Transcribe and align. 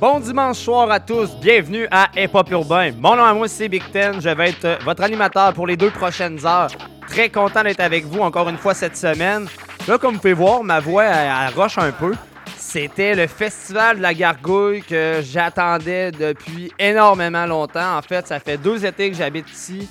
Bon 0.00 0.18
dimanche 0.18 0.56
soir 0.56 0.90
à 0.90 0.98
tous. 0.98 1.36
Bienvenue 1.42 1.86
à 1.90 2.08
Hip 2.16 2.30
Hop 2.32 2.50
Urbain. 2.50 2.92
Mon 2.98 3.16
nom 3.16 3.22
à 3.22 3.34
moi, 3.34 3.48
c'est 3.48 3.68
Big 3.68 3.82
Ten. 3.92 4.18
Je 4.18 4.30
vais 4.30 4.48
être 4.48 4.64
euh, 4.64 4.78
votre 4.82 5.02
animateur 5.02 5.52
pour 5.52 5.66
les 5.66 5.76
deux 5.76 5.90
prochaines 5.90 6.44
heures. 6.46 6.70
Très 7.06 7.28
content 7.28 7.62
d'être 7.62 7.80
avec 7.80 8.06
vous 8.06 8.20
encore 8.20 8.48
une 8.48 8.56
fois 8.56 8.72
cette 8.72 8.96
semaine. 8.96 9.46
Là, 9.86 9.98
comme 9.98 10.14
vous 10.14 10.20
pouvez 10.20 10.32
voir, 10.32 10.64
ma 10.64 10.80
voix, 10.80 11.04
elle, 11.04 11.30
elle 11.48 11.54
roche 11.54 11.76
un 11.76 11.92
peu. 11.92 12.14
C'était 12.56 13.14
le 13.14 13.26
Festival 13.26 13.98
de 13.98 14.02
la 14.02 14.14
Gargouille 14.14 14.82
que 14.82 15.20
j'attendais 15.22 16.12
depuis 16.12 16.72
énormément 16.78 17.44
longtemps. 17.44 17.98
En 17.98 18.02
fait, 18.02 18.26
ça 18.26 18.40
fait 18.40 18.56
deux 18.56 18.86
étés 18.86 19.10
que 19.10 19.16
j'habite 19.16 19.50
ici. 19.50 19.86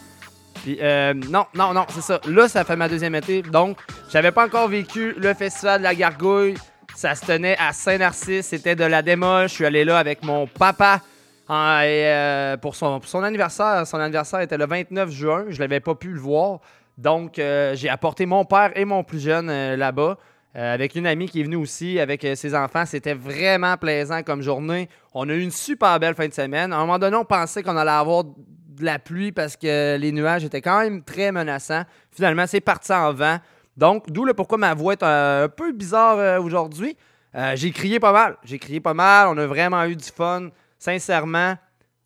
Puis, 0.63 0.79
euh, 0.81 1.13
non, 1.13 1.45
non, 1.53 1.73
non, 1.73 1.85
c'est 1.89 2.01
ça. 2.01 2.19
Là, 2.27 2.47
ça 2.47 2.63
fait 2.63 2.75
ma 2.75 2.89
deuxième 2.89 3.13
été. 3.13 3.43
Donc, 3.43 3.77
j'avais 4.11 4.31
pas 4.31 4.45
encore 4.45 4.69
vécu 4.69 5.13
le 5.17 5.35
Festival 5.35 5.79
de 5.79 5.83
la 5.83 5.93
Gargouille. 5.93 6.55
Ça 6.99 7.15
se 7.15 7.25
tenait 7.25 7.55
à 7.57 7.71
Saint-Narcisse. 7.71 8.47
C'était 8.47 8.75
de 8.75 8.83
la 8.83 9.01
démo. 9.01 9.43
Je 9.43 9.47
suis 9.47 9.65
allé 9.65 9.85
là 9.85 9.99
avec 9.99 10.21
mon 10.21 10.47
papa 10.47 10.99
et, 11.47 11.53
euh, 11.53 12.57
pour, 12.57 12.75
son, 12.75 12.99
anniversaire. 13.23 13.87
Son 13.87 14.01
anniversaire 14.01 14.41
était 14.41 14.57
le 14.57 14.65
29 14.65 15.09
juin. 15.09 15.45
Je 15.47 15.61
l'avais 15.61 15.79
pas 15.79 15.95
pu 15.95 16.09
le 16.09 16.19
voir. 16.19 16.59
Donc, 16.97 17.39
euh, 17.39 17.73
j'ai 17.73 17.87
apporté 17.87 18.25
mon 18.25 18.43
père 18.43 18.77
et 18.77 18.83
mon 18.83 19.05
plus 19.05 19.21
jeune 19.21 19.49
euh, 19.49 19.77
là-bas. 19.77 20.17
avec 20.53 20.95
une 20.95 21.07
amie 21.07 21.29
qui 21.29 21.39
est 21.39 21.43
venue 21.43 21.55
aussi 21.55 22.01
avec 22.01 22.27
ses 22.35 22.53
enfants. 22.53 22.85
C'était 22.85 23.13
vraiment 23.13 23.77
plaisant 23.77 24.21
comme 24.21 24.41
journée. 24.41 24.89
On 25.13 25.29
a 25.29 25.33
eu 25.33 25.41
une 25.41 25.51
super 25.51 25.97
belle 26.01 26.15
fin 26.15 26.27
de 26.27 26.33
semaine. 26.33 26.73
À 26.73 26.75
un 26.75 26.79
moment 26.81 26.99
donné, 26.99 27.15
on 27.15 27.23
pensait 27.23 27.63
qu'on 27.63 27.77
allait 27.77 27.91
avoir 27.91 28.25
de 28.25 28.83
la 28.83 28.99
pluie 28.99 29.31
parce 29.31 29.55
que 29.55 29.95
les 29.95 30.11
nuages 30.11 30.43
étaient 30.43 30.61
quand 30.61 30.81
même 30.81 31.01
très 31.01 31.31
menaçants. 31.31 31.83
Finalement, 32.11 32.45
c'est 32.45 32.59
parti 32.59 32.91
en 32.91 33.13
vent. 33.13 33.37
Donc, 33.79 34.11
d'où 34.11 34.25
le 34.25 34.33
pourquoi 34.33 34.57
ma 34.57 34.73
voix 34.73 34.91
est 34.91 35.03
un 35.03 35.47
peu 35.47 35.71
bizarre 35.71 36.19
euh, 36.19 36.41
aujourd'hui. 36.41 36.97
Euh, 37.33 37.53
j'ai 37.55 37.71
crié 37.71 37.97
pas 37.97 38.11
mal. 38.11 38.35
J'ai 38.43 38.59
crié 38.59 38.81
pas 38.81 38.93
mal. 38.93 39.29
On 39.29 39.37
a 39.37 39.47
vraiment 39.47 39.81
eu 39.85 39.95
du 39.95 40.03
fun. 40.03 40.49
Sincèrement, 40.77 41.55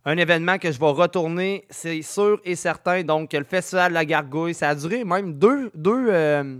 un 0.06 0.18
événement 0.18 0.60
que 0.60 0.72
je 0.72 0.80
vais 0.80 0.86
retourner, 0.86 1.66
c'est 1.72 2.04
sûr 2.04 2.40
et 2.46 2.56
certain. 2.56 3.02
Donc, 3.02 3.34
le 3.34 3.44
Festival 3.44 3.90
de 3.90 3.96
la 3.96 4.06
Gargouille, 4.06 4.54
ça 4.54 4.70
a 4.70 4.76
duré 4.76 5.04
même 5.04 5.34
deux, 5.34 5.72
deux, 5.74 6.10
euh, 6.10 6.60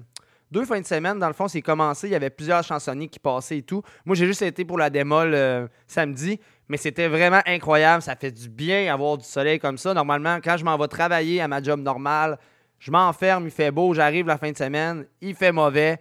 deux 0.50 0.66
fins 0.66 0.82
de 0.82 0.86
semaine. 0.88 1.20
Dans 1.20 1.28
le 1.28 1.34
fond, 1.34 1.48
c'est 1.48 1.62
commencé. 1.62 2.08
Il 2.08 2.12
y 2.12 2.16
avait 2.16 2.32
plusieurs 2.32 2.64
chansonniers 2.64 3.08
qui 3.08 3.20
passaient 3.20 3.60
et 3.60 3.62
tout. 3.62 3.84
Moi, 4.06 4.16
j'ai 4.16 4.26
juste 4.26 4.42
été 4.42 4.66
pour 4.66 4.80
la 4.80 4.90
démol 4.90 5.36
euh, 5.36 5.68
samedi. 5.86 6.40
Mais 6.70 6.78
c'était 6.78 7.08
vraiment 7.08 7.42
incroyable. 7.46 8.02
Ça 8.02 8.16
fait 8.16 8.32
du 8.32 8.50
bien 8.50 8.92
avoir 8.92 9.20
du 9.20 9.26
soleil 9.26 9.60
comme 9.60 9.78
ça. 9.78 9.94
Normalement, 9.94 10.40
quand 10.44 10.58
je 10.58 10.66
m'en 10.66 10.76
vais 10.76 10.88
travailler 10.88 11.40
à 11.40 11.48
ma 11.48 11.62
job 11.62 11.82
normale, 11.82 12.40
je 12.84 12.92
m'enferme, 12.92 13.46
il 13.46 13.52
fait 13.52 13.72
beau, 13.72 13.94
j'arrive 13.94 14.28
la 14.28 14.38
fin 14.38 14.52
de 14.52 14.58
semaine, 14.58 15.06
il 15.22 15.36
fait 15.36 15.54
mauvais. 15.54 16.00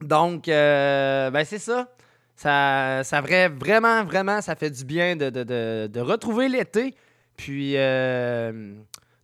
Donc, 0.00 0.48
euh, 0.48 1.30
ben 1.30 1.44
c'est 1.44 1.60
ça. 1.60 1.88
Ça, 2.34 3.02
ça 3.04 3.20
vrai- 3.20 3.48
vraiment, 3.48 4.02
vraiment, 4.04 4.40
ça 4.40 4.56
fait 4.56 4.70
du 4.70 4.84
bien 4.84 5.14
de, 5.14 5.30
de- 5.30 5.44
de- 5.44 5.86
de 5.86 6.00
retrouver 6.00 6.48
l'été, 6.48 6.96
puis 7.36 7.74
euh, 7.76 8.74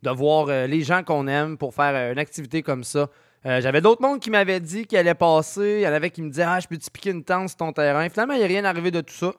de 0.01 0.09
voir 0.11 0.47
euh, 0.47 0.65
les 0.65 0.79
gens 0.81 1.03
qu'on 1.03 1.27
aime 1.27 1.57
pour 1.57 1.75
faire 1.75 2.13
une 2.13 2.19
activité 2.19 2.61
comme 2.63 2.85
ça. 2.85 3.09
J'avais 3.43 3.81
d'autres 3.81 4.03
mondes 4.03 4.19
qui 4.21 4.29
m'avaient 4.29 4.59
dit 4.59 4.85
qu'il 4.85 4.97
allait 4.99 5.15
passer. 5.15 5.79
Il 5.79 5.81
y 5.81 5.87
en 5.87 5.93
avait 5.93 6.11
qui 6.11 6.21
me 6.21 6.29
disaient 6.29 6.45
Ah, 6.47 6.59
je 6.61 6.67
peux-tu 6.67 6.89
piquer 6.91 7.09
une 7.09 7.23
tente 7.23 7.49
sur 7.49 7.57
ton 7.57 7.73
terrain 7.73 8.07
Finalement, 8.07 8.35
il 8.35 8.37
n'y 8.37 8.43
a 8.43 8.47
rien 8.47 8.63
arrivé 8.65 8.91
de 8.91 9.01
tout 9.01 9.13
ça. 9.15 9.33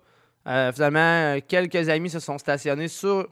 Finalement, 0.73 1.39
quelques 1.47 1.89
amis 1.89 2.11
se 2.11 2.19
sont 2.19 2.37
stationnés 2.37 2.89
sur 2.89 3.29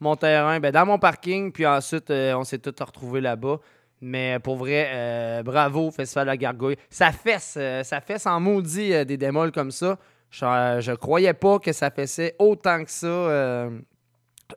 mon 0.00 0.16
terrain, 0.16 0.58
ben, 0.60 0.72
dans 0.72 0.86
mon 0.86 0.98
parking, 0.98 1.52
puis 1.52 1.66
ensuite, 1.66 2.10
euh, 2.10 2.34
on 2.34 2.44
s'est 2.44 2.58
tous 2.58 2.82
retrouvés 2.82 3.20
là-bas. 3.20 3.58
Mais 4.00 4.38
pour 4.38 4.56
vrai, 4.56 4.88
euh, 4.92 5.42
bravo, 5.42 5.90
Festival 5.90 6.24
de 6.24 6.30
la 6.30 6.36
Gargouille. 6.38 6.76
Ça 6.88 7.12
fesse, 7.12 7.56
euh, 7.58 7.82
ça 7.82 8.00
fesse 8.00 8.26
en 8.26 8.40
maudit 8.40 8.94
euh, 8.94 9.04
des 9.04 9.18
démols 9.18 9.52
comme 9.52 9.70
ça. 9.70 9.98
Je, 10.30 10.44
euh, 10.44 10.80
je 10.80 10.92
croyais 10.92 11.34
pas 11.34 11.58
que 11.58 11.72
ça 11.72 11.90
fessait 11.90 12.34
autant 12.38 12.82
que 12.82 12.90
ça. 12.90 13.06
euh, 13.06 13.70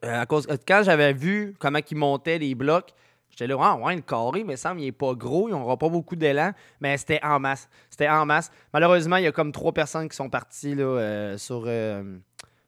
euh, 0.06 0.22
à 0.22 0.26
cause, 0.26 0.48
euh, 0.50 0.56
quand 0.66 0.82
j'avais 0.84 1.12
vu 1.12 1.56
comment 1.59 1.80
ils 1.92 1.98
montaient 1.98 2.38
les 2.38 2.56
blocs, 2.56 2.94
j'étais 3.30 3.48
là, 3.48 3.58
ah 3.59 3.76
ouais, 3.76 3.96
le 3.96 4.02
carré, 4.02 4.46
mais 4.46 4.56
semble, 4.56 4.80
il 4.80 4.88
est 4.88 4.92
pas 4.94 5.14
gros, 5.14 5.50
il 5.50 5.52
n'aura 5.52 5.76
pas 5.78 5.90
beaucoup 5.90 6.16
d'élan. 6.16 6.52
Mais 6.80 6.96
c'était 6.98 7.20
en 7.22 7.40
masse. 7.40 7.68
C'était 7.90 8.08
en 8.08 8.26
masse. 8.26 8.50
Malheureusement, 8.74 9.18
il 9.18 9.26
y 9.26 9.28
a 9.28 9.34
comme 9.34 9.52
trois 9.52 9.74
personnes 9.74 10.08
qui 10.08 10.16
sont 10.16 10.30
parties 10.30 10.76
là, 10.76 10.84
euh, 10.86 11.38
sur. 11.38 11.66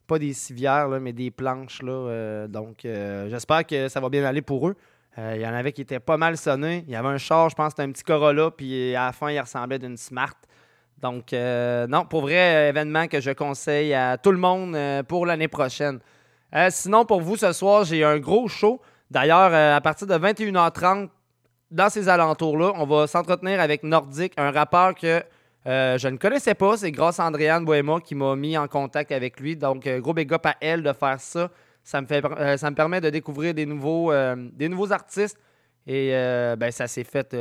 Pas 0.06 0.20
des 0.20 0.34
civières, 0.34 0.88
là, 0.88 1.00
mais 1.00 1.14
des 1.14 1.32
planches. 1.32 1.82
Là, 1.82 1.92
euh, 1.92 2.48
donc, 2.48 2.86
euh, 2.86 3.30
j'espère 3.30 3.66
que 3.66 3.88
ça 3.88 4.00
va 4.00 4.10
bien 4.10 4.24
aller 4.24 4.42
pour 4.42 4.68
eux. 4.68 4.76
Euh, 5.18 5.34
Il 5.36 5.42
y 5.42 5.48
en 5.48 5.54
avait 5.54 5.72
qui 5.72 5.82
étaient 5.82 6.00
pas 6.00 6.18
mal 6.18 6.38
sonnés. 6.38 6.84
Il 6.88 6.94
y 6.94 6.96
avait 6.96 7.08
un 7.08 7.18
char, 7.18 7.50
je 7.50 7.56
pense, 7.56 7.72
c'était 7.72 7.84
un 7.84 7.92
petit 7.92 8.04
Corolla, 8.04 8.52
puis 8.52 8.96
à 8.96 9.08
la 9.08 9.12
fin, 9.12 9.30
il 9.32 9.40
ressemblait 9.40 9.80
d'une 9.80 9.98
Smart. 9.98 10.36
Donc, 11.02 11.34
non, 11.34 12.06
pour 12.06 12.22
vrai, 12.22 12.70
événement 12.70 13.08
que 13.08 13.20
je 13.20 13.32
conseille 13.32 13.94
à 13.94 14.18
tout 14.18 14.32
le 14.32 14.38
monde 14.38 14.78
pour 15.08 15.26
l'année 15.26 15.50
prochaine. 15.50 16.00
Sinon, 16.70 17.06
pour 17.06 17.22
vous, 17.22 17.36
ce 17.36 17.52
soir, 17.52 17.84
j'ai 17.84 18.04
un 18.04 18.18
gros 18.18 18.48
show. 18.48 18.82
D'ailleurs, 19.12 19.54
à 19.54 19.82
partir 19.82 20.08
de 20.08 20.16
21h30, 20.16 21.10
dans 21.70 21.90
ces 21.90 22.10
alentours-là, 22.10 22.72
on 22.76 22.86
va 22.86 23.08
s'entretenir 23.08 23.60
avec 23.60 23.84
Nordic, 23.84 24.34
un 24.38 24.52
rappeur 24.52 24.96
que 24.96 25.22
euh, 25.68 25.98
je 25.98 26.08
ne 26.08 26.18
connaissais 26.18 26.54
pas. 26.54 26.78
C'est 26.78 26.92
grâce 26.92 27.20
à 27.20 27.26
Andréane 27.26 27.66
Bohéma 27.66 28.00
qui 28.00 28.16
m'a 28.16 28.36
mis 28.36 28.58
en 28.58 28.68
contact 28.68 29.12
avec 29.12 29.40
lui. 29.40 29.56
Donc, 29.56 29.88
euh, 29.88 30.00
gros 30.00 30.14
big 30.14 30.32
up 30.34 30.46
à 30.46 30.56
elle 30.62 30.84
de 30.84 30.94
faire 30.94 31.20
ça. 31.20 31.50
Ça 31.84 32.02
me, 32.02 32.08
fait, 32.08 32.24
euh, 32.24 32.58
ça 32.58 32.70
me 32.70 32.76
permet 32.76 33.02
de 33.02 33.10
découvrir 33.10 33.54
des 33.54 33.66
nouveaux, 33.66 34.12
des 34.54 34.70
nouveaux 34.70 34.92
artistes. 34.92 35.40
Et 35.88 36.10
ben, 36.58 36.72
ça 36.72 36.88
s'est 36.88 37.04
fait 37.04 37.36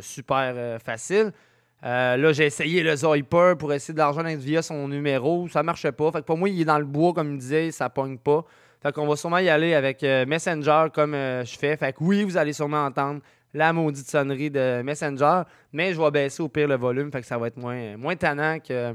super 0.00 0.80
facile. 0.82 1.32
Là, 1.80 2.32
j'ai 2.32 2.46
essayé 2.46 2.82
le 2.82 2.96
Zoiper 2.96 3.54
pour 3.56 3.72
essayer 3.72 3.94
de 3.94 3.98
l'argent 3.98 4.24
via 4.36 4.62
son 4.62 4.88
numéro. 4.88 5.48
Ça 5.48 5.62
marchait 5.62 5.92
pas. 5.92 6.10
Fait 6.10 6.20
que 6.20 6.24
pour 6.24 6.36
moi, 6.36 6.48
il 6.48 6.60
est 6.60 6.64
dans 6.64 6.78
le 6.78 6.84
bois, 6.84 7.12
comme 7.12 7.34
il 7.34 7.38
disait, 7.38 7.70
ça 7.70 7.88
pogne 7.88 8.18
pas. 8.18 8.44
Fait 8.82 8.92
qu'on 8.92 9.06
va 9.06 9.14
sûrement 9.14 9.38
y 9.38 9.48
aller 9.48 9.74
avec 9.74 10.02
Messenger 10.02 10.86
comme 10.92 11.12
je 11.12 11.56
fais. 11.56 11.76
Fait 11.76 11.92
que 11.92 11.98
oui, 12.02 12.24
vous 12.24 12.36
allez 12.36 12.52
sûrement 12.52 12.84
entendre 12.84 13.20
la 13.54 13.72
maudite 13.72 14.10
sonnerie 14.10 14.50
de 14.50 14.82
Messenger, 14.82 15.42
mais 15.72 15.94
je 15.94 16.00
vais 16.00 16.10
baisser 16.10 16.42
au 16.42 16.48
pire 16.48 16.68
le 16.68 16.76
volume, 16.76 17.10
fait 17.10 17.20
que 17.20 17.26
ça 17.26 17.38
va 17.38 17.46
être 17.46 17.56
moins, 17.56 17.96
moins 17.96 18.16
tannant 18.16 18.58
que, 18.58 18.94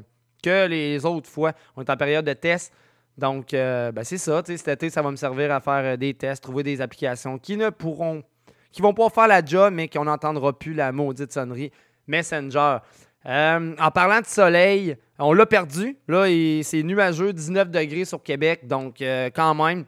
les 0.68 1.06
autres 1.06 1.30
fois. 1.30 1.54
On 1.76 1.82
est 1.82 1.90
en 1.90 1.98
période 1.98 2.26
de 2.26 2.34
test. 2.34 2.74
Donc, 3.18 3.54
euh, 3.54 3.92
ben, 3.92 4.04
c'est 4.04 4.18
ça. 4.18 4.42
Cet 4.46 4.68
été, 4.68 4.90
ça 4.90 5.02
va 5.02 5.12
me 5.12 5.18
servir 5.18 5.52
à 5.52 5.60
faire 5.60 5.94
euh, 5.94 5.98
des 5.98 6.14
tests, 6.14 6.44
trouver 6.44 6.64
des 6.64 6.80
applications 6.80 7.38
qui 7.38 7.58
ne 7.58 7.70
pourront, 7.70 8.24
qui 8.72 8.82
vont 8.82 8.94
pas 8.94 9.10
faire 9.10 9.28
la 9.28 9.44
job, 9.44 9.74
mais 9.74 9.90
qu'on 9.90 10.06
n'entendra 10.06 10.58
plus 10.58 10.74
la 10.74 10.92
maudite 10.92 11.34
sonnerie 11.34 11.72
Messenger. 12.08 12.78
Euh, 13.26 13.76
en 13.78 13.92
parlant 13.92 14.22
de 14.22 14.26
soleil, 14.26 14.96
on 15.18 15.34
l'a 15.34 15.46
perdu. 15.46 15.98
Là, 16.08 16.28
c'est 16.64 16.84
nuageux, 16.84 17.34
19 17.34 17.70
degrés 17.70 18.06
sur 18.06 18.24
Québec. 18.24 18.66
Donc, 18.68 19.00
quand 19.00 19.56
même, 19.56 19.84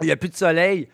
il 0.00 0.06
n'y 0.06 0.12
a 0.12 0.16
plus 0.16 0.28
de 0.28 0.36
soleil. 0.36 0.88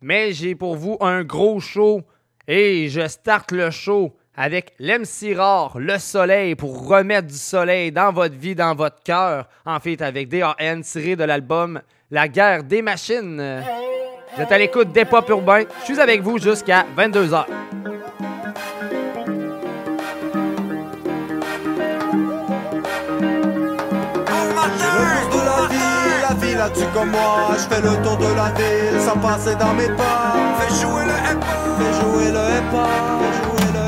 Mais 0.00 0.32
j'ai 0.32 0.56
pour 0.56 0.74
vous 0.74 0.96
un 1.00 1.22
gros 1.22 1.60
show. 1.60 2.02
Et 2.48 2.88
je 2.88 3.06
starte 3.06 3.52
le 3.52 3.70
show 3.70 4.16
avec 4.36 4.72
l'MC 4.78 5.36
Rare, 5.36 5.78
le 5.78 5.98
soleil, 5.98 6.54
pour 6.54 6.88
remettre 6.88 7.28
du 7.28 7.36
soleil 7.36 7.92
dans 7.92 8.12
votre 8.12 8.34
vie, 8.34 8.54
dans 8.54 8.74
votre 8.74 9.02
cœur. 9.02 9.48
En 9.66 9.78
fait, 9.80 10.00
avec 10.00 10.28
DAN 10.28 10.54
tiré 10.82 11.16
de 11.16 11.24
l'album 11.24 11.80
La 12.10 12.28
guerre 12.28 12.64
des 12.64 12.82
machines. 12.82 13.62
Vous 14.34 14.42
êtes 14.42 14.52
à 14.52 14.58
l'écoute 14.58 14.92
des 14.92 15.04
pop 15.04 15.28
urbains. 15.28 15.64
Je 15.80 15.92
suis 15.92 16.00
avec 16.00 16.22
vous 16.22 16.38
jusqu'à 16.38 16.86
22h. 16.96 17.44
de 25.30 25.38
la 25.44 25.68
ville, 25.68 25.80
la 26.28 26.34
ville 26.34 26.60
a-tu 26.60 26.84
comme 26.94 27.10
moi 27.10 27.50
Je 27.52 27.74
fais 27.74 27.82
le 27.82 28.02
tour 28.02 28.16
de 28.16 28.34
la 28.34 28.50
ville 28.52 29.00
sans 29.00 29.18
passer 29.18 29.54
dans 29.56 29.74
mes 29.74 29.88
pas 29.88 30.34
Fais 30.58 30.74
jouer 30.80 31.04
le 31.04 31.10
hip 31.10 31.69
Fais 31.80 31.94
jouer 31.94 32.28
le 32.28 32.44
Fais 33.20 33.32
jouer 33.40 33.68
le 33.72 33.86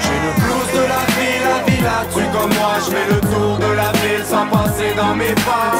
J'ai 0.00 0.18
le 0.24 0.32
blues 0.40 0.70
de 0.72 0.84
la 0.88 1.02
ville, 1.16 1.44
la 1.44 1.58
ville 1.68 1.84
a-tu 1.84 2.22
comme 2.32 2.54
moi 2.56 2.72
Je 2.78 2.88
fais 2.92 3.06
le 3.12 3.20
tour 3.20 3.58
de 3.58 3.70
la 3.76 3.92
ville 4.00 4.24
sans 4.24 4.46
passer 4.46 4.94
dans 4.96 5.14
mes 5.14 5.34
pas. 5.44 5.76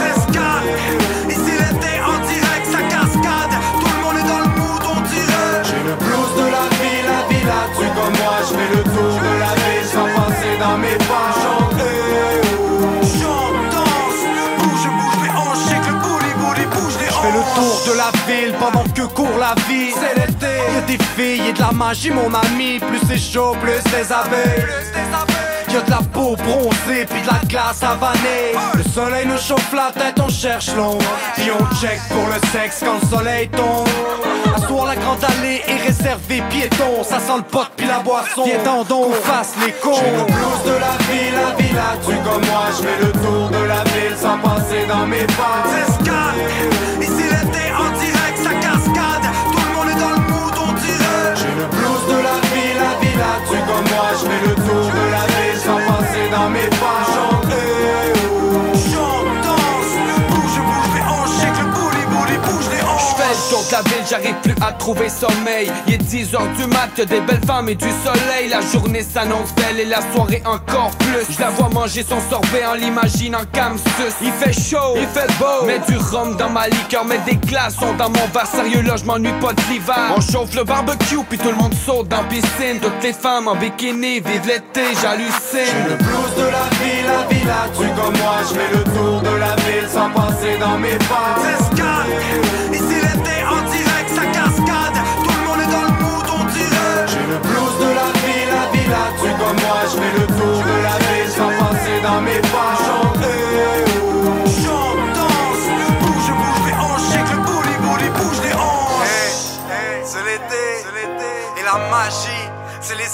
Ici 1.31 1.53
l'été 1.61 1.95
en 2.05 2.19
direct, 2.29 2.67
ça 2.71 2.83
cascade. 2.93 3.57
Tout 3.81 3.89
le 3.89 4.01
monde 4.05 4.19
est 4.21 4.29
dans 4.29 4.41
le 4.45 4.51
mood, 4.61 4.83
on 4.85 5.01
dirait. 5.01 5.65
J'ai 5.65 5.83
le 5.89 5.97
blues 5.97 6.33
de 6.37 6.47
la 6.57 6.67
ville, 6.77 7.09
la 7.09 7.23
ville 7.33 7.49
a-tu 7.49 7.87
comme 7.97 8.17
moi 8.21 8.36
la 18.07 18.33
ville 18.33 18.53
pendant 18.59 18.85
que 18.85 19.03
court 19.03 19.39
la 19.39 19.55
vie. 19.69 19.91
C'est 19.93 20.15
l'été, 20.15 20.57
y'a 20.75 20.81
des 20.83 20.99
filles 21.17 21.49
et 21.49 21.53
de 21.53 21.61
la 21.61 21.73
magie, 21.73 22.11
mon 22.11 22.33
ami. 22.33 22.79
Plus 22.79 23.01
c'est 23.09 23.19
chaud, 23.19 23.57
plus 23.61 23.83
les 23.93 24.13
abeilles. 24.13 24.67
Y'a 25.73 25.81
de 25.81 25.91
la 25.91 26.01
peau 26.13 26.37
bronzée 26.37 27.07
puis 27.09 27.21
de 27.23 27.27
la 27.27 27.41
glace 27.49 27.83
avanée. 27.83 28.55
Le 28.75 28.83
soleil 28.83 29.27
nous 29.27 29.39
chauffe 29.39 29.73
la 29.73 29.91
tête, 29.93 30.19
on 30.25 30.29
cherche 30.29 30.75
l'ombre. 30.77 31.05
Puis 31.35 31.51
on 31.51 31.75
check 31.77 32.01
pour 32.09 32.27
le 32.27 32.41
sexe 32.51 32.83
quand 32.85 32.99
le 33.03 33.17
soleil 33.17 33.49
tombe. 33.49 33.87
À 34.55 34.67
soir 34.67 34.87
la 34.87 34.97
grande 34.97 35.25
allée 35.25 35.63
est 35.67 35.87
réservée 35.87 36.43
piéton 36.49 37.03
Ça 37.03 37.19
sent 37.19 37.37
le 37.37 37.43
pot 37.43 37.67
puis 37.77 37.87
la 37.87 37.99
boisson. 37.99 38.45
Viens 38.45 38.85
donc. 38.85 39.13
Fasse 39.25 39.55
les 39.65 39.73
cons. 39.73 39.93
J'ai 39.95 40.11
le 40.13 40.25
blues 40.25 40.63
de 40.65 40.79
la 40.79 40.97
ville, 41.11 41.35
la 41.35 41.63
ville 41.63 41.79
a 41.79 41.97
tu 42.05 42.17
comme 42.29 42.47
moi 42.47 42.67
Je 42.71 42.87
fais 42.87 43.05
le 43.05 43.13
tour 43.13 43.49
de 43.51 43.67
la 43.67 43.83
ville 43.85 44.17
sans 44.17 44.39
passer 44.39 44.87
dans 44.89 45.07
mes 45.07 45.27
pas 45.37 45.65
le 54.45 54.55
tour 54.55 54.86
la 63.77 63.83
ville, 63.83 64.07
j'arrive 64.09 64.35
plus 64.43 64.55
à 64.67 64.73
trouver 64.73 65.09
sommeil. 65.09 65.71
Il 65.87 65.95
est 65.95 66.03
10h 66.03 66.57
du 66.57 66.67
mat, 66.67 66.89
que 66.97 67.03
des 67.03 67.21
belles 67.21 67.45
femmes 67.47 67.69
et 67.69 67.75
du 67.75 67.89
soleil. 68.05 68.49
La 68.49 68.61
journée 68.61 69.03
s'annonce 69.03 69.55
belle 69.55 69.81
et 69.81 69.85
la 69.85 70.01
soirée 70.13 70.43
encore 70.47 70.91
plus. 70.99 71.35
Je 71.35 71.41
la 71.41 71.51
vois 71.51 71.69
manger 71.69 72.03
son 72.03 72.19
sorbet 72.31 72.65
en 72.65 72.75
l'imagine 72.75 73.37
en 73.37 73.45
camsus. 73.53 74.15
Il 74.23 74.33
fait 74.33 74.53
chaud, 74.53 74.95
il 74.97 75.07
fait 75.09 75.31
beau. 75.39 75.67
Mets 75.67 75.81
du 75.89 75.97
rhum 75.99 76.37
dans 76.37 76.49
ma 76.49 76.69
liqueur, 76.69 77.05
mets 77.05 77.21
des 77.27 77.37
glaçons 77.37 77.95
dans 77.99 78.09
mon 78.09 78.27
bar. 78.33 78.47
Sérieux 78.47 78.83
là, 78.83 78.95
je 78.97 79.05
m'ennuie 79.05 79.39
pas 79.41 79.53
de 79.53 79.61
l'hiver. 79.71 80.15
On 80.17 80.21
chauffe 80.21 80.55
le 80.55 80.65
barbecue, 80.65 81.23
puis 81.29 81.39
tout 81.39 81.51
le 81.51 81.57
monde 81.57 81.75
saute 81.75 82.09
dans 82.09 82.23
la 82.23 82.29
piscine. 82.29 82.81
Toutes 82.81 83.03
les 83.03 83.13
femmes 83.13 83.49
en 83.49 83.57
bikini 83.57 84.21
vivent 84.21 84.47
l'été, 84.47 84.85
j'hallucine. 85.03 85.77
Le 85.89 85.97
blues 85.97 86.35
de 86.37 86.45
la 86.45 86.67
ville, 86.81 87.07
la 87.07 87.35
ville 87.35 87.51
a 87.51 87.69
tu 87.77 87.89
comme 88.01 88.17
moi 88.17 88.37
Je 88.49 88.55
fais 88.55 88.73
le 88.73 88.85
tour 88.85 89.21
de 89.21 89.37
la 89.37 89.55
ville 89.57 89.89
sans 89.89 90.11
passer 90.11 90.57
dans 90.59 90.79
mes 90.79 90.97
pas 91.09 91.37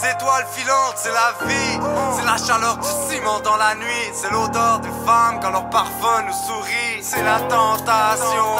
les 0.02 0.10
étoiles 0.10 0.46
filantes, 0.52 0.96
c'est 0.96 1.10
la 1.10 1.32
vie, 1.46 1.78
c'est 2.16 2.24
la 2.24 2.36
chaleur 2.36 2.76
du 2.76 2.88
ciment 3.08 3.40
dans 3.40 3.56
la 3.56 3.74
nuit, 3.74 4.10
c'est 4.14 4.30
l'odeur 4.30 4.80
des 4.80 4.90
femmes 5.06 5.38
quand 5.40 5.50
leur 5.50 5.68
parfum 5.70 6.22
nous 6.26 6.32
sourit, 6.32 7.02
c'est 7.02 7.22
la 7.22 7.40
tentation, 7.40 8.56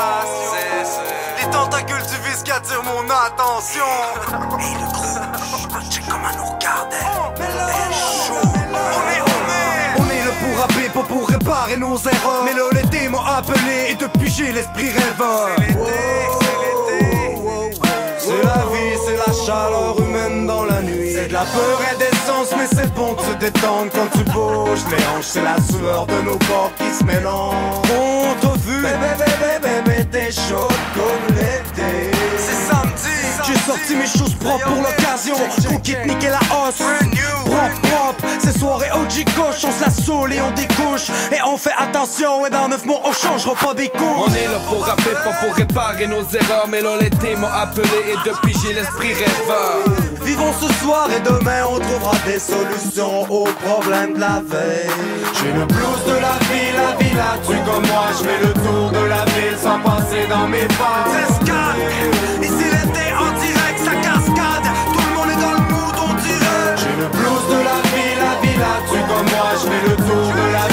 les 1.39 1.51
tentacules 1.51 2.03
du 2.03 2.29
vice 2.29 2.43
qui 2.45 2.51
attirent 2.51 2.83
mon 2.85 3.05
attention. 3.11 3.85
Et 4.61 4.75
le 4.75 4.93
groupe, 4.93 5.91
check 5.91 6.05
nous 6.07 6.45
regardait, 6.45 6.97
est, 6.97 7.63
on 8.93 9.41
est, 9.51 10.01
on 10.01 10.11
est 10.11 10.25
là 10.25 10.33
pour 10.41 10.61
rapper, 10.61 10.89
pas 10.89 11.03
pour 11.03 11.29
réparer 11.29 11.77
nos 11.77 11.97
erreurs. 11.99 12.45
Mais 12.45 12.55
là 12.55 12.65
l'été 12.73 13.09
m'a 13.09 13.39
appelé 13.39 13.91
et 13.91 13.95
depuis 13.95 14.31
j'ai 14.31 14.53
l'esprit 14.53 14.91
rêveur. 14.91 15.49
C'est 15.59 15.67
l'été, 15.67 15.79
c'est 16.41 16.57
l'été. 16.63 17.43
C'est 18.19 18.43
la 18.43 18.65
vie, 18.73 18.97
c'est 19.05 19.17
la 19.17 19.33
chaleur 19.45 19.99
humaine 19.99 20.47
dans 20.47 20.65
la 20.65 20.81
nuit. 20.81 20.82
C'est 21.23 21.29
de 21.29 21.35
la 21.35 21.45
peur 21.45 21.81
et 21.93 21.99
des 21.99 22.17
sens, 22.27 22.49
mais 22.57 22.67
c'est 22.67 22.93
bon 22.95 23.13
de 23.13 23.21
se 23.21 23.35
détendre 23.39 23.93
quand 23.93 24.09
tu 24.19 24.25
bouges 24.25 24.81
les 24.91 25.05
hanches. 25.07 25.25
C'est 25.27 25.43
la 25.43 25.57
sueur 25.61 26.05
de 26.07 26.21
nos 26.23 26.37
corps 26.39 26.73
qui 26.77 26.93
se 26.93 27.05
mélangent. 27.05 27.55
On 27.97 28.35
t'a 28.41 28.55
vu, 28.59 28.83
bébé, 28.83 29.15
bébé, 29.17 29.83
bébé, 29.85 30.05
t'es 30.11 30.33
chaud 30.33 30.67
comme 30.95 31.37
l'été. 31.37 32.12
Sorti 33.67 33.95
mes 33.95 34.07
choses 34.07 34.35
propres 34.35 34.65
pour 34.65 34.83
l'occasion. 34.83 35.37
Qu'on 35.69 35.79
quitte 35.79 36.05
niquer 36.07 36.31
la 36.31 36.39
hausse. 36.39 36.83
Propre, 37.45 37.81
propre, 37.83 38.25
c'est 38.41 38.59
soirée 38.59 38.91
OG 38.93 39.25
gauche, 39.37 39.65
on 39.65 39.71
se 39.71 39.85
la 39.85 39.91
saoule 39.91 40.33
et 40.33 40.41
on 40.41 40.51
découche. 40.53 41.11
Et 41.31 41.39
on 41.47 41.57
fait 41.57 41.75
attention, 41.79 42.47
et 42.47 42.51
dans 42.51 42.69
9 42.69 42.85
mois 42.87 43.01
on 43.05 43.13
changera 43.13 43.55
pas 43.55 43.75
des 43.75 43.89
couches. 43.89 44.01
On 44.01 44.35
est 44.35 44.47
là 44.47 44.59
pour 44.69 44.85
rapper, 44.85 45.11
pas 45.25 45.33
pour 45.41 45.55
réparer 45.55 46.07
nos 46.07 46.23
erreurs. 46.23 46.67
Mais 46.69 46.81
là, 46.81 46.97
l'été 47.01 47.37
m'a 47.37 47.53
appelé 47.63 47.89
et 48.09 48.29
depuis 48.29 48.55
j'ai 48.63 48.73
l'esprit 48.73 49.13
rêveur. 49.13 49.85
Vivons 50.23 50.53
ce 50.61 50.73
soir 50.83 51.09
et 51.17 51.21
demain 51.21 51.65
on 51.71 51.79
trouvera 51.79 52.17
des 52.27 52.39
solutions 52.39 53.23
aux 53.31 53.49
problèmes 53.65 54.15
de 54.15 54.21
la 54.21 54.43
veille. 54.45 54.91
J'ai 55.39 55.53
le 55.53 55.67
blues 55.67 56.05
de 56.07 56.15
la 56.15 56.37
ville, 56.51 56.77
la 56.77 57.05
ville 57.05 57.21
a 57.21 57.37
tu 57.47 57.71
comme 57.71 57.87
moi. 57.87 58.07
Je 58.19 58.25
fais 58.25 58.39
le 58.45 58.53
tour 58.55 58.91
de 58.91 59.07
la 59.07 59.25
ville 59.25 59.59
sans 59.63 59.79
passer 59.81 60.27
dans 60.29 60.49
mes 60.49 60.67
pas. 60.67 61.07
Je 69.63 69.69
fais 69.69 69.89
le 69.89 69.97
tour 69.97 70.33
de 70.35 70.53
la 70.53 70.72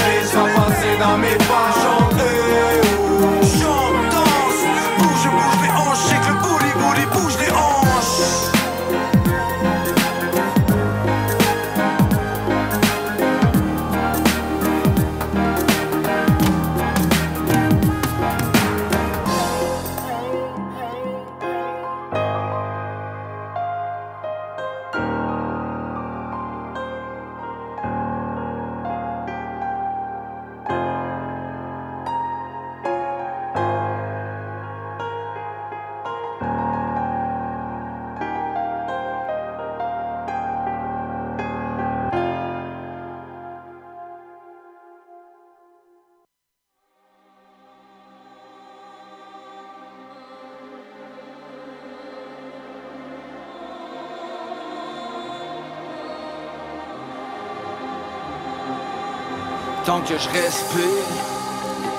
Tant 59.99 60.05
que 60.05 60.17
je 60.17 60.29
respire, 60.29 60.85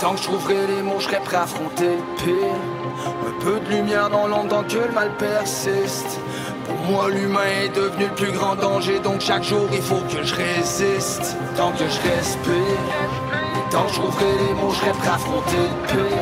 tant 0.00 0.12
que 0.12 0.16
je 0.16 0.23
trouverai 0.23 0.66
les 0.69 0.80
mots, 0.80 1.00
je 1.00 1.04
serai 1.04 1.21
prêt 1.21 1.37
à 1.37 1.42
affronter 1.42 1.97
le 1.97 2.25
pire. 2.25 2.57
Un 3.28 3.45
peu 3.45 3.61
de 3.61 3.69
lumière 3.69 4.09
dans 4.09 4.26
l'ombre 4.26 4.64
que 4.66 4.78
le 4.78 4.92
mal 4.92 5.11
persiste. 5.19 6.19
Pour 6.66 6.76
moi, 6.90 7.11
l'humain 7.11 7.45
est 7.62 7.69
devenu 7.69 8.07
le 8.07 8.14
plus 8.14 8.33
grand 8.33 8.54
danger, 8.54 9.00
donc 9.00 9.21
chaque 9.21 9.42
jour 9.42 9.69
il 9.71 9.83
faut 9.83 10.00
que 10.09 10.23
je 10.23 10.35
résiste. 10.35 11.37
Tant 11.59 11.73
que 11.73 11.85
je 11.85 12.00
respire, 12.09 12.80
tant 13.71 13.83
que 13.83 13.92
je 13.92 14.00
trouverai 14.00 14.33
les 14.49 14.54
mots, 14.54 14.71
je 14.71 14.78
serai 14.78 14.92
prêt 14.92 15.09
à 15.09 15.14
affronter 15.16 15.57
le 15.59 15.87
pire. 15.92 16.16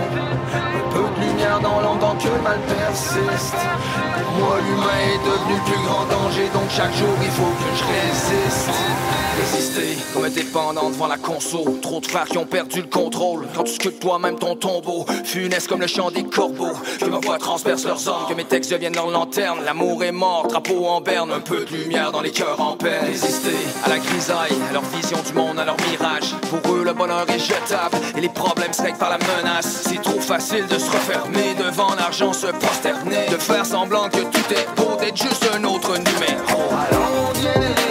Un 0.57 0.93
peu 0.93 1.05
de 1.15 1.27
lumière 1.29 1.61
dans 1.61 1.81
l'ombre 1.81 2.17
que 2.19 2.27
le 2.27 2.43
mal 2.43 2.59
persiste. 2.67 3.55
Pour 3.55 4.33
moi, 4.41 4.57
l'humain 4.67 5.01
est 5.15 5.25
devenu 5.25 5.55
le 5.55 5.65
plus 5.71 5.83
grand 5.87 6.05
danger, 6.07 6.49
donc 6.53 6.69
chaque 6.71 6.95
jour 6.97 7.15
il 7.23 7.31
faut 7.31 7.45
que 7.45 7.71
je 7.77 7.85
résiste. 7.85 9.18
Résister 9.39 9.97
comme 10.13 10.25
un 10.25 10.31
dépendant 10.31 10.91
devant 10.91 11.07
la 11.07 11.17
console. 11.17 11.81
Trop 11.81 12.01
de 12.01 12.07
frères 12.07 12.25
qui 12.25 12.39
ont 12.39 12.47
perdu 12.47 12.81
le 12.81 12.89
contrôle. 12.89 13.47
Quand 13.55 13.63
tu 13.63 13.75
sculptes 13.75 14.01
toi-même 14.01 14.37
ton 14.37 14.57
tombeau, 14.57 15.07
funeste 15.25 15.69
comme 15.69 15.81
le 15.81 15.87
chant 15.87 16.11
des 16.11 16.25
corbeaux. 16.25 16.73
Que 16.99 17.05
ma 17.05 17.19
voix 17.19 17.39
transperce 17.39 17.85
leurs 17.85 18.09
hommes, 18.09 18.27
que 18.29 18.35
mes 18.35 18.45
textes 18.45 18.73
deviennent 18.73 18.97
leur 18.97 19.11
lanterne. 19.11 19.61
L'amour 19.65 20.03
est 20.03 20.13
mort, 20.13 20.49
drapeau 20.49 20.87
en 20.87 21.01
berne, 21.01 21.31
un 21.31 21.41
peu 21.41 21.65
de 21.65 21.77
lumière 21.77 22.11
dans 22.11 22.21
les 22.21 22.33
cœurs 22.33 22.61
en 22.61 22.77
peine. 22.77 23.05
Résister 23.05 23.57
à 23.85 23.91
la 23.91 23.99
grisaille, 23.99 24.57
à 24.71 24.73
leur 24.73 24.83
vision 24.83 25.19
du 25.25 25.33
monde, 25.33 25.59
à 25.59 25.65
leur 25.65 25.77
mirage. 25.89 26.35
Pour 26.51 26.75
eux, 26.75 26.85
le 26.85 26.93
bonheur 26.93 27.27
est 27.29 27.39
jetable 27.39 27.97
et 28.17 28.21
les 28.21 28.29
problèmes 28.29 28.73
se 28.73 28.83
par 28.99 29.11
la 29.11 29.19
menace. 29.19 29.85
C'est 29.87 30.03
trop 30.03 30.21
facile 30.21 30.67
de 30.67 30.79
se 30.79 30.91
refermer 30.91 31.55
devant 31.55 31.95
l'argent, 31.95 32.33
se 32.33 32.47
prosterner, 32.49 33.27
de 33.31 33.37
faire 33.37 33.65
semblant 33.65 34.09
que 34.09 34.21
tout 34.21 34.53
est 34.53 34.67
beau, 34.77 34.97
d'être 34.99 35.17
juste 35.17 35.49
un 35.55 35.63
autre 35.65 35.97
numéro. 35.97 37.88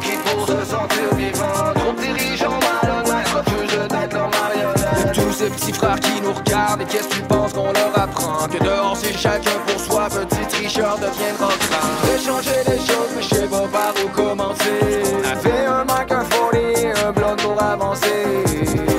Qui 0.00 0.16
pour 0.24 0.46
se 0.46 0.64
sentir 0.64 1.14
vivants. 1.16 1.72
Trop 1.74 1.92
de 1.92 2.00
dirigeants 2.00 2.58
malhonnêtes 2.60 3.28
refusent 3.28 3.88
d'être 3.88 4.14
leurs 4.14 4.30
marionnettes. 4.30 5.14
De 5.14 5.20
tous 5.20 5.32
ces 5.32 5.50
petits 5.50 5.72
frères 5.72 6.00
qui 6.00 6.20
nous 6.20 6.32
regardent 6.32 6.82
Et 6.82 6.84
qu'est-ce 6.84 7.08
que 7.08 7.14
tu 7.14 7.22
penses 7.22 7.52
qu'on 7.52 7.72
leur 7.72 7.92
apprend? 7.96 8.46
Que 8.48 8.62
dehors 8.62 8.96
c'est 8.96 9.16
chacun 9.16 9.58
pour 9.66 9.80
soi 9.80 10.08
Petit 10.08 10.46
tricheur 10.48 10.96
deviendra 10.96 11.48
grand. 11.48 11.90
J'ai 12.06 12.24
changé 12.24 12.50
les 12.66 12.78
choses 12.78 13.10
mais 13.16 13.22
je 13.22 13.34
sais 13.34 13.46
pas 13.46 13.66
par 13.72 13.94
où 14.04 14.08
commencer. 14.08 15.02
Avait 15.30 15.66
un 15.66 15.84
Mac, 15.84 16.12
un 16.12 16.24
folie, 16.24 16.86
un 17.04 17.12
blog 17.12 17.40
pour 17.40 17.62
avancer. 17.62 18.44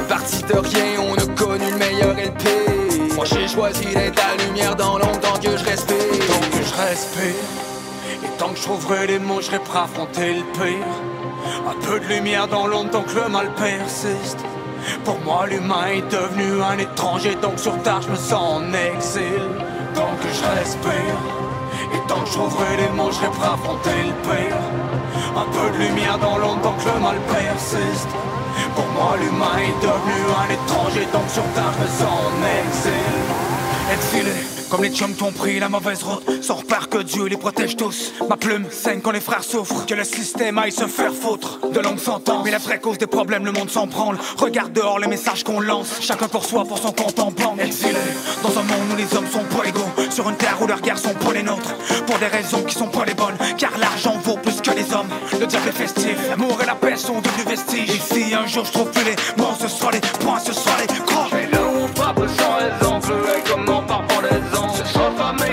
Parti 0.09 0.43
de 0.43 0.57
rien, 0.57 0.99
on 0.99 1.13
a 1.15 1.35
connu 1.35 1.65
le 1.71 1.77
meilleur 1.77 2.15
LP 2.15 3.15
Moi 3.15 3.25
j'ai 3.25 3.47
choisi 3.47 3.85
d'être 3.85 4.15
la 4.17 4.43
lumière 4.43 4.75
dans 4.75 4.97
l'ombre 4.97 5.39
que 5.41 5.55
je 5.57 5.63
respire. 5.63 5.97
Tant 6.27 6.57
que 6.57 6.63
je 6.63 6.89
respire. 6.89 7.70
Et 7.70 7.70
tant 8.41 8.49
que 8.53 8.57
je 8.57 8.63
trouverai 8.63 9.05
les 9.05 9.19
mots, 9.19 9.39
je 9.39 9.45
serai 9.45 9.59
prêt 9.59 9.81
affronter 9.83 10.33
le 10.33 10.43
pire. 10.57 10.93
Un 11.69 11.75
peu 11.85 11.99
de 11.99 12.07
lumière 12.07 12.47
dans 12.47 12.65
l'ombre 12.65 12.89
tant 12.89 13.03
que 13.03 13.13
le 13.13 13.29
mal 13.29 13.53
persiste. 13.53 14.39
Pour 15.05 15.19
moi 15.19 15.45
l'humain 15.45 15.85
est 15.93 16.11
devenu 16.11 16.59
un 16.63 16.75
étranger 16.79 17.35
Donc 17.39 17.59
sur 17.59 17.77
terre 17.83 18.01
je 18.01 18.09
me 18.09 18.15
sens 18.15 18.63
en 18.63 18.73
exil. 18.73 19.45
Tant 19.93 20.13
que 20.21 20.29
je 20.37 20.59
respire 20.59 21.17
Et 21.93 22.01
tant 22.07 22.21
que 22.21 22.29
je 22.29 22.33
trouverai 22.33 22.77
les 22.77 22.89
mots, 22.97 23.11
je 23.11 23.17
serai 23.17 23.27
prêt 23.27 23.53
affronter 23.53 23.99
le 24.09 24.15
pire. 24.25 24.63
Un 25.41 25.47
peu 25.53 25.77
de 25.77 25.83
lumière 25.83 26.17
dans 26.17 26.39
l'ombre 26.39 26.61
tant 26.63 26.73
que 26.81 26.89
le 26.89 26.99
mal 26.99 27.17
persiste. 27.29 28.09
Pour 28.75 28.87
moi 28.95 29.17
l'humain 29.21 29.57
est 29.69 29.79
devenu 29.85 30.19
un 30.41 30.49
étranger 30.57 31.05
Donc 31.13 31.29
sur 31.29 31.45
terre 31.53 31.73
je 31.77 31.83
me 31.83 31.89
sens 31.99 32.17
en 32.25 32.33
exil 32.63 33.50
Exilé 33.93 34.61
comme 34.71 34.83
les 34.83 34.89
chums 34.89 35.13
t'ont 35.13 35.33
pris 35.33 35.59
la 35.59 35.67
mauvaise 35.67 36.01
route. 36.01 36.41
Sans 36.41 36.55
repère 36.55 36.87
que 36.87 36.99
Dieu 36.99 37.25
les 37.25 37.35
protège 37.35 37.75
tous. 37.75 38.13
Ma 38.29 38.37
plume 38.37 38.67
saigne 38.71 39.01
quand 39.01 39.11
les 39.11 39.19
frères 39.19 39.43
souffrent. 39.43 39.85
Que 39.85 39.95
le 39.95 40.05
système 40.05 40.57
aille 40.57 40.71
se 40.71 40.87
faire 40.87 41.13
foutre 41.13 41.59
De 41.73 41.81
longues 41.81 41.99
sentences. 41.99 42.45
Mais 42.45 42.51
la 42.51 42.57
vraie 42.57 42.79
cause 42.79 42.97
des 42.97 43.05
problèmes 43.05 43.43
le 43.43 43.51
monde 43.51 43.69
s'en 43.69 43.85
branle. 43.85 44.17
Regarde 44.37 44.71
dehors 44.71 44.97
les 44.97 45.09
messages 45.09 45.43
qu'on 45.43 45.59
lance. 45.59 45.97
Chacun 45.99 46.29
pour 46.29 46.45
soi 46.45 46.63
pour 46.63 46.77
son 46.77 46.93
compte 46.93 47.19
en 47.19 47.31
banque. 47.31 47.59
Exilé 47.59 47.99
dans 48.43 48.57
un 48.57 48.63
monde 48.63 48.93
où 48.93 48.95
les 48.95 49.13
hommes 49.13 49.27
sont 49.29 49.43
pas 49.57 49.67
égaux. 49.67 50.09
Sur 50.09 50.29
une 50.29 50.37
terre 50.37 50.57
où 50.61 50.67
leurs 50.67 50.79
guerres 50.79 50.97
sont 50.97 51.13
pas 51.15 51.33
les 51.33 51.43
nôtres. 51.43 51.75
Pour 52.07 52.17
des 52.19 52.27
raisons 52.27 52.63
qui 52.63 52.75
sont 52.75 52.87
pas 52.87 53.03
les 53.03 53.13
bonnes. 53.13 53.37
Car 53.57 53.77
l'argent 53.77 54.17
vaut 54.23 54.37
plus 54.37 54.61
que 54.61 54.71
les 54.71 54.93
hommes. 54.93 55.09
Le 55.37 55.47
diable 55.47 55.67
est 55.67 55.73
festif. 55.73 56.15
L'amour 56.29 56.57
et 56.63 56.65
la 56.65 56.75
paix 56.75 56.95
sont 56.95 57.19
devenus 57.19 57.45
vestiges. 57.45 58.01
Si 58.01 58.33
un 58.33 58.47
jour 58.47 58.63
je 58.63 58.71
trouve 58.71 58.89
plus 58.91 59.03
les 59.03 59.15
mots 59.35 59.51
ce 59.59 59.67
sera 59.67 59.91
les 59.91 59.99
points 60.21 60.39
ce 60.39 60.53
sera 60.53 60.77
les 60.79 60.87
crocs. 60.87 61.33
Et 61.33 61.51
là 61.51 61.59
on 61.75 61.87
frappe 61.93 62.19
raison 62.19 62.90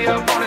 sera 0.09 0.38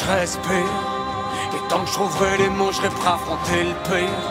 je 0.00 0.10
respire. 0.10 0.74
Et 1.54 1.68
tant 1.68 1.80
que 1.80 1.88
je 1.88 1.92
trouverai 1.92 2.38
les 2.38 2.48
mots, 2.48 2.72
je 2.72 2.80
prêt 2.80 3.10
à 3.10 3.14
affronter 3.14 3.64
le 3.70 3.76
pire. 3.88 4.26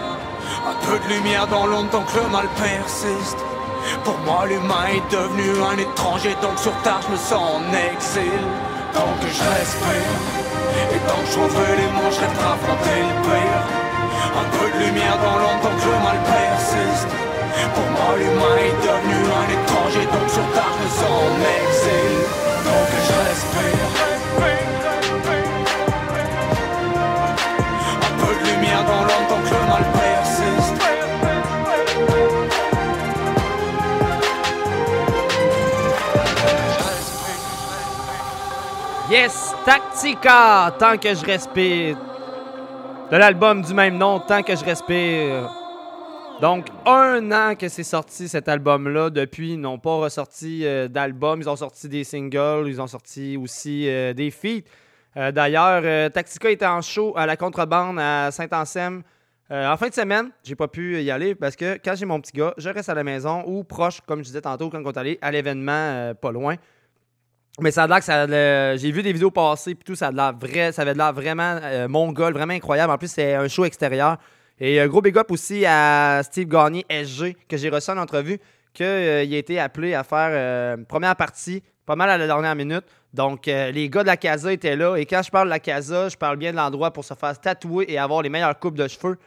Un 0.68 0.78
peu 0.86 0.98
de 1.00 1.14
lumière 1.14 1.48
dans 1.48 1.66
l'ombre 1.66 1.90
tant 1.92 2.04
que 2.04 2.18
le 2.18 2.30
mal 2.30 2.48
persiste. 2.56 3.38
Pour 4.04 4.18
moi 4.20 4.46
l'humain 4.46 4.88
est 4.92 5.08
devenu 5.12 5.50
un 5.64 5.78
étranger 5.78 6.36
Donc 6.42 6.58
sur 6.60 6.74
terre 6.84 7.00
je 7.06 7.12
me 7.14 7.18
sens 7.18 7.44
en 7.56 7.62
exil. 7.74 8.44
Tant 8.94 9.14
que 9.22 9.30
je 9.38 9.44
respire 9.58 10.14
Et 10.94 11.00
tant 11.08 11.20
que 11.22 11.28
je 11.28 11.34
trouverai 11.38 11.72
les 11.82 11.92
mots, 11.96 12.12
je 12.12 12.18
prêt 12.18 12.50
à 12.50 12.54
affronter 12.58 13.00
le 13.10 13.16
pire. 13.28 13.64
Un 14.42 14.48
peu 14.56 14.68
de 14.74 14.78
lumière 14.86 15.18
dans 15.26 15.38
l'ombre 15.42 15.62
tant 15.64 15.76
que 15.80 15.90
le 15.96 16.00
mal 16.08 16.20
persiste. 16.36 17.12
Pour 17.76 17.88
moi 17.96 18.12
l'humain 18.20 18.58
est 18.68 18.80
devenu 18.88 19.20
un 19.42 19.48
étranger 19.58 20.06
Donc 20.14 20.28
sur 20.30 20.46
terre 20.54 20.74
je 20.76 20.84
me 20.84 20.90
sens 21.00 21.16
en 21.26 21.36
exil. 21.58 22.16
Tant 22.66 22.84
que 22.90 23.00
je 23.08 23.14
respire 23.28 24.10
Yes, 39.10 39.56
Tactica, 39.66 40.72
tant 40.78 40.96
que 40.96 41.16
je 41.16 41.25
respire. 41.25 41.98
De 43.10 43.18
l'album 43.18 43.63
du 43.63 43.74
même 43.74 43.98
nom, 43.98 44.20
tant 44.20 44.44
que 44.44 44.56
je 44.56 44.63
respire. 44.63 45.50
Donc, 46.39 46.68
un 46.86 47.32
an 47.32 47.56
que 47.56 47.70
c'est 47.70 47.82
sorti 47.82 48.28
cet 48.28 48.48
album-là. 48.48 49.10
Depuis, 49.10 49.54
ils 49.54 49.60
n'ont 49.60 49.80
pas 49.80 49.96
ressorti 49.96 50.63
euh, 50.63 50.88
d'album. 50.88 51.42
Ils 51.42 51.50
ont 51.50 51.56
sorti 51.56 51.89
des 51.89 52.04
singles, 52.04 52.66
ils 52.68 52.80
ont 52.80 52.86
sorti 52.86 53.36
aussi 53.36 53.89
euh, 53.89 54.13
des 54.13 54.30
feats. 54.30 54.62
Euh, 55.18 55.32
D'ailleurs, 55.32 56.12
Tactica 56.12 56.51
était 56.51 56.68
en 56.68 56.84
show 56.84 57.13
à 57.18 57.25
la 57.25 57.36
contrebande 57.36 57.98
à 58.00 58.30
Saint-Anselme 58.30 59.01
en 59.50 59.75
fin 59.78 59.89
de 59.89 59.94
semaine. 59.96 60.30
J'ai 60.44 60.54
pas 60.54 60.68
pu 60.68 61.01
y 61.01 61.10
aller 61.10 61.34
parce 61.34 61.56
que 61.56 61.80
quand 61.84 61.96
j'ai 61.96 62.06
mon 62.06 62.22
petit 62.22 62.34
gars, 62.34 62.54
je 62.58 62.70
reste 62.70 62.89
à 62.89 62.94
la 62.94 63.04
maison 63.04 63.44
ou 63.48 63.63
proche, 63.63 64.01
comme 64.01 64.20
je 64.20 64.25
disais 64.25 64.42
tantôt, 64.42 64.70
quand 64.70 64.84
on 64.86 64.92
est 64.92 64.98
allé 64.98 65.18
à 65.24 65.32
l'événement 65.32 66.13
pas 66.13 66.32
loin. 66.32 66.58
Mais 67.62 67.72
ça 67.72 67.84
a 67.84 67.88
l'air 67.88 68.00
que 68.00 68.06
ça 68.06 68.75
J'ai 68.78 68.92
vu 68.92 69.04
des 69.04 69.13
vidéos 69.13 69.32
passer 69.32 69.75
puis 69.75 69.84
tout, 69.84 69.96
ça 69.96 70.08
a 70.08 70.12
l'air 70.12 70.34
vrai, 70.34 70.72
ça 70.72 70.84
avait 70.84 70.94
l'air 70.94 71.13
vraiment 71.13 71.60
euh, 71.63 71.88
mongol, 71.88 72.34
vraiment 72.34 72.54
incroyable. 72.54 72.92
En 72.92 72.98
plus, 72.98 73.12
c'est 73.12 73.36
un 73.36 73.48
show 73.48 73.66
extérieur. 73.66 74.18
Et 74.60 74.80
un 74.80 74.88
gros 74.88 75.01
big 75.01 75.18
up 75.18 75.32
aussi 75.32 75.66
à 75.66 76.22
Steve 76.24 76.48
Gagné 76.48 76.86
SG, 76.89 77.36
que 77.48 77.56
j'ai 77.56 77.70
reçu 77.70 77.92
en 77.92 77.98
entrevue, 77.98 78.39
qu'il 78.74 78.86
a 78.86 79.22
été 79.22 79.60
appelé 79.60 79.94
à 79.94 80.04
faire 80.04 80.30
euh, 80.32 80.78
première 80.88 81.16
partie, 81.16 81.63
pas 81.86 81.96
mal 81.96 82.10
à 82.10 82.18
la 82.18 82.28
dernière 82.28 82.56
minute. 82.56 82.84
Donc, 83.13 83.48
euh, 83.48 83.72
les 83.72 83.89
gars 83.89 84.04
de 84.04 84.08
la 84.08 84.18
Casa 84.18 84.51
étaient 84.51 84.75
là. 84.75 84.98
Et 84.98 85.06
quand 85.06 85.22
je 85.24 85.32
parle 85.32 85.48
de 85.48 85.51
la 85.51 85.60
Casa, 85.60 86.10
je 86.10 86.18
parle 86.18 86.38
bien 86.38 86.51
de 86.51 86.58
l'endroit 86.58 86.92
pour 86.92 87.06
se 87.06 87.13
faire 87.13 87.39
tatouer 87.39 87.86
et 87.88 87.98
avoir 87.98 88.22
les 88.22 88.30
meilleures 88.30 88.60
coupes 88.60 88.78
de 88.78 88.88
cheveux. 88.88 89.18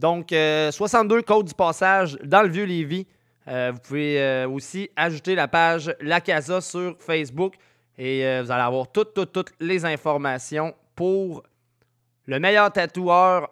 Donc, 0.00 0.32
euh, 0.32 0.70
62 0.70 1.20
Côte 1.22 1.46
du 1.46 1.54
Passage 1.54 2.16
dans 2.24 2.40
le 2.42 2.48
vieux 2.48 2.64
Lévis. 2.64 3.06
Euh, 3.48 3.70
vous 3.74 3.80
pouvez 3.80 4.20
euh, 4.20 4.48
aussi 4.48 4.88
ajouter 4.96 5.34
la 5.34 5.46
page 5.46 5.94
La 6.00 6.22
Casa 6.22 6.60
sur 6.62 6.96
Facebook 6.98 7.54
et 8.00 8.24
euh, 8.24 8.42
vous 8.42 8.50
allez 8.50 8.62
avoir 8.62 8.90
toutes, 8.90 9.12
toutes, 9.12 9.30
toutes 9.30 9.52
les 9.60 9.84
informations 9.84 10.74
pour 10.94 11.42
le 12.24 12.40
meilleur 12.40 12.72
tatoueur 12.72 13.50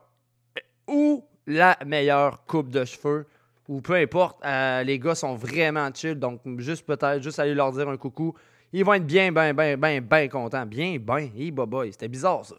euh, 0.57 0.61
ou 0.91 1.23
la 1.47 1.77
meilleure 1.85 2.47
coupe 2.47 2.71
de 2.71 2.83
cheveux 2.87 3.27
ou 3.69 3.83
peu 3.83 3.97
importe. 3.97 4.43
euh, 4.47 4.83
les 4.85 4.99
gars 4.99 5.15
sont 5.15 5.35
vraiment 5.35 5.91
chill, 5.93 6.15
donc 6.15 6.41
juste 6.57 6.87
peut-être, 6.87 7.23
juste 7.23 7.39
aller 7.39 7.55
leur 7.55 7.73
dire 7.73 7.91
un 7.91 7.99
coucou. 7.99 8.35
Ils 8.73 8.87
vont 8.87 8.95
être 8.95 9.05
bien, 9.05 9.31
bien, 9.31 9.53
bien, 9.53 9.77
bien, 9.77 10.01
bien 10.01 10.29
contents. 10.29 10.65
Bien, 10.65 10.97
bien, 10.99 11.29
hi, 11.37 11.51
boy, 11.51 11.93
c'était 11.93 12.09
bizarre 12.09 12.47
ça. 12.47 12.57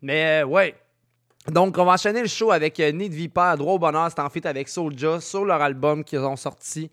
Mais 0.00 0.44
ouais, 0.44 0.76
donc, 1.48 1.76
on 1.76 1.84
va 1.84 1.94
enchaîner 1.94 2.22
le 2.22 2.28
show 2.28 2.52
avec 2.52 2.78
Nid 2.78 3.08
Viper, 3.08 3.54
Droit 3.58 3.74
au 3.74 3.78
bonheur, 3.80 4.08
c'est 4.10 4.20
en 4.20 4.30
fait 4.30 4.46
avec 4.46 4.68
Soulja 4.68 5.20
sur 5.20 5.44
leur 5.44 5.60
album 5.60 6.04
qu'ils 6.04 6.20
ont 6.20 6.36
sorti. 6.36 6.88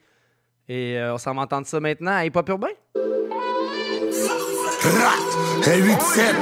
Et 0.68 1.00
on 1.04 1.20
s'en 1.20 1.36
va 1.36 1.44
entendre 1.44 1.68
ça 1.68 1.80
maintenant 1.80 2.20
Hip 2.20 2.32
Hop 2.36 2.50
Urbain? 2.50 2.70
Rat, 4.82 5.68
et 5.68 5.78
8 5.82 6.02
7 6.02 6.36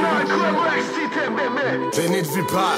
Béni 1.96 2.22
de 2.22 2.28
Vipar 2.28 2.78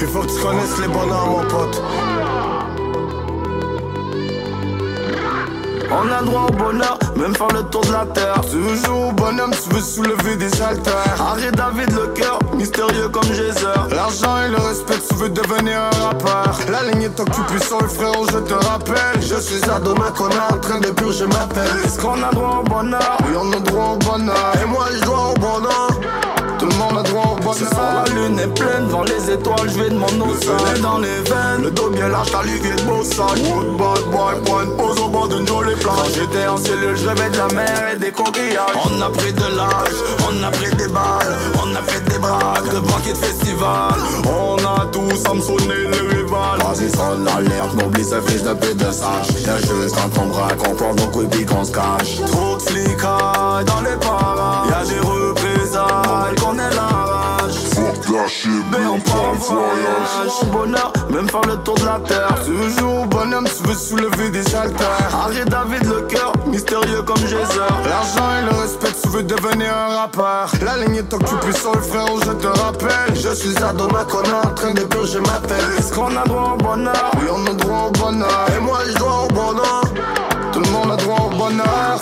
Il 0.00 0.06
faut 0.06 0.20
que 0.20 0.26
tu 0.26 0.40
connaisses 0.40 0.78
les 0.80 0.88
bonheurs 0.88 1.26
mon 1.26 1.42
pote 1.48 1.82
On 5.90 6.10
a 6.12 6.22
droit 6.22 6.46
au 6.48 6.52
bonheur, 6.52 6.98
même 7.16 7.34
faire 7.34 7.48
le 7.48 7.62
tour 7.64 7.80
de 7.82 7.92
la 7.92 8.04
terre. 8.06 8.40
Tu 8.50 8.56
veux 8.58 8.76
jouer 8.76 9.08
au 9.08 9.12
bonhomme, 9.12 9.52
tu 9.52 9.74
veux 9.74 9.80
soulever 9.80 10.36
des 10.36 10.62
haltères 10.62 11.16
Arrête 11.20 11.54
David 11.54 11.90
le 11.92 12.08
cœur, 12.08 12.38
mystérieux 12.54 13.08
comme 13.08 13.24
Geyser. 13.32 13.66
L'argent 13.90 14.42
et 14.46 14.50
le 14.50 14.56
respect, 14.58 14.98
tu 15.08 15.14
veux 15.16 15.30
devenir 15.30 15.80
un 15.80 16.04
rappeur 16.04 16.58
La 16.70 16.82
ligne 16.90 17.02
est 17.02 17.20
occupée 17.20 17.64
sur 17.64 17.80
le 17.80 17.88
frérot, 17.88 18.26
je 18.32 18.38
te 18.38 18.54
rappelle 18.54 19.20
Je 19.20 19.36
suis 19.40 19.60
demain 19.60 20.10
qu'on 20.16 20.28
est 20.28 20.54
en 20.54 20.58
train 20.58 20.80
de 20.80 20.90
purger 20.90 21.26
ma 21.26 21.46
peine. 21.54 21.64
Est-ce 21.84 21.98
qu'on 21.98 22.22
a 22.22 22.30
droit 22.32 22.62
au 22.64 22.68
bonheur? 22.68 23.18
Oui, 23.26 23.34
on 23.40 23.52
a 23.52 23.60
droit 23.60 23.94
au 23.94 23.96
bonheur 23.96 24.52
Et 24.62 24.66
moi 24.66 24.86
je 24.92 25.04
dois 25.04 25.30
au 25.30 25.34
bonheur. 25.34 26.27
Ce 27.52 27.64
soir 27.64 28.04
la 28.04 28.14
lune 28.14 28.38
est 28.38 28.54
pleine, 28.54 28.86
devant 28.88 29.04
les 29.04 29.32
étoiles, 29.32 29.68
je 29.68 29.82
vais 29.82 29.90
de 29.90 29.94
mon 29.94 30.06
Le 30.06 30.32
océan 30.32 30.58
soleil 30.58 30.80
dans 30.82 30.98
les 30.98 31.08
veines, 31.08 31.62
le 31.62 31.70
dos 31.70 31.88
bien 31.88 32.08
large, 32.08 32.28
Olivier 32.38 32.72
de 32.72 32.82
Beausac. 32.82 33.36
Good 33.36 33.76
bad 33.78 34.04
boy, 34.12 34.34
point 34.44 34.66
pause 34.76 34.98
au 34.98 35.08
bord 35.08 35.28
d'une 35.28 35.46
jolie 35.46 35.72
Quand 35.82 35.92
plage. 35.94 36.12
j'étais 36.14 36.46
en 36.46 36.58
cellule, 36.58 36.96
je 36.96 37.08
rêvais 37.08 37.30
de 37.30 37.38
la 37.38 37.48
mer 37.48 37.88
et 37.94 37.96
des 37.96 38.10
coquillages 38.10 38.76
On 38.84 39.00
a 39.00 39.08
pris 39.10 39.32
de 39.32 39.56
l'âge, 39.56 39.98
on 40.28 40.44
a 40.44 40.50
pris 40.50 40.70
des 40.76 40.88
balles 40.88 41.36
On 41.62 41.74
a 41.74 41.82
fait 41.82 42.04
des 42.04 42.18
braques, 42.18 42.68
de 42.72 42.80
banquets 42.80 43.12
de 43.12 43.16
festival 43.16 43.94
On 44.26 44.56
a 44.58 44.86
tous 44.92 45.16
Samsonné 45.16 45.88
le 45.90 46.08
rival. 46.08 46.58
Vas-y, 46.60 46.90
sonne 46.90 47.24
l'alerte, 47.24 47.74
n'oublie 47.74 48.04
ce 48.04 48.20
fils 48.20 48.42
de 48.42 48.52
pute 48.54 48.76
de 48.76 48.92
sage. 48.92 49.28
Y'a 49.46 49.56
juste 49.56 49.96
quand 49.96 50.22
on 50.22 50.26
braque, 50.26 50.60
on 50.68 50.74
porte 50.74 51.00
nos 51.00 51.06
couilles 51.06 51.28
puis 51.28 51.46
qu'on 51.46 51.64
se 51.64 51.72
cache. 51.72 52.20
Trop 52.30 52.56
de 52.56 52.62
flicailles 52.62 53.64
dans 53.64 53.80
les 53.80 53.96
parages 53.96 54.68
Y'a 54.68 54.84
des 54.84 55.00
représailles 55.00 56.34
qu'on 56.40 56.58
est 56.58 56.76
rage 56.76 56.87
Mais 58.72 58.84
on 58.84 58.98
part 58.98 59.30
en 59.30 59.32
voyage 59.34 60.50
Bonheur, 60.50 60.92
même 61.10 61.28
faire 61.28 61.40
le 61.42 61.56
tour 61.58 61.76
de 61.76 61.84
la 61.84 62.00
terre 62.00 62.34
Tu 62.44 62.50
veux 62.50 62.68
jouer 62.70 63.02
au 63.02 63.04
bonhomme, 63.04 63.46
tu 63.46 63.68
veux 63.68 63.74
soulever 63.74 64.30
des 64.30 64.54
haltères. 64.56 65.08
Harry 65.12 65.44
David 65.46 65.84
le 65.84 66.00
cœur, 66.02 66.32
mystérieux 66.46 67.02
comme 67.02 67.18
Geyser 67.18 67.60
L'argent 67.88 68.28
et 68.40 68.50
le 68.50 68.60
respect, 68.60 68.92
tu 69.00 69.08
veux 69.10 69.22
devenir 69.22 69.72
un 69.72 69.96
rappeur. 69.98 70.50
La 70.64 70.78
ligne 70.78 70.96
est 70.96 71.12
occupée 71.12 71.52
sur 71.52 71.74
le 71.74 71.80
frérot, 71.80 72.20
je 72.24 72.32
te 72.32 72.46
rappelle. 72.46 73.14
Je 73.14 73.34
suis 73.34 73.56
à 73.62 73.72
Donnacona 73.72 74.42
en 74.44 74.54
train 74.54 74.74
de 74.74 74.82
purger 74.82 75.20
ma 75.20 75.38
peine. 75.46 75.78
Est-ce 75.78 75.94
qu'on 75.94 76.16
a 76.16 76.24
droit 76.24 76.56
au 76.58 76.62
bonheur? 76.62 77.10
Oui, 77.20 77.28
on 77.30 77.46
a 77.46 77.54
droit 77.54 77.88
au 77.88 77.90
bonheur. 77.92 78.46
Et 78.56 78.60
moi, 78.60 78.78
je 78.88 78.94
dois 78.94 79.24
au 79.24 79.28
bonheur. 79.28 79.82
Tout 80.52 80.60
le 80.60 80.70
monde 80.70 80.90
a 80.90 80.96
droit 80.96 81.30
au 81.32 81.36
bonheur. 81.36 82.00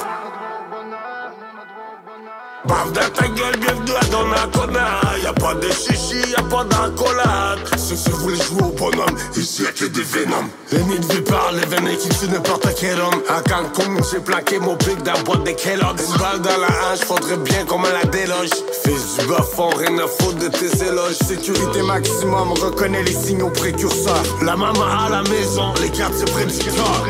Bave 2.66 2.92
dans 2.92 3.08
ta 3.11 3.28
gueule, 3.28 3.56
bienvenue 3.61 3.96
à 4.00 4.04
Donnacona 4.06 5.00
Y'a 5.23 5.32
pas 5.32 5.54
de 5.54 5.70
chichi, 5.70 6.30
y'a 6.30 6.42
pas 6.42 6.64
d'encolade. 6.64 7.61
Si 7.76 7.94
tu 8.02 8.11
voulais 8.11 8.37
jouer 8.37 8.62
au 8.62 8.73
bonhomme, 8.73 9.16
ici 9.37 9.62
y'a 9.62 9.70
que 9.70 9.85
des 9.85 10.02
vénoms 10.02 10.49
Les 10.73 10.82
nids 10.82 10.99
de 10.99 11.14
vipères, 11.14 11.52
les 11.52 11.66
venin 11.66 11.94
qui 11.94 12.08
tuent 12.08 12.28
n'importe 12.28 12.66
quel 12.78 13.00
homme. 13.00 13.23
À 13.28 13.40
Cancun, 13.42 14.02
j'ai 14.11 14.18
plaqué 14.18 14.58
mon 14.58 14.76
pic 14.76 15.00
dans 15.04 15.12
la 15.12 15.23
boîte 15.23 15.44
des 15.44 15.54
Kellogg's. 15.54 16.02
Une 16.08 16.18
balle 16.18 16.40
dans 16.40 16.61
la 16.61 16.66
hanche, 16.66 17.04
faudrait 17.06 17.37
bien 17.37 17.64
qu'on 17.66 17.78
me 17.78 17.90
la 17.90 18.04
déloge. 18.04 18.50
Fils 18.85 19.18
du 19.18 19.26
bas-fond, 19.26 19.70
rien 19.76 19.96
à 19.99 20.08
foutre 20.08 20.38
de 20.38 20.49
tes 20.49 20.85
éloges. 20.85 21.18
Sécurité 21.26 21.82
maximum, 21.82 22.52
reconnais 22.52 23.02
les 23.04 23.14
signaux 23.14 23.50
précurseurs. 23.50 24.23
La 24.42 24.56
maman 24.56 24.85
à 24.85 25.08
la 25.11 25.23
maison, 25.23 25.73
les 25.80 25.90
près 25.90 26.46
du 26.46 26.58
cœur 26.58 27.06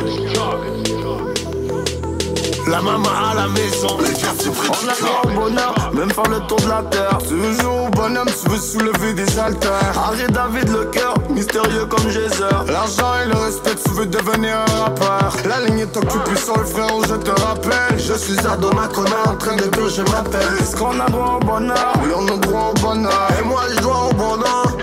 La 2.67 2.83
maman 2.83 3.09
à 3.31 3.35
la 3.35 3.49
maison, 3.49 3.97
les 4.01 4.13
quartiers 4.13 4.51
près 4.51 4.69
On 4.69 4.83
du 4.83 4.89
a 4.89 4.95
droit 4.95 5.23
cœur 5.23 5.23
au 5.25 5.41
bonheur, 5.41 5.91
même 5.95 6.11
faire 6.11 6.29
le 6.29 6.41
tour 6.49 6.59
de 6.59 6.69
la 6.69 6.83
terre 6.91 7.19
jouer 7.29 7.65
au 7.65 7.89
bonhomme, 7.91 8.27
tu 8.27 8.51
veux 8.51 8.59
soulever 8.59 9.15
des 9.15 9.39
haltères. 9.39 9.95
Harry 9.97 10.27
David 10.31 10.69
le 10.71 10.85
cœur, 10.87 11.15
mystérieux 11.31 11.87
comme 11.87 12.11
Geyser 12.11 12.45
L'argent 12.67 13.13
et 13.23 13.29
le 13.29 13.37
respect, 13.39 13.77
tu 13.85 13.91
veux 13.93 14.07
devenir 14.07 14.59
un 14.59 14.83
rappeur. 14.83 15.33
La 15.49 15.61
ligne 15.61 15.81
est 15.81 15.97
occupée 15.97 16.37
sur 16.37 16.59
le 16.59 16.65
frérot, 16.65 17.05
je 17.09 17.15
te 17.15 17.31
rappelle. 17.41 17.99
Je 17.99 18.15
suis 18.15 18.39
à 18.47 18.57
Donnacona 18.57 19.31
en 19.31 19.37
train 19.37 19.57
de 19.57 19.63
purger 19.63 20.03
ma 20.11 20.23
peine. 20.29 20.57
Est-ce 20.61 20.75
qu'on 20.77 20.99
a 20.99 21.09
droit 21.09 21.39
au 21.41 21.45
bonheur? 21.45 21.93
Oui, 22.03 22.11
on 22.17 22.27
a 22.27 22.37
droit 22.39 22.73
au 22.75 22.81
bonheur. 22.81 23.29
Et 23.39 23.45
moi, 23.45 23.63
je 23.75 23.81
dois 23.81 24.09
au 24.11 24.15
bonheur. 24.15 24.77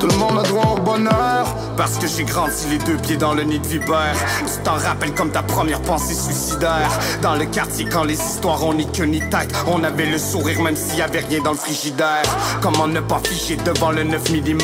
Tout 0.00 0.08
le 0.08 0.16
monde 0.16 0.38
a 0.38 0.48
droit 0.48 0.74
au 0.76 0.80
bonheur. 0.80 1.46
Parce 1.80 1.96
que 1.96 2.06
j'ai 2.06 2.24
grandi 2.24 2.66
les 2.70 2.76
deux 2.76 2.98
pieds 2.98 3.16
dans 3.16 3.32
le 3.32 3.42
nid 3.42 3.58
de 3.58 3.66
vipère. 3.66 4.14
Tu 4.40 4.62
t'en 4.62 4.74
rappelles 4.74 5.14
comme 5.14 5.30
ta 5.30 5.42
première 5.42 5.80
pensée 5.80 6.12
suicidaire. 6.12 6.90
Dans 7.22 7.36
le 7.36 7.46
quartier, 7.46 7.86
quand 7.86 8.04
les 8.04 8.20
histoires 8.20 8.62
ont 8.66 8.74
ni 8.74 8.86
queue 8.86 9.06
ni 9.06 9.20
tête, 9.30 9.50
on 9.66 9.82
avait 9.82 10.04
le 10.04 10.18
sourire 10.18 10.60
même 10.60 10.76
s'il 10.76 10.98
y 10.98 11.00
avait 11.00 11.20
rien 11.20 11.40
dans 11.42 11.52
le 11.52 11.56
frigidaire. 11.56 12.20
Comment 12.60 12.86
ne 12.86 13.00
pas 13.00 13.18
figer 13.24 13.56
devant 13.56 13.92
le 13.92 14.04
9 14.04 14.30
mm? 14.30 14.60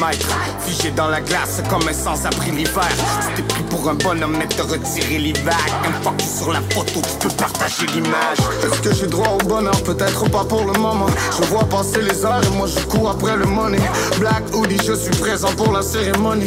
Figé 0.60 0.90
dans 0.90 1.08
la 1.08 1.22
glace 1.22 1.62
comme 1.70 1.88
un 1.88 1.94
sans-abri 1.94 2.50
l'hiver. 2.50 2.84
Tu 3.22 3.42
t'es 3.42 3.48
pris 3.48 3.62
pour 3.62 3.88
un 3.88 3.94
bonhomme, 3.94 4.36
mais 4.38 4.46
te 4.48 4.60
retirer 4.60 5.16
que 5.16 6.18
tu 6.18 6.24
es 6.24 6.36
sur 6.36 6.52
la 6.52 6.60
photo, 6.68 7.00
tu 7.00 7.28
peux 7.28 7.34
partager 7.34 7.86
l'image. 7.94 8.38
Est-ce 8.62 8.80
que 8.82 8.94
j'ai 8.94 9.06
droit 9.06 9.38
au 9.40 9.46
bonheur? 9.46 9.82
Peut-être 9.84 10.28
pas 10.28 10.44
pour 10.44 10.70
le 10.70 10.78
moment. 10.78 11.06
Je 11.40 11.46
vois 11.46 11.64
passer 11.64 12.02
les 12.02 12.26
heures 12.26 12.42
et 12.44 12.56
moi 12.58 12.66
je 12.66 12.78
cours 12.84 13.08
après 13.08 13.38
le 13.38 13.46
money. 13.46 13.80
Black 14.18 14.42
Hoodie, 14.52 14.80
je 14.86 14.92
suis 14.92 15.16
présent 15.16 15.52
pour 15.56 15.72
la 15.72 15.80
cérémonie. 15.80 16.44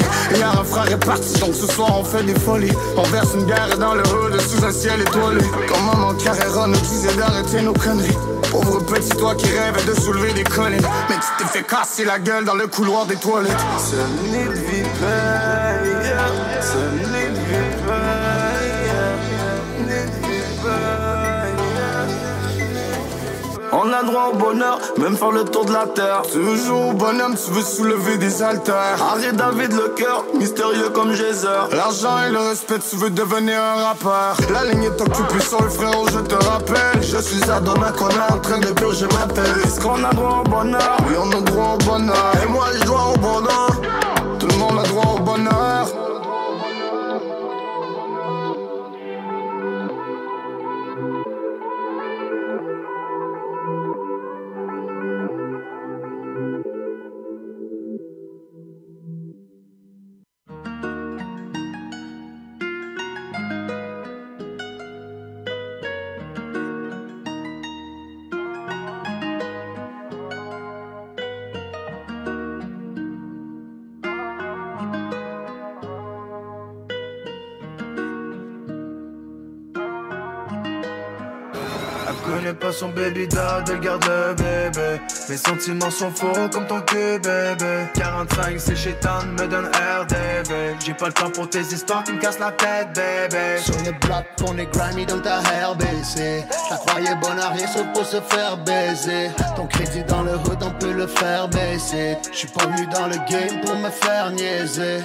Un 0.60 0.63
frère 0.63 0.91
est 0.91 1.06
parti, 1.06 1.39
donc 1.39 1.56
ce 1.56 1.67
soir 1.67 1.98
on 1.98 2.04
fait 2.04 2.24
des 2.24 2.38
folies. 2.38 2.74
On 2.98 3.04
verse 3.04 3.30
une 3.36 3.45
guerre 3.45 3.78
dans 3.78 3.93
le 3.93 4.02
hood 4.02 4.39
sous 4.41 4.63
un 4.65 4.72
ciel 4.72 5.00
étoilé. 5.02 5.41
Comme 5.67 5.86
maman 5.86 6.13
Carrera 6.15 6.67
nous 6.67 6.80
disait 6.80 7.15
d'arrêter 7.15 7.62
nos 7.62 7.74
conneries. 7.74 8.17
Pauvre 8.52 8.80
petit 8.86 9.10
toi 9.10 9.36
qui 9.36 9.45
rêve 9.45 9.86
de 9.88 9.93
soulever 10.00 10.34
des 10.34 10.43
collines. 10.43 10.86
Mais 11.10 11.15
tu 11.15 11.28
t'es 11.38 11.45
fait 11.45 11.63
casser 11.63 12.04
la 12.04 12.19
gueule 12.19 12.43
dans 12.45 12.56
le 12.56 12.67
couloir 12.67 13.06
des 13.06 13.15
toilettes. 13.15 13.52
De 16.72 17.09
On 23.71 23.91
a 23.93 24.03
droit 24.03 24.32
au 24.34 24.36
bonheur, 24.36 24.79
même 24.97 25.15
faire 25.15 25.32
le 25.32 25.43
tour 25.43 25.65
de 25.65 25.73
la 25.73 25.86
terre. 25.86 26.23
Au 26.71 26.93
bonhomme, 26.93 27.36
tu 27.36 27.51
veux 27.51 27.62
soulever 27.62 28.17
des 28.17 28.41
haltères. 28.41 28.97
Harry 29.12 29.32
David 29.34 29.73
le 29.73 29.89
cœur, 29.89 30.25
mystérieux 30.34 30.89
comme 30.89 31.13
Geyser 31.13 31.47
L'argent 31.71 32.17
et 32.27 32.32
le 32.32 32.39
respect, 32.39 32.79
tu 32.79 32.95
veux 32.95 33.10
devenir 33.10 33.62
un 33.62 33.84
rappeur. 33.84 34.38
La 34.51 34.65
ligne 34.65 34.84
est 34.84 35.01
occupée 35.01 35.39
sur 35.39 35.62
le 35.62 35.69
frérot, 35.69 36.08
je 36.12 36.19
te 36.19 36.36
rappelle. 36.36 37.01
Je 37.01 37.17
suis 37.17 37.49
à 37.49 37.60
Donnacona 37.60 38.27
en 38.34 38.39
train 38.39 38.60
de 38.60 38.67
purger 38.67 39.08
ma 39.19 39.32
peine. 39.34 39.45
Est-ce 39.63 39.79
qu'on 39.79 40.03
a 40.03 40.13
droit 40.13 40.43
au 40.45 40.49
bonheur? 40.49 40.97
Oui, 41.08 41.15
on 41.19 41.32
a 41.38 41.41
droit 41.41 41.75
au 41.75 41.86
bonheur. 41.86 42.32
Et 42.43 42.49
moi, 42.49 42.65
je 42.79 42.86
dois 42.86 43.13
au 43.13 43.17
bonheur. 43.17 43.69
Son 82.79 82.89
baby 82.89 83.27
dad, 83.27 83.69
elle 83.69 83.81
garde 83.81 84.05
le 84.05 84.33
bébé. 84.35 85.01
Mes 85.27 85.35
sentiments 85.35 85.91
sont 85.91 86.11
faux 86.11 86.47
comme 86.49 86.65
ton 86.65 86.79
cul, 86.81 87.19
bébé. 87.19 87.87
45, 87.93 88.57
c'est 88.57 88.75
chétan, 88.75 89.25
me 89.37 89.47
donne 89.47 89.65
RDV. 89.65 90.75
J'ai 90.85 90.93
pas 90.93 91.07
le 91.07 91.13
temps 91.13 91.29
pour 91.29 91.49
tes 91.49 91.59
histoires 91.59 92.05
qui 92.05 92.13
me 92.13 92.19
cassent 92.19 92.39
la 92.39 92.51
tête, 92.51 92.93
bébé. 92.95 93.57
Sur 93.59 93.75
le 93.83 93.91
bloc, 93.99 94.25
on 94.47 94.57
est 94.57 94.71
grimy 94.71 95.05
dans 95.05 95.19
ta 95.19 95.39
RBC. 95.39 96.45
La 96.69 96.77
croyais 96.77 97.15
bonne 97.15 97.39
à 97.39 97.49
rien 97.49 97.67
sauf 97.67 97.85
pour 97.93 98.05
se 98.05 98.21
faire 98.21 98.55
baiser. 98.63 99.29
Ton 99.57 99.67
crédit 99.67 100.03
dans 100.05 100.21
le 100.21 100.35
hood, 100.35 100.63
on 100.63 100.71
peut 100.71 100.93
le 100.93 101.07
faire 101.07 101.49
baisser. 101.49 102.15
J'suis 102.31 102.47
pas 102.47 102.65
venu 102.65 102.87
dans 102.87 103.07
le 103.07 103.17
game 103.29 103.59
pour 103.61 103.75
me 103.75 103.89
faire 103.89 104.31
niaiser. 104.31 104.99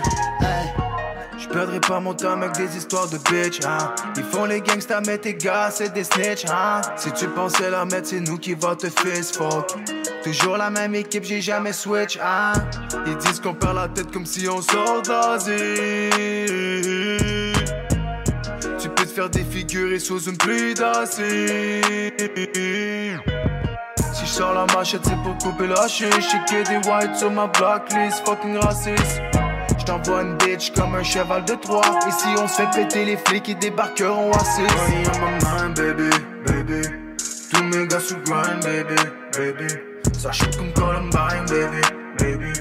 Je 1.36 1.48
perdrai 1.48 1.80
pas 1.80 2.00
mon 2.00 2.14
temps 2.14 2.32
avec 2.32 2.52
des 2.52 2.76
histoires 2.76 3.08
de 3.08 3.18
bitch, 3.18 3.60
hein. 3.66 3.92
Ils 4.16 4.24
font 4.24 4.44
les 4.44 4.60
gangsters, 4.60 5.02
mais 5.06 5.18
tes 5.18 5.34
gars, 5.34 5.70
c'est 5.70 5.92
des 5.92 6.04
snitch, 6.04 6.44
hein. 6.48 6.80
Si 6.96 7.10
tu 7.12 7.26
pensais 7.28 7.70
la 7.70 7.84
mettre, 7.84 8.08
c'est 8.08 8.20
nous 8.20 8.38
qui 8.38 8.54
va 8.54 8.76
te 8.76 8.86
fist 8.86 9.36
fuck. 9.36 9.74
Toujours 10.22 10.56
la 10.56 10.70
même 10.70 10.94
équipe, 10.94 11.24
j'ai 11.24 11.40
jamais 11.40 11.72
switch, 11.72 12.18
hein. 12.22 12.52
Ils 13.06 13.16
disent 13.16 13.40
qu'on 13.40 13.54
perd 13.54 13.74
la 13.74 13.88
tête 13.88 14.10
comme 14.12 14.26
si 14.26 14.48
on 14.48 14.62
sort 14.62 15.02
d'Asie. 15.02 15.52
Tu 18.78 18.88
peux 18.88 19.04
te 19.04 19.12
faire 19.12 19.28
défigurer 19.28 19.98
sous 19.98 20.20
une 20.24 20.36
pluie 20.36 20.74
d'acide. 20.74 21.84
Si 24.12 24.24
je 24.24 24.30
sors 24.30 24.54
la 24.54 24.66
machette, 24.74 25.04
c'est 25.04 25.20
pour 25.22 25.36
couper 25.38 25.66
la 25.66 25.88
chiche. 25.88 26.34
J'ai 26.48 26.62
des 26.62 26.76
whites 26.88 27.16
sur 27.16 27.30
ma 27.30 27.48
blacklist, 27.48 28.24
fucking 28.24 28.56
raciste. 28.58 29.20
J't'envoie 29.84 30.22
une 30.22 30.38
bitch 30.38 30.72
comme 30.72 30.94
un 30.94 31.02
cheval 31.02 31.44
de 31.44 31.52
Troie. 31.56 31.82
Ici 32.08 32.28
on 32.38 32.48
se 32.48 32.54
fait 32.54 32.70
péter 32.74 33.04
les 33.04 33.18
flics 33.18 33.50
et 33.50 33.54
débarqueront 33.54 34.32
à 34.32 34.38
6 34.38 34.62
Money 34.62 34.72
on 35.12 35.20
my 35.20 35.44
mind, 35.44 35.76
baby, 35.76 36.10
baby. 36.46 36.88
Tous 37.52 37.62
mes 37.64 37.86
gars 37.86 38.00
sous 38.00 38.16
grind, 38.24 38.62
baby, 38.62 38.94
baby. 39.36 39.74
Ça 40.18 40.32
chute 40.32 40.56
comme 40.56 40.72
Columbine, 40.72 41.44
baby, 41.50 41.82
baby. 42.18 42.52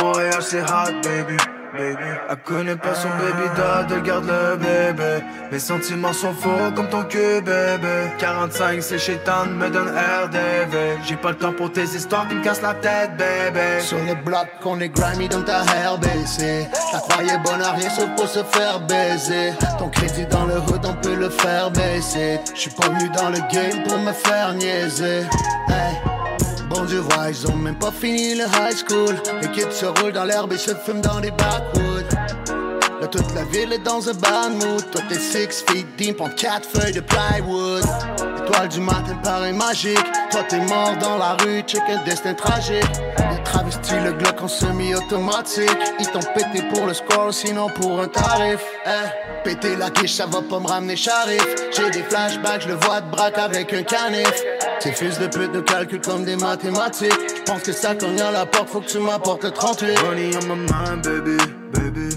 Montréal 0.00 0.40
c'est 0.42 0.62
hot, 0.62 0.92
baby, 1.02 1.36
baby. 1.74 2.04
Elle 2.30 2.36
connaît 2.38 2.76
pas 2.76 2.94
son 2.94 3.08
baby 3.08 3.48
dad, 3.56 4.02
garde 4.02 4.26
le 4.26 4.56
bébé. 4.56 5.24
Mes 5.50 5.58
sentiments 5.58 6.12
sont 6.12 6.32
faux 6.32 6.72
comme 6.74 6.88
ton 6.88 7.04
cul, 7.04 7.40
bébé. 7.40 8.10
45, 8.18 8.82
c'est 8.82 8.98
chétan, 8.98 9.46
me 9.46 9.68
donne 9.68 9.88
RDV. 9.88 10.98
J'ai 11.04 11.16
pas 11.16 11.30
le 11.30 11.36
temps 11.36 11.52
pour 11.52 11.72
tes 11.72 11.82
histoires 11.82 12.26
qui 12.28 12.36
me 12.36 12.42
cassent 12.42 12.62
la 12.62 12.74
tête, 12.74 13.16
bébé. 13.16 13.80
Sur 13.80 13.98
le 13.98 14.14
bloc, 14.24 14.46
on 14.64 14.80
est 14.80 14.88
grimy 14.88 15.28
dans 15.28 15.42
ta 15.42 15.62
hair 15.62 15.98
baissée. 15.98 16.66
La 16.92 16.98
croyais 17.00 17.38
bonne 17.44 17.62
à 17.62 17.72
rien 17.72 17.90
sauf 17.90 18.08
pour 18.16 18.28
se 18.28 18.42
faire 18.44 18.80
baiser. 18.80 19.52
Ton 19.78 19.88
crédit 19.88 20.26
dans 20.26 20.46
le 20.46 20.58
hood, 20.58 20.84
on 20.84 20.94
peut 20.94 21.16
le 21.16 21.28
faire 21.28 21.70
baisser. 21.70 22.40
J'suis 22.54 22.70
pas 22.70 22.88
venu 22.88 23.08
dans 23.10 23.30
le 23.30 23.38
game 23.52 23.82
pour 23.86 23.98
me 23.98 24.12
faire 24.12 24.54
niaiser. 24.54 25.24
Hey. 25.68 26.13
Ils 27.26 27.46
ont 27.48 27.56
même 27.56 27.78
pas 27.78 27.90
fini 27.90 28.34
le 28.34 28.44
high 28.44 28.76
school. 28.76 29.16
Les 29.40 29.48
kids 29.50 29.72
se 29.72 29.86
roulent 29.86 30.12
dans 30.12 30.24
l'herbe 30.24 30.52
et 30.52 30.58
se 30.58 30.74
fument 30.74 31.00
dans 31.00 31.18
les 31.18 31.30
backwoods. 31.30 32.08
Là, 33.00 33.06
toute 33.08 33.34
la 33.34 33.44
ville 33.44 33.72
est 33.72 33.82
dans 33.82 34.08
un 34.08 34.12
bad 34.14 34.52
mood. 34.52 34.90
Toi, 34.90 35.00
t'es 35.08 35.18
six 35.18 35.64
feet 35.66 35.86
deep 35.96 36.20
en 36.20 36.28
quatre 36.28 36.68
feuilles 36.68 36.92
de 36.92 37.00
plywood. 37.00 37.84
L'étoile 38.36 38.68
du 38.68 38.80
matin 38.80 39.18
paraît 39.22 39.52
magique. 39.52 39.98
Toi, 40.30 40.42
t'es 40.48 40.60
mort 40.60 40.96
dans 41.00 41.16
la 41.16 41.36
rue, 41.40 41.62
check 41.62 41.82
un 41.88 42.04
destin 42.04 42.34
tragique. 42.34 42.84
Les 43.18 43.42
travestis, 43.42 44.00
le 44.04 44.12
Glock 44.12 44.42
en 44.42 44.48
semi-automatique. 44.48 45.70
Ils 45.98 46.10
t'ont 46.10 46.20
pété 46.34 46.62
pour 46.72 46.86
le 46.86 46.94
score, 46.94 47.32
sinon 47.32 47.68
pour 47.70 48.00
un 48.00 48.08
tarif. 48.08 48.60
Eh, 48.86 49.42
péter 49.42 49.76
la 49.76 49.90
quiche, 49.90 50.14
ça 50.14 50.26
va 50.26 50.40
pas 50.42 50.60
me 50.60 50.68
ramener 50.68 50.96
charif. 50.96 51.44
J'ai 51.74 51.90
des 51.90 52.02
flashbacks, 52.02 52.62
je 52.62 52.68
le 52.68 52.74
vois 52.74 53.00
de 53.00 53.10
braque 53.10 53.38
avec 53.38 53.72
un 53.72 53.82
canif. 53.82 54.32
Ces 54.84 54.92
fils 54.92 55.18
de 55.18 55.28
pute 55.28 55.50
nous 55.54 55.62
calculent 55.62 56.02
comme 56.02 56.26
des 56.26 56.36
mathématiques. 56.36 57.18
J'pense 57.38 57.62
que 57.62 57.72
ça 57.72 57.94
cogne 57.94 58.20
à 58.20 58.30
la 58.30 58.44
porte, 58.44 58.68
faut 58.68 58.82
que 58.82 58.86
tu 58.86 58.98
m'apportes 58.98 59.42
le 59.42 59.50
38. 59.50 60.02
Money 60.02 60.30
on 60.36 60.46
my 60.46 60.56
mind, 60.56 61.02
baby, 61.02 61.38
baby. 61.72 62.14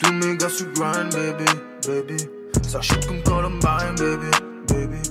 Tous 0.00 0.12
mes 0.12 0.36
gars 0.36 0.48
sur 0.48 0.72
grind, 0.74 1.12
baby, 1.12 1.44
baby. 1.84 2.28
Ça 2.62 2.80
shoot 2.80 3.04
comme 3.08 3.20
Columbine, 3.24 3.96
baby, 3.98 4.30
baby. 4.68 5.02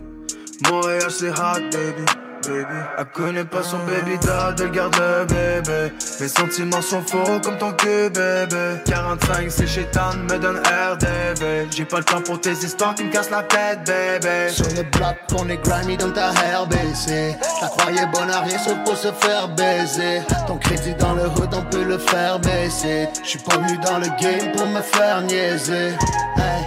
Montréal 0.72 1.12
c'est 1.12 1.32
hot, 1.32 1.60
baby, 1.74 2.06
baby. 2.48 2.66
Elle 2.98 3.06
connaît 3.06 3.46
pas 3.46 3.64
son 3.64 3.78
baby 3.80 4.18
dad, 4.20 4.60
elle 4.60 4.72
garde 4.72 4.96
le 4.96 5.26
bébé. 5.26 5.94
Mes 6.20 6.28
sentiments 6.28 6.82
sont 6.82 7.02
faux 7.02 7.40
comme 7.44 7.58
ton 7.58 7.72
cul, 7.74 8.10
bébé. 8.10 8.82
45, 8.86 9.50
c'est 9.50 9.68
chétan, 9.68 10.16
me 10.30 10.38
donne 10.38 10.58
RDV. 10.58 11.68
J'ai 11.72 11.86
pas 11.86 11.98
le 11.98 12.04
temps 12.04 12.22
pour 12.22 12.40
tes 12.40 12.52
histoires 12.52 12.96
qui 12.96 13.04
me 13.04 13.12
cassent 13.12 13.30
la 13.30 13.44
tête, 13.44 13.80
bébé. 13.86 14.50
Sur 14.50 14.66
le 14.68 14.84
bloc, 14.84 15.16
on 15.38 15.50
est 15.50 15.62
grimy 15.64 15.98
dans 15.98 16.12
ta 16.12 16.32
hair 16.32 16.68
baissée. 16.68 17.36
La 17.62 17.68
croyais 17.68 18.06
bonne 18.14 18.30
à 18.30 18.42
rien 18.42 18.58
sauf 18.58 18.78
pour 18.86 18.96
se 18.96 19.12
faire 19.12 19.48
baiser. 19.50 20.22
Ton 20.48 20.58
crédit 20.58 20.96
dans 20.96 21.14
le 21.14 21.28
hood, 21.28 21.54
on 21.54 21.64
peut 21.64 21.84
le 21.84 21.98
faire 21.98 22.40
baisser. 22.40 23.08
J'suis 23.24 23.40
pas 23.40 23.58
venu 23.58 23.78
dans 23.80 24.00
le 24.00 24.08
game 24.22 24.52
pour 24.56 24.68
me 24.68 24.82
faire 24.82 25.22
niaiser. 25.22 25.94
Hey. 26.38 26.66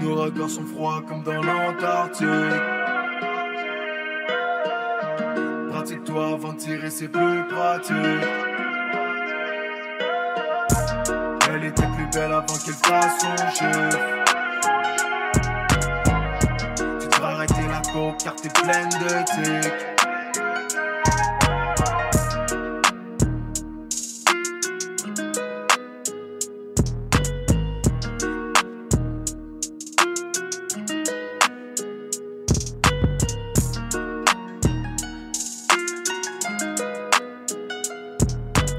Nos 0.00 0.16
regards 0.16 0.50
sont 0.50 0.66
froids 0.66 1.02
comme 1.08 1.22
dans 1.22 1.42
l'Antarctique. 1.42 2.26
Pratique-toi 5.84 6.28
avant 6.32 6.54
de 6.54 6.58
tirer, 6.58 6.88
c'est 6.88 7.08
plus 7.08 7.44
pratique. 7.46 7.94
Elle 11.50 11.64
était 11.66 11.86
plus 11.94 12.06
belle 12.10 12.32
avant 12.32 12.46
qu'elle 12.46 12.72
fasse 12.72 13.20
son 13.20 13.36
chef. 13.52 13.98
Tu 16.78 17.06
devrais 17.06 17.32
arrêter 17.34 17.66
la 17.68 17.82
coke 17.92 18.16
car 18.24 18.34
t'es 18.34 18.48
pleine 18.48 18.88
de 18.88 19.60
tics. 19.60 19.93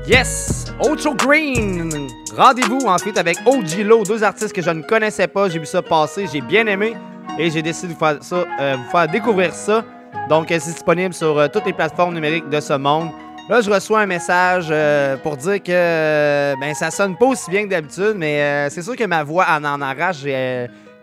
Yes! 0.08 0.66
Ocho 0.80 1.16
Green! 1.16 2.08
Rendez-vous 2.38 2.86
ensuite 2.86 3.18
avec 3.18 3.38
OG 3.46 3.84
Lo, 3.84 4.04
deux 4.04 4.24
artistes 4.24 4.54
que 4.54 4.62
je 4.62 4.70
ne 4.70 4.82
connaissais 4.84 5.28
pas. 5.28 5.50
J'ai 5.50 5.58
vu 5.60 5.66
ça 5.66 5.82
passer, 5.82 6.28
j'ai 6.32 6.42
bien 6.42 6.68
aimé 6.68 6.94
et 7.40 7.50
j'ai 7.50 7.62
décidé 7.62 7.94
de 7.94 7.94
vous 7.94 8.00
faire, 8.00 8.46
euh, 8.60 9.08
découvrir 9.08 9.54
ça. 9.54 9.84
Donc, 10.30 10.52
euh, 10.52 10.58
c'est 10.60 10.72
disponible 10.74 11.14
sur 11.14 11.38
euh, 11.38 11.48
toutes 11.52 11.66
les 11.66 11.74
plateformes 11.74 12.14
numériques 12.14 12.50
de 12.50 12.60
ce 12.60 12.74
monde. 12.74 13.10
Là, 13.50 13.62
je 13.62 13.70
reçois 13.70 14.02
un 14.02 14.06
message 14.06 14.74
pour 15.22 15.38
dire 15.38 15.62
que 15.62 16.60
ben, 16.60 16.74
ça 16.74 16.90
sonne 16.90 17.16
pas 17.16 17.28
aussi 17.28 17.50
bien 17.52 17.64
que 17.66 17.70
d'habitude, 17.70 18.14
mais 18.16 18.68
c'est 18.72 18.82
sûr 18.82 18.96
que 18.96 19.04
ma 19.04 19.24
voix 19.24 19.46
en, 19.48 19.64
en 19.64 19.82
arrache. 19.82 20.24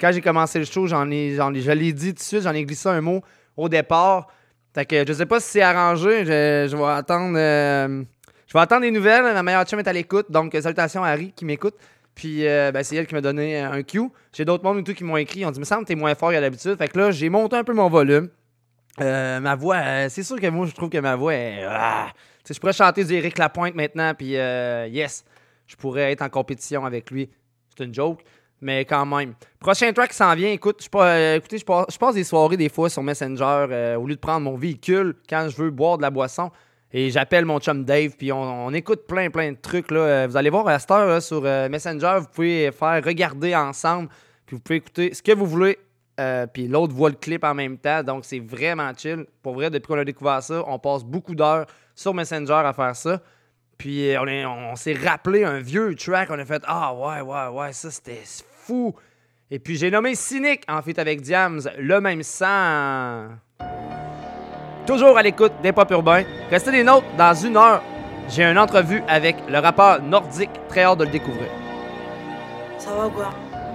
Quand 0.01 0.11
j'ai 0.11 0.21
commencé 0.21 0.59
le 0.59 0.65
show, 0.65 0.89
j'en 0.89 1.09
ai, 1.09 1.37
j'en 1.37 1.55
ai- 1.55 1.61
je 1.61 1.71
l'ai 1.71 1.93
dit 1.93 2.09
tout 2.09 2.15
de 2.19 2.21
suite, 2.21 2.43
j'en 2.43 2.53
ai 2.53 2.65
glissé 2.65 2.89
un 2.89 3.01
mot 3.01 3.21
au 3.57 3.69
départ. 3.69 4.27
Fait 4.75 4.85
que 4.85 5.05
je 5.07 5.13
sais 5.13 5.27
pas 5.27 5.39
si 5.39 5.51
c'est 5.51 5.63
arrangé, 5.63 6.25
je 6.25 6.77
vais 6.77 6.85
attendre. 6.85 7.37
Je 8.53 8.59
vais 8.59 8.61
attendre 8.61 8.83
des 8.83 8.91
nouvelles. 8.91 9.23
Ma 9.23 9.43
meilleure 9.43 9.65
chum 9.65 9.79
est 9.79 9.89
à 9.89 9.95
l'écoute. 9.95 10.31
Donc, 10.31 10.55
salutations 10.61 11.03
à 11.03 11.09
Harry 11.09 11.33
qui 11.35 11.47
m'écoute. 11.47 11.75
Puis, 12.15 12.47
euh, 12.47 12.71
ben, 12.71 12.85
c'est 12.85 12.97
elle 12.97 13.07
qui 13.07 13.15
m'a 13.15 13.23
donné 13.23 13.59
un 13.59 13.83
cue. 13.83 14.11
J'ai 14.31 14.45
d'autres 14.45 14.63
mondes 14.63 14.81
et 14.81 14.85
tout 14.85 14.93
qui 14.93 15.05
m'ont 15.05 15.17
écrit. 15.17 15.41
Ils 15.41 15.47
ont 15.47 15.51
dit, 15.51 15.59
me 15.59 15.65
semble 15.65 15.87
t'es 15.87 15.95
moins 15.95 16.15
fort 16.15 16.33
qu'à 16.33 16.43
d'habitude. 16.43 16.77
Fait 16.77 16.89
que 16.89 16.99
là, 16.99 17.11
j'ai 17.13 17.31
monté 17.31 17.57
un 17.57 17.65
peu 17.65 17.73
mon 17.73 17.89
volume. 17.89 18.29
Euh, 19.01 19.41
ma 19.41 19.55
voix, 19.55 19.77
euh, 19.77 20.09
c'est 20.11 20.23
sûr 20.23 20.39
que 20.39 20.47
moi, 20.49 20.67
je 20.67 20.75
trouve 20.75 20.91
que 20.91 20.99
ma 20.99 21.17
voix 21.17 21.33
est. 21.33 21.65
ah! 21.67 22.11
Je 22.47 22.59
pourrais 22.59 22.75
chanter 22.75 23.05
du 23.05 23.15
Eric 23.15 23.39
Lapointe 23.39 23.75
maintenant. 23.75 24.13
Puis, 24.13 24.37
euh, 24.37 24.87
yes, 24.87 25.25
je 25.67 25.75
pourrais 25.75 26.13
être 26.13 26.21
en 26.21 26.29
compétition 26.29 26.85
avec 26.85 27.11
lui. 27.11 27.31
C'est 27.75 27.85
une 27.85 27.95
joke. 27.95 28.21
Mais 28.61 28.85
quand 28.85 29.07
même. 29.07 29.33
Prochain 29.61 29.91
track 29.95 30.11
qui 30.11 30.17
s'en 30.17 30.35
vient, 30.35 30.51
écoute, 30.51 30.83
je, 30.85 30.99
euh, 30.99 31.37
écoutez, 31.37 31.57
je 31.57 31.65
passe, 31.65 32.15
des 32.15 32.25
soirées 32.25 32.59
des 32.59 32.69
fois 32.69 32.91
sur 32.91 33.03
Messenger 33.03 33.97
au 33.99 34.07
lieu 34.07 34.15
de 34.15 34.21
prendre 34.21 34.43
mon 34.43 34.59
véhicule 34.59 35.15
quand 35.27 35.49
je 35.49 35.57
veux 35.57 35.71
boire 35.71 35.97
de 35.97 36.03
la 36.03 36.11
boisson. 36.11 36.51
Et 36.95 37.11
j'appelle 37.11 37.47
mon 37.47 37.59
chum 37.59 37.85
Dave, 37.85 38.11
puis 38.19 38.33
on, 38.33 38.71
écoute 38.75 39.07
plein, 39.07 39.31
plein 39.31 39.53
de 39.53 39.57
trucs. 39.57 39.91
Là. 39.91 40.01
Euh, 40.01 40.27
Vous 40.29 40.37
allez 40.37 40.51
voir 40.51 40.69
à 40.69 40.79
cette 40.79 40.91
heure 40.91 41.23
sur 41.23 41.43
euh, 41.45 41.69
Messenger, 41.71 42.19
vous 42.21 42.27
pouvez 42.27 42.71
faire 42.71 43.03
regarder 43.03 43.57
ensemble, 43.57 44.09
puis 44.45 44.57
vous 44.57 44.63
pouvez 44.63 44.77
écouter 44.77 45.15
ce 45.15 45.23
que 45.23 45.33
vous 45.33 45.47
voulez. 45.47 45.79
euh, 46.21 46.47
puis 46.47 46.69
l'autre 46.69 46.93
voit 46.93 47.09
le 47.09 47.17
clip 47.17 47.43
en 47.45 47.55
même 47.55 47.79
temps, 47.79 48.03
donc 48.03 48.27
c'est 48.27 48.41
vraiment 48.41 48.93
chill. 48.95 49.25
Pour 49.43 49.55
vrai, 49.55 49.71
depuis 49.71 49.89
qu'on 49.89 49.99
a 49.99 50.05
découvert 50.05 50.43
ça, 50.43 50.63
on 50.67 50.79
passe 50.79 51.03
beaucoup 51.03 51.35
d'heures 51.35 51.65
sur 51.95 52.13
Messenger 52.13 52.53
à 52.65 52.75
faire 52.75 52.95
ça. 52.95 53.21
Puis 53.79 54.15
on 54.19 54.77
s'est 54.77 54.93
rappelé 54.93 55.45
un 55.45 55.61
vieux 55.61 55.95
track, 55.95 56.29
on 56.31 56.39
a 56.39 56.45
fait 56.45 56.63
Ah 56.67 56.95
ouais, 56.95 57.23
ouais, 57.23 57.49
ouais, 57.49 57.73
ça 57.73 57.91
c'était 57.91 58.21
fou. 58.25 58.95
Et 59.51 59.59
puis 59.59 59.77
j'ai 59.77 59.91
nommé 59.91 60.15
Cynic 60.15 60.63
en 60.69 60.83
fait 60.83 60.99
avec 60.99 61.23
Diams, 61.23 61.61
le 61.79 62.01
même 62.01 62.23
sang. 62.23 63.29
Toujours 64.87 65.17
à 65.17 65.23
l'écoute 65.23 65.53
des 65.63 65.73
pop 65.73 65.91
urbains. 65.91 66.25
Restez 66.51 66.73
des 66.73 66.83
nôtres, 66.83 67.07
dans 67.17 67.35
une 67.35 67.57
heure, 67.57 67.83
j'ai 68.29 68.45
une 68.45 68.59
entrevue 68.59 69.03
avec 69.09 69.37
le 69.49 69.59
rappeur 69.59 70.03
nordique. 70.03 70.51
Très 70.69 70.83
hâte 70.83 70.99
de 70.99 71.05
le 71.05 71.11
découvrir. 71.11 71.49
Ça 72.79 72.91
va 72.91 73.07
ou 73.07 73.11
quoi? 73.11 73.31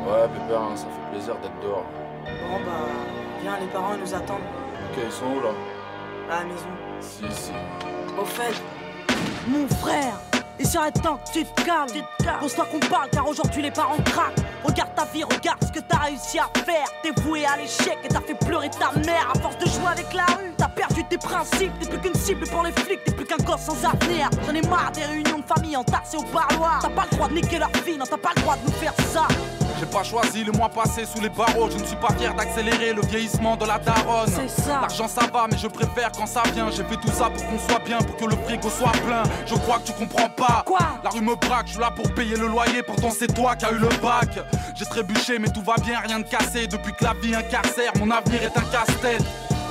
Ouais, 0.05 0.27
pépère, 0.33 0.61
hein, 0.61 0.75
ça 0.75 0.85
fait 0.85 1.11
plaisir 1.11 1.35
d'être 1.41 1.59
dehors. 1.61 1.85
Bon 2.25 2.59
bah, 2.65 2.71
viens, 3.41 3.57
les 3.59 3.67
parents 3.67 3.93
ils 3.95 4.01
nous 4.01 4.13
attendent 4.13 4.41
Ok, 4.91 5.03
ils 5.05 5.11
sont 5.11 5.25
où 5.25 5.39
là? 5.41 5.49
À 6.29 6.39
la 6.39 6.45
maison. 6.45 6.67
Si, 6.99 7.23
si. 7.29 7.51
Au 8.19 8.25
fait, 8.25 8.61
mon 9.47 9.67
frère, 9.67 10.19
il 10.59 10.67
serait 10.67 10.91
temps 10.91 11.19
que 11.25 11.39
tu 11.39 11.45
te 11.45 11.61
calmes. 11.61 11.87
Pose-toi 12.39 12.65
qu'on 12.71 12.79
parle 12.79 13.09
car 13.11 13.27
aujourd'hui 13.27 13.61
les 13.61 13.71
parents 13.71 13.97
craquent. 14.05 14.35
Regarde 14.63 14.89
ta 14.95 15.05
vie, 15.05 15.23
regarde 15.23 15.63
ce 15.63 15.71
que 15.71 15.79
t'as 15.79 15.97
réussi 15.97 16.39
à 16.39 16.49
faire. 16.65 16.87
T'es 17.01 17.11
voué 17.21 17.45
à 17.45 17.57
l'échec 17.57 17.97
et 18.03 18.07
t'as 18.07 18.21
fait 18.21 18.33
pleurer 18.33 18.69
ta 18.69 18.91
mère. 18.99 19.31
À 19.33 19.39
force 19.39 19.57
de 19.57 19.65
jouer 19.65 19.91
avec 19.91 20.13
la 20.13 20.25
rue, 20.25 20.53
t'as 20.57 20.67
perdu 20.67 21.03
tes 21.05 21.17
principes. 21.17 21.71
T'es 21.79 21.87
plus 21.87 21.99
qu'une 21.99 22.15
cible 22.15 22.47
pour 22.47 22.63
les 22.63 22.71
flics, 22.71 23.03
t'es 23.05 23.11
plus 23.11 23.25
qu'un 23.25 23.37
gosse 23.37 23.61
sans 23.61 23.85
avenir. 23.85 24.29
J'en 24.45 24.53
ai 24.53 24.61
marre 24.61 24.91
des 24.93 25.05
réunions 25.05 25.39
de 25.39 25.45
famille 25.45 25.77
entassées 25.77 26.17
au 26.17 26.23
parloir. 26.23 26.79
T'as 26.81 26.89
pas 26.89 27.05
le 27.09 27.15
droit 27.15 27.27
de 27.29 27.33
niquer 27.35 27.59
leur 27.59 27.71
fille, 27.85 27.97
non, 27.97 28.05
t'as 28.09 28.17
pas 28.17 28.31
le 28.35 28.41
droit 28.41 28.55
de 28.55 28.65
nous 28.65 28.73
faire 28.73 28.93
ça. 29.11 29.27
J'ai 29.79 29.85
pas 29.85 30.03
choisi 30.03 30.43
le 30.43 30.51
mois 30.53 30.69
passé 30.69 31.05
sous 31.05 31.21
les 31.21 31.29
barreaux. 31.29 31.69
Je 31.69 31.77
ne 31.77 31.85
suis 31.85 31.95
pas 31.97 32.11
fier 32.17 32.33
d'accélérer 32.33 32.93
le 32.93 33.01
vieillissement 33.03 33.55
de 33.55 33.65
la 33.65 33.77
daronne. 33.77 34.27
C'est 34.27 34.63
ça. 34.63 34.81
L'argent 34.81 35.07
ça 35.07 35.21
va, 35.31 35.45
mais 35.49 35.57
je 35.57 35.67
préfère 35.67 36.11
quand 36.17 36.25
ça 36.25 36.41
vient. 36.53 36.71
J'ai 36.71 36.83
fait 36.83 36.97
tout 36.97 37.11
ça 37.11 37.29
pour 37.29 37.45
qu'on 37.45 37.59
soit 37.59 37.83
bien, 37.85 37.99
pour 37.99 38.17
que 38.17 38.25
le 38.25 38.35
frigo 38.43 38.69
soit 38.69 38.91
plein. 39.05 39.21
Je 39.45 39.53
crois 39.53 39.77
que 39.77 39.87
tu 39.87 39.93
comprends 39.93 40.29
pas. 40.29 40.46
Quoi 40.65 40.79
La 41.03 41.09
rue 41.09 41.21
me 41.21 41.35
braque, 41.35 41.67
je 41.67 41.73
suis 41.73 41.81
là 41.81 41.91
pour 41.91 42.13
payer 42.13 42.35
le 42.35 42.47
loyer. 42.47 42.83
Pourtant 42.83 43.09
c'est 43.11 43.33
toi 43.33 43.55
qui 43.55 43.65
as 43.65 43.71
eu 43.71 43.77
le 43.77 43.89
bac. 44.01 44.39
J'ai 44.75 44.85
trébuché, 44.85 45.39
mais 45.39 45.49
tout 45.49 45.61
va 45.61 45.75
bien, 45.75 45.99
rien 45.99 46.19
de 46.19 46.25
cassé. 46.25 46.67
Depuis 46.67 46.93
que 46.93 47.03
la 47.03 47.13
vie 47.13 47.35
incarcère, 47.35 47.91
mon 47.99 48.11
avenir 48.11 48.43
est 48.43 48.57
un 48.57 48.61
casse-tête. 48.71 49.23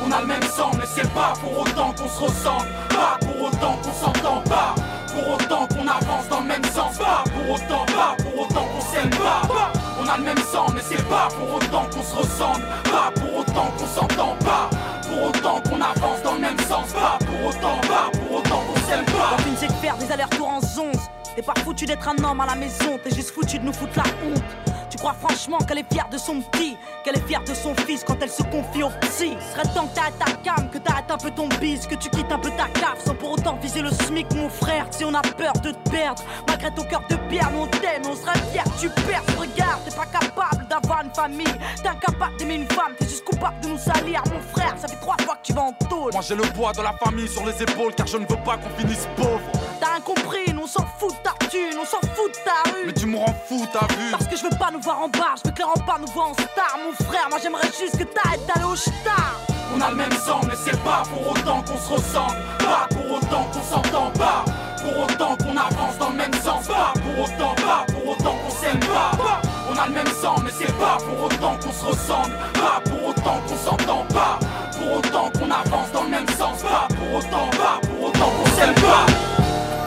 On 0.04 0.12
a 0.12 0.20
le 0.20 0.26
même 0.26 0.42
sang, 0.42 0.70
mais 0.74 0.84
c'est 0.94 1.10
pas 1.12 1.32
pour 1.40 1.58
autant 1.58 1.92
qu'on 1.92 2.08
se 2.08 2.20
ressemble. 2.20 2.68
Pas 2.90 3.18
pour 3.20 3.48
autant 3.48 3.78
qu'on 3.82 3.92
s'entend 3.92 4.42
pas. 4.42 4.74
Pour 5.08 5.34
autant 5.34 5.66
qu'on 5.66 5.88
avance 5.88 6.28
dans 6.28 6.40
le 6.40 6.46
même 6.46 6.64
sens. 6.64 6.98
Pas 6.98 7.24
pour 7.24 7.54
autant, 7.54 7.86
pas 7.86 8.16
pour 8.22 8.42
autant 8.42 8.66
qu'on 8.66 8.80
s'aime 8.80 9.10
pas. 9.10 9.46
Pas. 9.48 9.72
On 10.00 10.08
a 10.08 10.18
le 10.18 10.24
même 10.24 10.38
sang, 10.52 10.66
mais 10.74 10.82
c'est 10.86 11.02
pas 11.08 11.28
pour 11.28 11.54
autant 11.54 11.86
qu'on 11.90 12.02
se 12.02 12.14
ressemble. 12.14 12.64
Pas 12.84 13.10
pour 13.18 13.38
autant 13.38 13.72
qu'on 13.78 13.86
s'entend 13.86 14.36
pas. 14.44 14.70
Pour 15.16 15.28
autant 15.28 15.62
qu'on 15.62 15.80
avance 15.80 16.22
dans 16.22 16.34
le 16.34 16.40
même 16.40 16.58
sens. 16.58 16.92
Pas 16.92 17.18
pour 17.24 17.48
autant, 17.48 17.80
pas 17.88 18.10
pour 18.12 18.36
autant 18.36 18.60
qu'on 18.60 18.80
s'aime 18.86 19.04
pas. 19.06 19.36
Quand 19.38 19.46
une 19.46 19.98
des 19.98 20.12
allers-retours 20.12 20.48
en 20.48 20.58
11 20.58 20.92
T'es 21.34 21.42
pas 21.42 21.54
foutu 21.64 21.86
d'être 21.86 22.06
un 22.06 22.22
homme 22.22 22.40
à 22.40 22.46
la 22.46 22.54
maison, 22.54 22.98
t'es 23.02 23.14
juste 23.14 23.30
foutu 23.30 23.58
de 23.58 23.64
nous 23.64 23.72
foutre 23.72 23.96
la 23.96 24.04
honte. 24.26 24.42
Tu 24.90 24.98
crois 24.98 25.14
franchement 25.14 25.58
qu'elle 25.58 25.78
est 25.78 25.92
fière 25.92 26.08
de 26.10 26.18
son 26.18 26.40
petit, 26.40 26.76
qu'elle 27.04 27.16
est 27.16 27.26
fière 27.26 27.44
de 27.44 27.54
son 27.54 27.74
fils 27.74 28.04
quand 28.04 28.16
elle 28.22 28.30
se 28.30 28.42
confie 28.42 28.82
au 28.82 28.90
psy. 29.02 29.36
Serait 29.52 29.74
temps 29.74 29.86
que 29.86 29.94
t'arrêtes 29.94 30.18
ta 30.18 30.32
cam, 30.42 30.70
que 30.70 30.78
t'arrêtes 30.78 31.10
un 31.10 31.18
peu 31.18 31.30
ton 31.30 31.48
bise, 31.60 31.86
que 31.86 31.94
tu 31.94 32.10
quittes 32.10 32.32
un 32.32 32.38
peu 32.38 32.50
ta 32.50 32.68
cave 32.68 32.98
sans 33.04 33.14
pour 33.14 33.32
autant 33.32 33.56
viser 33.56 33.82
le 33.82 33.90
SMIC, 33.90 34.34
mon 34.34 34.48
frère. 34.48 34.86
Si 34.90 35.04
on 35.04 35.14
a 35.14 35.22
peur 35.22 35.52
de 35.62 35.70
te 35.70 35.90
perdre, 35.90 36.22
malgré 36.46 36.70
ton 36.74 36.84
cœur 36.84 37.02
de 37.08 37.16
pierre, 37.28 37.50
on 37.54 37.66
t'aime, 37.66 38.02
on 38.06 38.16
serait 38.16 38.38
fier 38.50 38.64
tu 38.80 38.88
perds. 38.88 39.24
Regarde, 39.38 39.80
t'es 39.84 39.94
pas 39.94 40.06
capable 40.06 40.55
d'avoir 40.68 41.02
une 41.02 41.10
famille, 41.10 41.54
t'es 41.82 41.88
incapable 41.88 42.36
d'aimer 42.38 42.54
une 42.56 42.68
femme, 42.68 42.92
t'es 42.98 43.06
juste 43.06 43.24
coupable 43.24 43.60
de 43.60 43.68
nous 43.68 43.78
salir, 43.78 44.22
mon 44.32 44.40
frère. 44.40 44.74
Ça 44.78 44.88
fait 44.88 45.00
trois 45.00 45.16
fois 45.20 45.36
que 45.36 45.46
tu 45.46 45.52
vas 45.52 45.62
en 45.62 45.72
tôle. 45.72 46.12
Moi 46.12 46.22
j'ai 46.22 46.34
le 46.34 46.42
poids 46.42 46.72
de 46.72 46.82
la 46.82 46.92
famille 46.92 47.28
sur 47.28 47.44
les 47.46 47.62
épaules 47.62 47.94
car 47.94 48.06
je 48.06 48.16
ne 48.16 48.26
veux 48.26 48.42
pas 48.44 48.56
qu'on 48.56 48.70
finisse 48.78 49.08
pauvre. 49.16 49.40
T'as 49.80 49.92
rien 49.92 50.00
compris, 50.00 50.52
nous 50.52 50.62
on 50.62 50.66
s'en 50.66 50.84
fout 50.98 51.12
de 51.12 51.22
ta 51.22 51.34
thune, 51.48 51.76
on 51.80 51.84
s'en 51.84 52.00
fout 52.14 52.32
de 52.32 52.44
ta 52.44 52.70
rue. 52.70 52.86
Mais 52.86 52.92
tu 52.92 53.06
me 53.06 53.16
rends 53.16 53.34
fou, 53.46 53.66
t'as 53.72 53.86
vu 53.94 54.10
Parce 54.10 54.26
que 54.26 54.36
je 54.36 54.42
veux 54.42 54.58
pas 54.58 54.70
nous 54.72 54.80
voir 54.80 55.02
en 55.02 55.08
bar, 55.08 55.34
je 55.42 55.48
veux 55.48 55.54
clairement 55.54 55.74
pas 55.86 55.98
nous 55.98 56.12
voir 56.12 56.30
en 56.30 56.34
star, 56.34 56.78
mon 56.84 56.92
frère. 57.06 57.28
Moi 57.30 57.38
j'aimerais 57.42 57.68
juste 57.78 57.98
que 57.98 58.04
t'arrêtes 58.04 58.46
d'aller 58.46 58.66
au 58.66 58.76
star. 58.76 59.40
On 59.74 59.80
a 59.80 59.90
le 59.90 59.96
même 59.96 60.12
sang, 60.12 60.40
mais 60.46 60.54
c'est 60.64 60.80
pas 60.82 61.02
pour 61.10 61.30
autant 61.32 61.62
qu'on 61.62 61.76
se 61.76 61.92
ressemble. 61.92 62.36
Pas 62.58 62.88
pour 62.94 63.16
autant 63.16 63.44
qu'on 63.52 63.62
s'entend 63.62 64.10
pas. 64.12 64.44
Pour 64.82 65.02
autant 65.02 65.36
qu'on 65.36 65.56
avance 65.56 65.98
dans 65.98 66.10
le 66.10 66.16
même 66.16 66.34
sens. 66.34 66.66
Pas 66.68 66.92
pour 66.94 67.24
autant, 67.24 67.54
pas 67.56 67.84
pour 67.92 68.08
autant 68.08 68.36
qu'on 68.36 68.50
s'aime 68.50 68.80
pas. 68.80 69.45
On 69.76 69.78
a 69.78 69.86
le 69.88 69.92
même 69.92 70.06
sang, 70.06 70.36
mais 70.42 70.50
c'est 70.58 70.72
pas 70.78 70.96
pour 70.96 71.24
autant 71.24 71.54
qu'on 71.56 71.72
se 71.72 71.84
ressemble. 71.84 72.34
Pas 72.54 72.80
pour 72.88 73.08
autant 73.08 73.40
qu'on 73.46 73.56
s'entend 73.56 74.06
pas. 74.06 74.38
Pour 74.72 74.98
autant 74.98 75.30
qu'on 75.32 75.50
avance 75.50 75.92
dans 75.92 76.04
le 76.04 76.08
même 76.08 76.28
sens. 76.28 76.62
Pas 76.62 76.88
pour 76.88 77.18
autant, 77.18 77.50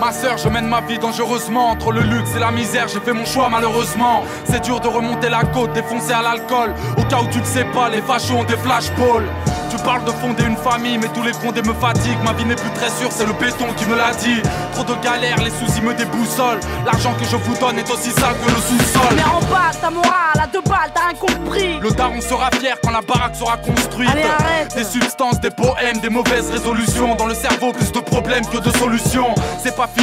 Ma 0.10 0.16
sœur, 0.16 0.40
je 0.40 0.50
mène 0.50 0.66
ma 0.66 0.82
vie 0.82 0.98
dangereusement 0.98 1.70
Entre 1.70 1.92
le 1.92 2.02
luxe 2.02 2.32
et 2.36 2.40
la 2.40 2.50
misère, 2.50 2.88
j'ai 2.88 3.00
fait 3.00 3.14
mon 3.14 3.26
choix 3.26 3.48
malheureusement 3.48 4.24
C'est 4.44 4.64
dur 4.64 4.80
de 4.80 4.88
remonter 4.88 5.30
la 5.30 5.44
côte, 5.44 5.72
défoncer 5.74 6.14
à 6.14 6.24
l'alcool 6.24 6.74
Au 6.98 7.04
cas 7.04 7.22
où 7.22 7.28
tu 7.28 7.38
ne 7.38 7.46
sais 7.46 7.66
pas, 7.66 7.90
les 7.90 8.02
fachos 8.02 8.34
ont 8.34 8.44
des 8.44 8.58
flashballs 8.58 9.30
tu 9.70 9.78
parles 9.84 10.04
de 10.04 10.12
fonder 10.12 10.44
une 10.46 10.58
famille, 10.58 10.98
mais 10.98 11.10
tous 11.14 11.22
les 11.22 11.34
fondés 11.34 11.62
me 11.62 11.74
fatiguent. 11.74 12.24
Ma 12.24 12.34
vie 12.34 12.46
n'est 12.46 12.56
plus 12.56 12.72
très 12.72 12.90
sûre, 12.90 13.10
c'est 13.12 13.26
le 13.26 13.34
béton 13.34 13.68
qui 13.78 13.86
me 13.86 13.96
l'a 13.96 14.14
dit. 14.14 14.42
Trop 14.74 14.84
de 14.84 14.96
galères, 15.04 15.38
les 15.44 15.52
soucis 15.52 15.82
me 15.82 15.94
déboussolent. 15.94 16.60
L'argent 16.86 17.14
que 17.14 17.26
je 17.26 17.36
vous 17.36 17.56
donne 17.60 17.78
est 17.78 17.92
aussi 17.92 18.10
sale 18.12 18.36
que 18.44 18.50
le 18.50 18.56
sous-sol. 18.56 19.16
Mais 19.16 19.24
en 19.24 19.40
bas, 19.42 19.72
ta 19.80 19.92
morale, 19.92 20.42
à 20.42 20.48
deux 20.48 20.62
balles, 20.62 20.90
t'as 20.94 21.10
rien 21.10 21.14
compris. 21.14 21.80
Le 21.80 21.92
daron 21.92 22.20
sera 22.20 22.50
fier 22.60 22.78
quand 22.84 22.90
la 22.92 23.02
baraque 23.02 23.36
sera 23.36 23.58
construite. 23.58 24.10
Allez, 24.10 24.24
arrête. 24.24 24.76
Des 24.76 24.84
substances, 24.84 25.40
des 25.40 25.52
poèmes, 25.52 26.00
des 26.02 26.10
mauvaises 26.10 26.50
résolutions. 26.50 27.14
Dans 27.14 27.28
le 27.28 27.36
cerveau, 27.36 27.72
plus 27.72 27.92
de 27.92 28.00
problèmes 28.00 28.48
que 28.48 28.58
de 28.58 28.76
solutions. 28.76 29.36
C'est 29.62 29.76
pas 29.76 29.88
fini, 29.88 29.99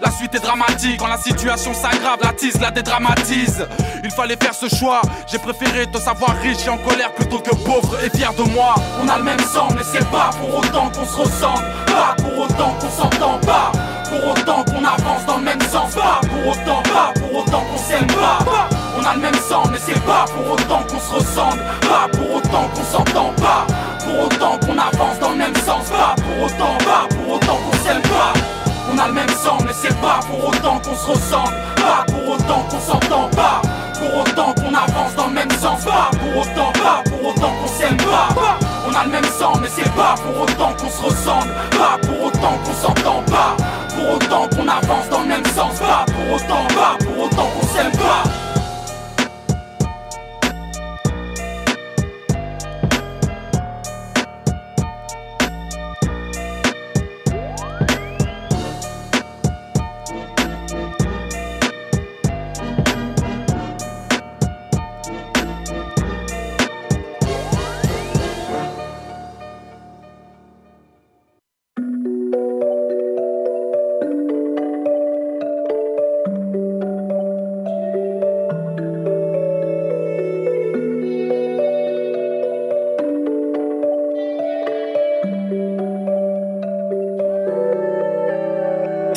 la 0.00 0.10
suite 0.10 0.34
est 0.34 0.40
dramatique. 0.40 0.98
Quand 0.98 1.08
la 1.08 1.18
situation 1.18 1.74
s'aggrave, 1.74 2.18
la 2.22 2.32
tise 2.32 2.60
la 2.60 2.70
dédramatise. 2.70 3.66
Il 4.02 4.10
fallait 4.10 4.36
faire 4.36 4.54
ce 4.54 4.68
choix. 4.74 5.02
J'ai 5.26 5.38
préféré 5.38 5.86
te 5.86 5.98
savoir 5.98 6.36
riche 6.42 6.66
et 6.66 6.70
en 6.70 6.78
colère 6.78 7.12
plutôt 7.12 7.38
que 7.38 7.54
pauvre 7.54 7.96
et 8.04 8.10
fier 8.16 8.32
de 8.34 8.42
moi. 8.42 8.74
On 9.02 9.08
a 9.08 9.18
le 9.18 9.24
même 9.24 9.40
sang, 9.40 9.68
mais 9.74 9.82
c'est 9.82 10.08
pas 10.10 10.30
pour 10.40 10.58
autant 10.58 10.90
qu'on 10.90 11.06
se 11.06 11.16
ressemble. 11.16 11.64
Pas 11.86 12.14
pour 12.22 12.44
autant 12.44 12.74
qu'on 12.80 12.90
s'entend 12.90 13.38
pas. 13.40 13.72
Pour 14.08 14.30
autant 14.30 14.64
qu'on 14.64 14.84
avance 14.84 15.26
dans 15.26 15.38
le 15.38 15.44
même 15.44 15.60
sens. 15.62 15.94
Pas 15.94 16.20
pour 16.22 16.52
autant, 16.52 16.82
pas 16.82 17.12
pour 17.18 17.40
autant 17.40 17.60
qu'on 17.60 17.78
s'aime 17.78 18.06
pas. 18.06 18.38
On 18.98 19.04
a 19.04 19.14
le 19.14 19.20
même 19.20 19.40
sang, 19.48 19.64
mais 19.70 19.78
c'est 19.84 20.00
pas 20.04 20.24
pour 20.26 20.52
autant 20.52 20.82
qu'on 20.84 21.00
se 21.00 21.14
ressemble. 21.14 21.62
Pas 21.80 22.08
pour 22.16 22.36
autant 22.36 22.68
qu'on 22.74 22.84
s'entend 22.84 23.32
pas. 23.36 23.66
Pour 24.04 24.26
autant 24.26 24.58
qu'on 24.58 24.78
avance 24.78 25.18
dans 25.20 25.30
le 25.30 25.36
même 25.36 25.56
sens. 25.56 25.88
Pas 25.90 26.14
pour 26.16 26.44
autant, 26.46 26.76
pas 26.78 27.06
pour 27.14 27.34
autant 27.34 27.56
qu'on 27.56 27.88
s'aime 27.88 28.02
pas. 28.02 28.32
On 28.94 28.98
a 28.98 29.08
le 29.08 29.14
même 29.14 29.28
sang, 29.28 29.58
mais 29.66 29.72
c'est 29.72 30.00
pas 30.00 30.20
pour 30.24 30.48
autant 30.48 30.78
qu'on 30.78 30.94
se 30.94 31.10
ressemble. 31.10 31.54
Pas 31.74 32.04
pour 32.06 32.34
autant 32.34 32.62
qu'on 32.70 32.78
s'entend 32.78 33.28
pas. 33.30 33.60
Pour 33.98 34.20
autant 34.20 34.54
qu'on 34.54 34.72
avance 34.72 35.16
dans 35.16 35.26
le 35.26 35.32
même 35.32 35.50
sens. 35.50 35.84
Pas 35.84 36.10
pour 36.12 36.42
autant, 36.42 36.70
pas 36.72 37.02
pour 37.10 37.28
autant 37.28 37.52
qu'on 37.60 37.66
s'aime 37.66 37.96
pas. 37.96 38.28
On 38.88 38.94
a 38.94 39.04
le 39.04 39.10
même 39.10 39.24
sang, 39.24 39.54
mais 39.60 39.68
c'est 39.74 39.92
pas 39.94 40.14
pour 40.14 40.42
autant 40.42 40.72
qu'on 40.74 40.88
se 40.88 41.02
ressemble. 41.02 41.52
Pas 41.72 41.98
pour 42.06 42.26
autant 42.26 42.56
qu'on 42.64 42.72
s'entend 42.72 43.22
pas. 43.22 43.56
Pour 43.96 44.14
autant 44.14 44.48
qu'on 44.48 44.68
avance 44.68 45.08
dans 45.10 45.20
le 45.22 45.26
même 45.26 45.46
sens. 45.46 45.80
Pas 45.80 46.06
pour 46.06 46.36
autant, 46.36 46.64
pas 46.68 46.96
pour 47.04 47.24
autant 47.24 47.48
qu'on 47.48 47.66
s'aime 47.66 47.92
pas. 47.92 48.33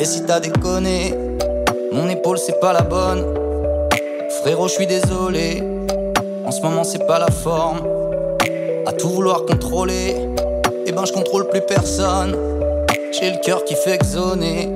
Si 0.08 0.22
t'as 0.22 0.40
déconné, 0.40 1.12
mon 1.92 2.08
épaule 2.08 2.38
c'est 2.38 2.58
pas 2.60 2.72
la 2.72 2.80
bonne. 2.80 3.26
Frérot, 4.40 4.66
je 4.66 4.72
suis 4.72 4.86
désolé, 4.86 5.62
en 6.46 6.50
ce 6.50 6.62
moment 6.62 6.82
c'est 6.82 7.06
pas 7.06 7.18
la 7.18 7.30
forme. 7.30 7.80
À 8.86 8.92
tout 8.92 9.10
vouloir 9.10 9.44
contrôler, 9.44 10.16
eh 10.86 10.92
ben 10.92 11.04
je 11.04 11.12
contrôle 11.12 11.46
plus 11.50 11.60
personne. 11.60 12.34
J'ai 13.12 13.30
le 13.30 13.36
cœur 13.44 13.64
qui 13.64 13.74
fait 13.74 13.96
exoner, 13.96 14.70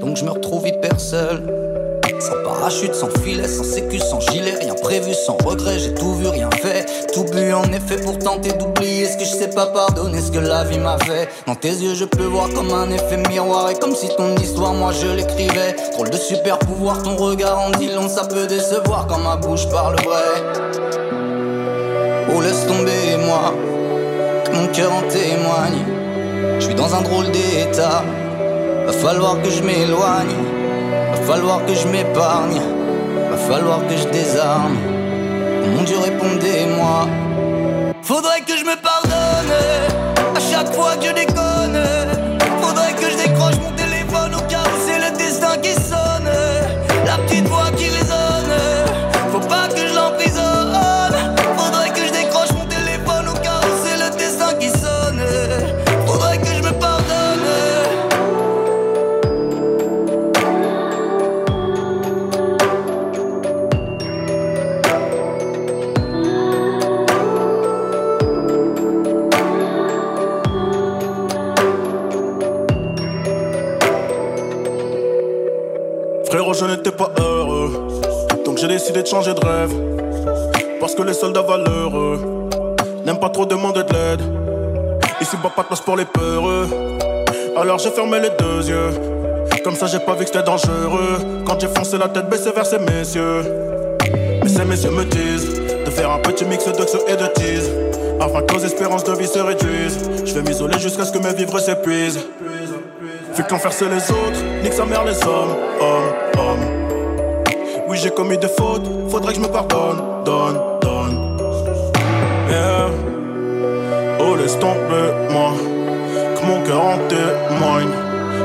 donc 0.00 0.16
je 0.16 0.24
me 0.24 0.30
retrouve 0.30 0.66
hyper 0.66 0.98
seul. 0.98 1.63
Parachute, 2.64 2.94
sans 2.94 3.10
filet, 3.22 3.46
sans 3.46 3.62
sécu, 3.62 3.98
sans 3.98 4.20
gilet, 4.20 4.54
rien 4.58 4.72
prévu, 4.72 5.12
sans 5.12 5.36
regret, 5.44 5.78
j'ai 5.78 5.92
tout 5.92 6.14
vu, 6.14 6.28
rien 6.28 6.48
fait. 6.62 6.86
Tout 7.12 7.24
bu 7.24 7.52
en 7.52 7.64
effet 7.64 7.98
pour 8.02 8.18
tenter 8.18 8.52
d'oublier 8.52 9.04
ce 9.04 9.18
que 9.18 9.24
je 9.26 9.32
sais 9.32 9.50
pas 9.50 9.66
pardonner, 9.66 10.18
ce 10.18 10.32
que 10.32 10.38
la 10.38 10.64
vie 10.64 10.78
m'a 10.78 10.96
fait. 11.00 11.28
Dans 11.46 11.56
tes 11.56 11.68
yeux, 11.68 11.94
je 11.94 12.06
peux 12.06 12.24
voir 12.24 12.48
comme 12.54 12.72
un 12.72 12.90
effet 12.90 13.18
miroir, 13.28 13.68
et 13.68 13.74
comme 13.74 13.94
si 13.94 14.08
ton 14.16 14.34
histoire, 14.36 14.72
moi 14.72 14.92
je 14.98 15.08
l'écrivais. 15.08 15.76
Drôle 15.92 16.08
de 16.08 16.16
super 16.16 16.58
pouvoir, 16.58 17.02
ton 17.02 17.16
regard 17.16 17.58
en 17.58 17.70
dit 17.72 17.90
long, 17.90 18.08
ça 18.08 18.24
peut 18.24 18.46
décevoir 18.46 19.08
quand 19.08 19.18
ma 19.18 19.36
bouche 19.36 19.68
parle 19.68 19.96
vrai. 19.96 20.72
Oh, 22.34 22.40
laisse 22.40 22.66
tomber, 22.66 23.26
moi, 23.26 23.52
mon 24.54 24.68
cœur 24.68 24.90
en 24.90 25.02
témoigne. 25.02 25.84
Je 26.60 26.64
suis 26.64 26.74
dans 26.74 26.94
un 26.94 27.02
drôle 27.02 27.30
d'état, 27.30 28.02
va 28.86 28.92
falloir 28.92 29.42
que 29.42 29.50
je 29.50 29.62
m'éloigne. 29.62 30.43
Falloir 31.26 31.64
que 31.64 31.74
je 31.74 31.88
m'épargne, 31.88 32.60
va 33.30 33.36
falloir 33.36 33.80
que 33.86 33.96
je 33.96 34.06
désarme. 34.08 34.76
Mon 35.74 35.82
Dieu, 35.82 35.96
répondez-moi. 35.98 37.08
Faudrait 38.02 38.42
que 38.42 38.56
je 38.58 38.64
me 38.64 38.76
pardonne 38.76 39.54
à 40.36 40.40
chaque 40.40 40.74
fois 40.74 40.96
que 40.96 41.06
je 41.06 41.14
déconne. 41.14 42.23
Pas 76.94 77.10
heureux. 77.20 77.70
Donc 78.44 78.58
j'ai 78.58 78.68
décidé 78.68 79.02
de 79.02 79.06
changer 79.06 79.34
de 79.34 79.44
rêve. 79.44 79.72
Parce 80.80 80.94
que 80.94 81.02
les 81.02 81.14
soldats 81.14 81.42
valeureux 81.42 82.48
n'aiment 83.04 83.18
pas 83.18 83.28
trop 83.28 83.46
demander 83.46 83.82
de 83.82 83.92
l'aide. 83.92 84.20
Ici, 85.20 85.36
pas 85.36 85.62
de 85.62 85.66
place 85.66 85.80
pour 85.80 85.96
les 85.96 86.04
peureux. 86.04 86.68
Alors 87.56 87.78
j'ai 87.78 87.90
fermé 87.90 88.20
les 88.20 88.30
deux 88.30 88.68
yeux. 88.68 88.90
Comme 89.62 89.74
ça, 89.74 89.86
j'ai 89.86 89.98
pas 89.98 90.14
vu 90.14 90.20
que 90.20 90.26
c'était 90.26 90.42
dangereux. 90.42 91.18
Quand 91.46 91.58
j'ai 91.60 91.68
foncé 91.68 91.96
la 91.98 92.08
tête 92.08 92.28
baissée 92.28 92.50
vers 92.54 92.66
ces 92.66 92.78
messieurs. 92.78 93.42
Mais 94.42 94.48
ces 94.48 94.64
messieurs 94.64 94.90
me 94.90 95.04
disent 95.04 95.60
de 95.84 95.90
faire 95.90 96.10
un 96.10 96.18
petit 96.18 96.44
mix 96.44 96.66
d'oxo 96.66 96.98
et 97.08 97.16
de 97.16 97.26
tease. 97.28 97.70
Afin 98.20 98.42
que 98.42 98.54
nos 98.54 98.60
espérances 98.60 99.04
de 99.04 99.12
vie 99.12 99.26
se 99.26 99.38
réduisent. 99.38 99.98
Je 100.24 100.34
vais 100.34 100.42
m'isoler 100.42 100.78
jusqu'à 100.78 101.04
ce 101.04 101.12
que 101.12 101.18
mes 101.18 101.32
vivres 101.32 101.58
s'épuisent. 101.58 102.20
Fait 103.34 103.42
qu'en 103.48 103.58
faire 103.58 103.72
c'est 103.72 103.88
les 103.88 104.10
autres, 104.12 104.44
nique 104.62 104.72
sa 104.72 104.84
mère 104.84 105.04
les 105.04 105.20
hommes, 105.24 105.56
hommes, 105.80 106.38
hommes. 106.38 106.83
J'ai 107.96 108.10
commis 108.10 108.36
des 108.36 108.48
fautes, 108.48 108.86
faudrait 109.08 109.32
que 109.32 109.38
je 109.38 109.44
me 109.44 109.48
pardonne, 109.50 110.02
donne, 110.24 110.60
donne. 110.82 111.38
Oh, 114.20 114.34
laisse 114.36 114.58
tomber, 114.58 115.06
moi, 115.30 115.52
que 116.34 116.44
mon 116.44 116.60
cœur 116.64 116.84
en 116.84 116.98
témoigne. 117.08 117.88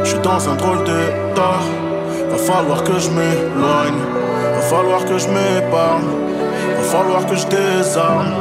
Je 0.04 0.10
suis 0.12 0.20
dans 0.20 0.50
un 0.50 0.56
drôle 0.56 0.84
d'état, 0.86 1.60
va 2.30 2.38
falloir 2.38 2.84
que 2.84 2.98
je 3.00 3.10
m'éloigne, 3.10 4.00
va 4.54 4.62
falloir 4.62 5.04
que 5.04 5.18
je 5.18 5.28
m'épargne, 5.28 6.08
va 6.78 6.84
falloir 6.84 7.26
que 7.26 7.36
je 7.36 7.48
désarme. 7.48 8.32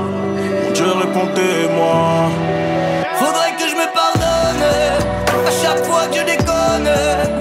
Mon 0.65 0.71
Dieu, 0.73 0.87
répondez-moi. 0.87 2.29
Faudrait 3.15 3.55
que 3.59 3.69
je 3.69 3.75
me 3.75 3.93
pardonne 3.93 4.63
à 5.47 5.51
chaque 5.51 5.85
fois 5.85 6.07
que 6.13 6.19
je 6.19 6.25
déconne. 6.25 7.38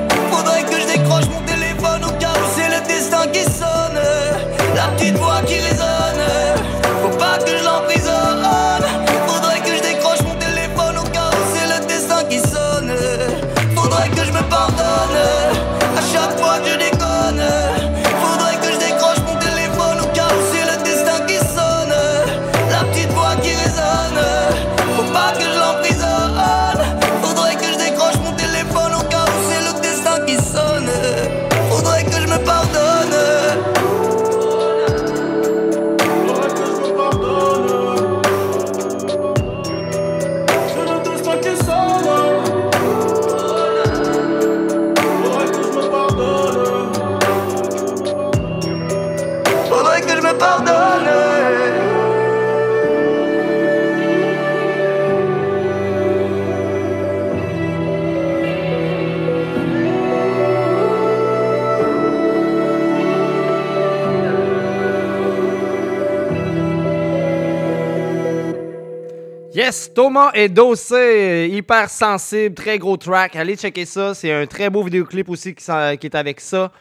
Yes, 69.67 69.93
Thomas 69.93 70.31
est 70.33 70.47
dossé, 70.47 71.49
hyper 71.51 71.89
sensible, 71.89 72.55
très 72.55 72.77
gros 72.79 72.95
track. 72.95 73.35
Allez 73.35 73.57
checker 73.57 73.83
ça. 73.83 74.13
C'est 74.13 74.31
un 74.31 74.45
très 74.45 74.69
beau 74.69 74.81
vidéoclip 74.81 75.27
aussi 75.27 75.53
qui, 75.53 75.69
est 75.69 76.15
avec 76.15 76.39
ça. 76.39 76.71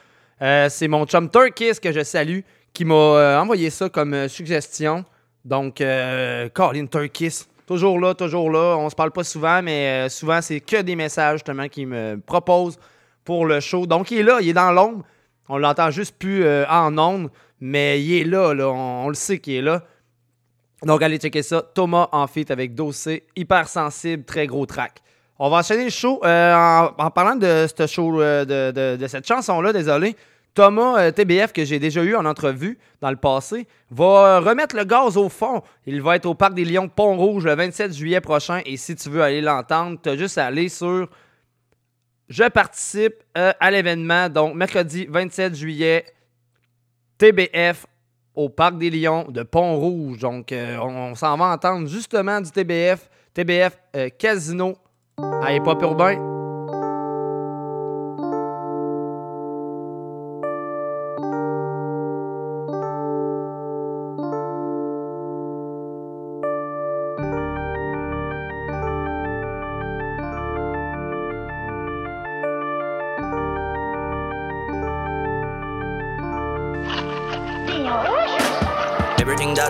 Euh, 0.41 0.69
c'est 0.69 0.87
mon 0.87 1.05
chum 1.05 1.29
Turkis 1.29 1.81
que 1.83 1.91
je 1.91 2.05
salue 2.05 2.43
qui 2.73 2.85
m'a 2.85 2.95
euh, 2.95 3.41
envoyé 3.41 3.71
ça 3.71 3.89
comme 3.89 4.15
euh, 4.15 4.29
suggestion. 4.29 5.05
Donc, 5.45 5.81
euh, 5.81 6.49
Colin 6.55 6.87
Turkis, 6.87 7.47
toujours 7.67 7.99
là, 7.99 8.15
toujours 8.15 8.53
là. 8.53 8.77
On 8.79 8.89
se 8.89 8.95
parle 8.95 9.11
pas 9.11 9.25
souvent, 9.25 9.63
mais 9.63 10.09
souvent 10.09 10.41
c'est 10.41 10.61
que 10.61 10.81
des 10.81 10.95
messages 10.95 11.39
justement 11.41 11.67
qu'il 11.67 11.89
me 11.89 12.21
propose 12.25 12.79
pour 13.25 13.47
le 13.47 13.59
show. 13.59 13.87
Donc, 13.87 14.13
il 14.13 14.19
est 14.19 14.23
là, 14.23 14.39
il 14.41 14.51
est 14.51 14.53
dans 14.53 14.71
l'ombre. 14.71 15.05
On 15.49 15.59
l'entend 15.59 15.91
juste 15.91 16.15
plus 16.17 16.47
en 16.69 16.97
ondes, 16.97 17.31
mais 17.61 18.01
il 18.01 18.21
est 18.21 18.25
là, 18.25 18.55
là. 18.55 18.69
On 18.69 19.09
le 19.09 19.15
sait 19.15 19.41
qu'il 19.41 19.55
est 19.55 19.63
là. 19.63 19.83
Donc, 20.83 21.03
allez 21.03 21.19
checker 21.19 21.43
ça. 21.43 21.63
Thomas 21.75 22.09
en 22.13 22.27
feat 22.27 22.51
avec 22.51 22.75
Dossé. 22.75 23.25
Hyper 23.35 23.69
sensible, 23.69 24.25
très 24.25 24.47
gros 24.47 24.67
track. 24.67 25.03
On 25.39 25.51
va 25.51 25.59
enchaîner 25.59 25.85
le 25.85 25.91
show. 25.91 26.21
Euh, 26.25 26.89
en, 26.99 27.11
parlant 27.11 27.37
de 27.37 27.67
ce 27.67 27.87
show, 27.87 28.21
euh, 28.21 28.45
de, 28.97 29.07
cette 29.07 29.27
chanson-là, 29.27 29.73
désolé. 29.73 30.17
Thomas 30.55 30.99
euh, 30.99 31.11
TBF, 31.11 31.53
que 31.53 31.65
j'ai 31.67 31.79
déjà 31.79 32.03
eu 32.03 32.15
en 32.15 32.25
entrevue 32.25 32.79
dans 33.03 33.11
le 33.11 33.17
passé, 33.17 33.67
va 33.91 34.41
remettre 34.41 34.75
le 34.75 34.85
gaz 34.85 35.19
au 35.19 35.29
fond. 35.29 35.63
Il 35.87 36.01
va 36.01 36.17
être 36.17 36.25
au 36.25 36.35
Parc 36.35 36.55
des 36.55 36.65
Lions 36.65 36.89
Pont-Rouge 36.89 37.45
le 37.45 37.55
27 37.55 37.95
juillet 37.95 38.23
prochain. 38.23 38.63
Et 38.65 38.79
si 38.79 38.97
tu 38.97 39.11
veux 39.11 39.23
aller 39.23 39.43
l'entendre, 39.43 39.99
tu 40.03 40.09
as 40.09 40.17
juste 40.17 40.39
à 40.39 40.47
aller 40.47 40.71
sur 40.71 41.09
Je 42.31 42.45
participe 42.45 43.23
à 43.35 43.71
l'événement. 43.71 44.31
Donc, 44.31 44.55
mercredi 44.55 45.07
27 45.11 45.55
juillet, 45.55 46.07
TBF 47.19 47.87
au 48.37 48.49
Parc 48.49 48.79
des 48.79 48.91
Lions 48.91 49.27
de 49.29 49.43
Pont-Rouge. 49.43 50.19
Donc, 50.19 50.53
euh, 50.53 50.79
on, 50.79 51.15
s'en 51.15 51.37
va 51.37 51.47
entendre 51.47 51.89
justement 51.89 52.41
du 52.41 52.51
TBF. 52.51 53.09
TBF 53.35 53.79
euh, 53.97 54.09
Casino 54.17 54.77
à 55.19 55.53
Hip-Hop 55.53 55.83
Urbain. 55.83 56.36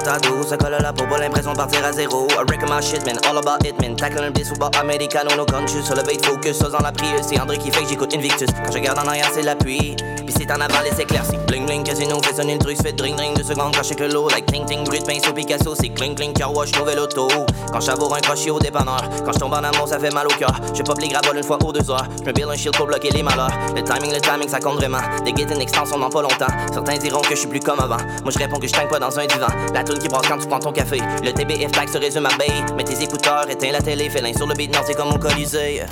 Ça 0.07 0.57
colle 0.57 0.75
à 0.75 0.79
la 0.79 0.93
peau, 0.93 1.05
pas 1.09 1.19
l'impression 1.19 1.51
de 1.51 1.57
partir 1.57 1.85
à 1.85 1.91
zéro. 1.91 2.29
I 2.31 2.45
wreck 2.49 2.63
my 2.63 2.81
shit, 2.81 3.05
man, 3.05 3.19
all 3.29 3.39
about 3.39 3.67
it, 3.67 3.75
man. 3.83 3.97
Tackle 3.97 4.23
un 4.23 4.31
bis 4.31 4.53
ou 4.53 4.55
bar 4.55 4.71
americano, 4.81 5.35
no 5.37 5.45
conscious. 5.45 5.85
Sur 5.85 5.97
le 5.97 6.05
bait 6.05 6.25
focus, 6.25 6.61
dans 6.61 6.79
la 6.79 6.93
prière. 6.93 7.25
C'est 7.25 7.41
André 7.41 7.59
qui 7.59 7.73
fait 7.73 7.83
que 7.83 7.89
j'écoute 7.89 8.15
Invictus. 8.15 8.49
Quand 8.65 8.71
je 8.71 8.79
regarde 8.79 9.01
en 9.01 9.09
arrière, 9.09 9.29
c'est 9.35 9.43
l'appui. 9.43 9.97
Puis 10.27 10.35
c'est 10.37 10.51
en 10.51 10.61
avant, 10.61 10.81
les 10.83 11.01
éclaircies. 11.01 11.39
Bling 11.47 11.67
bling, 11.67 11.85
casino, 11.85 12.21
fait 12.21 12.35
sonner 12.35 12.55
le 12.55 12.59
truc, 12.59 12.83
fait 12.83 12.93
drink 12.93 13.17
drink. 13.17 13.37
Deux 13.37 13.45
secondes, 13.45 13.75
quand 13.75 13.85
je 13.85 13.95
que 13.95 14.03
l'eau, 14.05 14.29
like 14.29 14.47
ting 14.47 14.67
ting, 14.67 14.85
brut, 14.85 15.07
pinceau, 15.07 15.33
Picasso. 15.33 15.75
C'est 15.77 15.91
cling 15.91 16.17
cling, 16.17 16.33
car 16.33 16.53
wash, 16.53 16.73
nouvel 16.77 16.99
auto. 16.99 17.29
Quand 17.73 17.81
j'avoue 17.81 18.13
un 18.13 18.19
crochet 18.19 18.51
au 18.51 18.59
dépanneur. 18.59 19.09
Quand 19.25 19.33
je 19.33 19.39
tombe 19.39 19.53
en 19.53 19.63
amour, 19.63 19.87
ça 19.87 20.01
fait 20.01 20.13
mal 20.13 20.27
au 20.27 20.37
cœur. 20.37 20.53
Je 20.75 20.83
pop 20.83 20.99
les 21.01 21.09
gravoles 21.09 21.37
une 21.37 21.45
fois 21.45 21.59
aux 21.65 21.73
deux 21.73 21.89
heures. 21.91 22.07
Je 22.21 22.27
me 22.27 22.33
build 22.33 22.51
un 22.51 22.57
shield 22.57 22.77
pour 22.77 22.87
bloquer 22.87 23.11
les 23.11 23.23
malheurs. 23.23 23.53
Le 23.75 23.83
timing, 23.83 24.13
le 24.13 24.21
timing, 24.21 24.49
ça 24.49 24.59
compte 24.59 24.77
vraiment. 24.77 25.01
Des 25.25 25.33
gates 25.33 25.53
une 25.53 25.61
extension 25.61 25.97
dans 25.97 26.11
pas 26.11 26.23
longtemps. 26.23 26.53
Certains 26.73 26.97
diront 26.97 27.21
que 27.21 27.31
je 27.31 27.41
suis 27.41 27.49
plus 27.49 27.61
comme 27.61 27.79
avant. 27.79 27.99
Moi, 28.25 28.33
je 28.33 28.39
réponds 28.39 28.59
que 28.59 28.67
je 28.67 28.73
traîne 28.73 28.89
pas 28.89 28.99
dans 28.99 29.17
un 29.19 29.27
divan. 29.27 29.47
La 29.73 29.85
tune 29.85 29.99
qui 29.99 30.09
brasse 30.09 30.27
quand 30.27 30.39
tu 30.39 30.49
prends 30.49 30.59
ton 30.59 30.73
café. 30.73 31.01
Le 31.23 31.33
TBF 31.33 31.71
pack 31.71 31.89
se 31.89 31.99
résume 31.99 32.27
à 32.27 32.37
baie. 32.37 32.75
Mets 32.77 32.85
tes 32.85 33.01
écouteurs, 33.01 33.49
éteins 33.49 33.71
la 33.71 33.81
télé, 33.81 34.11
fais 34.11 34.21
sur 34.35 34.47
le 34.47 34.55
beat, 34.55 34.75
non, 34.75 34.81
c'est 34.85 34.95
comme 34.95 35.13
au 35.13 35.19
Colisée. 35.19 35.85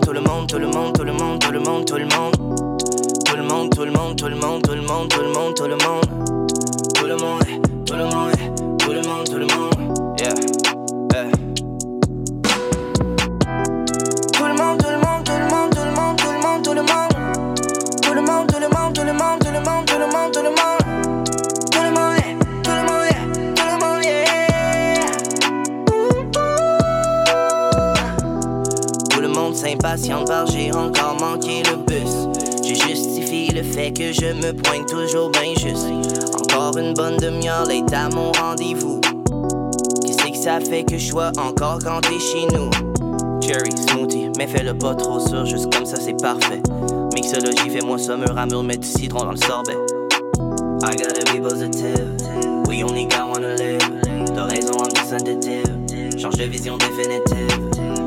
Tout 0.00 0.12
le 0.12 0.20
monde, 0.20 0.46
tout 0.48 0.58
le 0.58 0.66
monde, 0.66 0.92
tout 0.94 1.04
le 1.04 1.12
monde, 1.12 1.38
tout 1.40 1.52
le 1.52 1.60
monde, 1.60 1.84
tout 1.84 1.96
le 1.96 2.06
monde. 2.06 2.32
Tout 3.24 3.36
le 3.36 3.42
monde, 3.42 3.70
tout 3.74 3.84
le 3.84 3.90
monde, 3.90 4.16
tout 4.16 4.28
le 4.28 4.36
monde, 4.36 4.62
tout 4.62 4.74
le 4.74 4.82
monde, 4.82 5.08
tout 5.08 5.20
le 5.20 5.28
monde, 5.28 5.54
tout 5.54 5.66
le 5.66 5.76
monde. 5.76 6.04
Tout 6.94 7.06
le 7.06 7.16
monde, 7.16 7.42
tout 7.84 7.94
le 7.94 8.04
monde, 8.04 8.32
tout 8.78 8.92
le 8.92 9.02
monde, 9.02 9.26
tout 9.26 9.38
le 9.38 9.46
monde. 9.46 9.71
Monde 29.82 29.98
s'impatiente 29.98 30.28
car 30.28 30.46
j'ai 30.46 30.72
encore 30.72 31.16
manqué 31.20 31.62
le 31.64 31.76
bus. 31.76 32.28
Je 32.64 32.74
justifie 32.74 33.48
le 33.52 33.62
fait 33.62 33.92
que 33.92 34.12
je 34.12 34.32
me 34.32 34.52
pointe 34.52 34.86
toujours 34.86 35.30
bien 35.30 35.54
juste. 35.60 35.86
Encore 36.34 36.76
une 36.76 36.94
bonne 36.94 37.16
demi-heure 37.16 37.66
late 37.66 37.92
à 37.92 38.08
mon 38.08 38.32
rendez-vous. 38.32 39.00
Qu'est-ce 40.04 40.30
que 40.30 40.36
ça 40.36 40.60
fait 40.60 40.84
que 40.84 40.98
je 40.98 41.10
sois 41.10 41.32
encore 41.38 41.78
quand 41.82 42.00
chez 42.04 42.46
nous? 42.52 42.70
Cherry 43.40 43.72
smoothie, 43.88 44.30
mais 44.38 44.46
fais-le 44.46 44.76
pas 44.76 44.94
trop 44.94 45.18
sûr, 45.18 45.44
juste 45.46 45.72
comme 45.74 45.84
ça 45.84 45.96
c'est 46.00 46.20
parfait. 46.20 46.62
Mixologie, 47.14 47.70
fais-moi 47.70 47.98
ça 47.98 48.16
mur 48.16 48.36
à 48.36 48.46
mur, 48.46 48.62
mets 48.62 48.76
du 48.76 48.86
citron 48.86 49.24
dans 49.24 49.32
le 49.32 49.36
sorbet. 49.36 49.76
I 50.84 50.96
gotta 50.96 51.32
be 51.32 51.40
positive, 51.40 52.08
we 52.66 52.82
only 52.82 53.06
got 53.06 53.28
one 53.28 53.42
to 53.42 53.54
live. 53.56 53.80
T'as 54.34 54.44
raison, 54.44 54.72
I'm 54.78 54.94
sensitive, 55.08 56.18
change 56.18 56.36
de 56.36 56.44
vision 56.44 56.78
définitive. 56.78 58.01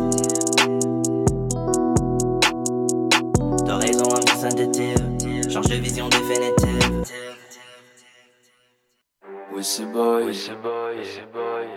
Too 6.28 6.34
sensitive, 6.34 7.06
change 7.54 7.86
de 7.86 8.06
vision 8.26 8.58
définitive. 8.66 9.54
Oui, 9.54 9.64
c'est 9.64 9.86
boy. 9.86 10.34
C'est 10.34 10.62
boy. 10.62 10.96
Boy. 11.34 11.68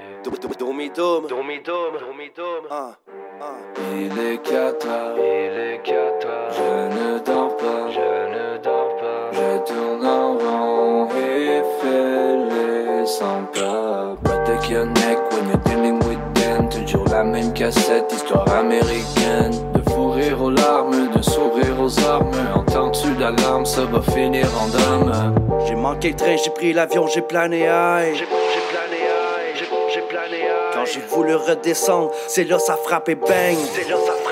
Il 3.94 4.18
est 4.18 4.42
4 4.42 4.86
heures. 4.88 5.16
Il 5.16 5.58
est 5.58 5.82
4 5.84 6.26
heures. 6.26 6.52
Je 6.52 6.70
ne 6.96 7.18
dors 7.24 7.56
pas. 7.56 7.90
Je 7.90 8.00
ne 8.00 8.58
dors 8.62 8.96
pas. 8.96 9.30
Je 9.32 9.58
tourne 9.66 10.06
en 10.06 10.38
rond 10.38 11.08
et 11.10 11.62
fais 11.80 12.36
les 12.48 13.06
100 13.06 13.44
pas. 13.54 14.16
Protect 14.24 14.70
your 14.70 14.86
neck 14.86 15.18
when 15.32 15.48
you're 15.48 15.62
dealing 15.64 15.98
with 16.08 16.18
them. 16.34 16.68
Toujours 16.68 17.06
la 17.08 17.22
même 17.22 17.52
cassette, 17.52 18.12
histoire 18.12 18.48
américaine. 18.52 19.52
De 19.72 19.80
fou 19.90 20.10
rire 20.10 20.42
aux 20.42 20.50
larmes, 20.50 21.08
de 21.14 21.22
sourire 21.22 21.80
aux 21.80 21.98
armes. 22.00 22.30
L'alarme, 23.06 23.66
ça 23.66 23.84
va 23.84 24.00
finir 24.00 24.46
en 24.60 24.68
drame. 24.68 25.34
J'ai 25.66 25.74
manqué 25.74 26.10
le 26.10 26.16
train, 26.16 26.36
j'ai 26.36 26.50
pris 26.50 26.72
l'avion, 26.72 27.06
j'ai 27.06 27.22
plané 27.22 27.60
high. 27.60 28.14
J'ai 28.14 28.26
plané 28.26 28.96
high, 28.96 29.56
j'ai 29.56 29.64
j'ai 29.92 30.00
plané 30.02 30.36
high. 30.38 30.72
Quand 30.72 30.84
j'ai 30.84 31.00
voulu 31.00 31.34
redescendre, 31.34 32.10
c'est 32.28 32.44
là 32.44 32.58
ça 32.58 32.76
frappait 32.76 33.16
bang. 33.16 33.56
C'est 33.72 33.88
là 33.88 33.96
ça 34.04 34.12
frappait 34.12 34.27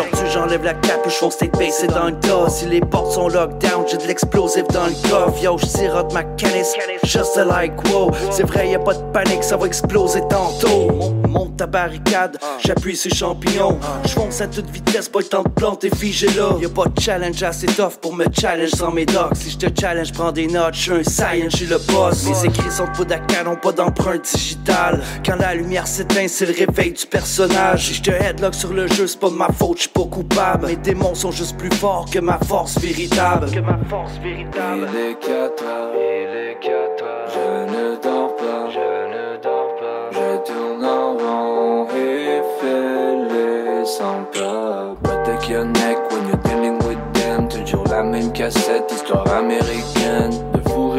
Aujourd'hui 0.00 0.30
j'enlève 0.32 0.64
la 0.64 0.74
capuche, 0.74 1.14
fonce 1.14 1.36
tête 1.36 1.56
baissée 1.58 1.86
dans 1.86 2.06
le 2.06 2.18
tas. 2.20 2.48
Si 2.48 2.64
les 2.66 2.80
portes 2.80 3.12
sont 3.12 3.28
lockdown, 3.28 3.84
j'ai 3.86 3.98
de 3.98 4.06
l'explosif 4.06 4.66
dans 4.68 4.86
le 4.86 5.08
coffre. 5.08 5.42
Yo, 5.42 5.58
j'sirote 5.58 6.12
ma 6.14 6.22
canisse, 6.22 6.74
just 7.04 7.36
like 7.36 7.72
wow. 7.92 8.10
C'est 8.30 8.44
vrai, 8.44 8.70
y 8.70 8.74
a 8.74 8.78
pas 8.78 8.94
de 8.94 9.02
panique, 9.12 9.44
ça 9.44 9.56
va 9.56 9.66
exploser 9.66 10.22
tantôt. 10.28 11.12
Monte 11.28 11.58
ta 11.58 11.66
barricade, 11.66 12.38
j'appuie 12.64 12.96
sur 12.96 13.12
champignon. 13.12 13.78
J'fonce 14.06 14.40
à 14.40 14.46
toute 14.46 14.70
vitesse, 14.70 15.08
pas 15.08 15.20
le 15.20 15.26
temps 15.26 15.42
de 15.42 15.48
planter 15.50 15.90
figé 15.90 16.28
là. 16.28 16.56
Y'a 16.60 16.68
pas 16.68 16.86
de 16.86 16.98
challenge 16.98 17.42
assez 17.42 17.66
tough 17.66 17.98
pour 18.00 18.14
me 18.14 18.24
challenge 18.38 18.70
sans 18.70 18.90
mes 18.90 19.06
docs. 19.06 19.34
Si 19.34 19.50
j'te 19.50 19.78
challenge, 19.78 20.12
prends 20.12 20.32
des 20.32 20.46
notes, 20.46 20.74
j'suis 20.74 20.92
un 20.92 21.04
science, 21.04 21.52
j'suis 21.52 21.66
le 21.66 21.78
boss. 21.78 22.24
Mes 22.24 22.46
écrits 22.46 22.70
sont 22.70 22.86
d'accal, 23.04 23.48
ont 23.48 23.56
pas 23.56 23.72
d'empreinte 23.72 24.22
digitale. 24.32 25.02
Quand 25.24 25.36
la 25.36 25.54
lumière 25.54 25.86
s'éteint, 25.86 26.26
c'est 26.26 26.46
le 26.46 26.54
réveil 26.66 26.92
du 26.92 27.06
personnage. 27.06 27.86
Si 27.86 27.94
j'te 27.94 28.08
headlock 28.08 28.54
sur 28.54 28.72
le 28.72 28.86
jeu, 28.86 29.06
c'est 29.06 29.20
pas 29.20 29.30
de 29.30 29.34
ma 29.34 29.48
faute, 29.48 29.89
pas 29.92 30.04
coupable. 30.04 30.66
Mes 30.66 30.76
démons 30.76 31.14
sont 31.14 31.30
juste 31.30 31.56
plus 31.56 31.70
forts 31.70 32.06
que 32.10 32.18
ma 32.18 32.38
force 32.38 32.78
véritable. 32.78 33.50
Que 33.50 33.60
ma 33.60 33.78
force 33.88 34.18
véritable. 34.22 34.88
Il 34.92 34.98
est 34.98 35.18
4 35.20 35.64
heures, 35.64 35.92
il 35.94 36.36
est 36.36 36.58
4 36.60 37.04
heures. 37.04 37.28
Je 37.28 37.72
ne 37.72 38.02
dors 38.02 38.36
pas, 38.36 38.70
je 38.70 38.78
ne 38.78 39.42
dors 39.42 39.74
pas. 39.80 40.10
Je 40.12 40.52
tourne 40.52 40.84
en 40.84 41.16
rond 41.16 41.86
et 41.96 42.42
fais 42.60 43.34
les 43.34 43.84
100 43.84 44.04
pas. 44.32 44.96
Protect 45.02 45.48
your 45.48 45.64
neck 45.64 45.98
when 46.10 46.28
you're 46.28 46.42
dealing 46.44 46.78
with 46.86 46.98
them. 47.12 47.48
Toujours 47.48 47.84
la 47.88 48.02
même 48.02 48.32
cassette, 48.32 48.90
histoire 48.92 49.26
américaine. 49.32 50.49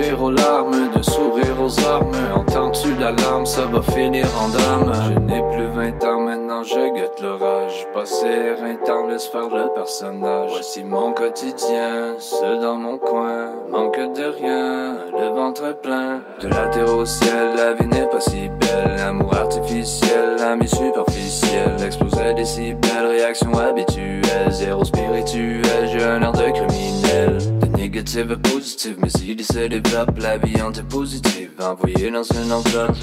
De 0.01 0.07
fou 0.07 0.09
rire 0.09 0.23
aux 0.23 0.31
larmes, 0.31 0.89
de 0.95 1.01
sourire 1.03 1.61
aux 1.61 1.79
armes. 1.85 2.11
Entends-tu 2.35 2.95
l'alarme, 2.95 3.45
ça 3.45 3.65
va 3.65 3.81
finir 3.81 4.25
en 4.39 4.49
drame. 4.49 4.91
Je 5.05 5.19
n'ai 5.19 5.41
plus 5.53 5.67
20 5.67 6.03
ans 6.05 6.21
maintenant, 6.21 6.63
je 6.63 6.93
guette 6.95 7.21
l'orage. 7.21 7.87
Passé 7.93 8.25
un 8.63 8.75
temps, 8.85 9.07
laisse 9.07 9.27
faire 9.27 9.49
le 9.49 9.71
personnage. 9.75 10.49
Voici 10.51 10.83
mon 10.83 11.13
quotidien, 11.13 12.15
seul 12.17 12.59
dans 12.61 12.77
mon 12.77 12.97
coin. 12.97 13.51
Manque 13.69 13.99
de 14.15 14.23
rien, 14.23 14.97
le 15.11 15.35
ventre 15.35 15.79
plein. 15.81 16.21
De 16.41 16.47
la 16.47 16.67
terre 16.67 16.95
au 16.95 17.05
ciel, 17.05 17.55
la 17.55 17.73
vie 17.73 17.87
n'est 17.87 18.07
pas 18.07 18.21
si 18.21 18.49
belle. 18.49 18.95
L'amour 18.97 19.35
artificiel, 19.35 20.37
l'ami 20.39 20.67
superficiel. 20.67 21.75
Exploser 21.85 22.33
des 22.33 22.45
si 22.45 22.73
belles 22.73 23.07
réactions 23.07 23.53
habituelles. 23.53 24.49
Zéro 24.49 24.83
spirituel, 24.83 25.89
j'ai 25.91 26.03
un 26.03 26.21
air 26.21 26.31
de 26.31 26.49
criminel. 26.51 27.50
Négative 27.91 28.31
à 28.31 28.37
positive, 28.37 28.95
mais 29.01 29.09
si 29.09 29.43
se 29.43 29.67
développe, 29.67 30.17
la 30.17 30.37
vie 30.37 30.61
en 30.61 30.71
est 30.71 30.87
positive. 30.87 31.49
Envoyé 31.59 32.09
dans 32.09 32.23
une 32.23 32.53
enveloppe, 32.53 32.95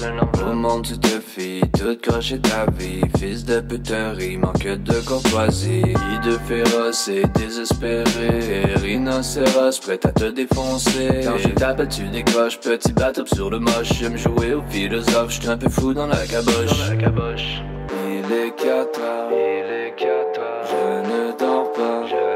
au 0.43 0.53
monde 0.53 0.83
tu 0.83 0.97
te 0.97 1.19
fies, 1.19 1.61
tout 1.77 1.95
croche 2.01 2.33
ta 2.41 2.65
vie. 2.71 3.01
Fils 3.19 3.45
de 3.45 3.59
puterie, 3.59 4.37
manque 4.37 4.65
de 4.65 4.93
courtoisie. 5.07 5.83
Idée 6.15 6.39
féroce 6.47 7.07
et 7.07 7.21
désespéré. 7.35 8.73
Rhinocéros 8.81 9.79
prêt 9.79 9.99
à 10.05 10.11
te 10.11 10.31
défoncer. 10.31 11.21
Quand 11.23 11.37
je 11.37 11.49
t'appelle, 11.49 11.87
tu 11.87 12.09
décroches, 12.09 12.59
petit 12.59 12.91
bateau 12.91 13.27
sur 13.27 13.51
le 13.51 13.59
moche. 13.59 13.93
J'aime 13.93 14.17
jouer 14.17 14.55
au 14.55 14.63
philosophe, 14.71 15.29
j'suis 15.29 15.49
un 15.49 15.57
peu 15.57 15.69
fou 15.69 15.93
dans 15.93 16.07
la 16.07 16.25
caboche. 16.25 17.61
Il 18.07 18.33
est 18.33 18.55
4 18.55 18.99
heures, 19.01 19.29
il 19.31 19.71
est 19.71 19.95
4 19.95 20.39
heures. 20.39 20.65
Je 20.65 21.09
ne 21.11 21.37
dors 21.37 21.71
pas, 21.73 22.07
je 22.07 22.28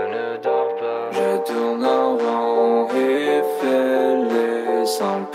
Boy, 4.99 5.25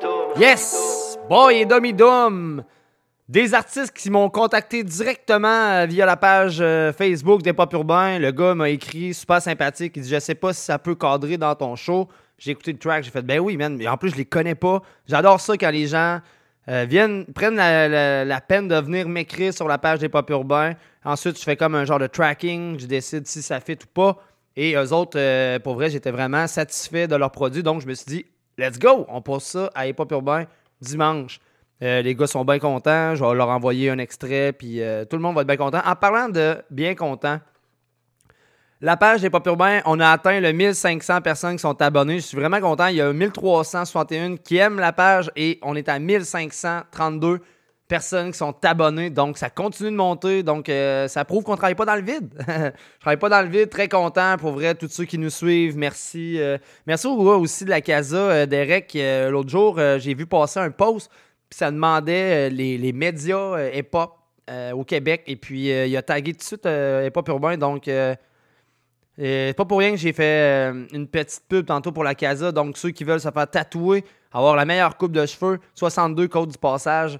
dom. 0.00 0.34
Yes! 0.38 1.18
Boy 1.28 1.58
et 1.58 1.66
Domi 1.66 1.92
Dom! 1.92 2.64
Des 3.28 3.54
artistes 3.54 3.92
qui 3.92 4.10
m'ont 4.10 4.28
contacté 4.28 4.82
directement 4.82 5.48
euh, 5.48 5.86
via 5.86 6.06
la 6.06 6.16
page 6.16 6.58
euh, 6.60 6.92
Facebook 6.92 7.42
des 7.42 7.52
Pop 7.52 7.72
Urbains. 7.72 8.18
Le 8.18 8.30
gars 8.32 8.54
m'a 8.54 8.70
écrit, 8.70 9.14
super 9.14 9.40
sympathique. 9.40 9.92
Il 9.96 10.02
dit 10.02 10.08
Je 10.08 10.18
sais 10.18 10.34
pas 10.34 10.52
si 10.52 10.62
ça 10.62 10.78
peut 10.78 10.94
cadrer 10.94 11.36
dans 11.36 11.54
ton 11.54 11.76
show. 11.76 12.08
J'ai 12.38 12.50
écouté 12.52 12.72
le 12.72 12.78
track, 12.78 13.04
j'ai 13.04 13.10
fait 13.10 13.22
Ben 13.22 13.40
oui, 13.40 13.56
man. 13.56 13.76
Mais 13.76 13.88
en 13.88 13.96
plus, 13.96 14.10
je 14.10 14.16
les 14.16 14.24
connais 14.24 14.54
pas. 14.54 14.82
J'adore 15.06 15.40
ça 15.40 15.56
quand 15.56 15.70
les 15.70 15.86
gens 15.86 16.20
euh, 16.68 16.84
viennent, 16.88 17.24
prennent 17.26 17.56
la, 17.56 18.24
la- 18.24 18.40
peine 18.40 18.68
de 18.68 18.74
venir 18.76 19.08
m'écrire 19.08 19.52
sur 19.54 19.68
la 19.68 19.78
page 19.78 19.98
des 20.00 20.08
Pop 20.08 20.28
Urbains. 20.30 20.74
Ensuite, 21.04 21.38
je 21.38 21.44
fais 21.44 21.56
comme 21.56 21.74
un 21.74 21.84
genre 21.84 21.98
de 21.98 22.06
tracking. 22.06 22.78
Je 22.78 22.86
décide 22.86 23.26
si 23.26 23.42
ça 23.42 23.60
fit 23.60 23.74
ou 23.82 23.86
pas. 23.94 24.16
Et 24.56 24.74
eux 24.74 24.92
autres, 24.92 25.18
euh, 25.18 25.58
pour 25.58 25.74
vrai, 25.74 25.90
j'étais 25.90 26.10
vraiment 26.10 26.46
satisfait 26.46 27.06
de 27.06 27.14
leur 27.16 27.30
produit. 27.30 27.62
Donc, 27.62 27.82
je 27.82 27.86
me 27.86 27.94
suis 27.94 28.06
dit 28.06 28.26
Let's 28.58 28.78
go! 28.78 29.04
On 29.08 29.20
passe 29.20 29.44
ça 29.44 29.70
à 29.74 29.86
Hip 29.86 29.96
Urbain 30.10 30.44
dimanche. 30.80 31.40
Euh, 31.82 32.00
les 32.02 32.14
gars 32.14 32.26
sont 32.26 32.44
bien 32.44 32.58
contents. 32.58 33.14
Je 33.14 33.22
vais 33.24 33.34
leur 33.34 33.48
envoyer 33.50 33.90
un 33.90 33.98
extrait, 33.98 34.52
puis 34.52 34.80
tout 35.10 35.16
le 35.16 35.22
monde 35.22 35.34
va 35.34 35.42
être 35.42 35.46
bien 35.46 35.56
content. 35.58 35.80
En 35.84 35.94
parlant 35.94 36.28
de 36.30 36.56
bien 36.70 36.94
content, 36.94 37.38
la 38.80 38.96
page 38.96 39.22
des 39.22 39.30
Pop 39.30 39.46
Urbains, 39.46 39.80
on 39.86 40.00
a 40.00 40.10
atteint 40.10 40.38
le 40.38 40.52
1500 40.52 41.22
personnes 41.22 41.56
qui 41.56 41.62
sont 41.62 41.80
abonnées. 41.80 42.20
Je 42.20 42.26
suis 42.26 42.36
vraiment 42.36 42.60
content. 42.60 42.88
Il 42.88 42.96
y 42.96 43.00
a 43.00 43.10
1361 43.10 44.36
qui 44.36 44.58
aiment 44.58 44.78
la 44.78 44.92
page 44.92 45.30
et 45.34 45.58
on 45.62 45.74
est 45.74 45.88
à 45.88 45.98
1532 45.98 47.40
personnes 47.88 48.32
qui 48.32 48.38
sont 48.38 48.54
abonnées. 48.64 49.08
Donc, 49.08 49.38
ça 49.38 49.48
continue 49.48 49.90
de 49.90 49.96
monter. 49.96 50.42
Donc, 50.42 50.68
euh, 50.68 51.08
ça 51.08 51.24
prouve 51.24 51.44
qu'on 51.44 51.52
ne 51.52 51.56
travaille 51.56 51.74
pas 51.74 51.86
dans 51.86 51.94
le 51.94 52.02
vide. 52.02 52.34
Je 52.48 53.00
travaille 53.00 53.18
pas 53.18 53.28
dans 53.30 53.40
le 53.42 53.48
vide. 53.48 53.70
Très 53.70 53.88
content 53.88 54.36
pour 54.38 54.52
vrai, 54.52 54.74
tous 54.74 54.88
ceux 54.88 55.04
qui 55.04 55.16
nous 55.16 55.30
suivent. 55.30 55.78
Merci. 55.78 56.38
euh, 56.38 56.58
merci 56.86 57.06
au 57.06 57.16
gars 57.24 57.36
aussi 57.36 57.64
de 57.64 57.70
la 57.70 57.80
Casa, 57.80 58.16
euh, 58.16 58.46
Derek. 58.46 58.96
L'autre 59.30 59.48
jour, 59.48 59.80
j'ai 59.98 60.14
vu 60.14 60.26
passer 60.26 60.60
un 60.60 60.70
post. 60.70 61.10
Puis 61.48 61.58
ça 61.58 61.70
demandait 61.70 62.50
les, 62.50 62.76
les 62.76 62.92
médias 62.92 63.70
hip-hop 63.72 64.12
au 64.74 64.84
Québec. 64.84 65.22
Et 65.26 65.36
puis, 65.36 65.68
il 65.68 65.96
a 65.96 66.02
tagué 66.02 66.32
tout 66.32 66.38
de 66.38 66.42
suite 66.42 66.66
hip-hop 66.66 67.28
urbain. 67.28 67.56
Donc, 67.56 67.88
et 69.18 69.48
c'est 69.48 69.56
pas 69.56 69.64
pour 69.64 69.78
rien 69.78 69.92
que 69.92 69.96
j'ai 69.96 70.12
fait 70.12 70.70
euh, 70.70 70.86
une 70.92 71.06
petite 71.06 71.42
pub 71.48 71.66
tantôt 71.66 71.90
pour 71.90 72.04
la 72.04 72.14
Casa. 72.14 72.52
Donc, 72.52 72.76
ceux 72.76 72.90
qui 72.90 73.04
veulent 73.04 73.20
se 73.20 73.30
faire 73.30 73.50
tatouer, 73.50 74.04
avoir 74.32 74.56
la 74.56 74.64
meilleure 74.64 74.96
coupe 74.96 75.12
de 75.12 75.24
cheveux, 75.24 75.58
62 75.74 76.28
Côte 76.28 76.50
du 76.50 76.58
Passage, 76.58 77.18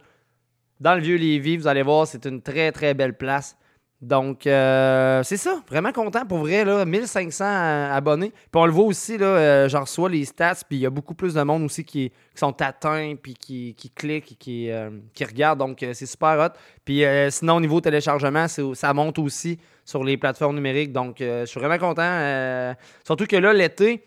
dans 0.79 0.95
le 0.95 1.01
vieux 1.01 1.17
Lévis, 1.17 1.57
vous 1.57 1.67
allez 1.67 1.83
voir, 1.83 2.07
c'est 2.07 2.27
une 2.27 2.43
très 2.43 2.71
très 2.71 2.93
belle 2.93 3.15
place. 3.17 3.57
Donc, 4.03 4.47
euh, 4.47 5.23
c'est 5.23 5.39
ça. 5.39 5.63
Vraiment 5.69 5.91
content 5.91 6.27
pour 6.27 6.39
vrai, 6.39 6.65
là. 6.65 6.85
1500 6.85 7.45
abonnés. 7.93 8.31
Puis 8.31 8.61
on 8.61 8.67
le 8.67 8.73
voit 8.73 8.85
aussi, 8.85 9.17
là, 9.17 9.27
euh, 9.27 9.69
j'en 9.69 9.81
reçois 9.81 10.11
les 10.11 10.25
stats, 10.27 10.57
puis 10.69 10.79
il 10.79 10.81
y 10.81 10.87
a 10.87 10.91
beaucoup 10.91 11.15
plus 11.15 11.33
de 11.35 11.43
monde 11.43 11.63
aussi 11.63 11.83
qui, 11.83 12.13
sont 12.35 12.61
atteints, 12.61 13.15
puis 13.21 13.33
qui, 13.33 13.75
cliquent, 13.95 14.37
qui, 14.39 14.71
euh, 14.71 14.91
qui 15.15 15.25
regardent. 15.25 15.61
Donc, 15.61 15.79
c'est 15.81 16.07
super 16.07 16.39
hot. 16.39 16.59
Puis 16.85 17.03
sinon, 17.31 17.57
au 17.57 17.61
niveau 17.61 17.81
téléchargement, 17.81 18.47
ça 18.49 18.93
monte 18.93 19.19
aussi 19.19 19.59
sur 19.85 20.05
les 20.05 20.19
plateformes 20.19 20.57
numériques. 20.57 20.93
Donc, 20.93 21.17
je 21.21 21.47
suis 21.47 21.59
vraiment 21.59 21.79
content. 21.79 22.75
surtout 23.05 23.27
que 23.27 23.37
là, 23.37 23.55
l'été, 23.55 24.05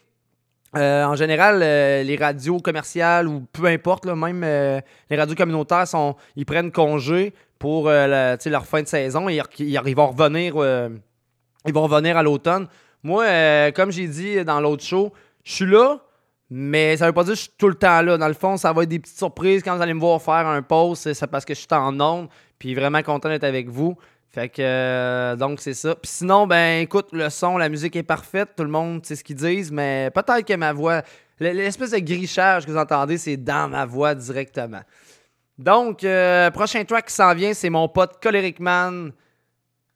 euh, 0.76 1.04
en 1.04 1.16
général, 1.16 1.62
euh, 1.64 2.04
les 2.04 2.16
radios 2.16 2.60
commerciales 2.60 3.28
ou 3.28 3.46
peu 3.52 3.66
importe, 3.66 4.06
même 4.06 4.44
euh, 4.44 4.80
les 5.10 5.18
radios 5.18 5.36
communautaires, 5.36 5.86
ils 6.36 6.46
prennent 6.46 6.72
congé 6.72 7.34
pour 7.58 7.90
leur 7.90 8.66
fin 8.66 8.82
de 8.82 8.88
saison 8.88 9.28
et 9.28 9.42
ils, 9.60 9.96
vont 9.96 10.08
revenir, 10.08 10.56
ils 11.66 11.74
vont 11.74 11.84
revenir 11.84 12.16
à 12.16 12.24
l'automne. 12.24 12.68
Moi, 13.04 13.72
comme 13.74 13.92
j'ai 13.92 14.08
dit 14.08 14.46
dans 14.46 14.62
l'autre 14.62 14.84
show, 14.84 15.12
je 15.44 15.54
suis 15.54 15.66
là, 15.66 16.00
mais 16.50 16.96
ça 16.96 17.06
veut 17.06 17.14
pas 17.14 17.24
dire 17.24 17.34
que 17.34 17.38
je 17.38 17.44
suis 17.44 17.54
tout 17.58 17.68
le 17.68 17.76
temps 17.76 18.02
là. 18.02 18.18
Dans 18.18 18.30
le 18.30 18.34
fond, 18.34 18.56
ça 18.56 18.72
va 18.72 18.84
être 18.84 18.90
des 18.90 19.00
petites 19.00 19.18
surprises 19.18 19.62
quand 19.62 19.76
vous 19.76 19.82
allez 19.82 19.94
me 19.94 20.00
voir 20.00 20.22
faire 20.22 20.48
un 20.48 20.62
post. 20.62 21.12
C'est 21.14 21.28
parce 21.28 21.44
que 21.44 21.54
je 21.54 21.60
suis 21.60 21.68
en 21.72 22.00
onde, 22.00 22.30
puis 22.58 22.74
vraiment 22.74 23.04
content 23.04 23.28
d'être 23.28 23.44
avec 23.44 23.68
vous. 23.68 23.98
Fait 24.32 24.50
que, 24.50 24.62
euh, 24.62 25.36
donc, 25.36 25.60
c'est 25.60 25.74
ça. 25.74 25.96
Puis 25.96 26.12
sinon, 26.12 26.46
ben, 26.46 26.82
écoute, 26.82 27.08
le 27.14 27.30
son, 27.30 27.58
la 27.58 27.68
musique 27.68 27.96
est 27.96 28.04
parfaite. 28.04 28.50
Tout 28.56 28.64
le 28.64 28.70
monde 28.70 29.04
sait 29.06 29.16
ce 29.16 29.24
qu'ils 29.24 29.36
disent, 29.36 29.72
mais 29.72 30.12
peut-être 30.14 30.46
que 30.46 30.54
ma 30.54 30.72
voix, 30.72 31.02
l'espèce 31.40 31.92
de 31.92 32.00
grichage 32.00 32.66
que 32.66 32.72
vous 32.72 32.78
entendez, 32.78 33.18
c'est 33.18 33.38
dans 33.38 33.68
ma 33.70 33.86
voix 33.86 34.14
directement. 34.14 34.82
Donc, 35.58 36.04
euh, 36.04 36.52
prochain 36.52 36.84
track 36.86 37.08
qui 37.08 37.14
s'en 37.14 37.34
vient, 37.34 37.54
c'est 37.54 37.70
mon 37.70 37.90
pote 37.90 38.22
Choleric 38.22 38.60
Man. 38.60 39.12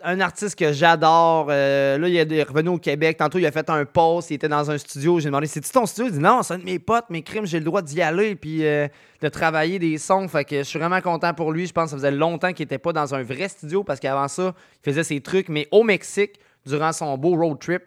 Un 0.06 0.20
artiste 0.20 0.60
que 0.60 0.74
j'adore. 0.74 1.48
Euh, 1.50 1.98
là, 1.98 2.08
il 2.10 2.16
est 2.18 2.44
revenu 2.44 2.70
au 2.70 2.78
Québec. 2.78 3.16
Tantôt, 3.18 3.40
il 3.40 3.46
a 3.46 3.52
fait 3.52 3.70
un 3.70 3.86
post. 3.86 4.32
Il 4.32 4.34
était 4.34 4.50
dans 4.50 4.70
un 4.70 4.78
studio. 4.78 5.22
J'ai 5.22 5.28
demandé 5.28 5.48
C'est-tu 5.48 5.72
ton 5.72 5.86
studio? 5.86 6.10
Il 6.12 6.14
dit 6.14 6.20
Non, 6.20 6.44
c'est 6.44 6.56
un 6.56 6.58
de 6.58 6.66
mes 6.66 6.78
potes, 6.78 7.06
mes 7.10 7.22
crimes. 7.22 7.46
J'ai 7.46 7.60
le 7.60 7.66
droit 7.66 7.82
d'y 7.82 8.02
aller 8.02 8.36
puis 8.36 8.66
euh, 8.66 8.90
de 9.22 9.30
travailler 9.30 9.80
des 9.80 9.98
sons. 9.98 10.28
Fait 10.28 10.44
que 10.44 10.58
je 10.58 10.64
suis 10.64 10.78
vraiment 10.78 11.00
content 11.00 11.34
pour 11.34 11.54
lui. 11.54 11.68
Je 11.68 11.72
pense 11.72 11.86
que 11.86 11.90
ça 11.92 11.96
faisait 11.96 12.12
longtemps 12.12 12.52
qu'il 12.52 12.64
n'était 12.64 12.80
pas 12.80 12.92
dans 12.92 13.16
un 13.16 13.24
vrai 13.24 13.48
studio 13.48 13.86
parce 13.86 14.02
qu'avant 14.02 14.28
ça, 14.28 14.54
il 14.82 14.92
faisait 14.92 15.06
ses 15.06 15.22
trucs, 15.22 15.48
mais 15.48 15.70
au 15.72 15.84
Mexique, 15.84 16.38
durant 16.66 16.92
son 16.92 17.18
beau 17.18 17.36
road 17.36 17.60
trip. 17.60 17.84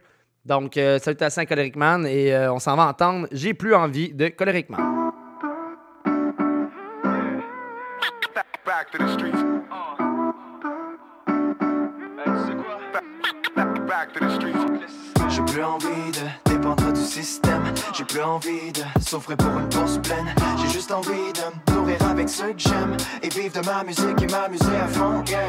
Donc, 0.46 0.76
euh, 0.78 0.98
salutations 0.98 1.42
à 1.42 1.46
Choleric 1.46 1.76
Man. 1.76 2.06
Et 2.06 2.34
euh, 2.34 2.52
on 2.52 2.58
s'en 2.58 2.76
va 2.76 2.86
entendre 2.86 3.26
J'ai 3.30 3.52
plus 3.52 3.74
envie 3.74 4.14
de 4.14 4.28
Choleric 4.28 4.70
Man. 4.70 5.12
Back, 13.96 14.12
to 14.12 14.20
the 14.20 14.34
streets. 14.34 15.50
Plus 15.54 15.62
envie 15.62 16.12
de 16.12 16.50
dépendre 16.50 16.85
du 16.96 17.04
système. 17.04 17.62
J'ai 17.92 18.04
plus 18.04 18.22
envie 18.22 18.72
de 18.72 18.82
souffrir 19.06 19.36
pour 19.36 19.58
une 19.58 19.68
course 19.68 19.98
pleine. 19.98 20.34
J'ai 20.58 20.72
juste 20.72 20.90
envie 20.90 21.32
de 21.34 21.72
me 21.72 21.76
nourrir 21.76 21.98
avec 22.10 22.28
ceux 22.28 22.52
que 22.52 22.58
j'aime. 22.58 22.96
Et 23.22 23.28
vivre 23.28 23.60
de 23.60 23.66
ma 23.66 23.84
musique 23.84 24.22
et 24.22 24.26
m'amuser 24.26 24.76
à 24.76 24.88
fond. 24.88 25.22
Yeah, 25.28 25.40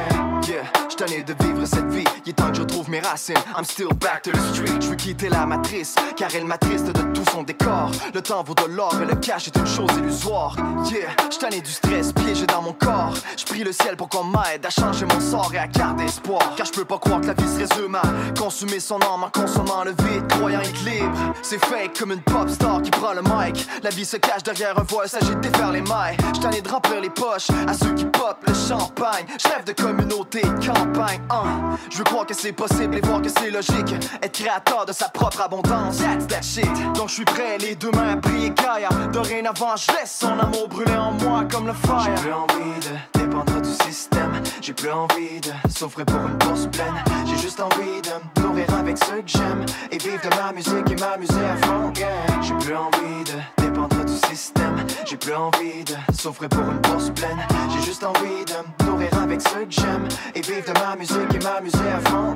yeah. 0.47 0.63
J'suis 0.87 0.97
tanné 0.97 1.23
de 1.23 1.33
vivre 1.43 1.65
cette 1.65 1.89
vie. 1.89 2.03
Il 2.25 2.29
est 2.29 2.33
temps 2.33 2.49
que 2.49 2.55
je 2.55 2.61
retrouve 2.61 2.89
mes 2.89 2.99
racines. 2.99 3.35
I'm 3.57 3.63
still 3.65 3.89
back 3.99 4.23
to 4.23 4.31
the 4.31 4.53
street. 4.53 4.81
Je 4.81 4.87
veux 4.87 4.95
quitter 4.95 5.29
la 5.29 5.45
matrice. 5.45 5.95
Car 6.15 6.29
elle 6.35 6.45
m'attriste 6.45 6.87
de 6.87 7.01
tout 7.13 7.29
son 7.31 7.43
décor. 7.43 7.91
Le 8.13 8.21
temps 8.21 8.43
vaut 8.43 8.55
de 8.55 8.65
l'or 8.65 8.95
et 9.01 9.05
le 9.05 9.15
cash 9.15 9.47
est 9.47 9.55
une 9.55 9.67
chose 9.67 9.91
illusoire. 9.97 10.55
Yeah, 10.91 11.09
j'suis 11.29 11.39
tanné 11.39 11.61
du 11.61 11.71
stress 11.71 12.11
piégé 12.13 12.45
dans 12.45 12.61
mon 12.61 12.73
corps. 12.73 13.13
J'prie 13.37 13.63
le 13.63 13.71
ciel 13.71 13.95
pour 13.95 14.09
qu'on 14.09 14.23
m'aide 14.23 14.65
à 14.65 14.69
changer 14.69 15.05
mon 15.05 15.19
sort 15.19 15.51
et 15.53 15.57
à 15.57 15.67
garder 15.67 16.05
espoir. 16.05 16.55
Car 16.55 16.65
je 16.65 16.71
peux 16.71 16.85
pas 16.85 16.97
croire 16.97 17.21
que 17.21 17.27
la 17.27 17.33
vie 17.33 17.47
se 17.47 17.59
résume 17.59 17.95
à 17.95 18.01
consumer 18.37 18.79
son 18.79 18.99
âme 19.01 19.23
en 19.23 19.29
consommant 19.29 19.83
le 19.83 19.91
vide, 19.91 20.27
croyant 20.27 20.61
être 20.61 20.83
libre. 20.83 21.33
C'est 21.41 21.63
fake 21.65 21.97
comme 21.97 22.11
une 22.11 22.21
pop 22.21 22.49
star 22.49 22.81
qui 22.81 22.91
prend 22.91 23.13
le 23.13 23.21
mic. 23.21 23.67
La 23.83 23.89
vie 23.89 24.05
se 24.05 24.17
cache 24.17 24.43
derrière 24.43 24.77
un 24.77 24.83
voile, 24.83 25.07
il 25.07 25.09
s'agit 25.09 25.35
de 25.35 25.39
défaire 25.39 25.71
les 25.71 25.81
mailles. 25.81 26.17
J't'en 26.35 26.49
de 26.49 26.69
remplir 26.69 27.01
les 27.01 27.09
poches 27.09 27.49
à 27.67 27.73
ceux 27.73 27.93
qui 27.93 28.05
pop 28.05 28.37
le 28.45 28.53
champagne. 28.53 29.25
Je 29.41 29.47
rêve 29.47 29.63
de 29.65 29.73
communauté, 29.73 30.41
campagne. 30.41 31.21
Hein. 31.29 31.77
Je 31.89 31.97
veux 31.97 32.03
croire 32.03 32.25
que 32.25 32.33
c'est 32.33 32.51
possible 32.51 32.97
et 32.97 33.01
voir 33.01 33.21
que 33.21 33.29
c'est 33.29 33.49
logique. 33.49 33.93
Être 34.21 34.31
créateur 34.31 34.85
de 34.85 34.91
sa 34.91 35.09
propre 35.09 35.41
abondance. 35.41 35.97
That's 35.97 36.27
that 36.27 36.41
shit. 36.41 36.93
Donc 36.95 37.09
je 37.09 37.15
suis 37.15 37.25
prêt, 37.25 37.57
les 37.59 37.75
deux 37.75 37.91
mains 37.91 38.13
à 38.13 38.17
prier 38.17 38.51
Gaïa. 38.51 38.89
Dorénavant, 39.11 39.75
je 39.75 39.91
laisse 39.93 40.17
son 40.19 40.39
amour 40.39 40.67
brûler 40.67 40.95
en 40.95 41.11
moi 41.13 41.45
comme 41.51 41.67
le 41.67 41.73
fire. 41.73 41.99
J'ai 42.05 42.21
plus 42.21 42.33
envie 42.33 42.79
de 42.79 43.19
dépendre 43.19 43.61
du 43.61 43.71
système. 43.85 44.41
J'ai 44.61 44.73
plus 44.73 44.91
envie 44.91 45.39
de 45.41 45.51
souffrir 45.69 46.05
pour 46.05 46.19
une 46.19 46.37
course 46.39 46.67
pleine. 46.67 47.03
J'ai 47.25 47.37
juste 47.37 47.59
envie 47.59 48.01
de 48.01 48.41
me 48.41 48.47
nourrir 48.47 48.73
avec 48.73 48.97
ceux 48.97 49.21
que 49.21 49.27
j'aime. 49.27 49.65
Et 49.91 49.97
vivre 49.97 50.21
de 50.21 50.35
ma 50.35 50.51
musique 50.51 50.91
et 50.91 50.95
à 51.25 51.65
fond. 51.65 51.93
J'ai 52.41 52.53
plus 52.53 52.75
envie 52.75 53.23
de 53.25 53.63
dépendre 53.63 54.05
du 54.05 54.13
système. 54.27 54.75
J'ai 55.05 55.17
plus 55.17 55.33
envie 55.33 55.83
de 55.83 55.95
souffrir 56.15 56.49
pour 56.49 56.63
une 56.63 56.81
course 56.81 57.09
pleine. 57.11 57.39
J'ai 57.71 57.85
juste 57.85 58.03
envie 58.03 58.45
de 58.45 58.85
nourrir 58.85 59.09
avec 59.21 59.41
ceux 59.41 59.65
que 59.65 59.71
j'aime. 59.71 60.07
Et 60.35 60.41
vivre 60.41 60.73
de 60.73 60.79
ma 60.79 60.95
musique 60.95 61.33
et 61.33 61.39
m'amuser 61.39 61.89
à 61.89 62.09
fond. 62.09 62.35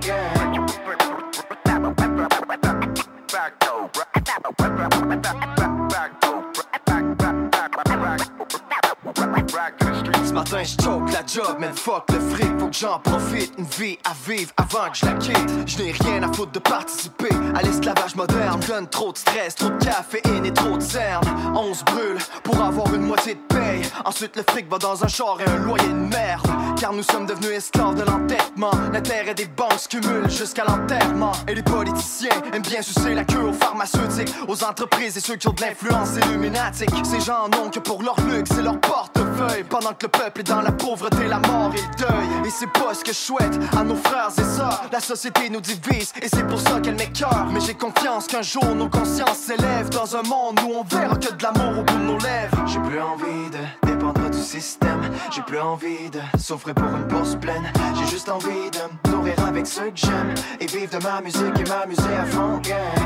Ce 9.52 10.32
matin, 10.32 10.64
je 10.64 10.82
choke 10.82 11.12
la 11.12 11.26
job, 11.26 11.60
man, 11.60 11.74
fuck 11.76 12.06
le 12.14 12.20
fric. 12.22 12.48
Faut 12.58 12.68
que 12.68 12.76
j'en 12.76 13.00
profite, 13.00 13.52
une 13.58 13.66
vie 13.66 13.98
à 14.06 14.14
vivre 14.26 14.50
avant 14.56 14.90
que 14.90 14.98
je 14.98 15.06
la 15.06 15.14
quitte. 15.14 15.68
Je 15.68 15.78
n'ai 15.78 15.92
rien 15.92 16.24
à 16.24 16.32
foutre 16.32 16.54
de 16.54 16.60
participer 16.60 17.30
à 17.54 17.62
l'esclavage 17.62 18.16
moderne. 18.16 18.62
Donne 18.66 18.88
trop 18.88 19.12
de 19.12 19.18
stress, 19.18 19.56
trop 19.56 19.70
de 19.70 19.84
caféine 19.84 20.46
et 20.46 20.54
trop 20.54 20.78
de 20.78 20.82
cernes. 20.82 21.28
On 21.54 21.74
se 21.74 21.84
brûle 21.84 22.18
pour 22.44 22.62
avoir 22.62 22.94
une 22.96 23.02
moitié 23.02 23.34
de 23.34 23.54
paye. 23.54 23.82
Ensuite, 24.06 24.38
le 24.38 24.44
fric 24.50 24.70
va 24.70 24.78
dans 24.78 25.04
un 25.04 25.08
char 25.10 25.38
et 25.42 25.50
un 25.50 25.58
loyer 25.58 25.90
de 25.90 26.16
merde. 26.16 26.48
Car 26.80 26.94
nous 26.94 27.04
sommes 27.04 27.26
devenus 27.26 27.52
esclaves 27.52 27.96
de 27.96 28.04
l'entêtement. 28.04 28.72
L'intérêt 28.94 29.34
des 29.34 29.48
banques 29.48 29.80
se 29.80 29.90
cumule 29.90 30.30
jusqu'à 30.30 30.64
l'enterrement. 30.64 31.34
Et 31.50 31.56
les 31.56 31.64
politiciens 31.64 32.42
aiment 32.54 32.62
bien 32.62 32.82
sucer 32.82 33.14
la 33.14 33.26
queue 33.26 33.44
aux 33.50 33.54
pharmaceutiques, 33.54 34.34
aux 34.48 34.64
entreprises 34.64 35.18
et 35.18 35.20
ceux 35.20 35.36
qui 35.36 35.50
ont 35.50 35.54
de 35.54 35.62
l'influence 35.62 36.16
illuminatique. 36.16 36.90
Ces 37.04 37.20
gens 37.20 37.50
n'ont 37.50 37.70
que 37.70 37.80
pour 37.80 38.02
leur 38.02 38.16
luxe 38.22 38.52
et 38.58 38.62
leur 38.62 38.80
portefeuille. 38.80 39.41
Pendant 39.70 39.94
que 39.94 40.06
le 40.06 40.10
peuple 40.10 40.42
est 40.42 40.50
dans 40.50 40.62
la 40.62 40.72
pauvreté, 40.72 41.28
la 41.28 41.40
mort 41.40 41.72
et 41.74 41.82
le 41.82 42.06
deuil. 42.06 42.48
Et 42.48 42.50
c'est 42.50 42.72
pas 42.72 42.94
ce 42.94 43.04
que 43.04 43.12
je 43.12 43.18
souhaite 43.18 43.58
à 43.78 43.84
nos 43.84 43.96
frères 43.96 44.30
et 44.38 44.44
sœurs. 44.44 44.84
La 44.92 45.00
société 45.00 45.50
nous 45.50 45.62
divise 45.62 46.14
et 46.22 46.28
c'est 46.28 46.46
pour 46.46 46.60
ça 46.60 46.80
qu'elle 46.80 46.96
m'écœure. 46.96 47.48
Mais 47.52 47.60
j'ai 47.60 47.74
confiance 47.74 48.28
qu'un 48.28 48.42
jour 48.42 48.66
nos 48.76 48.90
consciences 48.90 49.38
s'élèvent 49.38 49.90
dans 49.90 50.16
un 50.16 50.24
monde 50.24 50.60
où 50.66 50.74
on 50.74 50.84
verra 50.84 51.16
que 51.16 51.34
de 51.34 51.44
l'amour 51.44 51.80
au 51.80 51.84
bout 51.84 51.98
de 51.98 52.04
nos 52.04 52.18
lèvres. 52.20 52.68
J'ai 52.68 52.80
plus 52.80 53.00
envie 53.02 53.50
de 53.50 53.88
dépendre 53.88 54.21
J'ai 54.42 55.42
plus 55.44 55.60
envie 55.60 56.10
de 56.10 56.20
souffrir 56.40 56.74
pour 56.74 56.88
une 56.88 57.04
bourse 57.04 57.36
pleine. 57.36 57.62
J'ai 57.96 58.08
juste 58.08 58.28
envie 58.28 58.72
de 58.72 59.12
nourrir 59.12 59.36
avec 59.46 59.68
ceux 59.68 59.92
que 59.92 59.98
j'aime. 59.98 60.34
Et 60.60 60.66
vivre 60.66 60.98
de 60.98 61.04
ma 61.04 61.22
musique 61.22 61.60
et 61.60 61.70
m'amuser 61.70 62.16
à 62.20 62.26
fond. 62.26 62.60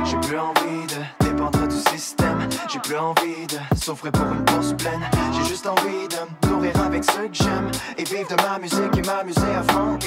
J'ai 0.05 0.17
plus 0.27 0.39
envie 0.39 0.87
de 0.87 1.25
dépendre 1.25 1.67
du 1.67 1.75
système. 1.91 2.47
J'ai 2.71 2.79
plus 2.79 2.95
envie 2.95 3.47
de 3.47 3.77
souffrir 3.77 4.13
pour 4.13 4.27
une 4.27 4.45
bourse 4.45 4.73
pleine. 4.73 5.01
J'ai 5.33 5.43
juste 5.43 5.67
envie 5.67 6.07
de 6.07 6.47
nourrir 6.47 6.81
avec 6.81 7.03
ceux 7.03 7.27
que 7.27 7.33
j'aime. 7.35 7.69
Et 7.97 8.05
vivre 8.05 8.29
de 8.33 8.41
ma 8.41 8.57
musique 8.57 8.97
et 8.97 9.01
m'amuser 9.01 9.41
à 9.41 9.63
fond. 9.73 9.99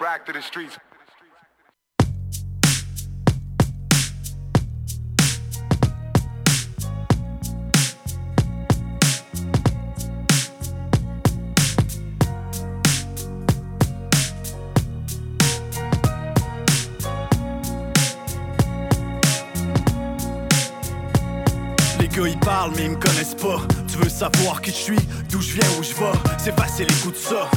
Back 0.00 0.26
to 0.26 0.32
the. 0.32 0.93
Gars 22.14 22.28
ils 22.28 22.38
parlent 22.38 22.72
mais 22.76 22.84
ils 22.84 22.90
me 22.90 22.96
connaissent 22.96 23.34
pas. 23.34 23.60
Tu 23.88 23.98
veux 23.98 24.08
savoir 24.08 24.60
qui 24.60 24.70
je 24.70 24.76
suis, 24.76 25.08
d'où 25.30 25.40
je 25.40 25.54
viens, 25.54 25.68
où 25.78 25.82
je 25.82 25.94
vais? 25.94 26.18
C'est 26.38 26.58
facile, 26.58 26.86
écoute 27.00 27.16
ça. 27.16 27.48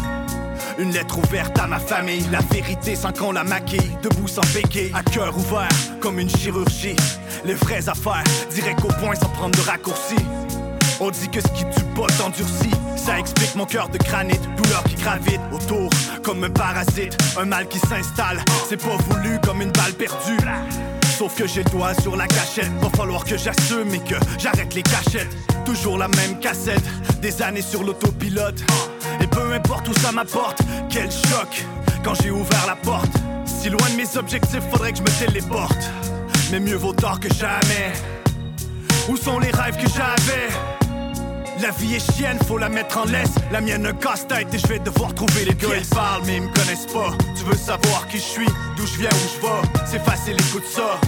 Une 0.80 0.92
lettre 0.92 1.18
ouverte 1.18 1.58
à 1.60 1.68
ma 1.68 1.80
famille, 1.80 2.26
la 2.32 2.40
vérité 2.52 2.96
sans 2.96 3.12
qu'on 3.12 3.32
la 3.32 3.44
maquille, 3.44 3.98
debout 4.04 4.28
sans 4.28 4.42
béquille, 4.54 4.92
à 4.94 5.04
cœur 5.04 5.36
ouvert 5.36 5.70
comme 6.00 6.20
une 6.20 6.30
chirurgie. 6.30 6.96
Les 7.46 7.54
vraies 7.54 7.88
affaires, 7.90 8.24
direct 8.54 8.84
au 8.84 8.88
point 8.88 9.16
sans 9.16 9.30
prendre 9.30 9.58
de 9.58 9.68
raccourcis. 9.68 10.26
On 11.00 11.12
dit 11.12 11.30
que 11.30 11.42
ce 11.42 11.48
qui 11.50 11.64
tue 11.64 11.86
pas 11.96 12.08
t'endurcit, 12.18 12.72
ça 12.96 13.20
explique 13.20 13.56
mon 13.56 13.66
cœur 13.66 13.90
de 13.90 13.98
granit, 14.00 14.40
douleur 14.58 14.84
qui 14.84 14.96
gravite 14.96 15.42
autour 15.52 15.90
comme 16.24 16.44
un 16.44 16.50
parasite, 16.50 17.16
un 17.40 17.46
mal 17.46 17.68
qui 17.68 17.80
s'installe, 17.80 18.44
c'est 18.68 18.82
pas 18.82 18.98
voulu 19.10 19.40
comme 19.44 19.62
une 19.62 19.72
balle 19.72 19.94
perdue. 19.94 20.38
Sauf 21.18 21.36
que 21.36 21.48
j'ai 21.48 21.64
le 21.64 21.70
doigt 21.72 21.96
sur 21.96 22.16
la 22.16 22.28
cachette, 22.28 22.72
va 22.80 22.90
falloir 22.96 23.24
que 23.24 23.36
j'assume 23.38 23.92
et 23.92 24.00
que 24.00 24.14
j'arrête 24.38 24.76
les 24.76 24.84
cachettes. 24.84 25.36
Toujours 25.66 25.98
la 25.98 26.08
même 26.10 26.40
cassette, 26.40 26.84
des 27.24 27.42
années 27.42 27.64
sur 27.64 27.84
l'autopilote. 27.84 28.62
Et 29.20 29.26
peu 29.26 29.52
importe 29.52 29.88
où 29.88 29.94
ça 29.96 30.12
m'apporte, 30.12 30.60
quel 30.92 31.10
choc 31.10 31.66
quand 32.04 32.14
j'ai 32.22 32.30
ouvert 32.30 32.68
la 32.68 32.76
porte. 32.76 33.12
Si 33.48 33.72
loin 33.72 33.90
de 33.90 33.96
mes 33.96 34.16
objectifs, 34.16 34.62
faudrait 34.70 34.92
que 34.92 35.00
je 35.00 35.04
me 35.04 35.26
téléporte. 35.26 35.90
Mais 36.52 36.60
mieux 36.60 36.76
vaut 36.78 36.94
tard 36.94 37.20
que 37.20 37.34
jamais. 37.34 37.94
Où 39.10 39.18
sont 39.18 39.40
les 39.40 39.50
rêves 39.50 39.78
que 39.78 39.90
j'avais? 39.90 40.50
La 41.60 41.72
vie 41.72 41.96
est 41.96 42.12
chienne, 42.14 42.38
faut 42.48 42.60
la 42.60 42.70
mettre 42.70 43.00
en 43.00 43.06
laisse. 43.06 43.34
La 43.52 43.62
mienne 43.62 43.92
casse-tête 44.00 44.54
et 44.54 44.60
je 44.60 44.68
vais 44.68 44.78
devoir 44.78 45.16
trouver 45.16 45.46
les 45.46 45.56
gars. 45.56 45.76
Ils 45.76 45.88
parlent 45.88 46.22
mais 46.28 46.36
ils 46.36 46.44
me 46.44 46.54
connaissent 46.54 46.86
pas. 46.86 47.18
Tu 47.36 47.44
veux 47.46 47.58
savoir 47.58 48.08
qui 48.08 48.18
je 48.18 48.24
suis, 48.24 48.46
d'où 48.76 48.86
je 48.86 49.00
viens, 49.00 49.10
où 49.10 49.42
je 49.42 49.48
vais? 49.48 49.88
C'est 49.90 50.06
facile, 50.06 50.36
écoute 50.36 50.66
ça. 50.70 51.00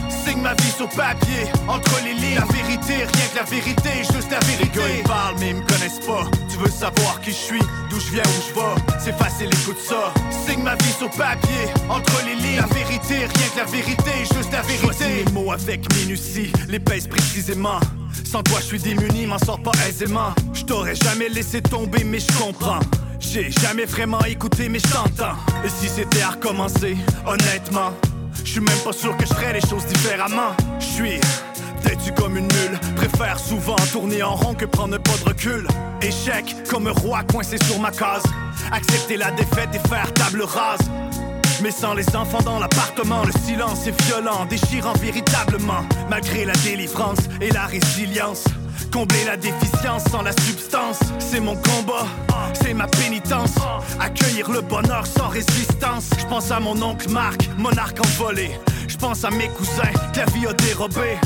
Ma 0.50 0.56
vie 0.56 0.72
sur 0.76 0.90
papier, 0.90 1.46
entre 1.68 2.04
les 2.04 2.16
lignes. 2.16 2.40
La 2.40 2.46
vérité, 2.46 2.96
rien 2.96 3.28
que 3.32 3.36
la 3.36 3.44
vérité, 3.44 3.90
juste 4.12 4.32
la 4.32 4.40
vérité. 4.40 4.64
Les 4.64 4.80
gars, 4.80 4.90
ils 4.98 5.04
parlent 5.04 5.36
mais 5.40 5.50
ils 5.52 5.56
me 5.58 5.62
connaissent 5.62 6.00
pas. 6.00 6.26
Tu 6.50 6.58
veux 6.58 6.72
savoir 6.72 7.22
qui 7.22 7.30
je 7.30 7.36
suis, 7.36 7.60
d'où 7.92 8.00
je 8.00 8.14
viens, 8.14 8.24
où 8.24 8.42
je 8.50 8.56
vais? 8.56 9.00
C'est 9.00 9.16
facile, 9.16 9.50
écoute 9.54 9.78
ça. 9.78 10.12
Signe 10.32 10.64
ma 10.64 10.74
vie 10.74 10.92
sur 10.98 11.12
papier, 11.12 11.70
entre 11.88 12.26
les 12.26 12.34
lignes. 12.34 12.62
La 12.62 12.66
vérité, 12.66 13.18
rien 13.18 13.48
que 13.54 13.58
la 13.58 13.66
vérité, 13.66 14.12
juste 14.34 14.52
la 14.52 14.64
vérité. 14.64 15.24
Mes 15.24 15.32
mots 15.34 15.52
avec 15.52 15.86
minutie, 15.98 16.52
les 16.68 16.80
pèse 16.80 17.06
précisément. 17.06 17.80
Sans 18.24 18.42
toi, 18.42 18.58
je 18.60 18.66
suis 18.66 18.80
démuni, 18.80 19.28
m'en 19.28 19.38
sors 19.38 19.62
pas 19.62 19.74
aisément. 19.88 20.34
Je 20.54 20.64
t'aurais 20.64 20.96
jamais 20.96 21.30
laissé 21.30 21.62
tomber, 21.62 22.04
mais 22.04 22.20
je 22.20 22.32
comprends. 22.40 22.80
J'ai 23.20 23.52
jamais 23.52 23.86
vraiment 23.86 24.24
écouté, 24.26 24.68
mais 24.68 24.80
je 24.80 24.88
t'entends. 24.88 25.36
Et 25.64 25.70
si 25.70 25.88
c'était 25.88 26.24
à 26.24 26.32
recommencer, 26.32 26.98
honnêtement, 27.28 27.92
Je 28.44 28.52
suis 28.52 28.62
même 28.62 28.80
pas 28.84 28.94
sûr 28.94 29.16
que 29.18 29.26
je 29.26 29.34
ferais 29.34 29.54
les 29.54 29.62
choses 29.62 29.86
différemment. 29.86 30.56
Je 30.80 30.86
suis 30.86 31.20
têtu 31.84 32.12
comme 32.14 32.38
une 32.38 32.46
mule. 32.46 32.80
Préfère 32.96 33.40
souvent 33.40 33.76
tourner 33.92 34.24
en 34.24 34.36
rond 34.36 34.54
que 34.54 34.66
prendre 34.66 34.98
pas 34.98 35.18
de 35.24 35.30
recul. 35.30 35.68
Échec 36.02 36.56
comme 36.70 36.88
un 36.88 36.92
roi 36.92 37.24
coincé 37.24 37.58
sur 37.66 37.80
ma 37.80 37.92
case. 37.92 38.24
Accepter 38.72 39.18
la 39.18 39.32
défaite 39.32 39.70
et 39.74 39.88
faire 39.88 40.14
table 40.14 40.42
rase. 40.44 40.90
Mais 41.62 41.72
sans 41.72 41.94
les 41.94 42.16
enfants 42.16 42.42
dans 42.42 42.60
l'appartement, 42.60 43.24
le 43.24 43.34
silence 43.46 43.86
est 43.86 44.02
violent, 44.04 44.46
déchirant 44.46 44.94
véritablement. 44.94 45.84
Malgré 46.10 46.46
la 46.46 46.54
délivrance 46.54 47.20
et 47.42 47.52
la 47.52 47.66
résilience. 47.66 48.46
Combler 48.92 49.24
la 49.26 49.38
déficience 49.38 50.04
sans 50.12 50.22
la 50.22 50.32
substance, 50.32 51.00
c'est 51.20 51.40
mon 51.40 51.56
combat, 51.56 52.08
c'est 52.62 52.74
ma 52.74 52.88
pénitence. 52.88 53.54
Accueillir 54.00 54.50
le 54.50 54.62
bonheur 54.62 55.06
sans 55.06 55.28
résistance. 55.28 56.10
Je 56.18 56.26
pense 56.26 56.52
à 56.52 56.60
mon 56.60 56.82
oncle 56.82 57.10
Marc, 57.10 57.50
monarque 57.58 58.00
envolé. 58.00 58.52
Je 58.88 58.98
pense 58.98 59.24
à 59.24 59.30
mes 59.30 59.48
cousins 59.50 59.94
que 60.14 60.20
la 60.20 60.26
vie 60.26 60.48
a 60.48 60.54
dérobé. 60.54 61.18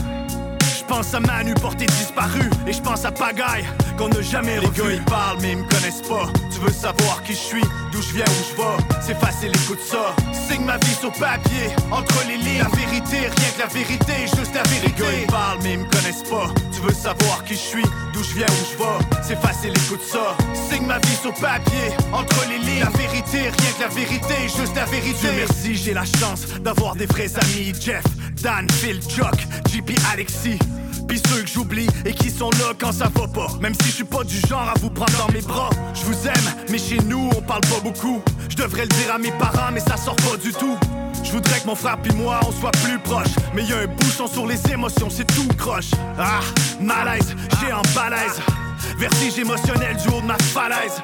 Je 0.84 0.96
pense 0.96 1.14
à 1.14 1.20
Manu 1.22 1.54
porté 1.56 1.86
disparu 1.86 2.50
et 2.68 2.74
je 2.74 2.82
pense 2.82 3.06
à 3.06 3.12
Pagaille 3.12 3.66
qu'on 3.98 4.10
n'a 4.10 4.22
jamais 4.22 4.60
revu. 4.60 4.70
Les 4.76 4.84
gars 4.84 4.92
ils 4.96 5.06
parlent 5.06 5.38
mais 5.42 5.54
ils 5.54 5.58
me 5.58 5.64
connaissent 5.64 6.02
pas. 6.02 6.28
Tu 6.54 6.60
veux 6.60 6.72
savoir 6.72 7.24
qui 7.24 7.32
je 7.32 7.38
suis, 7.38 7.64
d'où 7.92 8.02
je 8.02 8.14
viens, 8.14 8.26
où 8.26 8.44
je 8.52 8.62
vais? 8.62 9.02
C'est 9.02 9.18
facile, 9.18 9.52
écoute 9.64 9.80
ça. 9.80 10.14
Signe 10.34 10.66
ma 10.66 10.78
vie 10.78 10.96
sur 11.00 11.12
papier, 11.14 11.72
entre 11.90 12.28
les 12.28 12.38
lignes. 12.38 12.60
La 12.60 12.68
vérité, 12.78 13.18
rien 13.18 13.50
que 13.56 13.60
la 13.60 13.68
vérité, 13.68 14.14
juste 14.36 14.54
la 14.54 14.64
vérité. 14.64 14.88
Les 14.88 15.04
gars 15.04 15.20
ils 15.22 15.28
parlent 15.28 15.60
mais 15.64 15.74
ils 15.74 15.80
me 15.80 15.90
connaissent 15.90 16.30
pas. 16.30 16.54
Tu 16.74 16.82
veux 16.82 16.94
savoir 16.94 17.44
qui 17.46 17.54
je 17.54 17.60
suis, 17.60 17.86
d'où 18.14 18.22
je 18.22 18.34
viens, 18.36 18.46
où 18.46 18.66
je 18.74 18.78
vais? 18.78 19.24
C'est 19.26 19.42
facile, 19.42 19.72
écoute 19.72 20.04
ça. 20.06 20.36
Signe 20.70 20.86
ma 20.86 21.00
vie 21.00 21.18
sur 21.22 21.34
papier, 21.36 21.96
entre 22.12 22.46
les 22.50 22.60
lignes. 22.60 22.84
La 22.84 22.90
vérité, 22.90 23.40
rien 23.40 23.72
que 23.78 23.82
la 23.82 23.88
vérité, 23.88 24.36
juste 24.44 24.76
la 24.76 24.86
vérité. 24.86 25.18
Dieu 25.22 25.32
merci, 25.38 25.76
j'ai 25.76 25.94
la 25.94 26.06
chance 26.06 26.46
d'avoir 26.60 26.96
des 26.96 27.06
vrais 27.06 27.32
amis. 27.38 27.74
Jeff, 27.80 28.04
Dan, 28.42 28.70
Phil, 28.70 29.02
Chuck, 29.02 29.48
JP, 29.72 29.92
Alexis. 30.12 30.60
Pis 31.08 31.22
ceux 31.30 31.42
que 31.42 31.48
j'oublie 31.50 31.88
et 32.06 32.14
qui 32.14 32.30
sont 32.30 32.50
là 32.52 32.74
quand 32.78 32.92
ça 32.92 33.10
va 33.14 33.28
pas. 33.28 33.48
Même 33.62 33.74
si 33.76 33.88
je 33.88 33.96
suis 33.96 34.04
pas 34.04 34.24
du 34.24 34.40
genre 34.48 34.70
à 34.70 34.80
vous 34.80 34.90
prendre 34.90 35.18
dans 35.18 35.32
mes 35.34 35.42
bras. 35.42 35.70
Je 35.94 36.06
vous 36.06 36.28
aime, 36.28 36.66
mais 36.70 36.78
chez 36.78 36.98
nous 37.06 37.30
on 37.36 37.42
parle 37.42 37.62
pas 37.62 37.80
beaucoup. 37.84 38.22
Je 38.50 38.56
devrais 38.56 38.84
le 38.84 38.90
dire 38.90 39.14
à 39.14 39.18
mes 39.18 39.32
parents, 39.32 39.72
mais 39.74 39.80
ça 39.80 39.98
sort 39.98 40.16
pas 40.16 40.38
du 40.38 40.52
tout. 40.52 40.78
Je 41.24 41.32
voudrais 41.32 41.60
que 41.60 41.68
mon 41.68 41.76
frère 41.76 41.98
puis 42.02 42.14
moi 42.14 42.40
on 42.48 42.52
soit 42.52 42.72
plus 42.84 43.00
proches. 43.00 43.36
Mais 43.54 43.64
y 43.64 43.74
a 43.74 43.80
un 43.80 43.88
bouchon 43.88 44.28
sur 44.28 44.46
les 44.46 44.60
émotions, 44.72 45.10
c'est 45.10 45.28
tout 45.28 45.48
croche. 45.58 45.92
Ah, 46.18 46.40
malaise, 46.80 47.36
j'ai 47.60 47.72
en 47.72 47.82
balaise. 47.96 48.40
Vertige 48.98 49.40
émotionnel 49.40 49.98
du 49.98 50.08
haut 50.10 50.22
de 50.22 50.28
ma 50.28 50.38
falaise. 50.38 51.00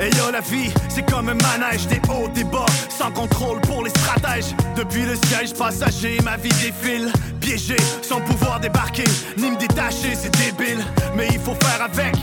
Et 0.00 0.14
yo, 0.16 0.30
la 0.30 0.40
vie, 0.40 0.72
c'est 0.88 1.08
comme 1.10 1.28
un 1.28 1.34
manège, 1.34 1.86
des 1.88 2.00
hauts, 2.08 2.28
des 2.28 2.44
bas, 2.44 2.66
sans 2.88 3.10
contrôle 3.10 3.60
pour 3.62 3.82
les 3.84 3.90
stratèges. 3.90 4.54
Depuis 4.76 5.02
le 5.02 5.16
siège 5.26 5.54
passager, 5.54 6.18
ma 6.24 6.36
vie 6.36 6.50
défile, 6.50 7.12
piégé, 7.40 7.76
sans 8.02 8.20
pouvoir 8.20 8.60
débarquer, 8.60 9.04
ni 9.36 9.50
me 9.50 9.56
détacher, 9.56 10.14
c'est 10.14 10.30
débile, 10.36 10.84
mais 11.16 11.28
il 11.32 11.40
faut 11.40 11.54
faire 11.54 11.82
avec. 11.82 12.14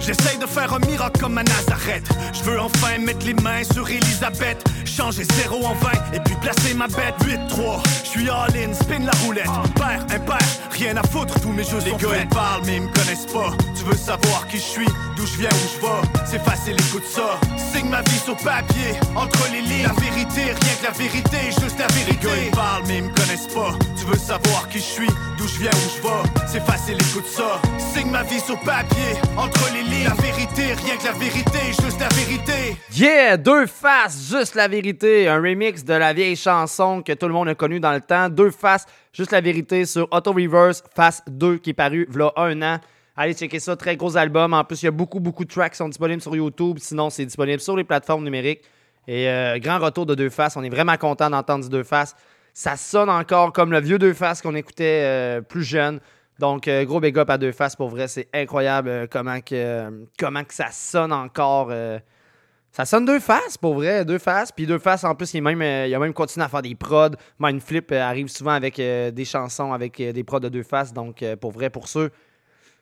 J'essaye 0.00 0.38
de 0.38 0.46
faire 0.46 0.72
un 0.72 0.78
miracle 0.80 1.20
comme 1.20 1.38
à 1.38 1.42
Nazareth. 1.42 2.08
Je 2.32 2.42
veux 2.42 2.60
enfin 2.60 2.98
mettre 2.98 3.26
les 3.26 3.34
mains 3.34 3.64
sur 3.72 3.88
Elisabeth. 3.88 4.64
Changer 4.84 5.24
0 5.24 5.64
en 5.64 5.74
20 5.74 5.90
et 6.14 6.20
puis 6.20 6.34
placer 6.36 6.74
ma 6.74 6.88
bête 6.88 7.14
8-3. 7.22 7.82
Je 8.04 8.08
suis 8.08 8.30
all-in, 8.30 8.72
spin 8.74 9.04
la 9.04 9.12
roulette. 9.24 9.50
Père, 9.76 10.02
impair, 10.10 10.38
rien 10.70 10.96
à 10.96 11.02
foutre, 11.02 11.38
tous 11.40 11.52
mes 11.52 11.64
jeux 11.64 11.78
les 11.84 11.90
sont 11.90 11.96
gars, 11.96 12.18
ils 12.20 12.28
parlent 12.28 12.62
mais 12.66 12.76
ils 12.76 12.82
me 12.82 12.88
connaissent 12.88 13.26
pas. 13.26 13.52
Tu 13.76 13.84
veux 13.84 13.96
savoir 13.96 14.48
qui 14.48 14.56
je 14.56 14.62
suis, 14.62 14.88
d'où 15.16 15.26
je 15.26 15.36
viens, 15.38 15.50
où 15.50 15.68
je 15.76 15.86
vais? 15.86 16.26
C'est 16.26 16.42
facile, 16.44 16.74
écoute 16.88 17.04
ça. 17.06 17.38
Signe 17.72 17.88
ma 17.88 18.02
vie 18.02 18.18
sur 18.24 18.36
papier, 18.38 18.98
entre 19.14 19.48
les 19.52 19.62
lignes. 19.62 19.86
La 19.86 19.92
vérité, 19.92 20.42
rien 20.44 20.74
que 20.80 20.84
la 20.84 20.90
vérité, 20.90 21.38
juste 21.60 21.78
la 21.78 21.86
vérité. 21.88 22.12
Les 22.12 22.28
gars, 22.28 22.36
ils 22.46 22.50
parlent 22.50 22.84
mais 22.88 22.98
ils 22.98 23.04
me 23.04 23.14
connaissent 23.14 23.54
pas. 23.54 23.76
Tu 23.98 24.04
veux 24.06 24.18
savoir 24.18 24.68
qui 24.68 24.78
je 24.78 24.84
suis, 24.84 25.10
je 25.48 25.60
viens, 25.60 25.70
où 25.70 25.88
je 25.96 26.02
vais. 26.02 26.46
C'est 26.46 26.60
facile, 26.60 26.94
écoute 26.94 27.26
ça. 27.26 27.60
Signe 27.78 28.10
ma 28.10 28.22
vie 28.22 28.40
sur 28.40 28.58
papier, 28.60 29.16
entre 29.36 29.72
les 29.72 29.82
lignes. 29.82 30.08
La 30.08 30.14
vérité, 30.14 30.74
rien 30.74 30.96
que 30.96 31.04
la 31.04 31.12
vérité, 31.12 31.58
juste 31.82 32.00
la 32.00 32.08
vérité. 32.08 32.76
Yeah, 32.92 33.36
deux 33.36 33.66
faces, 33.66 34.28
juste 34.30 34.54
la 34.54 34.68
vérité. 34.68 35.28
Un 35.28 35.40
remix 35.40 35.84
de 35.84 35.94
la 35.94 36.12
vieille 36.12 36.36
chanson 36.36 37.02
que 37.02 37.12
tout 37.12 37.26
le 37.26 37.32
monde 37.32 37.48
a 37.48 37.54
connue 37.54 37.80
dans 37.80 37.92
le 37.92 38.00
temps. 38.00 38.28
Deux 38.28 38.50
faces, 38.50 38.86
juste 39.12 39.32
la 39.32 39.40
vérité 39.40 39.84
sur 39.86 40.08
Auto 40.10 40.32
Reverse, 40.32 40.82
face 40.94 41.22
2 41.26 41.58
qui 41.58 41.70
est 41.70 41.74
paru 41.74 42.06
v'là 42.10 42.32
un 42.36 42.60
an. 42.62 42.78
Allez 43.16 43.34
checker 43.34 43.58
ça, 43.58 43.76
très 43.76 43.96
gros 43.96 44.16
album. 44.16 44.54
En 44.54 44.64
plus, 44.64 44.82
il 44.82 44.84
y 44.86 44.88
a 44.88 44.92
beaucoup, 44.92 45.18
beaucoup 45.18 45.44
de 45.44 45.50
tracks 45.50 45.72
qui 45.72 45.78
sont 45.78 45.88
disponibles 45.88 46.22
sur 46.22 46.36
YouTube. 46.36 46.78
Sinon, 46.80 47.10
c'est 47.10 47.26
disponible 47.26 47.60
sur 47.60 47.76
les 47.76 47.84
plateformes 47.84 48.22
numériques. 48.22 48.62
Et 49.08 49.28
euh, 49.28 49.58
grand 49.58 49.78
retour 49.78 50.06
de 50.06 50.14
Deux 50.14 50.30
Faces. 50.30 50.56
On 50.56 50.62
est 50.62 50.68
vraiment 50.68 50.96
content 50.96 51.30
d'entendre 51.30 51.68
Deux 51.68 51.82
Faces. 51.82 52.14
Ça 52.58 52.76
sonne 52.76 53.08
encore 53.08 53.52
comme 53.52 53.70
le 53.70 53.80
vieux 53.80 54.00
Deux 54.00 54.14
Faces 54.14 54.42
qu'on 54.42 54.56
écoutait 54.56 55.02
euh, 55.04 55.40
plus 55.40 55.62
jeune. 55.62 56.00
Donc, 56.40 56.66
euh, 56.66 56.84
gros 56.84 56.98
big 56.98 57.16
up 57.16 57.30
à 57.30 57.38
Deux 57.38 57.52
Faces. 57.52 57.76
Pour 57.76 57.88
vrai, 57.88 58.08
c'est 58.08 58.26
incroyable 58.34 58.88
euh, 58.88 59.06
comment, 59.08 60.42
ça 60.48 60.72
sonne 60.72 61.12
encore. 61.12 61.70
ça 62.72 62.84
sonne 62.84 63.04
Deux 63.04 63.20
Faces, 63.20 63.56
pour 63.56 63.74
vrai. 63.74 64.04
Deux 64.04 64.18
Faces. 64.18 64.50
Puis 64.50 64.66
Deux 64.66 64.80
Faces, 64.80 65.04
en 65.04 65.14
plus, 65.14 65.32
il, 65.34 65.40
même, 65.40 65.62
il 65.62 65.94
a 65.94 65.98
même 66.00 66.12
continué 66.12 66.44
à 66.46 66.48
faire 66.48 66.62
des 66.62 66.74
prods. 66.74 67.14
Mindflip 67.38 67.92
arrive 67.92 68.26
souvent 68.26 68.54
avec 68.54 68.74
des 68.78 69.24
chansons, 69.24 69.72
avec 69.72 70.02
des 70.02 70.24
prods 70.24 70.40
de 70.40 70.48
Deux 70.48 70.64
Faces. 70.64 70.92
Donc, 70.92 71.24
pour 71.40 71.52
vrai, 71.52 71.70
pour 71.70 71.86
ceux, 71.86 72.10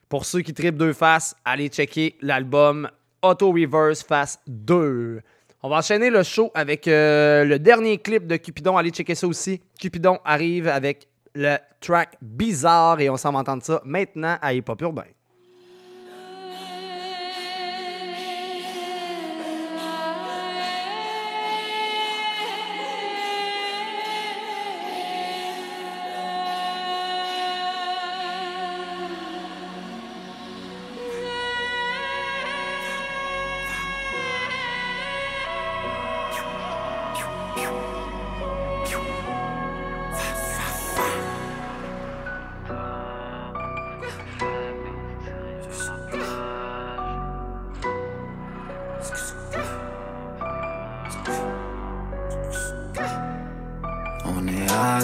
pour 0.09 0.25
ceux 0.25 0.41
qui 0.41 0.55
tripent 0.55 0.79
Deux 0.79 0.95
Faces, 0.95 1.37
allez 1.45 1.69
checker 1.69 2.17
l'album 2.23 2.89
Auto 3.21 3.53
Reverse 3.53 4.03
Face 4.03 4.41
2. 4.47 5.21
On 5.67 5.69
va 5.69 5.79
enchaîner 5.79 6.11
le 6.11 6.23
show 6.23 6.53
avec 6.55 6.87
euh, 6.87 7.43
le 7.43 7.59
dernier 7.59 7.99
clip 7.99 8.29
de 8.29 8.37
Cupidon. 8.37 8.77
Allez 8.77 8.91
checker 8.91 9.17
ça 9.17 9.27
aussi. 9.27 9.61
Cupidon 9.81 10.21
arrive 10.25 10.69
avec 10.69 11.09
le 11.35 11.57
track 11.81 12.17
Bizarre 12.23 13.01
et 13.01 13.11
on 13.11 13.17
s'en 13.17 13.33
va 13.33 13.41
entendre 13.41 13.65
ça 13.65 13.83
maintenant 13.85 14.39
à 14.41 14.55
Hip 14.55 14.63
Hop 14.69 14.81
Urbain. 14.83 15.03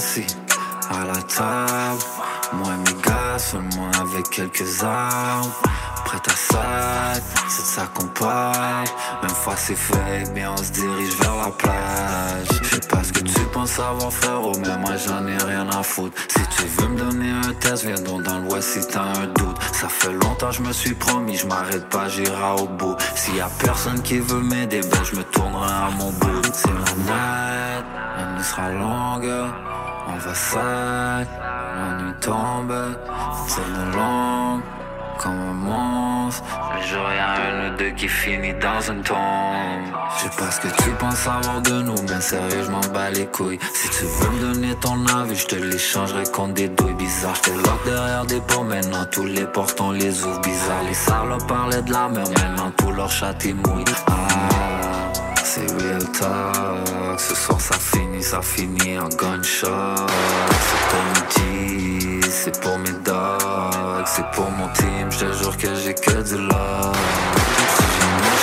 Assis 0.03 0.27
à 0.91 1.05
la 1.05 1.23
table, 1.23 2.03
moi 2.55 2.73
et 2.75 2.79
mes 2.79 3.03
gars 3.03 3.39
seulement 3.39 3.91
avec 4.01 4.29
quelques 4.31 4.83
armes. 4.83 5.53
Prêt 6.05 6.19
à 6.27 6.31
ça, 6.31 7.21
c'est 7.49 7.63
de 7.63 7.67
ça 7.67 7.83
qu'on 7.95 8.09
parle. 8.09 8.89
Même 9.23 9.31
fois 9.31 9.55
c'est 9.57 9.77
fait, 9.77 10.33
bien 10.35 10.51
on 10.53 10.57
se 10.57 10.73
dirige 10.73 11.15
vers 11.21 11.37
la 11.37 11.51
plage. 11.53 12.49
Je 12.63 12.69
sais 12.69 12.89
pas 12.89 13.05
ce 13.05 13.13
que 13.13 13.21
tu 13.21 13.41
penses 13.53 13.71
savoir 13.71 14.13
faire, 14.13 14.41
oh, 14.43 14.53
mais 14.59 14.77
moi 14.79 14.97
j'en 14.97 15.25
ai 15.27 15.37
rien 15.37 15.69
à 15.71 15.83
foutre. 15.85 16.21
Si 16.29 16.43
tu 16.57 16.65
veux 16.67 16.89
me 16.89 16.99
donner 16.99 17.31
un 17.31 17.53
test, 17.61 17.85
viens 17.85 18.03
donc 18.03 18.25
dans 18.25 18.39
l'ouest 18.41 18.69
si 18.69 18.87
t'as 18.89 19.03
un 19.03 19.27
doute. 19.27 19.59
Ça 19.73 19.89
fait 19.89 20.13
longtemps 20.13 20.51
je 20.51 20.63
me 20.63 20.73
suis 20.73 20.95
promis, 20.95 21.37
je 21.37 21.47
m'arrête 21.47 21.89
pas, 21.91 22.09
j'irai 22.09 22.61
au 22.61 22.67
bout. 22.67 22.97
S'il 23.15 23.37
y 23.37 23.41
a 23.41 23.49
personne 23.61 24.03
qui 24.03 24.19
veut 24.19 24.43
m'aider, 24.43 24.81
ben 24.81 25.05
je 25.05 25.17
me 25.17 25.23
tournerai 25.23 25.71
à 25.71 25.91
mon 25.97 26.11
bout. 26.11 26.43
C'est 26.53 26.69
la 26.69 26.93
night, 27.07 27.85
la 28.19 28.33
nuit 28.35 28.45
sera 28.45 28.69
longue. 28.71 29.72
On 30.09 30.17
va 30.17 30.35
sac, 30.35 31.29
la 31.77 32.03
nuit 32.03 32.15
tombe, 32.21 32.75
c'est 33.47 33.61
de 33.61 33.97
longue 33.97 34.63
comme 35.19 35.39
un 35.39 35.53
monstre. 35.53 36.43
Le 36.75 36.87
jour 36.87 37.07
un 37.07 37.73
ou 37.73 37.77
deux 37.77 37.91
qui 37.91 38.09
finit 38.09 38.55
dans 38.55 38.81
une 38.81 39.03
tombe. 39.03 39.17
Je 40.17 40.23
sais 40.23 40.37
pas 40.37 40.51
ce 40.51 40.61
que 40.61 40.83
tu 40.83 40.91
penses 40.99 41.17
savoir 41.17 41.61
de 41.63 41.83
nous, 41.83 42.03
mais 42.09 42.21
sérieux, 42.21 42.65
je 42.65 42.71
m'en 42.71 42.81
bats 42.93 43.11
les 43.11 43.27
couilles. 43.27 43.59
Si 43.75 43.89
tu 43.91 44.05
veux 44.05 44.31
me 44.31 44.55
donner 44.55 44.75
ton 44.77 45.07
avis, 45.07 45.37
je 45.37 45.47
te 45.47 45.57
l'échangerai 45.57 46.25
contre 46.33 46.55
des 46.55 46.69
douilles 46.69 46.95
bizarres. 46.95 47.37
Je 47.47 47.53
lock 47.53 47.85
derrière 47.85 48.27
des 48.27 48.41
portes, 48.41 48.67
maintenant 48.67 49.07
tous 49.11 49.25
les 49.25 49.47
portes 49.47 49.81
on 49.81 49.93
les 49.93 50.25
ouvre 50.25 50.41
bizarres. 50.41 50.83
Les 50.89 50.95
salopes 50.95 51.47
parlaient 51.47 51.83
de 51.83 51.93
la 51.93 52.09
mer, 52.09 52.25
maintenant 52.29 52.73
tout 52.77 52.91
leur 52.91 53.11
chat 53.11 53.45
est 53.45 53.53
mouille. 53.53 53.85
Ah, 54.09 54.72
c'est 55.55 55.71
real 55.83 56.05
talk. 56.19 57.21
Ce 57.21 57.35
soir 57.35 57.61
ça 57.61 57.75
finit, 57.79 58.23
ça 58.23 58.41
finit 58.41 58.99
en 58.99 59.09
gunshot. 59.09 60.07
C'est 60.69 60.83
pour 60.91 61.03
mes 61.11 62.21
c'est 62.31 62.61
pour 62.61 62.79
mes 62.79 62.97
dogs, 63.05 64.07
c'est 64.07 64.31
pour 64.33 64.51
mon 64.51 64.69
team. 64.69 65.11
Je 65.11 65.19
te 65.27 65.33
jure 65.33 65.57
que 65.57 65.75
j'ai 65.75 65.95
que 65.95 66.23
du 66.23 66.39
love. 66.39 67.82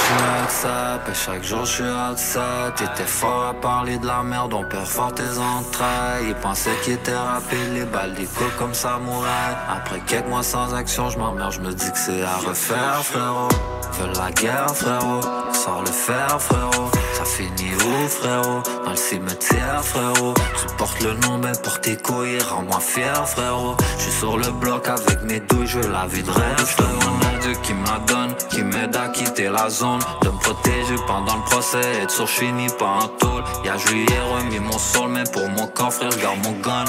Suis 0.10 1.26
chaque 1.26 1.44
jour 1.44 1.66
je 1.66 1.72
suis 1.72 1.84
outside 1.84 2.74
T'étais 2.76 3.08
fort 3.08 3.46
à 3.46 3.54
parler 3.54 3.98
de 3.98 4.06
la 4.06 4.24
merde, 4.24 4.54
on 4.54 4.64
perd 4.64 4.86
fort 4.86 5.14
tes 5.14 5.24
entrailles. 5.24 6.28
Ils 6.28 6.36
pensaient 6.36 6.76
qu'ils 6.84 6.94
étaient 6.94 7.16
rapide, 7.16 7.74
les 7.74 7.86
balles 7.86 8.14
des 8.14 8.26
coups 8.26 8.52
comme 8.58 8.74
samouraï 8.74 9.56
Après 9.70 10.00
quelques 10.08 10.28
mois 10.28 10.44
sans 10.44 10.74
action, 10.74 11.10
je 11.10 11.18
m'emmerde, 11.18 11.54
je 11.54 11.62
me 11.62 11.72
dis 11.72 11.92
que 11.92 11.98
c'est 11.98 12.22
à 12.24 12.38
refaire 12.38 13.04
frérot. 13.04 13.50
Veulent 13.94 14.18
la 14.18 14.32
guerre 14.32 14.76
frérot, 14.76 15.22
sors 15.54 15.82
le 15.82 15.92
fer 15.92 16.42
frérot. 16.42 16.92
Ça 17.14 17.26
finit 17.26 17.74
où 17.76 18.08
frérot? 18.08 18.64
Dans 18.86 18.92
le 18.92 18.98
cimetière 18.98 19.84
frérot. 19.84 20.34
Tu 20.34 20.76
portes 20.78 21.02
le 21.02 21.14
nom 21.14 21.38
mais 21.38 21.52
pour 21.64 21.80
tes 21.82 21.98
couilles, 21.98 22.40
rends-moi 22.40 22.80
fier 22.80 23.28
frérot. 23.28 23.76
Je 23.98 24.04
suis 24.04 24.12
sur 24.12 24.38
le 24.38 24.52
bloc 24.52 24.88
avec 24.88 25.22
mes 25.24 25.40
douilles, 25.40 25.68
je 25.68 25.80
veux 25.80 25.92
la 25.92 26.06
vie 26.08 26.24
de 26.24 26.32
Je 26.32 26.78
demande 26.78 27.40
Dieu 27.42 27.54
qui 27.64 27.74
me 27.74 27.86
la 27.86 28.00
donne, 28.00 28.36
qui 28.50 28.64
m'aide 28.64 28.96
à 28.96 29.10
quitter 29.10 29.50
la 29.50 29.70
zone 29.70 29.99
De 30.22 30.30
me 30.30 30.40
protéger 30.40 30.96
pendant 31.08 31.36
le 31.36 31.44
procès, 31.44 31.82
être 32.02 32.12
sûr 32.12 32.28
je 32.28 32.40
finis 32.40 32.68
pas 32.78 33.00
en 33.04 33.08
tôle 33.08 33.44
Y'a 33.64 33.78
juillet 33.78 34.20
remis 34.34 34.60
mon 34.60 34.78
sol 34.78 35.10
mais 35.10 35.24
pour 35.32 35.48
mon 35.50 35.68
corps 35.68 35.94
frère, 35.94 36.12
je 36.12 36.20
garde 36.20 36.38
mon 36.44 36.52
gun 36.54 36.86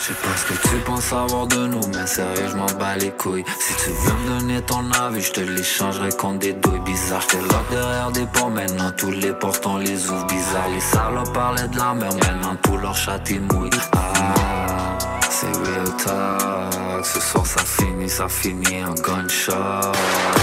je 0.00 0.06
sais 0.06 0.14
pas 0.14 0.34
ce 0.34 0.46
que 0.46 0.68
tu 0.68 0.76
penses 0.86 1.04
savoir 1.04 1.46
de 1.46 1.66
nous, 1.66 1.86
mais 1.88 2.06
sérieux, 2.06 2.48
je 2.50 2.56
m'en 2.56 2.64
bats 2.78 2.96
les 2.96 3.10
couilles. 3.10 3.44
Si 3.60 3.74
tu 3.84 3.90
veux 3.90 4.14
me 4.14 4.40
donner 4.40 4.62
ton 4.62 4.90
avis, 4.92 5.20
je 5.20 5.32
te 5.32 5.40
l'échangerai 5.40 6.10
contre 6.12 6.38
des 6.38 6.54
douilles 6.54 6.80
bizarres. 6.80 7.20
J'te 7.20 7.36
lock 7.36 7.68
derrière 7.70 8.10
des 8.10 8.24
ports, 8.24 8.50
maintenant 8.50 8.90
tous 8.96 9.10
les 9.10 9.32
portes 9.34 9.66
on 9.66 9.76
les 9.76 10.08
ouvre 10.08 10.26
bizarres. 10.26 10.68
Les 10.72 10.80
salopes 10.80 11.32
parlaient 11.34 11.68
de 11.68 11.76
la 11.76 11.92
mer, 11.92 12.10
maintenant 12.14 12.56
tous 12.62 12.78
leurs 12.78 12.96
chats 12.96 13.18
mouillent. 13.52 13.70
Ah, 13.92 14.96
c'est 15.28 15.54
real 15.54 15.96
talk. 16.02 16.89
Ce 17.12 17.18
soir 17.18 17.44
ça 17.44 17.60
finit, 17.64 18.08
ça 18.08 18.28
finit 18.28 18.84
en 18.84 18.94
gunshot. 18.94 19.92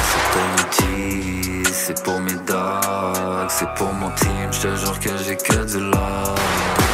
C'est 0.10 0.26
Tony 0.34 1.64
G, 1.64 1.64
c'est 1.72 2.04
pour 2.04 2.20
mes 2.20 2.34
dogs, 2.46 3.48
c'est 3.48 3.74
pour 3.76 3.94
mon 3.94 4.10
team. 4.12 4.52
Je 4.52 4.60
te 4.60 4.76
jure 4.76 5.00
que 5.00 5.18
j'ai 5.24 5.38
que 5.38 5.64
du 5.64 5.80
love. 5.80 6.87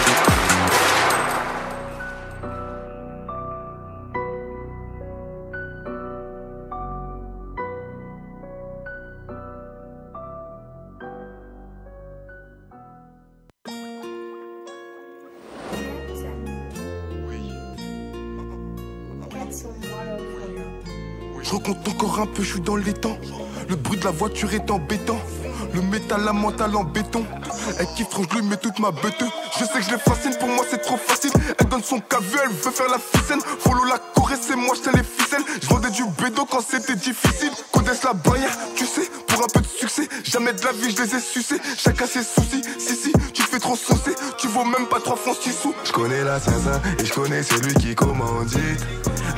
Un 22.23 22.25
peu, 22.25 22.41
je 22.41 22.51
suis 22.51 22.61
dans 22.61 22.77
les 22.77 22.93
temps. 22.93 23.17
Le 23.69 23.75
bruit 23.75 23.99
de 23.99 24.05
la 24.05 24.11
voiture 24.11 24.53
est 24.53 24.71
embêtant. 24.71 25.19
Le 25.73 25.81
métal, 25.81 26.23
la 26.23 26.33
mentale 26.33 26.75
en 26.75 26.83
béton. 26.83 27.25
Elle 27.79 27.87
kiffe 27.95 28.09
trop, 28.09 28.23
je 28.29 28.37
lui 28.37 28.45
mets 28.45 28.57
toute 28.57 28.79
ma 28.79 28.91
bête. 28.91 29.23
Je 29.57 29.65
sais 29.65 29.73
que 29.73 29.81
je 29.81 29.91
les 29.91 29.97
fascine, 29.97 30.35
pour 30.39 30.47
moi 30.47 30.63
c'est 30.69 30.81
trop 30.81 30.97
facile. 30.97 31.31
Elle 31.59 31.67
donne 31.67 31.83
son 31.83 31.99
cavu, 31.99 32.37
elle 32.43 32.51
veut 32.51 32.71
faire 32.71 32.89
la 32.89 32.99
ficelle. 32.99 33.39
Follow 33.59 33.83
la 33.85 33.97
Corée, 34.15 34.35
c'est 34.39 34.55
moi, 34.55 34.75
je 34.75 34.89
les 34.91 35.03
ficelles. 35.03 35.43
Je 35.61 35.67
vendais 35.67 35.89
du 35.89 36.03
bédo 36.21 36.45
quand 36.45 36.61
c'était 36.61 36.95
difficile. 36.95 37.51
Connaissent 37.71 38.03
la 38.03 38.13
barrière, 38.13 38.55
tu 38.75 38.85
sais, 38.85 39.09
pour 39.27 39.41
un 39.41 39.47
peu 39.53 39.61
de 39.61 39.67
succès. 39.67 40.07
Jamais 40.23 40.53
de 40.53 40.63
la 40.63 40.71
vie, 40.71 40.95
je 40.95 41.01
les 41.01 41.15
ai 41.15 41.19
sucés. 41.19 41.59
Chacun 41.77 42.05
ses 42.05 42.23
soucis. 42.23 42.61
Si, 42.77 42.95
si, 42.95 43.11
fais 43.53 43.59
trop 43.59 43.75
saucer. 43.75 44.15
Tu 44.37 44.47
vaux 44.47 44.65
même 44.65 44.87
pas 44.87 44.99
trois 44.99 45.15
francs, 45.15 45.37
six 45.39 45.53
sous. 45.53 45.75
Je 45.83 45.91
connais 45.91 46.23
l'assassin 46.23 46.81
et 46.99 47.05
je 47.05 47.13
connais 47.13 47.43
celui 47.43 47.73
qui 47.75 47.93
commandite. 47.93 48.81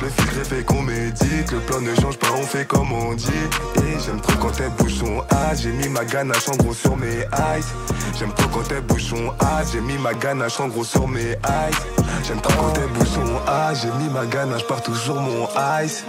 Le 0.00 0.08
filtre 0.08 0.38
est 0.40 0.44
fait 0.44 0.64
qu'on 0.64 0.82
médite, 0.82 1.52
le 1.52 1.60
plan 1.60 1.80
ne 1.80 1.94
change 1.94 2.16
pas, 2.18 2.28
on 2.34 2.42
fait 2.42 2.66
comme 2.66 2.92
on 2.92 3.14
dit. 3.14 3.26
Et 3.76 3.98
j'aime 4.04 4.20
trop 4.20 4.36
quand 4.40 4.58
elle 4.60 4.70
bouge 4.70 4.94
son 4.94 5.20
hâte, 5.30 5.60
j'ai 5.62 5.72
mis 5.72 5.88
ma 5.88 6.04
ganache 6.04 6.48
en 6.48 6.56
gros 6.56 6.74
sur 6.74 6.96
mes 6.96 7.18
eyes. 7.18 7.64
J'aime 8.18 8.32
trop 8.32 8.48
quand 8.48 8.70
elle 8.70 8.82
bouge 8.82 9.04
son 9.04 9.32
hâte, 9.40 9.68
j'ai 9.72 9.80
mis 9.80 9.98
ma 9.98 10.14
ganache 10.14 10.60
en 10.60 10.68
gros 10.68 10.84
sur 10.84 11.06
mes 11.08 11.32
eyes. 11.32 11.76
J'aime 12.26 12.40
trop 12.40 12.54
quand 12.54 12.80
elle 12.80 12.88
bouge 12.98 13.08
son 13.08 13.50
hâte, 13.50 13.78
j'ai 13.82 14.02
mis 14.02 14.10
ma 14.10 14.24
ganache 14.26 14.66
partout 14.66 14.94
sur 14.94 15.16
mon 15.16 15.46
ice. 15.82 16.04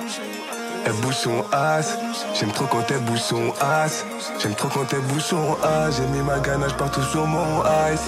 Elle 0.87 0.93
bouge 1.01 1.15
son 1.15 1.43
ass, 1.51 1.97
j'aime 2.33 2.51
trop 2.53 2.63
quand 2.65 2.89
elle 2.89 2.99
bouge 2.99 3.19
son 3.19 3.53
ass. 3.59 4.05
J'aime 4.41 4.55
trop 4.55 4.69
quand 4.69 4.85
elle 4.93 5.01
bouge 5.01 5.21
son 5.21 5.57
ass, 5.61 5.97
j'ai 5.97 6.05
mis 6.07 6.21
ma 6.21 6.39
ganache 6.39 6.75
partout 6.77 7.03
sur 7.03 7.27
mon 7.27 7.61
ice. 7.91 8.03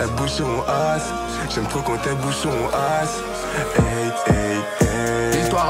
Elle 0.00 0.08
bouge 0.16 0.30
son 0.30 0.62
ass, 0.66 1.02
j'aime 1.54 1.66
trop 1.66 1.80
quand 1.80 1.98
elle 2.06 2.14
bouge 2.14 2.36
son 2.36 2.48
ass. 2.48 3.18
Hey, 3.76 4.34
hey, 4.34 4.58
hey. 4.80 4.83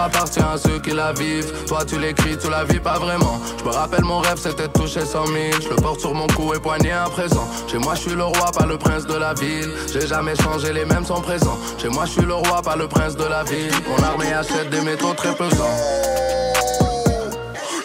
Appartient 0.04 0.40
à 0.40 0.58
ceux 0.58 0.78
qui 0.80 0.90
la 0.90 1.14
vivent. 1.14 1.50
Toi, 1.66 1.82
tu 1.86 1.98
l'écris, 1.98 2.36
tu 2.36 2.50
la 2.50 2.62
vis 2.64 2.78
pas 2.78 2.98
vraiment. 2.98 3.40
Je 3.58 3.64
me 3.64 3.70
rappelle 3.70 4.04
mon 4.04 4.18
rêve, 4.18 4.36
c'était 4.36 4.68
de 4.68 4.72
toucher 4.72 5.00
100 5.00 5.26
000. 5.28 5.36
Je 5.62 5.68
le 5.70 5.76
porte 5.76 6.00
sur 6.00 6.12
mon 6.12 6.26
cou 6.26 6.52
et 6.52 6.60
poignet 6.60 6.92
à 6.92 7.08
présent. 7.08 7.48
Chez 7.66 7.78
moi, 7.78 7.94
je 7.94 8.00
suis 8.00 8.14
le 8.14 8.24
roi, 8.24 8.52
pas 8.52 8.66
le 8.66 8.76
prince 8.76 9.06
de 9.06 9.14
la 9.14 9.32
ville. 9.32 9.72
J'ai 9.90 10.06
jamais 10.06 10.36
changé, 10.36 10.74
les 10.74 10.84
mêmes 10.84 11.06
sont 11.06 11.22
présents. 11.22 11.56
Chez 11.78 11.88
moi, 11.88 12.04
je 12.04 12.10
suis 12.10 12.22
le 12.22 12.34
roi, 12.34 12.60
pas 12.60 12.76
le 12.76 12.86
prince 12.86 13.16
de 13.16 13.24
la 13.24 13.44
ville. 13.44 13.72
Mon 13.88 14.04
armée 14.04 14.30
achète 14.34 14.68
des 14.68 14.82
métaux 14.82 15.14
très 15.14 15.34
pesants. 15.34 15.74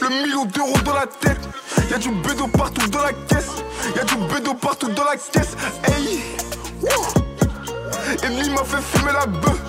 Le 0.02 0.10
million 0.22 0.44
d'euros 0.44 0.78
dans 0.84 0.96
la 0.96 1.08
tête. 1.08 1.40
Y'a 1.90 2.00
du 2.00 2.10
bédo 2.10 2.48
partout 2.48 2.88
dans 2.90 3.02
la 3.02 3.14
caisse. 3.14 3.64
Y'a 3.96 4.04
du 4.04 4.16
bédo 4.34 4.54
partout 4.56 4.90
dans 4.90 5.06
la 5.06 5.16
caisse. 5.16 5.56
Hey, 5.88 6.20
Et 8.24 8.28
lui 8.28 8.50
m'a 8.50 8.66
fait 8.66 8.82
fumer 8.82 9.14
la 9.14 9.26
bœuf. 9.26 9.60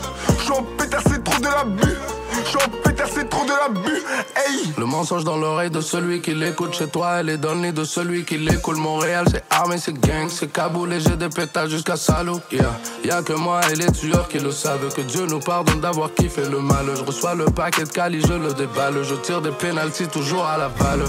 J'suis 0.40 0.52
en 0.52 0.64
pétard, 0.76 1.02
c'est 1.08 1.22
trop 1.22 1.38
de 1.38 1.44
la 1.44 1.62
bu. 1.62 1.96
J'suis 2.44 2.56
en 2.56 2.68
pétard, 2.82 3.08
c'est 3.12 3.28
trop 3.28 3.44
de 3.44 3.50
la 3.50 3.68
bu. 3.68 4.02
Hey. 4.36 4.72
Le 4.78 4.84
mensonge 4.86 5.24
dans 5.24 5.36
l'oreille 5.36 5.70
de 5.70 5.80
celui 5.80 6.20
qui 6.20 6.34
l'écoute 6.34 6.74
chez 6.74 6.88
toi, 6.88 7.20
elle 7.20 7.28
est 7.28 7.36
dans 7.36 7.54
de 7.54 7.84
celui 7.84 8.24
qui 8.24 8.38
l'écoute. 8.38 8.76
Montréal, 8.76 9.26
c'est 9.30 9.44
armé, 9.50 9.76
c'est 9.78 9.92
gang, 9.92 10.28
c'est 10.28 10.52
Kaboul 10.52 10.92
et 10.92 11.00
j'ai 11.00 11.16
des 11.16 11.28
pétages 11.28 11.70
jusqu'à 11.70 11.96
Salou. 11.96 12.40
Yeah. 12.50 12.70
Y'a 13.04 13.22
que 13.22 13.32
moi 13.32 13.60
et 13.70 13.74
les 13.74 13.90
tueurs 13.92 14.28
qui 14.28 14.38
le 14.38 14.50
savent. 14.50 14.92
Que 14.94 15.02
Dieu 15.02 15.26
nous 15.26 15.40
pardonne 15.40 15.80
d'avoir 15.80 16.12
kiffé 16.14 16.42
le 16.48 16.60
mal. 16.60 16.86
Je 16.96 17.02
reçois 17.02 17.34
le 17.34 17.46
paquet 17.46 17.84
de 17.84 17.88
Cali, 17.88 18.20
je 18.20 18.32
le 18.32 18.52
déballe. 18.54 19.02
Je 19.02 19.14
tire 19.16 19.40
des 19.40 19.50
pénalties 19.50 20.08
toujours 20.08 20.44
à 20.44 20.56
la 20.56 20.68
balle. 20.68 21.04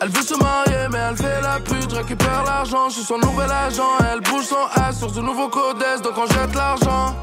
Elle 0.00 0.08
veut 0.08 0.22
se 0.22 0.34
marier, 0.34 0.88
mais 0.90 0.98
elle 0.98 1.16
fait 1.16 1.40
la 1.42 1.60
pute, 1.60 1.92
récupère 1.92 2.42
l'argent. 2.44 2.88
Je 2.88 2.94
suis 2.94 3.04
son 3.04 3.18
nouvel 3.18 3.50
agent. 3.50 3.88
Elle 4.12 4.20
bouge 4.20 4.46
son 4.46 4.80
ass 4.80 4.98
sur 4.98 5.14
ce 5.14 5.20
nouveau 5.20 5.48
codex, 5.48 6.02
donc 6.02 6.14
on 6.16 6.26
jette 6.26 6.54
l'argent. 6.54 7.14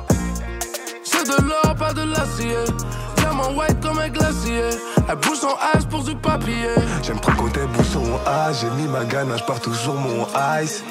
C'est 1.04 1.26
de 1.26 1.48
l'or, 1.48 1.76
pas 1.78 1.94
de 1.94 2.04
l'acier. 2.04 2.56
Diamant 3.40 3.58
white 3.58 3.80
comme 3.82 4.00
un 4.00 4.10
glacier. 4.10 4.70
Elle 5.08 5.16
bouge 5.16 5.40
son 5.40 5.56
ass 5.74 5.86
pour 5.86 6.04
du 6.04 6.16
papier. 6.16 6.70
J'aime 7.04 7.20
trop 7.20 7.32
quand 7.38 7.56
elle 7.56 7.68
bouge 7.68 7.88
son 7.88 8.20
ass. 8.26 8.62
J'ai 8.62 8.70
mis 8.72 8.88
ma 8.88 9.06
ganache 9.06 9.46
partout 9.46 9.74
sur 9.74 9.94
mon 9.94 10.28
ice. 10.62 10.84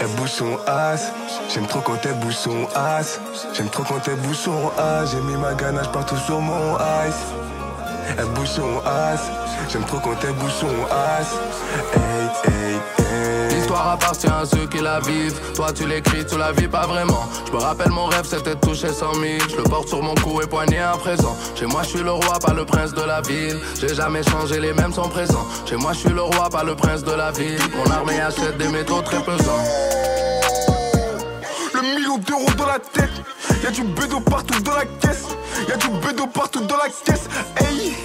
Elle 0.00 0.08
bouge 0.08 0.30
son 0.30 0.58
ass. 0.66 1.12
J'aime 1.52 1.66
trop 1.66 1.80
quand 1.80 1.98
elle 2.04 2.14
bouge 2.14 2.34
son 2.34 2.66
ass. 2.74 3.20
J'aime 3.54 3.68
trop 3.68 3.84
quand 3.84 4.06
elle 4.06 4.16
bouge 4.16 4.36
son 4.36 4.70
ass. 4.78 5.10
J'ai 5.12 5.20
mis 5.20 5.36
ma 5.36 5.54
ganache 5.54 5.90
partout 5.92 6.16
sur 6.16 6.40
mon 6.40 6.76
ice. 7.06 7.34
Elle 8.18 8.26
bouge 8.26 8.48
son 8.48 8.80
ass. 8.86 9.22
J'aime 9.68 9.84
trop 9.84 9.98
quand 9.98 10.16
elle 10.22 10.34
bouge 10.34 10.52
son. 10.52 10.66
Hey, 10.66 11.24
hey, 11.94 12.52
hey. 12.52 12.95
L'histoire 13.66 13.94
appartient 13.94 14.28
à 14.28 14.44
ceux 14.46 14.68
qui 14.68 14.78
la 14.78 15.00
vivent. 15.00 15.40
Toi, 15.56 15.72
tu 15.72 15.88
l'écris, 15.88 16.24
tu 16.24 16.38
la 16.38 16.52
vis 16.52 16.68
pas 16.68 16.86
vraiment. 16.86 17.28
Je 17.48 17.50
me 17.50 17.56
rappelle 17.56 17.90
mon 17.90 18.04
rêve, 18.04 18.24
c'était 18.24 18.54
de 18.54 18.60
toucher 18.60 18.92
100 18.92 19.14
000. 19.14 19.24
Je 19.50 19.56
le 19.56 19.64
porte 19.64 19.88
sur 19.88 20.00
mon 20.00 20.14
cou 20.14 20.40
et 20.40 20.46
poignet 20.46 20.78
à 20.78 20.92
présent. 20.92 21.36
Chez 21.56 21.66
moi, 21.66 21.82
je 21.82 21.88
suis 21.88 21.98
le 22.04 22.12
roi, 22.12 22.38
pas 22.38 22.54
le 22.54 22.64
prince 22.64 22.94
de 22.94 23.02
la 23.02 23.20
ville. 23.22 23.58
J'ai 23.80 23.92
jamais 23.92 24.22
changé, 24.22 24.60
les 24.60 24.72
mêmes 24.72 24.92
sont 24.92 25.08
présents. 25.08 25.44
Chez 25.68 25.74
moi, 25.74 25.94
je 25.94 25.98
suis 25.98 26.10
le 26.10 26.22
roi, 26.22 26.48
pas 26.48 26.62
le 26.62 26.76
prince 26.76 27.02
de 27.02 27.10
la 27.10 27.32
ville. 27.32 27.58
Mon 27.76 27.90
armée 27.90 28.20
achète 28.20 28.56
des 28.56 28.68
métaux 28.68 29.02
très 29.02 29.18
pesants. 29.18 29.64
Le 31.74 31.80
million 31.80 32.18
d'euros 32.18 32.54
dans 32.56 32.66
la 32.66 32.78
tête. 32.78 33.10
Y'a 33.64 33.72
du 33.72 33.82
bédo 33.82 34.20
partout 34.20 34.60
dans 34.60 34.76
la 34.76 34.84
caisse. 34.84 35.26
Y'a 35.68 35.76
du 35.76 35.88
bédo 36.06 36.28
partout 36.28 36.60
dans 36.60 36.76
la 36.76 36.88
caisse. 37.04 37.28
Hey, 37.56 37.96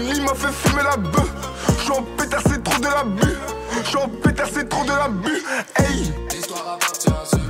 lui 0.00 0.20
m'a 0.20 0.34
fait 0.34 0.52
fumer 0.52 0.82
la 0.82 0.98
bœuf. 0.98 1.53
J'suis 1.84 1.92
en 1.92 2.02
pétard, 2.16 2.40
c'est 2.48 2.64
trop 2.64 2.80
de 2.80 2.86
la 2.86 3.04
bu. 3.04 3.36
J'suis 3.84 3.96
en 3.98 4.08
pétard, 4.08 4.46
c'est 4.50 4.66
trop 4.66 4.84
de 4.84 4.88
la 4.88 5.06
bu. 5.08 5.44
Hey. 5.76 6.14
L'histoire 6.30 6.76
appartient 6.76 7.10
à 7.10 7.24
ceux 7.30 7.43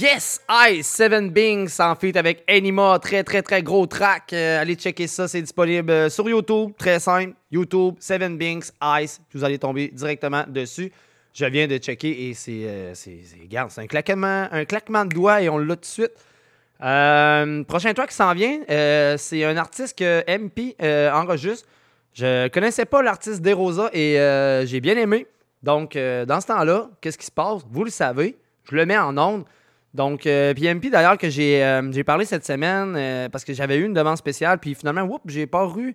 Yes! 0.00 0.40
I, 0.48 0.82
Seven 0.82 1.30
Bings 1.30 1.80
en 1.80 1.94
feat 1.96 2.16
avec 2.16 2.44
Anima. 2.48 2.98
Très, 3.00 3.24
très, 3.24 3.42
très 3.42 3.62
gros 3.62 3.86
track. 3.86 4.32
Euh, 4.32 4.60
allez 4.60 4.74
checker 4.76 5.06
ça. 5.06 5.26
C'est 5.26 5.40
disponible 5.42 5.90
euh, 5.90 6.08
sur 6.10 6.28
YouTube. 6.28 6.72
Très 6.78 7.00
simple. 7.00 7.32
YouTube, 7.50 7.96
Seven 7.98 8.36
Bings, 8.36 8.70
Ice. 9.00 9.20
Vous 9.32 9.42
allez 9.44 9.58
tomber 9.58 9.88
directement 9.88 10.44
dessus. 10.46 10.92
Je 11.34 11.46
viens 11.46 11.66
de 11.66 11.78
checker 11.78 12.28
et 12.28 12.34
c'est. 12.34 12.64
euh, 12.64 12.94
c'est 12.94 13.20
c'est- 13.24 13.80
un 13.80 13.86
claquement, 13.86 14.46
un 14.52 14.64
claquement 14.64 15.04
de 15.04 15.14
doigts 15.14 15.40
et 15.42 15.48
on 15.48 15.58
l'a 15.58 15.74
tout 15.74 15.80
de 15.80 15.86
suite. 15.86 16.12
Euh, 16.82 17.64
prochain 17.64 17.92
track 17.92 18.10
qui 18.10 18.14
s'en 18.14 18.34
vient, 18.34 18.60
c'est 19.16 19.42
un 19.44 19.56
artiste 19.56 19.98
que 19.98 20.22
MP 20.28 20.76
enregistre. 21.12 21.66
Je 22.14 22.48
connaissais 22.48 22.84
pas 22.84 23.02
l'artiste 23.02 23.40
Derosa 23.42 23.90
et 23.92 24.18
euh, 24.20 24.64
j'ai 24.66 24.80
bien 24.80 24.96
aimé. 24.96 25.26
Donc, 25.62 25.94
dans 25.94 26.40
ce 26.40 26.46
temps-là, 26.46 26.88
qu'est-ce 27.00 27.18
qui 27.18 27.26
se 27.26 27.32
passe? 27.32 27.62
Vous 27.68 27.82
le 27.84 27.90
savez, 27.90 28.36
je 28.70 28.76
le 28.76 28.86
mets 28.86 28.98
en 28.98 29.16
onde. 29.18 29.44
Donc, 29.98 30.28
euh, 30.28 30.54
puis 30.54 30.72
MP 30.72 30.90
d'ailleurs 30.90 31.18
que 31.18 31.28
j'ai 31.28 31.60
euh, 31.64 31.90
j'ai 31.90 32.04
parlé 32.04 32.24
cette 32.24 32.46
semaine 32.46 32.94
euh, 32.96 33.28
parce 33.28 33.44
que 33.44 33.52
j'avais 33.52 33.78
eu 33.78 33.84
une 33.84 33.94
demande 33.94 34.16
spéciale, 34.16 34.60
puis 34.60 34.76
finalement, 34.76 35.02
whoop, 35.02 35.22
j'ai 35.26 35.48
pas 35.48 35.68
eu, 35.76 35.92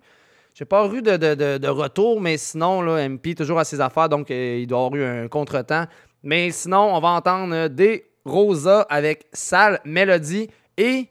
j'ai 0.52 0.66
pas 0.66 0.86
eu 0.92 1.00
de, 1.00 1.66
retour, 1.68 2.20
mais 2.20 2.36
sinon, 2.36 2.82
là, 2.82 3.08
MP 3.08 3.34
toujours 3.34 3.58
à 3.58 3.64
ses 3.64 3.80
affaires, 3.80 4.10
donc 4.10 4.28
il 4.28 4.66
doit 4.66 4.84
avoir 4.84 4.94
eu 4.94 5.02
un 5.02 5.26
contretemps. 5.28 5.86
Mais 6.22 6.50
sinon, 6.50 6.94
on 6.94 7.00
va 7.00 7.08
entendre 7.08 7.68
des 7.68 8.04
Rosa 8.26 8.82
avec 8.90 9.24
Sale 9.32 9.80
Mélodie 9.86 10.50
et 10.76 11.08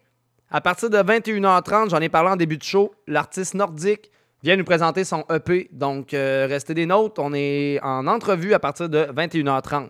à 0.51 0.61
partir 0.61 0.91
de 0.91 0.97
21h30, 0.97 1.89
j'en 1.89 1.99
ai 1.99 2.09
parlé 2.09 2.29
en 2.29 2.35
début 2.35 2.57
de 2.57 2.63
show, 2.63 2.93
l'artiste 3.07 3.55
nordique 3.55 4.11
vient 4.43 4.55
nous 4.55 4.65
présenter 4.65 5.03
son 5.03 5.25
EP. 5.31 5.67
Donc, 5.71 6.09
restez 6.11 6.75
des 6.75 6.85
notes. 6.85 7.17
On 7.17 7.33
est 7.33 7.79
en 7.81 8.05
entrevue 8.05 8.53
à 8.53 8.59
partir 8.59 8.87
de 8.87 8.99
21h30. 9.05 9.89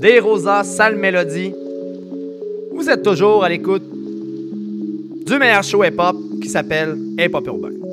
Des 0.00 0.20
Rosas, 0.20 0.64
sale 0.64 0.96
mélodie. 0.96 1.52
Vous 2.72 2.88
êtes 2.88 3.02
toujours 3.02 3.44
à 3.44 3.48
l'écoute 3.48 3.84
du 5.26 5.38
meilleur 5.38 5.62
show 5.62 5.84
hip-hop 5.84 6.16
qui 6.40 6.48
s'appelle 6.48 6.96
Hip-Hop 7.18 7.46
Urbain. 7.46 7.85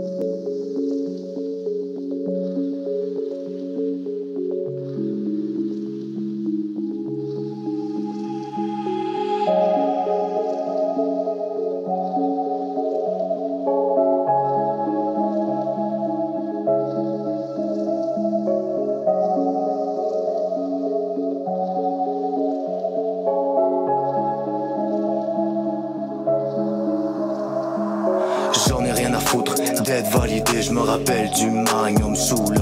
soon. 32.15 32.52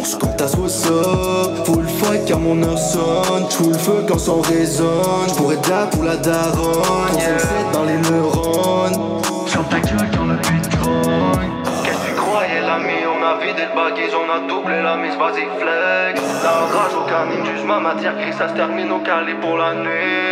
Travers 0.00 0.04
mon 0.04 0.04
scope. 0.04 0.36
T'as 0.36 0.56
what's 0.56 0.86
up, 0.86 1.66
full 1.66 1.86
fight 1.86 2.26
car 2.26 2.38
mon 2.38 2.62
heure 2.62 2.78
sonne. 2.78 3.46
J'fous 3.50 3.70
le 3.70 3.78
feu 3.78 4.04
quand 4.08 4.18
son 4.18 4.40
résonne. 4.40 5.28
J'pourrais 5.28 5.56
être 5.56 5.68
là 5.68 5.86
pour 5.86 6.04
la 6.04 6.16
daronne. 6.16 7.16
Yeah. 7.18 7.36
dans 7.72 7.84
les 7.84 7.96
neurones. 7.96 9.20
Sur 9.46 9.68
ta 9.68 9.80
gueule 9.80 10.10
dans 10.16 10.26
le 10.26 10.36
bitcoin 10.36 11.50
Qu'est-ce 11.84 11.98
que 11.98 12.08
tu 12.08 12.14
croyais 12.14 12.60
l'ami 12.60 13.02
On 13.04 13.22
a 13.24 13.44
vidé 13.44 13.62
le 13.66 13.74
baguise, 13.74 14.14
on 14.14 14.30
a 14.30 14.46
doublé 14.46 14.80
la 14.82 14.96
mise, 14.96 15.16
vas-y 15.16 15.42
flex. 15.58 16.20
La 16.44 16.50
rage 16.50 16.94
au 16.94 17.04
canine, 17.08 17.44
juge 17.44 17.66
ma 17.66 17.80
matière 17.80 18.16
grise 18.16 18.36
Ça 18.36 18.48
se 18.48 18.54
termine 18.54 18.92
au 18.92 19.00
calé 19.00 19.34
pour 19.34 19.58
la 19.58 19.74
nuit 19.74 20.29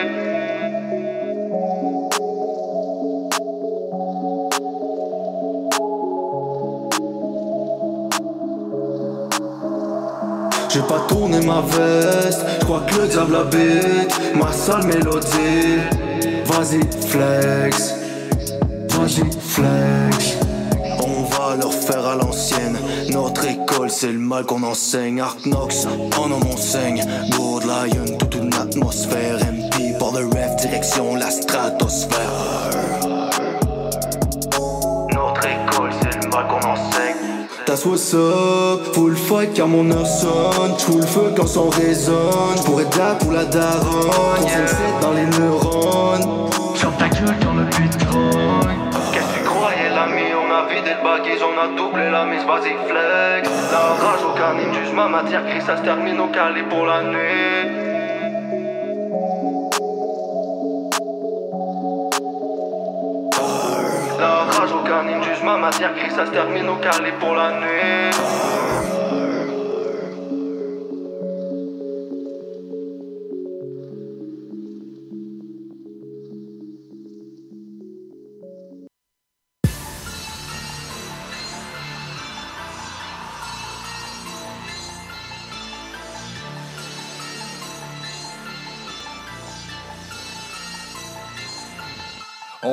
J'ai 10.69 10.81
pas 10.81 11.01
tourné 11.09 11.41
ma 11.47 11.63
veste, 11.63 12.45
j'crois 12.61 12.83
que 12.87 13.01
le 13.01 13.09
diable 13.09 13.37
habite 13.37 14.21
Ma 14.35 14.53
sale 14.53 14.87
mélodie 14.87 15.79
Vas-y 16.45 16.81
flex 17.07 17.95
Vas-y 18.91 19.31
flex 19.41 20.39
On 21.01 21.23
va 21.25 21.57
leur 21.57 21.73
faire 21.73 22.07
à 22.07 22.17
l'ancienne. 22.17 22.79
Notre 23.11 23.47
école, 23.47 23.91
c'est 23.91 24.13
le 24.13 24.19
mal 24.19 24.45
qu'on 24.45 24.63
enseigne. 24.63 25.21
Arc 25.21 25.47
Knox, 25.47 25.87
en 25.87 26.31
homme 26.31 26.45
on 26.53 26.57
saigne. 26.57 27.03
Good 27.31 27.65
Lion, 27.65 28.19
toute 28.19 28.35
une 28.35 28.53
atmosphère. 28.53 29.39
MP, 29.39 29.97
pour 29.99 30.13
le 30.13 30.27
rêve, 30.27 30.57
direction 30.57 31.15
la 31.15 31.31
stratosphère. 31.31 32.88
T'as 37.69 37.85
what's 37.85 38.15
full 38.95 39.15
fight 39.15 39.53
car 39.53 39.69
mon 39.69 39.91
heure 39.91 40.07
sonne. 40.07 40.73
J'fous 40.79 41.01
le 41.01 41.07
feu 41.07 41.35
quand 41.37 41.47
son 41.47 41.69
résonne. 41.69 42.57
J'pourrais 42.57 42.85
être 42.85 42.97
là 42.97 43.15
pour 43.21 43.31
la 43.31 43.45
daronne. 43.45 44.43
Yeah. 44.47 44.65
dans 45.03 45.13
les 45.13 45.27
neurones. 45.27 46.49
Sur 46.75 46.97
ta 46.97 47.11
gueule 47.11 47.39
dans 47.45 47.53
le 47.53 47.65
bitcoin 47.65 48.91
Qu'est-ce 49.13 49.27
que 49.27 49.39
tu 49.41 49.45
croyais 49.45 49.91
l'ami? 49.95 50.33
On 50.33 50.51
a 50.51 50.75
vidé 50.75 50.93
le 50.97 51.05
baguise, 51.05 51.43
on 51.45 51.61
a 51.61 51.77
doublé 51.77 52.11
la 52.11 52.25
mise, 52.25 52.47
vas-y 52.47 52.73
flex. 52.89 53.51
La 53.71 53.79
rage 54.03 54.25
au 54.25 54.33
canine, 54.39 54.73
juge 54.73 54.95
ma 54.95 55.09
matière 55.09 55.45
grise. 55.45 55.65
Ça 55.67 55.77
se 55.77 55.83
termine 55.83 56.19
au 56.21 56.29
calé 56.29 56.63
pour 56.71 56.87
la 56.87 57.03
nuit 57.03 57.78
juge 65.23 65.43
ma 65.45 65.57
matière 65.57 65.95
grise 65.95 66.15
Ça 66.15 66.27
se 66.27 66.31
termine 66.31 66.69
au 66.69 66.77
calé 66.77 67.13
pour 67.21 67.35
la 67.35 67.53
nuit 67.53 68.58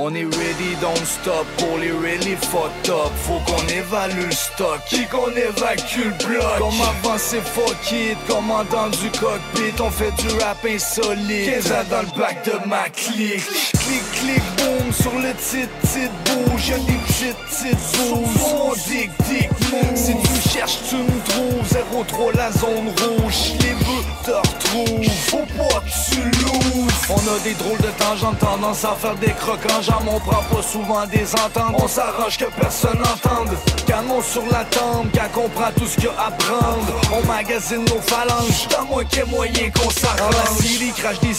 On 0.07 0.13
est 0.13 0.23
ready, 0.23 0.75
don't 0.81 1.03
stop 1.03 1.47
pour 1.57 1.79
les 1.79 1.89
really 1.89 2.35
fucked 2.35 2.91
up. 2.91 3.11
Faut 3.23 3.39
qu'on 3.47 3.67
évalue 3.73 4.27
le 4.27 4.31
stock, 4.31 4.79
qui 4.87 5.03
qu'on 5.07 5.31
évacue 5.31 6.05
le 6.05 6.27
bloc? 6.27 6.59
Comme 6.59 6.79
avancer 6.79 7.41
fuck 7.41 7.91
it, 7.91 8.15
commandant 8.27 8.89
du 8.89 9.09
cockpit. 9.19 9.73
On 9.79 9.89
fait 9.89 10.11
du 10.21 10.27
rap 10.43 10.63
insolite. 10.63 11.49
15 11.49 11.71
ans 11.71 11.85
dans 11.89 12.01
le 12.01 12.19
bac 12.19 12.45
de 12.45 12.69
ma 12.69 12.87
clique? 12.89 13.41
Clic, 13.79 14.03
clic, 14.13 14.43
boom, 14.57 14.93
sur 14.93 15.17
le 15.17 15.33
titre, 15.33 15.73
titre, 15.91 16.13
bouge. 16.25 16.69
Y'a 16.69 16.77
des 16.77 16.99
petites, 17.07 17.37
petites 17.49 17.97
bouses. 17.97 18.53
On 18.53 18.73
dick, 18.87 19.09
dick. 19.27 19.49
Si 19.95 20.13
tu 20.13 20.49
cherches, 20.49 20.77
tu 20.87 20.97
me 20.97 21.19
trouves. 21.29 22.05
03 22.07 22.33
la 22.33 22.51
zone 22.51 22.89
rouge. 22.89 23.53
Les 23.59 23.73
veux, 23.73 24.05
te 24.23 24.31
retrouve. 24.31 25.09
Faut 25.29 25.47
pas 25.57 25.79
que 25.79 26.13
tu 26.13 26.21
loses. 26.21 26.93
On 27.09 27.17
a 27.17 27.39
des 27.43 27.53
drôles 27.53 27.77
de 27.79 27.91
tangentes, 27.99 28.39
tendance 28.39 28.83
à 28.83 28.95
faire 28.95 29.15
des 29.15 29.31
croquants. 29.31 29.81
Jambe, 29.95 30.09
on 30.13 30.19
prend 30.19 30.43
pas 30.43 30.61
souvent 30.61 31.05
des 31.05 31.31
ententes. 31.33 31.75
On 31.81 31.87
s'arrange 31.87 32.37
que 32.37 32.45
personne 32.59 32.97
n'entende. 32.97 33.55
Canon 33.87 34.21
sur 34.21 34.43
la 34.51 34.65
tombe, 34.65 35.09
qu'à 35.11 35.27
comprend 35.27 35.71
tout 35.77 35.85
ce 35.85 35.95
qu'il 35.95 36.05
y 36.05 36.07
a 36.07 36.27
à 36.27 36.31
prendre. 36.31 37.01
On 37.13 37.25
magasine 37.25 37.85
nos 37.85 38.01
phalanges. 38.01 38.67
Dans 38.69 38.85
moins 38.85 39.05
qu'il 39.05 39.25
moyen 39.25 39.69
qu'on 39.71 39.89
s'arrange. 39.89 40.35
La 40.35 40.63
City 40.63 40.91
crache 40.91 41.19
des 41.19 41.35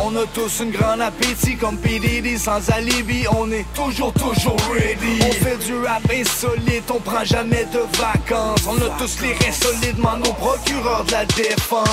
on 0.00 0.14
a 0.16 0.26
tous 0.34 0.60
une 0.60 0.70
grande 0.70 1.00
appétit. 1.00 1.56
Comme 1.56 1.78
PDD 1.78 2.38
sans 2.38 2.70
alibi, 2.70 3.24
on 3.38 3.50
est 3.50 3.66
toujours, 3.74 4.12
toujours 4.12 4.56
ready. 4.72 5.22
On 5.22 5.32
fait 5.32 5.56
du 5.66 5.78
rap 5.78 6.02
insolite, 6.12 6.90
on 6.90 7.00
prend 7.00 7.24
jamais 7.24 7.64
de 7.72 7.80
vacances. 7.98 8.66
On 8.68 8.76
a 8.76 8.90
tous 8.98 9.20
les 9.22 9.32
reins 9.32 9.52
solides, 9.52 9.98
nos 9.98 10.32
procureurs 10.34 11.04
de 11.04 11.12
la 11.12 11.24
défense. 11.24 11.86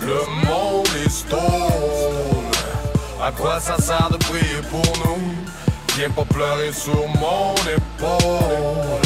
Le 0.00 0.46
monde 0.46 0.88
est 1.04 1.10
stone. 1.10 2.35
À 3.26 3.32
quoi 3.32 3.58
ça 3.58 3.76
sert 3.78 4.08
de 4.08 4.18
prier 4.18 4.62
pour 4.70 4.86
nous? 5.04 5.18
Viens 5.96 6.10
pas 6.10 6.24
pleurer 6.26 6.72
sur 6.72 7.08
mon 7.18 7.56
épaule. 7.56 9.02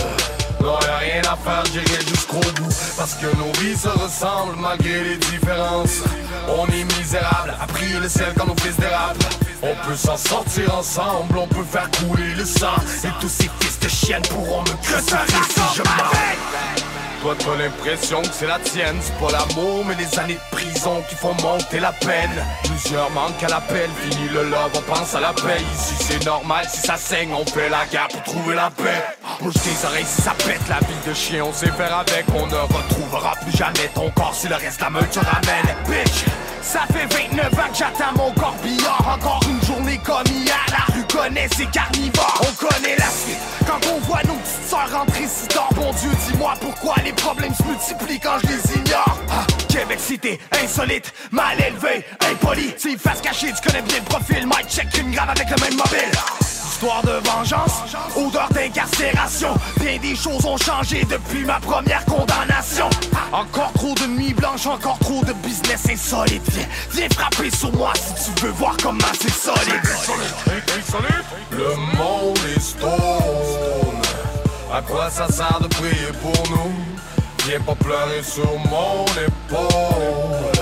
Non, 0.61 0.79
y'a 0.79 0.97
rien 0.99 1.23
à 1.23 1.37
faire, 1.37 1.65
j'irai 1.73 2.05
jusqu'au 2.07 2.37
bout. 2.37 2.69
Parce 2.99 3.15
que 3.15 3.35
nos 3.39 3.51
vies 3.61 3.79
se 3.79 3.89
ressemblent 3.89 4.57
malgré 4.61 5.05
les 5.05 5.17
différences. 5.17 6.03
On 6.51 6.67
est 6.67 6.85
misérables, 6.99 7.55
à 7.59 7.67
prier 7.67 7.99
le 7.99 8.11
ciel 8.11 8.35
quand 8.37 8.45
nos 8.47 8.57
fils 8.61 8.77
dérapent. 8.77 9.25
On 9.63 9.75
peut 9.89 9.97
s'en 9.97 10.19
sortir 10.19 10.77
ensemble, 10.77 11.39
on 11.39 11.47
peut 11.47 11.65
faire 11.65 11.89
couler 11.91 12.35
le 12.35 12.45
sang. 12.45 12.77
Et 13.03 13.09
tous 13.23 13.31
ces 13.31 13.49
fils 13.59 13.81
de 13.81 13.89
chiennes 13.89 14.23
pourront 14.29 14.61
me 14.61 14.83
cresser 14.83 15.17
si 15.49 15.77
je 15.77 15.83
meurs. 15.83 16.13
Toi 17.23 17.35
t'as 17.39 17.57
l'impression 17.57 18.23
que 18.23 18.29
c'est 18.33 18.47
la 18.47 18.59
tienne. 18.59 18.97
C'est 19.01 19.17
pas 19.19 19.31
l'amour 19.31 19.85
mais 19.87 19.95
les 19.95 20.19
années 20.19 20.35
de 20.35 20.57
prison 20.57 21.03
qui 21.09 21.15
font 21.15 21.35
monter 21.43 21.81
la 21.81 21.93
peine. 21.93 22.31
Plusieurs 22.65 23.11
manquent 23.11 23.43
à 23.43 23.49
l'appel, 23.49 23.91
fini 24.01 24.29
le 24.31 24.45
love, 24.45 24.71
on 24.75 24.81
pense 24.83 25.15
à 25.15 25.21
la 25.21 25.33
paix. 25.33 25.61
Ici 25.75 25.95
c'est 26.01 26.25
normal, 26.25 26.67
si 26.71 26.81
ça 26.81 26.97
saigne, 26.97 27.33
on 27.35 27.45
fait 27.45 27.69
la 27.69 27.85
guerre 27.87 28.09
pour 28.09 28.23
trouver 28.23 28.55
la 28.55 28.71
paix. 28.71 29.05
Bouge 29.41 29.55
tes 29.55 29.87
oreilles 29.87 30.07
si 30.07 30.23
ça 30.23 30.35
pète 30.47 30.67
la 30.69 30.79
vie 30.81 31.09
de 31.09 31.15
chien 31.15 31.45
On 31.45 31.53
sait 31.53 31.71
faire 31.71 31.97
avec, 31.97 32.27
on 32.35 32.47
ne 32.47 32.57
retrouvera 32.57 33.35
plus 33.43 33.57
jamais 33.57 33.89
ton 33.95 34.11
corps 34.11 34.35
Si 34.35 34.49
le 34.49 34.55
reste 34.55 34.79
de 34.79 34.85
la 34.85 34.91
meute 34.91 35.11
te 35.11 35.19
ramène. 35.19 35.77
Bitch 35.87 36.25
ça 36.63 36.81
fait 36.93 37.07
29 37.07 37.53
ans 37.55 37.71
que 37.71 37.77
j'attends 37.77 38.13
mon 38.17 38.33
corbillard. 38.33 39.19
Encore 39.19 39.41
une 39.49 39.65
journée 39.67 39.99
comme 40.05 40.27
hier 40.27 40.65
La 40.71 40.95
rue 40.95 41.05
connaît 41.07 41.49
ses 41.49 41.67
carnivores. 41.67 42.41
On 42.41 42.53
connaît 42.55 42.97
la 42.97 43.11
suite. 43.11 43.39
Quand 43.67 43.81
on 43.93 43.99
voit 44.01 44.23
nos 44.27 44.35
petites 44.35 44.69
sœurs 44.69 44.91
rentrer 44.93 45.27
si 45.27 45.49
tard 45.49 45.71
Bon 45.75 45.93
Dieu 45.93 46.11
dis-moi 46.29 46.55
pourquoi 46.61 46.95
les 47.05 47.13
problèmes 47.13 47.55
se 47.55 47.63
multiplient 47.65 48.21
quand 48.21 48.39
je 48.43 48.49
les 48.49 48.79
ignore. 48.79 49.19
Ah, 49.31 49.47
Québec 49.69 50.01
cité, 50.01 50.41
insolite, 50.63 51.13
mal 51.31 51.59
élevé, 51.61 52.05
impoli. 52.31 52.75
C'est 52.77 52.99
face 52.99 53.21
cachée, 53.21 53.53
tu 53.53 53.69
connais 53.69 53.83
bien 53.83 53.99
le 53.99 54.05
profil. 54.05 54.47
Mike 54.47 54.69
check 54.69 54.87
une 54.99 55.13
grave 55.13 55.31
avec 55.31 55.49
le 55.51 55.57
même 55.61 55.77
mobile 55.77 56.60
Histoire 56.81 57.03
de 57.03 57.29
vengeance, 57.29 57.95
odeur 58.17 58.49
d'incarcération. 58.55 59.55
Bien 59.81 59.99
des 59.99 60.17
choses 60.17 60.47
ont 60.47 60.57
changé 60.57 61.05
depuis 61.05 61.45
ma 61.45 61.61
première 61.61 62.03
condamnation. 62.07 62.89
Encore 63.35 63.71
trop 63.75 63.95
de 63.97 64.07
nuits 64.07 64.33
blanches, 64.33 64.65
encore 64.65 64.99
trop 65.01 65.23
de 65.23 65.35
business 65.45 65.87
insolite. 65.91 66.43
Viens, 66.51 66.67
viens 66.93 67.09
frapper 67.11 67.51
sur 67.55 67.71
moi 67.75 67.93
si 67.95 68.33
tu 68.33 68.47
veux 68.47 68.53
voir 68.53 68.79
comment 68.83 69.13
c'est 69.13 69.29
solide. 69.29 69.83
Le 71.51 71.77
monde 71.99 72.39
est 72.57 72.61
stone. 72.61 72.91
À 74.73 74.81
quoi 74.81 75.11
ça 75.11 75.29
sert 75.29 75.61
de 75.61 75.69
prier 75.69 76.13
pour 76.23 76.49
nous? 76.49 76.73
Viens 77.47 77.61
pas 77.61 77.75
pleurer 77.75 78.23
sur 78.23 78.59
mon 78.71 79.05
épaule 79.05 80.60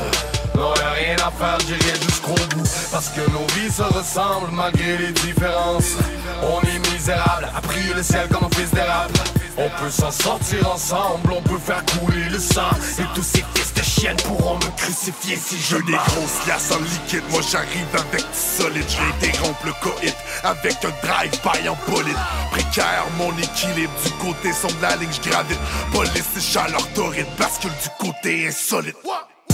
y'a 0.59 0.91
rien 0.91 1.17
à 1.17 1.31
faire, 1.31 1.59
j'irai 1.61 1.95
jusqu'au 2.03 2.35
bout 2.55 2.69
Parce 2.91 3.09
que 3.09 3.21
nos 3.31 3.47
vies 3.55 3.71
se 3.71 3.83
ressemblent 3.83 4.53
malgré 4.53 4.99
les 4.99 5.13
différences 5.13 5.97
On 6.43 6.61
est 6.63 6.93
misérables, 6.93 7.49
a 7.55 7.61
prier 7.61 7.95
le 7.95 8.03
ciel 8.03 8.29
comme 8.29 8.45
un 8.45 8.57
fils 8.57 8.71
d'érable 8.71 9.15
On 9.57 9.69
peut 9.81 9.91
s'en 9.91 10.11
sortir 10.11 10.71
ensemble, 10.71 11.33
on 11.33 11.43
peut 11.43 11.59
faire 11.59 11.85
couler 11.99 12.29
le 12.31 12.39
sang 12.39 12.71
Et 12.99 13.05
tous 13.15 13.23
ces 13.23 13.45
fils 13.55 13.75
de 13.75 13.83
chiennes 13.83 14.17
pourront 14.25 14.57
me 14.57 14.77
crucifier 14.77 15.37
si 15.37 15.59
je 15.59 15.77
meurs 15.77 16.05
grosses 16.07 16.45
glaces 16.45 16.73
en 16.73 16.81
liquide, 16.81 17.23
moi 17.31 17.41
j'arrive 17.51 17.87
avec 17.95 18.21
du 18.21 18.39
solide, 18.39 18.85
je 18.89 19.27
interrompre 19.27 19.67
le 19.67 19.73
coït 19.81 20.15
avec 20.45 20.77
un 20.85 21.07
drive-by 21.07 21.69
en 21.69 21.77
bolide. 21.89 22.17
Précaire 22.51 23.07
mon 23.17 23.33
équilibre, 23.39 23.93
du 24.05 24.11
côté 24.13 24.53
sombre 24.53 24.75
la 24.83 24.97
ligne, 24.97 25.11
je 25.13 25.31
gravite. 25.31 25.59
Police 25.93 26.37
et 26.37 26.41
chaleur 26.41 26.87
torride, 26.95 27.27
bascule 27.39 27.71
du 27.83 27.89
côté 27.99 28.49
insolite. 28.49 28.97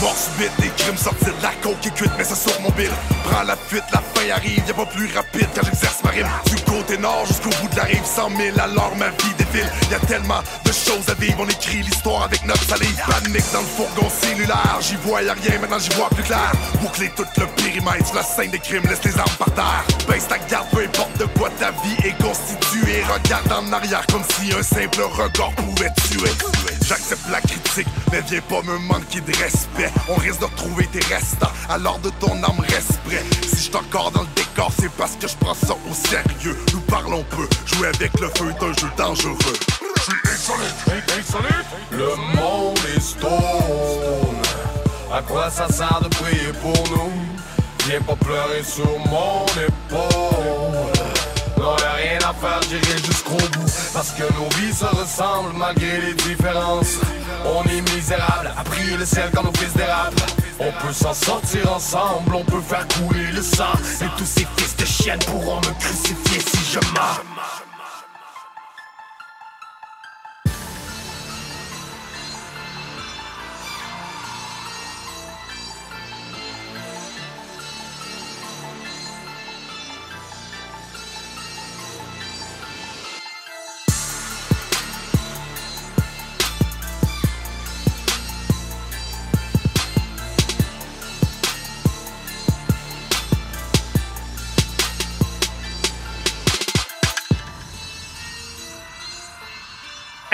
Mort 0.05 0.15
subite, 0.19 0.53
des 0.61 0.69
crimes 0.77 0.99
sortis 0.99 1.25
de 1.25 1.43
la 1.43 1.53
coke 1.63 1.87
et 1.87 1.91
cuite, 1.91 2.13
mais 2.19 2.25
ça 2.25 2.35
sur 2.35 2.61
mon 2.61 2.69
bill. 2.73 2.91
Prends 3.25 3.43
la 3.43 3.57
fuite, 3.57 3.85
la 3.91 4.03
fin 4.13 4.29
arrive, 4.37 4.63
y'a 4.69 4.75
pas 4.75 4.85
plus 4.85 5.11
rapide 5.15 5.49
quand 5.55 5.63
j'exerce 5.65 6.05
ma 6.05 6.11
rime. 6.11 6.29
Du 6.45 6.57
côté 6.71 6.99
nord 6.99 7.25
jusqu'au 7.27 7.49
bout 7.49 7.71
de 7.71 7.77
la 7.77 7.85
rive, 7.85 8.05
100 8.05 8.37
000 8.37 8.61
alors 8.61 8.95
ma 8.99 9.09
vie 9.09 9.35
défile. 9.39 9.67
Y'a 9.91 9.99
tellement 10.01 10.43
de 10.63 10.73
choses 10.73 11.09
à 11.09 11.15
vivre, 11.15 11.39
on 11.41 11.49
écrit 11.49 11.81
l'histoire 11.81 12.25
avec 12.25 12.45
notre 12.45 12.63
salive. 12.65 13.01
Panique 13.09 13.51
dans 13.55 13.61
le 13.61 13.67
fourgon 13.67 14.11
cellulaire, 14.11 14.79
j'y 14.81 14.97
vois 14.97 15.23
y'a 15.23 15.33
rien, 15.33 15.59
maintenant 15.59 15.79
j'y 15.79 15.97
vois 15.97 16.11
plus 16.11 16.23
clair. 16.23 16.53
Boucler 16.83 17.11
tout 17.17 17.25
le 17.39 17.47
périmètre 17.47 18.07
sur 18.07 18.17
la 18.17 18.25
scène 18.25 18.51
des 18.51 18.59
crimes, 18.59 18.85
laisse 18.87 19.05
les 19.05 19.19
armes 19.19 19.39
par 19.39 19.53
terre. 19.55 19.85
Baisse 20.07 20.29
ta 20.29 20.37
garde, 20.37 20.69
peu 20.71 20.85
importe 20.85 21.17
de 21.17 21.25
quoi 21.39 21.49
ta 21.59 21.71
vie 21.71 21.97
est 22.05 22.23
constituée. 22.23 23.03
Regarde 23.05 23.51
en 23.51 23.73
arrière 23.73 24.05
comme 24.13 24.25
si 24.37 24.53
un 24.53 24.63
simple 24.63 25.01
regard 25.01 25.53
pouvait 25.53 25.93
tuer. 26.11 26.74
J'accepte 26.87 27.29
la 27.31 27.41
critique, 27.41 27.87
mais 28.13 28.21
viens 28.29 28.43
pas 28.43 28.61
me 28.63 28.79
manquer 28.79 29.21
de 29.23 29.33
respect. 29.37 29.91
On 30.09 30.17
risque 30.17 30.41
de 30.41 30.45
retrouver 30.45 30.87
tes 30.89 31.01
restants, 31.15 31.51
alors 31.71 31.99
de 32.01 32.11
ton 32.21 32.35
âme 32.43 32.61
reste 32.61 32.99
prêt. 33.05 33.25
Si 33.43 33.71
je 33.71 33.77
encore 33.77 34.11
dans 34.11 34.23
le 34.23 34.29
décor, 34.37 34.71
c'est 34.79 34.91
parce 34.93 35.17
que 35.17 35.27
je 35.27 35.35
prends 35.37 35.55
ça 35.55 35.75
au 35.91 35.95
sérieux. 35.95 36.59
Nous 36.75 36.81
parlons 36.81 37.25
peu, 37.31 37.49
jouer 37.65 37.89
avec 37.89 38.13
le 38.21 38.29
feu 38.37 38.51
est 38.51 38.63
un 38.63 38.73
jeu 38.75 38.89
dangereux. 38.99 39.35
Je 39.97 40.03
suis 40.03 40.21
insolite, 40.31 41.13
insolite? 41.19 41.67
Le 41.91 42.15
monde 42.37 42.79
est 42.95 43.01
stone 43.01 43.31
À 45.13 45.23
quoi 45.23 45.51
ça 45.51 45.69
sert 45.69 46.01
de 46.03 46.09
prier 46.09 46.53
pour 46.61 46.77
nous? 46.91 47.13
Viens 47.89 48.01
pas 48.03 48.17
pleurer 48.17 48.63
sur 48.63 48.99
mon 49.09 49.47
épaule 49.47 50.93
Non 51.59 51.77
y'a 51.79 51.93
rien 51.93 52.19
à 52.19 52.35
faire, 52.35 52.61
j'irai 52.69 52.84
Parce 53.93 54.11
que 54.13 54.23
nos 54.23 54.49
vies 54.57 54.73
se 54.73 54.85
ressemblent 54.85 55.57
malgré 55.57 56.01
les 56.01 56.15
différences. 56.15 56.99
On 57.45 57.63
est 57.65 57.81
misérables, 57.95 58.53
à 58.57 58.65
prier 58.65 58.97
le 58.97 59.05
ciel 59.05 59.31
quand 59.35 59.43
nos 59.43 59.53
fils 59.53 59.75
dérapent 59.75 60.21
On 60.59 60.73
peut 60.85 60.93
s'en 60.93 61.15
sortir 61.15 61.73
ensemble, 61.73 62.35
on 62.35 62.45
peut 62.45 62.61
faire 62.61 62.87
couler 62.89 63.31
le 63.33 63.43
sang. 63.43 63.73
Et 64.01 64.19
tous 64.19 64.27
ces 64.27 64.47
fils 64.57 64.77
de 64.77 64.85
chiennes 64.85 65.21
pourront 65.27 65.59
me 65.59 65.81
crucifier 65.81 66.41
si 66.41 66.73
je 66.73 66.81
meurs 66.95 67.23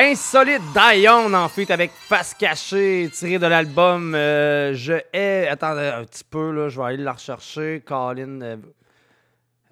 Insolite 0.02 0.62
Dion 0.72 1.34
en 1.34 1.48
fait 1.50 1.70
avec 1.70 1.90
Face 1.90 2.32
Cachée 2.32 3.10
tiré 3.12 3.38
de 3.38 3.46
l'album 3.46 4.14
euh, 4.14 4.72
Je 4.72 4.94
hais. 5.12 5.46
Attendez 5.46 5.92
un 5.94 6.04
petit 6.04 6.24
peu 6.24 6.52
là, 6.52 6.70
je 6.70 6.80
vais 6.80 6.86
aller 6.86 7.04
la 7.04 7.12
rechercher. 7.12 7.82
Colin. 7.84 8.40
euh, 8.40 8.56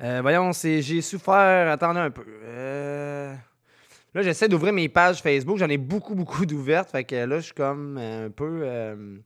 euh, 0.03 0.19
voyons, 0.21 0.53
c'est 0.53 0.83
J'ai 0.83 1.01
souffert. 1.01 1.71
Attendez 1.71 2.01
un 2.01 2.11
peu. 2.11 2.27
Euh, 2.45 3.35
Là, 4.15 4.21
j'essaie 4.23 4.49
d'ouvrir 4.49 4.75
mes 4.75 4.91
pages 4.91 5.23
Facebook. 5.23 5.57
J'en 5.57 5.69
ai 5.69 5.79
beaucoup, 5.79 6.15
beaucoup 6.15 6.45
d'ouvertes. 6.45 6.91
Fait 6.91 7.05
que 7.05 7.17
là, 7.17 7.37
je 7.39 7.45
suis 7.47 7.55
comme 7.55 7.97
euh, 7.99 8.27
un 8.27 8.31
peu 8.31 8.61
euh, 8.65 9.17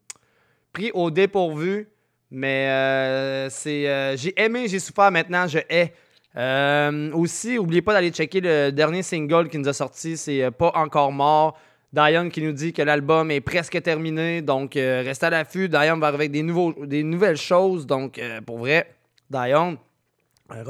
pris 0.73 0.93
au 0.95 1.11
dépourvu. 1.11 1.89
Mais 2.31 2.69
euh, 2.69 3.51
c'est. 3.51 3.89
euh, 3.89 4.17
j'ai 4.17 4.41
aimé, 4.41 4.69
j'ai 4.69 4.79
souffert 4.79 5.11
maintenant, 5.11 5.49
je 5.49 5.59
hais. 5.69 5.95
Euh, 6.37 7.13
aussi, 7.13 7.57
n'oubliez 7.57 7.83
pas 7.83 7.93
d'aller 7.93 8.11
checker 8.11 8.41
le 8.41 8.71
dernier 8.71 9.03
single 9.03 9.49
qui 9.49 9.59
nous 9.59 9.69
a 9.69 9.73
sorti, 9.73 10.17
c'est 10.17 10.43
euh, 10.43 10.51
Pas 10.51 10.73
encore 10.75 11.13
mort. 11.13 11.59
Diane 11.93 12.31
qui 12.31 12.41
nous 12.41 12.53
dit 12.53 12.73
que 12.73 12.81
l'album 12.81 13.31
est 13.31 13.43
presque 13.43 13.83
terminé, 13.83 14.41
donc 14.41 14.77
euh, 14.77 15.03
restez 15.05 15.27
à 15.27 15.31
l'affût. 15.31 15.69
Diane 15.69 16.01
va 16.01 16.07
avec 16.07 16.31
des, 16.31 16.43
nouvelles 16.43 17.37
choses, 17.37 17.87
donc 17.87 18.19
pour 18.47 18.57
vrai, 18.57 18.95
Diane, 19.29 19.77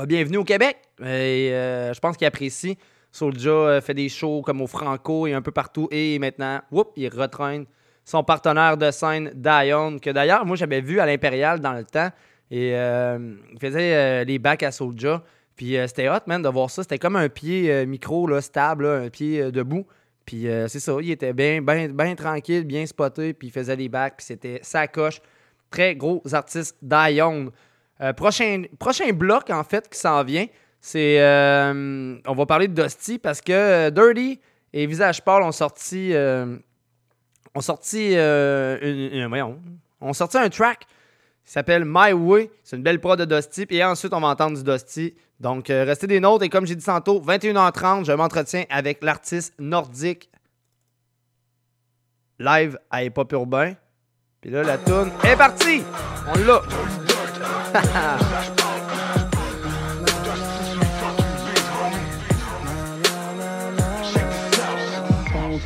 bienvenue 0.08 0.38
au 0.38 0.44
Québec. 0.44 0.78
Et 1.00 1.50
je 1.52 2.00
pense 2.00 2.16
qu'il 2.16 2.26
apprécie. 2.26 2.76
Soulja 3.12 3.80
fait 3.82 3.94
des 3.94 4.08
shows 4.08 4.42
comme 4.42 4.62
au 4.62 4.66
Franco 4.66 5.28
et 5.28 5.32
un 5.32 5.42
peu 5.42 5.52
partout. 5.52 5.86
Et 5.92 6.18
maintenant, 6.18 6.60
whoop, 6.72 6.90
il 6.96 7.08
retraîne 7.08 7.66
son 8.04 8.24
partenaire 8.24 8.76
de 8.76 8.90
scène, 8.90 9.30
Diane, 9.32 10.00
que 10.00 10.10
d'ailleurs, 10.10 10.44
moi, 10.44 10.56
j'avais 10.56 10.80
vu 10.80 10.98
à 10.98 11.06
l'Impérial 11.06 11.60
dans 11.60 11.74
le 11.74 11.84
temps. 11.84 12.10
Et 12.50 12.70
il 12.70 13.58
faisait 13.60 14.24
les 14.24 14.40
bacs 14.40 14.64
à 14.64 14.72
Soulja. 14.72 15.22
Puis 15.56 15.76
euh, 15.76 15.86
c'était 15.86 16.08
hot, 16.08 16.20
man, 16.26 16.40
de 16.42 16.48
voir 16.48 16.70
ça. 16.70 16.82
C'était 16.82 16.98
comme 16.98 17.16
un 17.16 17.28
pied 17.28 17.70
euh, 17.70 17.86
micro, 17.86 18.26
là, 18.26 18.40
stable, 18.40 18.86
un 18.86 19.08
pied 19.10 19.40
euh, 19.42 19.50
debout. 19.50 19.86
Puis 20.24 20.46
c'est 20.68 20.78
ça, 20.78 20.92
il 21.00 21.10
était 21.10 21.32
bien 21.32 21.60
bien 21.60 21.88
bien 21.88 22.14
tranquille, 22.14 22.64
bien 22.64 22.86
spoté, 22.86 23.32
puis 23.34 23.48
il 23.48 23.50
faisait 23.50 23.74
les 23.74 23.88
bacs, 23.88 24.14
puis 24.18 24.24
c'était 24.26 24.60
sa 24.62 24.86
coche. 24.86 25.20
Très 25.68 25.96
gros 25.96 26.22
artiste 26.32 26.76
Dion. 26.80 27.50
Prochain, 28.16 28.62
prochain 28.78 29.12
bloc, 29.12 29.50
en 29.50 29.64
fait, 29.64 29.88
qui 29.88 29.98
s'en 29.98 30.22
vient, 30.22 30.46
c'est. 30.80 31.18
on 31.20 32.34
va 32.36 32.46
parler 32.46 32.68
de 32.68 32.80
Dusty 32.80 33.18
parce 33.18 33.40
que 33.40 33.90
Dirty 33.90 34.38
et 34.72 34.86
Visage 34.86 35.22
Paul 35.24 35.42
ont 35.42 35.50
sorti. 35.52 36.12
ont 37.54 37.60
sorti. 37.60 38.12
euh, 38.14 38.78
une- 38.80 39.18
une- 39.22 39.26
voyons, 39.26 39.60
ont 40.00 40.12
sorti 40.12 40.38
un 40.38 40.48
track 40.48 40.86
qui 41.44 41.50
s'appelle 41.52 41.84
My 41.84 42.12
Way. 42.12 42.48
C'est 42.62 42.76
une 42.76 42.82
belle 42.84 43.00
prod 43.00 43.18
de 43.18 43.24
Dusty. 43.24 43.66
Et 43.70 43.82
ensuite, 43.84 44.12
on 44.14 44.20
va 44.20 44.28
entendre 44.28 44.56
du 44.56 44.62
Dusty. 44.62 45.14
Donc, 45.42 45.70
euh, 45.70 45.82
restez 45.84 46.06
des 46.06 46.20
nôtres. 46.20 46.44
Et 46.44 46.48
comme 46.48 46.66
j'ai 46.66 46.76
dit 46.76 46.84
tantôt, 46.84 47.20
21h30, 47.20 48.04
je 48.04 48.12
m'entretiens 48.12 48.64
avec 48.70 49.02
l'artiste 49.02 49.54
nordique 49.58 50.30
live 52.38 52.78
à 52.90 53.02
Hip 53.02 53.14
Hop 53.16 53.32
Urbain. 53.32 53.74
Puis 54.40 54.50
là, 54.50 54.62
la 54.62 54.78
toune 54.78 55.10
est 55.24 55.36
partie! 55.36 55.82
On 56.28 56.38
l'a! 56.38 56.62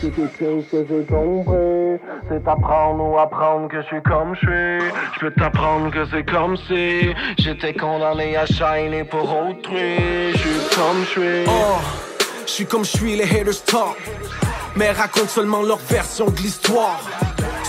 c'est 0.06 0.10
quelque 0.10 0.38
chose 0.38 0.64
que 0.70 0.86
j'ai 0.88 1.04
compris. 1.04 2.00
C'est 2.28 2.48
apprendre 2.48 3.04
ou 3.04 3.18
apprendre 3.18 3.68
que 3.68 3.80
je 3.82 3.86
suis 3.86 4.02
comme 4.02 4.34
je 4.34 4.40
suis. 4.40 4.90
Je 5.14 5.20
peux 5.20 5.30
t'apprendre 5.32 5.90
que 5.90 6.04
c'est 6.10 6.24
comme 6.24 6.56
si 6.56 7.14
j'étais 7.38 7.74
condamné 7.74 8.36
à 8.36 8.46
shiner 8.46 9.04
pour 9.04 9.24
autrui. 9.24 10.32
Je 10.32 10.38
suis 10.38 10.76
comme 10.76 11.04
je 11.04 11.10
suis. 11.10 11.44
Oh, 11.46 11.78
je 12.46 12.50
suis 12.50 12.66
comme 12.66 12.84
je 12.84 12.96
suis, 12.96 13.16
les 13.16 13.24
haters 13.24 13.64
talk. 13.64 13.96
Mais 14.76 14.90
racontent 14.90 15.28
seulement 15.28 15.62
leur 15.62 15.78
version 15.78 16.26
de 16.26 16.36
l'histoire. 16.36 17.00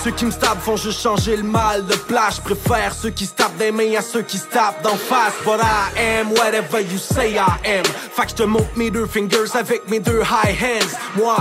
Ceux 0.08 0.14
qui 0.14 0.26
me 0.26 0.32
tapent 0.32 0.62
font 0.62 0.78
juste 0.78 1.02
changer 1.02 1.36
le 1.36 1.44
mal 1.44 1.86
de 1.86 1.96
place. 1.96 2.40
Préfère 2.40 2.94
ceux 2.94 3.10
qui 3.10 3.26
se 3.26 3.34
des 3.60 3.74
mains 3.74 3.98
à 3.98 4.02
ceux 4.02 4.22
qui 4.22 4.38
se 4.38 4.46
tapent 4.46 4.82
d'en 4.82 4.96
face. 4.96 5.34
But 5.44 5.60
I 5.62 6.22
am 6.22 6.32
whatever 6.32 6.82
you 6.82 6.98
say 6.98 7.34
I 7.34 7.40
am. 7.40 7.84
Fait 8.14 8.28
que 8.28 8.32
te 8.32 8.44
montre 8.44 8.70
mes 8.78 8.90
deux 8.90 9.06
fingers 9.06 9.54
avec 9.54 9.90
mes 9.90 10.00
deux 10.00 10.22
high 10.22 10.56
hands. 10.64 10.96
Moi, 11.18 11.36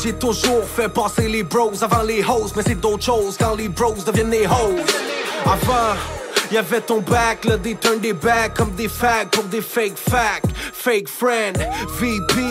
j'ai 0.00 0.12
toujours 0.12 0.62
fait 0.62 0.88
passer 0.88 1.26
les 1.26 1.42
bros 1.42 1.72
avant 1.82 2.02
les 2.02 2.22
hoes. 2.22 2.52
Mais 2.54 2.62
c'est 2.64 2.80
d'autres 2.80 3.02
choses 3.02 3.36
quand 3.36 3.56
les 3.56 3.68
bros 3.68 3.96
deviennent 4.06 4.30
les 4.30 4.46
hoes. 4.46 4.78
Avant. 5.44 6.21
Y'avait 6.52 6.82
ton 6.82 7.00
back, 7.00 7.46
là 7.46 7.56
des 7.56 7.74
turn 7.76 7.98
des 7.98 8.12
back 8.12 8.52
comme 8.54 8.72
des 8.72 8.86
fags 8.86 9.30
pour 9.30 9.44
des 9.44 9.62
fake 9.62 9.96
facts. 9.96 10.44
Fake 10.54 11.08
friend, 11.08 11.56
VP, 11.98 12.42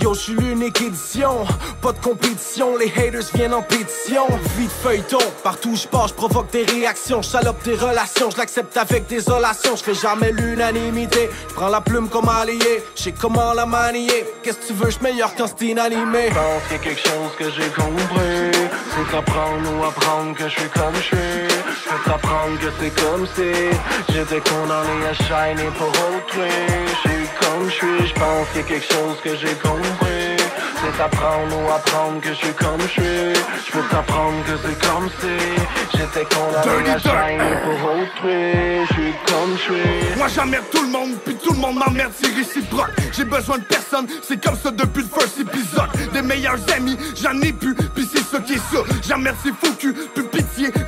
yo 0.00 0.14
j'suis 0.14 0.34
l'unique 0.34 0.80
édition. 0.80 1.44
Pas 1.82 1.90
de 1.90 1.98
compétition, 1.98 2.76
les 2.76 2.92
haters 2.96 3.24
viennent 3.34 3.54
en 3.54 3.62
pétition. 3.62 4.26
Vite 4.56 4.70
feuilleton, 4.70 5.18
partout 5.42 5.74
j'passe, 5.74 6.10
j'provoque 6.10 6.50
des 6.52 6.62
réactions. 6.62 7.22
J'salope 7.22 7.60
tes 7.64 7.74
relations, 7.74 8.30
j'l'accepte 8.30 8.76
avec 8.76 9.08
désolation. 9.08 9.74
J'fais 9.74 9.94
jamais 9.94 10.30
l'unanimité, 10.30 11.28
j'prends 11.48 11.70
la 11.70 11.80
plume 11.80 12.08
comme 12.08 12.28
allié. 12.28 12.84
J'sais 12.94 13.14
comment 13.20 13.52
la 13.52 13.66
manier, 13.66 14.26
qu'est-ce 14.44 14.58
que 14.58 14.66
tu 14.68 14.72
veux, 14.74 14.90
j'suis 14.90 15.02
meilleur 15.02 15.34
quand 15.34 15.46
c'est 15.48 15.66
inanimé. 15.66 16.28
pense 16.28 16.62
qu'il 16.68 16.76
y 16.76 16.80
a 16.80 16.82
quelque 16.84 17.08
chose 17.08 17.32
que 17.36 17.50
j'ai 17.50 17.68
compris. 17.70 18.70
C'est 18.94 19.16
apprendre 19.16 19.68
ou 19.76 19.84
apprendre 19.84 20.36
que 20.36 20.44
je 20.44 20.60
suis 20.60 20.68
comme 20.68 20.94
je 20.94 21.00
suis. 21.00 21.16
Je 21.16 21.88
peux 21.88 22.10
t'apprendre 22.10 22.58
que 22.60 22.66
c'est 22.78 23.02
comme 23.02 23.26
si 23.34 23.39
j'étais 24.08 24.40
condamné 24.40 25.06
à 25.08 25.14
shiner 25.14 25.70
pour 25.78 25.88
autrui. 25.88 26.50
Je 26.86 27.08
suis 27.08 27.28
comme 27.40 27.68
je 27.68 27.74
suis, 27.74 28.08
je 28.08 28.14
pense 28.14 28.48
qu'il 28.52 28.60
y 28.60 28.64
a 28.64 28.68
quelque 28.68 28.92
chose 28.92 29.16
que 29.22 29.36
j'ai 29.36 29.54
compris. 29.54 30.36
C'est 30.82 31.02
apprendre 31.02 31.56
ou 31.62 31.70
apprendre 31.70 32.20
que 32.20 32.30
je 32.30 32.34
suis 32.34 32.54
comme 32.54 32.80
je 32.80 32.88
suis. 32.88 33.34
Je 33.66 33.72
peux 33.72 33.86
t'apprendre 33.90 34.36
que 34.44 34.52
c'est 34.64 34.88
comme 34.88 35.08
si 35.20 35.98
j'étais 35.98 36.26
condamné 36.34 36.90
à 36.90 36.98
shiner 36.98 37.54
pour 37.64 37.90
autrui. 37.90 38.86
Je 38.88 38.94
suis 38.94 39.14
comme 39.26 39.56
je 39.56 39.62
suis. 39.62 40.16
Moi 40.16 40.28
j'emmerde 40.34 40.64
tout 40.72 40.82
le 40.82 40.88
monde, 40.88 41.10
puis 41.24 41.34
tout 41.36 41.52
le 41.52 41.58
monde 41.58 41.76
m'emmerde, 41.76 42.12
c'est 42.20 42.34
réciproque. 42.34 42.90
J'ai 43.12 43.24
besoin 43.24 43.58
de 43.58 43.64
personne, 43.64 44.06
c'est 44.22 44.42
comme 44.42 44.56
ça 44.56 44.70
depuis 44.70 45.02
le 45.02 45.08
first 45.08 45.38
épisode. 45.40 45.90
Des 46.12 46.22
meilleurs 46.22 46.60
amis, 46.74 46.96
j'en 47.20 47.38
ai 47.42 47.52
plus, 47.52 47.74
puis 47.74 48.08
c'est 48.10 48.24
ça 48.24 48.38
qui 48.40 48.54
est 48.54 48.56
ça. 48.56 48.78
J'emmerde 49.06 49.36
ces 49.42 49.52
faux 49.52 49.74
culs, 49.78 49.94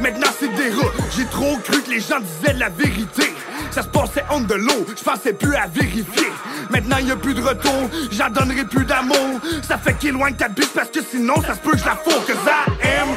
maintenant 0.00 0.28
c'est 0.38 0.48
des. 0.48 0.72
J'ai 1.16 1.26
trop 1.26 1.56
cru 1.58 1.82
que 1.82 1.90
les 1.90 2.00
gens 2.00 2.20
disaient 2.20 2.54
la 2.58 2.68
vérité. 2.68 3.32
Ça 3.70 3.82
se 3.82 3.88
passait 3.88 4.24
on 4.30 4.40
de 4.40 4.54
l'eau, 4.54 4.86
je 4.96 5.02
pensais 5.02 5.32
plus 5.32 5.54
à 5.56 5.66
vérifier. 5.66 6.32
Maintenant 6.70 6.98
y 6.98 7.10
a 7.10 7.16
plus 7.16 7.34
de 7.34 7.42
retour, 7.42 7.90
j'en 8.10 8.30
donnerai 8.30 8.64
plus 8.64 8.84
d'amour. 8.84 9.40
Ça 9.66 9.78
fait 9.78 9.94
qu'il 9.94 10.10
éloigne 10.10 10.34
ta 10.34 10.48
bite 10.48 10.72
parce 10.74 10.90
que 10.90 11.00
sinon 11.02 11.40
ça 11.42 11.54
se 11.54 11.60
peut 11.60 11.72
que 11.72 11.78
je 11.78 11.84
la 11.84 11.96
fous. 11.96 12.20
Cause 12.26 12.36
I 12.46 12.86
am 12.98 13.08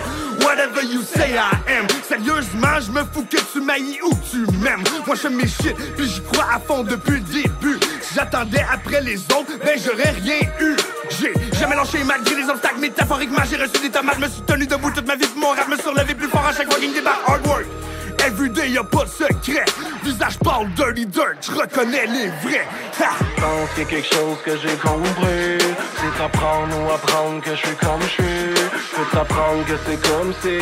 whatever 0.45 0.83
you 0.83 1.01
say 1.01 1.33
I 1.33 1.77
am. 1.77 1.87
Sérieusement, 2.07 2.79
je 2.85 2.91
me 2.91 3.03
fous 3.11 3.25
que 3.29 3.37
tu 3.51 3.61
m'ailles 3.61 3.99
ou 4.05 4.15
que 4.15 4.25
tu 4.31 4.37
m'aimes. 4.61 4.83
Moi 5.05 5.15
je 5.21 5.27
mes 5.27 5.47
shit, 5.47 5.75
puis 5.97 6.07
j'y 6.07 6.21
crois 6.21 6.47
à 6.55 6.59
fond 6.59 6.83
depuis 6.83 7.15
le 7.15 7.19
début. 7.19 7.79
Si 8.01 8.15
j'attendais 8.15 8.65
après 8.71 9.01
les 9.01 9.17
autres, 9.17 9.57
ben 9.63 9.77
j'aurais 9.83 10.11
rien 10.11 10.39
eu. 10.61 10.75
J'ai 11.19 11.33
jamais 11.57 11.75
lâché 11.75 12.03
malgré 12.03 12.35
les 12.35 12.49
obstacles 12.49 12.79
métaphoriquement. 12.79 13.41
J'ai 13.49 13.57
reçu 13.57 13.79
des 13.81 13.89
tomates, 13.89 14.19
me 14.19 14.27
suis 14.27 14.41
tenu 14.41 14.67
debout 14.67 14.91
toute 14.91 15.07
ma 15.07 15.15
vie. 15.15 15.25
Mon 15.35 15.49
rap 15.49 15.67
me 15.67 15.77
surlevait 15.77 16.15
plus 16.15 16.27
fort 16.27 16.44
à 16.45 16.53
chaque 16.53 16.67
me 16.67 16.93
débat. 16.93 17.17
Hard 17.27 17.47
work. 17.47 17.65
Everyday 18.25 18.71
y'a 18.71 18.83
pas 18.83 19.03
de 19.03 19.09
secret. 19.09 19.65
Visage 20.03 20.39
parle 20.39 20.67
dirty 20.73 21.05
dirt, 21.05 21.37
je 21.41 21.51
reconnais 21.51 22.07
les 22.07 22.27
vrais. 22.43 22.65
Ha! 22.99 23.09
Pense 23.37 23.69
qu'il 23.75 23.83
y 23.83 23.85
a 23.85 23.89
quelque 23.89 24.15
chose 24.15 24.37
que 24.43 24.57
j'ai 24.57 24.75
compris. 24.77 25.75
C'est 25.97 26.23
apprendre 26.23 26.75
ou 26.81 26.91
apprendre 26.91 27.41
que 27.41 27.51
je 27.51 27.67
suis 27.67 27.75
comme 27.75 28.01
je 28.01 28.07
suis. 28.07 28.69
Je 28.71 28.95
peux 28.95 29.05
t'apprendre 29.11 29.65
que 29.65 29.73
c'est 29.85 30.01
comme 30.09 30.33
si 30.41 30.59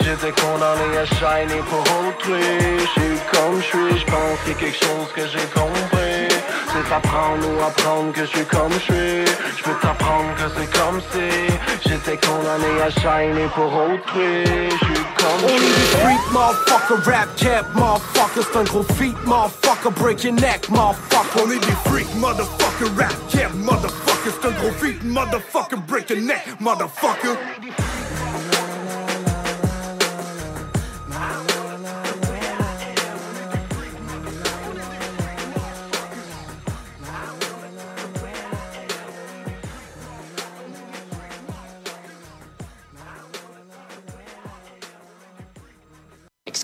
j'étais 0.00 0.32
condamné 0.40 0.98
à 0.98 1.06
shiner 1.06 1.62
pour 1.68 1.80
autrui. 1.80 2.42
Je 2.78 3.00
suis 3.00 3.18
comme 3.32 3.60
je 3.60 3.66
suis, 3.66 3.98
je 3.98 4.06
pense 4.06 4.38
qu'il 4.44 4.52
y 4.52 4.56
a 4.56 4.58
quelque 4.58 4.84
chose 4.84 5.08
que 5.14 5.22
j'ai 5.22 5.46
compris. 5.54 6.29
C'est 6.68 6.94
apprendre 6.94 7.46
ou 7.48 7.62
apprendre 7.62 8.12
que 8.12 8.20
je 8.20 8.26
suis 8.26 8.44
comme 8.46 8.72
je 8.72 8.78
suis. 8.78 9.24
Je 9.56 9.62
peux 9.62 9.74
t'apprendre 9.80 10.28
que 10.36 10.46
c'est 10.56 10.70
comme 10.78 11.00
si 11.12 11.88
j'étais 11.88 12.16
condamné 12.16 12.82
à 12.82 12.90
shiner 12.90 13.48
pour 13.54 13.72
autrui. 13.72 14.44
Je 14.44 14.84
suis 14.84 15.04
comme 15.18 15.48
suis. 15.48 15.58
the 15.58 15.96
freak, 16.02 16.20
motherfucker, 16.32 17.06
rap 17.06 17.36
cap, 17.36 17.66
motherfucker, 17.74 18.42
c'est 18.42 18.58
un 18.58 18.64
gros 18.64 18.82
feat, 18.94 19.16
motherfucker, 19.26 19.90
break 19.96 20.24
your 20.24 20.34
neck, 20.34 20.68
motherfucker. 20.68 21.42
On 21.44 21.50
est 21.50 21.58
des 21.58 21.76
freaks, 21.88 22.14
motherfucker, 22.16 22.88
rap 22.96 23.14
cap, 23.30 23.52
motherfucker. 23.54 24.30
C'est 24.40 24.48
un 24.48 24.52
gros 24.52 24.72
feat, 24.72 25.02
motherfucker, 25.04 25.76
break 25.86 26.10
your 26.10 26.20
neck, 26.20 26.46
motherfucker. 26.60 27.36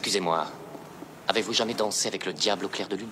Excusez-moi, 0.07 0.47
avez-vous 1.27 1.53
jamais 1.53 1.75
dansé 1.75 2.07
avec 2.07 2.27
le 2.27 2.33
diable 2.33 2.67
au 2.67 2.69
clair 2.69 2.87
de 2.87 2.95
lune? 2.95 3.09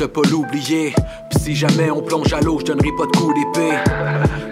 De 0.00 0.06
pas 0.06 0.22
l'oublier. 0.30 0.94
Si 1.38 1.54
jamais 1.54 1.90
on 1.90 2.00
plonge 2.00 2.32
à 2.32 2.40
l'eau, 2.40 2.58
je 2.60 2.64
donnerai 2.64 2.88
pas 2.96 3.04
de 3.04 3.16
coup 3.18 3.34
d'épée. 3.34 3.76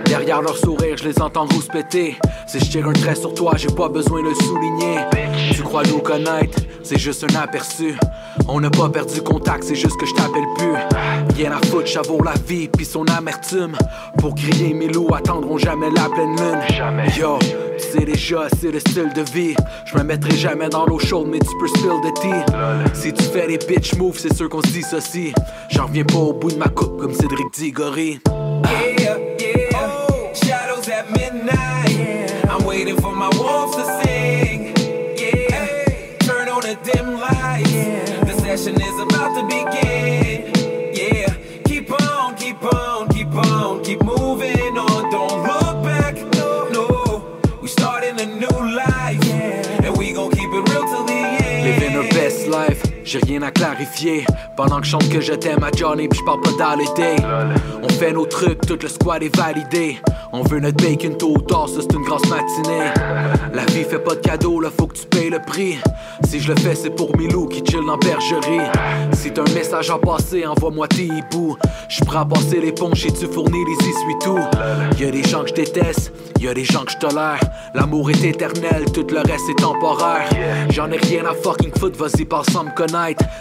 Derrière 0.04 0.42
leur 0.42 0.56
sourire, 0.56 0.96
je 0.98 1.08
les 1.08 1.22
entends 1.22 1.46
vous 1.46 1.62
péter. 1.62 2.18
Si 2.46 2.60
je 2.60 2.64
tire 2.66 2.86
un 2.86 2.92
trait 2.92 3.14
sur 3.14 3.32
toi, 3.32 3.52
j'ai 3.56 3.68
pas 3.68 3.88
besoin 3.88 4.22
de 4.22 4.28
le 4.28 4.34
souligner. 4.34 4.98
Tu 5.52 5.62
crois 5.62 5.84
nous 5.84 6.00
connaître, 6.00 6.58
c'est 6.82 6.98
juste 6.98 7.24
un 7.24 7.34
aperçu. 7.40 7.96
On 8.46 8.60
n'a 8.60 8.70
pas 8.70 8.88
perdu 8.88 9.20
contact, 9.22 9.64
c'est 9.64 9.74
juste 9.74 9.96
que 9.98 10.06
je 10.06 10.14
t'appelle 10.14 10.46
plus. 10.56 10.74
Rien 11.36 11.52
à 11.52 11.66
foutre, 11.66 11.88
ça 11.88 12.02
vaut 12.02 12.22
la 12.22 12.34
vie, 12.46 12.68
puis 12.68 12.84
son 12.84 13.04
amertume. 13.06 13.76
Pour 14.18 14.34
crier, 14.34 14.74
mes 14.74 14.88
loups 14.88 15.14
attendront 15.14 15.58
jamais 15.58 15.90
la 15.90 16.08
pleine 16.08 16.36
lune. 16.36 16.60
Yo, 17.18 17.38
tu 17.40 17.98
sais 17.98 18.04
déjà, 18.04 18.48
c'est 18.60 18.70
le 18.70 18.80
style 18.80 19.12
de 19.14 19.22
vie. 19.32 19.54
Je 19.86 19.98
me 19.98 20.02
mettrai 20.02 20.36
jamais 20.36 20.68
dans 20.68 20.86
l'eau 20.86 20.98
chaude, 20.98 21.28
mais 21.30 21.38
tu 21.38 21.50
peux 21.58 21.68
spill 21.68 22.00
de 22.04 22.10
tea. 22.20 22.92
Si 22.94 23.12
tu 23.12 23.22
fais 23.22 23.46
des 23.46 23.58
bitch 23.58 23.94
moves, 23.96 24.18
c'est 24.18 24.34
sûr 24.34 24.48
qu'on 24.48 24.62
se 24.62 24.68
dissocie. 24.68 25.32
J'en 25.70 25.86
reviens 25.86 26.04
pas 26.04 26.18
au 26.18 26.32
bout 26.32 26.50
de 26.50 26.58
ma 26.58 26.68
coupe 26.68 26.98
comme 27.00 27.14
Cédric 27.14 27.52
Diggory. 27.52 28.20
J'ai 53.08 53.20
rien 53.20 53.40
à 53.42 53.50
clarifier. 53.50 54.26
Pendant 54.56 54.80
que 54.80 54.84
je 54.84 54.90
chante 54.90 55.08
que 55.08 55.20
je 55.20 55.32
t'aime 55.32 55.64
à 55.64 55.70
Johnny, 55.74 56.08
puis 56.08 56.18
je 56.18 56.24
parle 56.24 56.40
pas 56.42 56.50
d'holiday. 56.50 57.16
On 57.82 57.88
fait 57.88 58.12
nos 58.12 58.26
trucs, 58.26 58.60
tout 58.66 58.78
le 58.80 58.88
squad 58.88 59.22
est 59.22 59.34
validé. 59.34 59.98
On 60.32 60.42
veut 60.42 60.60
notre 60.60 60.76
bacon 60.84 61.16
tôt 61.16 61.32
ou 61.36 61.40
tard, 61.40 61.68
ça 61.68 61.80
c'est 61.80 61.94
une 61.94 62.04
grosse 62.04 62.28
matinée. 62.28 62.90
La 63.54 63.64
vie 63.66 63.84
fait 63.84 63.98
pas 63.98 64.14
de 64.14 64.20
cadeau, 64.20 64.60
là 64.60 64.68
faut 64.76 64.86
que 64.86 64.98
tu 64.98 65.06
payes 65.06 65.30
le 65.30 65.38
prix. 65.38 65.78
Si 66.28 66.38
je 66.38 66.52
le 66.52 66.60
fais, 66.60 66.74
c'est 66.74 66.90
pour 66.90 67.16
Milou 67.16 67.46
qui 67.46 67.64
chill 67.64 67.80
dans 67.86 67.96
bergerie. 67.96 68.60
Si 69.12 69.32
t'as 69.32 69.42
un 69.42 69.54
message 69.54 69.88
à 69.88 69.96
passer, 69.96 70.46
envoie-moi 70.46 70.86
tes 70.88 71.04
hiboux. 71.04 71.56
J'suis 71.88 72.04
prêt 72.04 72.18
à 72.18 72.26
passer 72.26 72.60
l'éponge 72.60 73.06
et 73.06 73.12
tu 73.12 73.26
fournis 73.26 73.64
les 73.64 73.88
essuie-tout? 73.88 74.38
Y'a 75.02 75.10
des 75.10 75.22
gens 75.22 75.44
que 75.44 75.48
je 75.48 75.54
déteste, 75.54 76.12
y'a 76.40 76.52
des 76.52 76.64
gens 76.64 76.84
que 76.84 76.92
je 76.92 76.98
tolère. 76.98 77.40
L'amour 77.74 78.10
est 78.10 78.22
éternel, 78.22 78.84
tout 78.92 79.06
le 79.10 79.20
reste 79.20 79.48
est 79.48 79.62
temporaire. 79.62 80.28
J'en 80.70 80.90
ai 80.90 80.98
rien 80.98 81.24
à 81.24 81.32
fucking 81.32 81.72
foot, 81.78 81.96
vas-y, 81.96 82.26
passe 82.26 82.50
sans 82.52 82.64
me 82.64 82.70
connaître. 82.70 82.97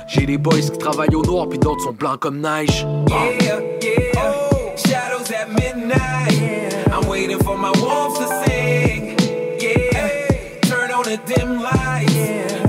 J'ai 0.08 0.26
des 0.26 0.38
boys 0.38 0.62
qui 0.62 0.78
travaillent 0.78 1.16
au 1.16 1.24
noir, 1.24 1.48
puis 1.50 1.58
d'autres 1.58 1.84
sont 1.84 1.94
blancs 1.94 2.20
comme 2.20 2.40
neige. 2.40 2.86
Yeah, 3.10 3.60
yeah. 3.82 4.76
Shadows 4.76 5.32
at 5.32 5.50
midnight. 5.50 6.88
I'm 6.92 7.08
waiting 7.10 7.40
for 7.40 7.58
my 7.58 7.72
wolves 7.80 8.20
to 8.20 8.28
sing. 8.46 9.16
Yeah. 9.60 10.60
Turn 10.62 10.92
on 10.92 11.04
the 11.04 11.18
dim 11.26 11.62
lights. 11.62 12.14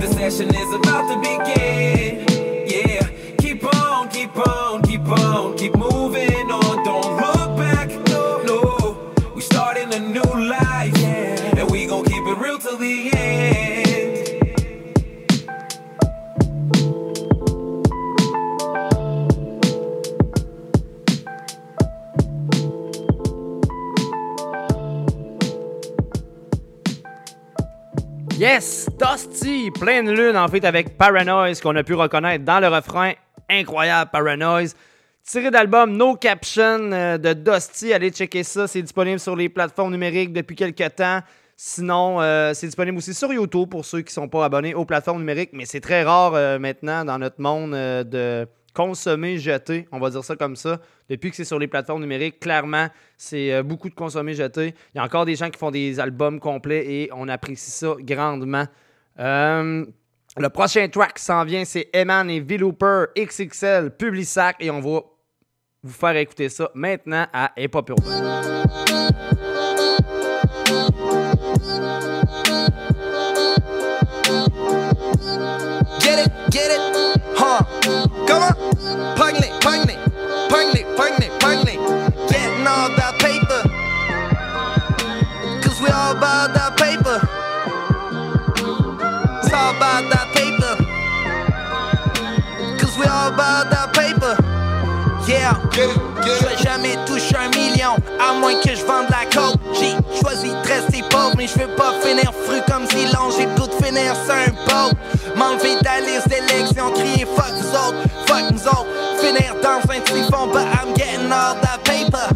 The 0.00 0.08
session 0.14 0.48
is 0.54 0.74
about 0.74 1.08
to 1.10 1.18
begin. 1.20 2.24
Yeah. 2.66 3.06
Keep 3.38 3.64
on, 3.74 4.08
keep 4.08 4.36
on, 4.36 4.82
keep 4.82 5.06
on, 5.08 5.56
keep 5.56 5.76
moving 5.76 5.97
Yes! 28.38 28.88
Dusty, 28.96 29.72
pleine 29.72 30.08
lune 30.12 30.36
en 30.36 30.46
fait 30.46 30.64
avec 30.64 30.96
Paranoise 30.96 31.60
qu'on 31.60 31.74
a 31.74 31.82
pu 31.82 31.94
reconnaître 31.94 32.44
dans 32.44 32.60
le 32.60 32.68
refrain. 32.68 33.14
Incroyable 33.50 34.12
Paranoise. 34.12 34.76
Tiré 35.24 35.50
d'album 35.50 35.96
No 35.96 36.14
Caption 36.14 36.92
euh, 36.92 37.18
de 37.18 37.32
Dusty, 37.32 37.92
allez 37.92 38.10
checker 38.10 38.44
ça. 38.44 38.68
C'est 38.68 38.80
disponible 38.80 39.18
sur 39.18 39.34
les 39.34 39.48
plateformes 39.48 39.90
numériques 39.90 40.32
depuis 40.32 40.54
quelques 40.54 40.94
temps. 40.94 41.18
Sinon, 41.56 42.20
euh, 42.20 42.54
c'est 42.54 42.68
disponible 42.68 42.98
aussi 42.98 43.12
sur 43.12 43.32
YouTube 43.32 43.70
pour 43.70 43.84
ceux 43.84 44.02
qui 44.02 44.10
ne 44.10 44.22
sont 44.22 44.28
pas 44.28 44.44
abonnés 44.44 44.72
aux 44.72 44.84
plateformes 44.84 45.18
numériques. 45.18 45.50
Mais 45.52 45.64
c'est 45.64 45.80
très 45.80 46.04
rare 46.04 46.34
euh, 46.36 46.60
maintenant 46.60 47.04
dans 47.04 47.18
notre 47.18 47.40
monde 47.40 47.72
de 47.72 48.46
consommer, 48.78 49.38
jeter. 49.38 49.88
On 49.90 49.98
va 49.98 50.08
dire 50.08 50.22
ça 50.22 50.36
comme 50.36 50.54
ça. 50.54 50.80
Depuis 51.10 51.30
que 51.30 51.36
c'est 51.36 51.44
sur 51.44 51.58
les 51.58 51.66
plateformes 51.66 52.00
numériques, 52.00 52.38
clairement, 52.38 52.86
c'est 53.16 53.52
euh, 53.52 53.64
beaucoup 53.64 53.88
de 53.88 53.94
consommer, 53.94 54.34
jeter. 54.34 54.72
Il 54.94 54.98
y 54.98 55.00
a 55.00 55.04
encore 55.04 55.24
des 55.24 55.34
gens 55.34 55.50
qui 55.50 55.58
font 55.58 55.72
des 55.72 55.98
albums 55.98 56.38
complets 56.38 56.86
et 56.86 57.10
on 57.12 57.26
apprécie 57.28 57.72
ça 57.72 57.96
grandement. 57.98 58.66
Euh, 59.18 59.84
le 60.36 60.48
prochain 60.48 60.86
track 60.88 61.14
qui 61.14 61.24
s'en 61.24 61.44
vient, 61.44 61.64
c'est 61.64 61.88
Eman 61.92 62.30
et 62.30 62.38
V-Looper 62.38 63.06
XXL 63.18 63.90
Publisac 63.90 64.54
et 64.60 64.70
on 64.70 64.80
va 64.80 65.00
vous 65.82 65.92
faire 65.92 66.16
écouter 66.16 66.48
ça 66.48 66.70
maintenant 66.74 67.26
à 67.32 67.50
Hip 67.56 67.70
Hop 67.74 67.88
Urbain. 67.88 68.86
Je 95.78 96.44
vais 96.44 96.62
jamais 96.62 96.96
toucher 97.06 97.36
un 97.36 97.48
million, 97.56 97.94
à 98.18 98.32
moins 98.34 98.54
que 98.60 98.74
je 98.74 98.84
vende 98.84 99.06
la 99.10 99.24
coke. 99.26 99.60
J'ai 99.74 99.94
choisi 100.20 100.48
de 100.48 100.68
rester 100.68 101.02
pauvre, 101.08 101.34
mais 101.36 101.46
je 101.46 101.58
veux 101.58 101.74
pas 101.76 101.94
finir 102.02 102.32
fru 102.44 102.60
comme 102.68 102.86
Zilon. 102.86 103.30
J'ai 103.36 103.46
tout 103.54 103.68
de 103.68 103.84
finir 103.84 104.14
sur 104.24 104.34
un 104.34 104.50
boat. 104.66 104.96
M'enlever 105.36 105.76
de 105.76 105.84
la 105.84 106.00
liste 106.00 106.28
d'élections, 106.28 106.90
crier 106.92 107.26
fuck 107.36 107.52
vous 107.60 107.74
autres, 107.74 107.96
fuck 108.26 108.50
nous 108.50 108.66
autres. 108.66 108.86
Finir 109.20 109.54
dans 109.62 109.78
un 109.90 110.00
typhon, 110.00 110.48
but 110.52 110.62
I'm 110.62 110.94
getting 110.96 111.30
all 111.30 111.54
that 111.60 111.78
paper. 111.84 112.34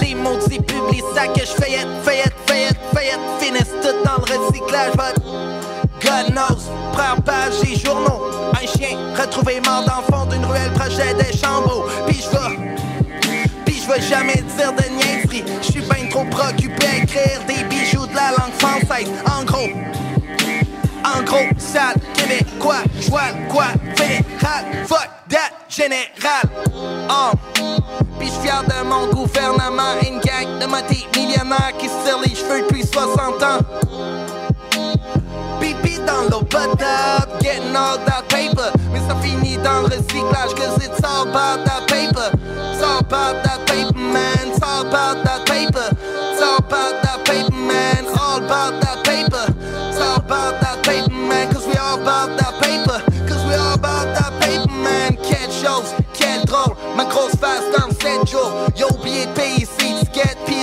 Les 0.00 0.14
maudits 0.14 0.60
publics, 0.60 1.04
ça 1.14 1.28
que 1.28 1.40
je 1.40 1.62
fayette, 1.62 1.86
fayette, 2.02 2.34
fayette, 2.46 2.78
fayette, 2.94 3.20
finissent 3.38 3.74
tout 3.82 4.04
dans 4.04 4.16
le 4.16 4.46
recyclage, 4.46 4.92
but 4.92 5.22
God 6.02 6.34
knows, 6.34 6.68
première 6.92 7.22
page 7.22 7.60
des 7.62 7.76
journaux. 7.76 8.22
Un 8.54 8.66
chien 8.66 8.98
retrouvé 9.18 9.60
mort 9.64 9.84
dans 9.86 10.02
le 10.02 10.12
fond 10.12 10.26
d'une 10.26 10.44
ruelle 10.44 10.72
projet 10.72 11.14
des 11.14 11.36
chambeaux. 11.36 11.86
Vais 13.92 14.00
jamais 14.00 14.42
dire 14.56 14.72
de 14.72 14.88
niaiserie. 14.94 15.44
Je 15.60 15.72
suis 15.72 15.80
bien 15.80 16.08
trop 16.10 16.24
préoccupé 16.24 16.86
à 16.86 17.02
écrire 17.02 17.40
des 17.46 17.64
bijoux 17.64 18.06
de 18.06 18.14
la 18.14 18.30
langue 18.30 18.54
française. 18.58 19.08
En 19.26 19.44
gros, 19.44 19.68
en 21.04 21.22
gros, 21.22 21.48
sale 21.58 21.96
québécois, 22.14 22.82
joie 23.00 23.32
quoi, 23.48 23.66
fédéral, 23.96 24.64
fuck 24.86 25.08
that, 25.28 25.50
général. 25.68 26.48
Oh. 27.10 27.32
Puis 28.18 28.28
je 28.28 28.40
fier 28.40 28.62
de 28.64 28.86
mon 28.86 29.08
gouvernement, 29.08 29.94
une 30.02 30.20
gang 30.20 30.58
de 30.60 30.66
motifs 30.66 31.08
millionnaires 31.16 31.72
qui 31.78 31.86
se 31.86 32.04
tire 32.04 32.18
les 32.24 32.34
cheveux 32.34 32.62
depuis 32.62 32.86
60 32.86 33.42
ans. 33.42 33.58
Pipi 35.60 35.98
dans 36.06 36.22
l'eau 36.30 36.44
potable, 36.44 37.32
getting 37.42 37.74
all 37.74 37.98
that 38.06 38.22
paper. 38.28 38.70
Ça 39.12 39.20
finit 39.20 39.58
dans 39.58 39.82
le 39.82 39.88
recyclage, 39.88 40.54
cause 40.54 40.82
it's 40.82 41.04
all 41.04 41.28
about 41.28 41.66
that 41.66 41.86
paper. 41.86 42.30
It's 42.72 42.82
all 42.82 43.00
about 43.00 43.42
that 43.44 43.60
paper, 43.66 43.98
man. 43.98 44.38
It's 44.48 44.62
all 44.62 44.86
about 44.86 45.22
that 45.24 45.44
paper. 45.44 45.90
It's 46.32 46.40
all 46.40 46.56
about 46.56 47.02
that 47.02 47.22
paper, 47.26 47.54
man. 47.54 48.06
All 48.18 48.38
about 48.38 48.80
that 48.80 49.04
paper. 49.04 49.44
It's 49.90 50.00
all 50.00 50.16
about 50.16 50.62
that 50.62 50.82
paper, 50.82 51.10
man. 51.10 51.52
Cause 51.52 51.66
we 51.66 51.74
all 51.74 52.00
about 52.00 52.38
that 52.38 52.54
paper. 52.62 53.02
Cause 53.28 53.44
we 53.44 53.54
all 53.54 53.74
about 53.74 54.14
that. 54.14 54.21
Quelle 55.32 55.50
chose, 55.50 55.94
quel 56.12 56.44
drôle. 56.44 56.76
Ma 56.94 57.06
grosse 57.06 57.36
face 57.36 57.64
dans 57.78 57.90
7 57.90 58.30
jours. 58.30 58.52
Y'a 58.76 58.86
oublié 58.88 59.24
de 59.24 59.32
payer 59.32 59.66
ses 59.78 60.04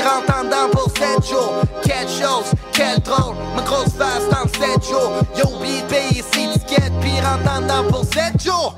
rentre 0.04 0.32
en 0.38 0.70
pour 0.70 0.92
7 0.96 1.28
jours. 1.28 1.54
Quelle 1.84 2.08
chose, 2.08 2.52
quel 2.72 3.00
drôle. 3.00 3.36
Ma 3.56 3.64
grosse 3.64 3.94
face 3.98 4.30
dans 4.30 4.48
7 4.48 4.88
jours. 4.88 5.14
Y'a 5.36 5.46
oublié 5.46 5.82
de 5.82 5.88
payer 5.88 6.22
rentre 7.22 7.74
en 7.74 7.84
pour 7.92 8.06
7 8.06 8.44
jours. 8.44 8.76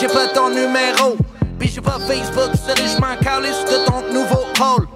J'ai 0.00 0.08
pas 0.08 0.28
ton 0.28 0.48
numéro. 0.50 1.16
Puis 1.58 1.68
j'ai 1.68 1.80
pas 1.80 1.98
Facebook, 2.06 2.52
sérieux, 2.54 2.90
je 2.96 3.00
m'en 3.00 3.16
calisse 3.16 3.64
de 3.66 3.84
ton 3.86 4.12
nouveau 4.12 4.46
rôle. 4.58 4.86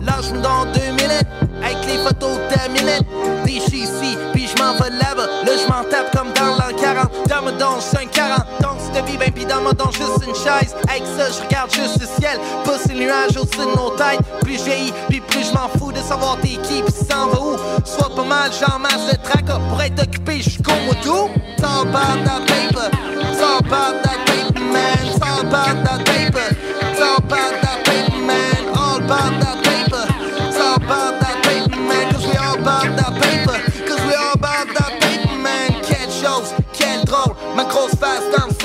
Lâche-moi 0.00 0.40
dans 0.40 0.64
deux 0.72 0.90
minutes 0.92 1.28
avec 1.62 1.86
les 1.86 1.98
photos 1.98 2.38
de. 2.48 3.44
Des 3.44 3.52
ici, 3.52 4.16
je 4.54 4.62
m'en 4.62 4.72
vais 4.74 4.90
là-bas. 4.90 5.26
Là, 5.44 5.52
je 5.60 5.68
m'en 5.68 5.84
tape 5.84 6.16
comme 6.16 6.32
dans 6.32 6.56
l'an 6.56 6.76
40. 6.78 7.28
Dans 7.28 7.42
mon 7.42 7.58
don, 7.58 7.78
un 7.78 8.06
40. 8.06 8.46
Donc, 8.60 9.06
vis 9.06 9.16
ben, 9.16 9.30
puis 9.32 9.44
dans 9.44 9.60
mon 9.60 9.72
don, 9.72 9.90
juste 9.90 10.26
une 10.26 10.34
chaise. 10.34 10.74
Avec 10.88 11.04
ça, 11.16 11.30
je 11.30 11.44
regarde 11.44 11.72
juste 11.72 12.00
le 12.00 12.06
ciel. 12.06 12.38
Pousse 12.64 12.86
les 12.88 12.94
nuages 12.94 13.36
au-dessus 13.36 13.58
de 13.58 13.76
nos 13.76 13.90
têtes. 13.96 14.20
Plus 14.42 14.62
vieillis, 14.62 14.92
puis 15.08 15.20
plus 15.20 15.44
je 15.48 15.52
m'en 15.52 15.68
fous 15.78 15.92
de 15.92 15.98
savoir 15.98 16.36
t'es 16.40 16.56
qui, 16.62 16.82
puis 16.82 16.92
s'en 16.92 17.28
va 17.28 17.40
où. 17.40 17.56
Soit 17.84 18.14
pas 18.14 18.24
mal, 18.24 18.50
j'en 18.60 18.78
masse 18.78 19.12
de 19.12 19.16
tracas. 19.22 19.58
Pour 19.68 19.80
être 19.82 20.02
occupé, 20.02 20.38
je 20.38 20.50
suis 20.50 20.62
con 20.62 20.72
au 20.90 20.94
tout. 20.94 21.30
It's 21.56 21.64
all 21.64 21.82
about 21.82 22.24
that 22.24 22.46
paper. 22.46 22.90
About 23.58 24.02
that 24.02 24.26
paper, 24.26 24.60
man. 24.60 24.98
It's 25.06 25.20
all 25.20 25.40
about 25.40 25.84
that 25.84 26.04
paper. 26.04 26.56
About 27.16 27.62
that 27.62 27.84
paper, 27.84 28.18
man. 28.18 28.68
All 28.76 28.96
about 28.96 29.40
that 29.40 29.62
paper. 29.62 30.04
It's 30.48 30.58
all 30.58 30.76
about 30.76 31.20
that 31.20 31.42
paper, 31.42 31.76
man. 31.76 32.12
Cause 32.12 32.26
we 32.26 32.36
all 32.36 32.58
about 32.58 32.96
that 32.96 33.20
paper. 33.20 33.43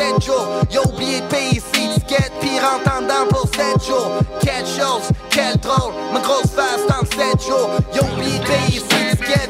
7 0.09 0.23
jours. 0.23 0.47
Y'a 0.71 0.81
oublié 0.81 1.21
de 1.21 1.27
payer 1.27 1.61
ses 1.73 1.99
tickets, 1.99 2.31
pis 2.41 2.59
rentre 2.59 2.97
en 2.97 3.01
dedans 3.01 3.27
pour 3.29 3.47
7 3.53 3.85
jours. 3.85 4.11
Quelle 4.41 4.65
chose, 4.65 5.09
quel 5.29 5.57
drôle, 5.57 5.93
ma 6.13 6.19
grosse 6.19 6.51
face 6.55 6.85
dans 6.87 7.05
7 7.05 7.47
jours. 7.47 7.69
Y'a 7.93 8.01
oublié 8.11 8.39
de 8.39 8.45
payer 8.45 8.79
ses 8.79 9.17
tickets, 9.17 9.49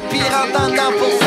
pour 0.98 1.08
7. 1.08 1.19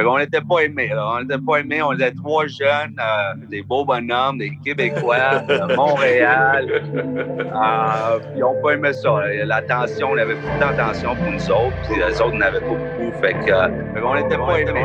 Fait 0.00 0.06
qu'on 0.06 0.18
n'était 0.18 0.40
pas 0.40 0.60
aimés. 0.60 0.88
là. 0.88 1.12
On 1.14 1.20
n'était 1.20 1.36
pas 1.36 1.58
aimés. 1.58 1.82
On 1.82 1.92
était 1.92 2.12
trois 2.12 2.46
jeunes, 2.46 2.96
euh, 2.98 3.34
des 3.50 3.62
beaux 3.62 3.84
bonhommes, 3.84 4.38
des 4.38 4.56
Québécois 4.64 5.40
de 5.48 5.76
Montréal. 5.76 6.66
Euh, 6.70 8.18
ils 8.34 8.40
n'ont 8.40 8.62
pas 8.62 8.70
aimé 8.72 8.94
ça. 8.94 9.20
L'attention, 9.44 10.12
on 10.12 10.16
avait 10.16 10.36
beaucoup 10.36 10.58
d'attention 10.58 11.14
pour 11.14 11.30
nous 11.30 11.50
autres. 11.50 11.76
Puis 11.82 12.00
les 12.00 12.18
autres 12.18 12.34
n'avaient 12.36 12.60
pas 12.60 12.66
beaucoup. 12.66 13.12
Fait 13.20 13.34
que, 13.34 13.52
euh, 13.52 13.68
fait 13.92 14.00
qu'on 14.00 14.14
n'était 14.14 14.38
pas 14.38 14.58
aimés. 14.60 14.80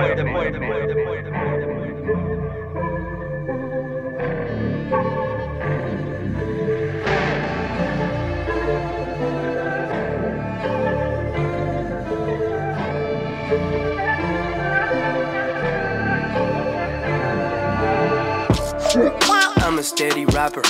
Steady 19.85 20.25
rapper. 20.33 20.61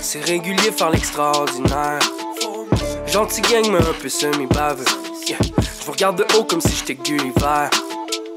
C'est 0.00 0.22
régulier 0.24 0.70
faire 0.70 0.90
l'extraordinaire. 0.90 1.98
Gentil 3.06 3.40
gang, 3.40 3.66
mais 3.70 3.78
un 3.78 3.94
peu 4.00 4.08
semi-baveux. 4.08 4.84
Je 5.26 5.86
vous 5.86 5.92
regarde 5.92 6.18
de 6.18 6.26
haut 6.36 6.44
comme 6.44 6.60
si 6.60 6.76
j'étais 6.76 6.94
Gulliver. 6.94 7.68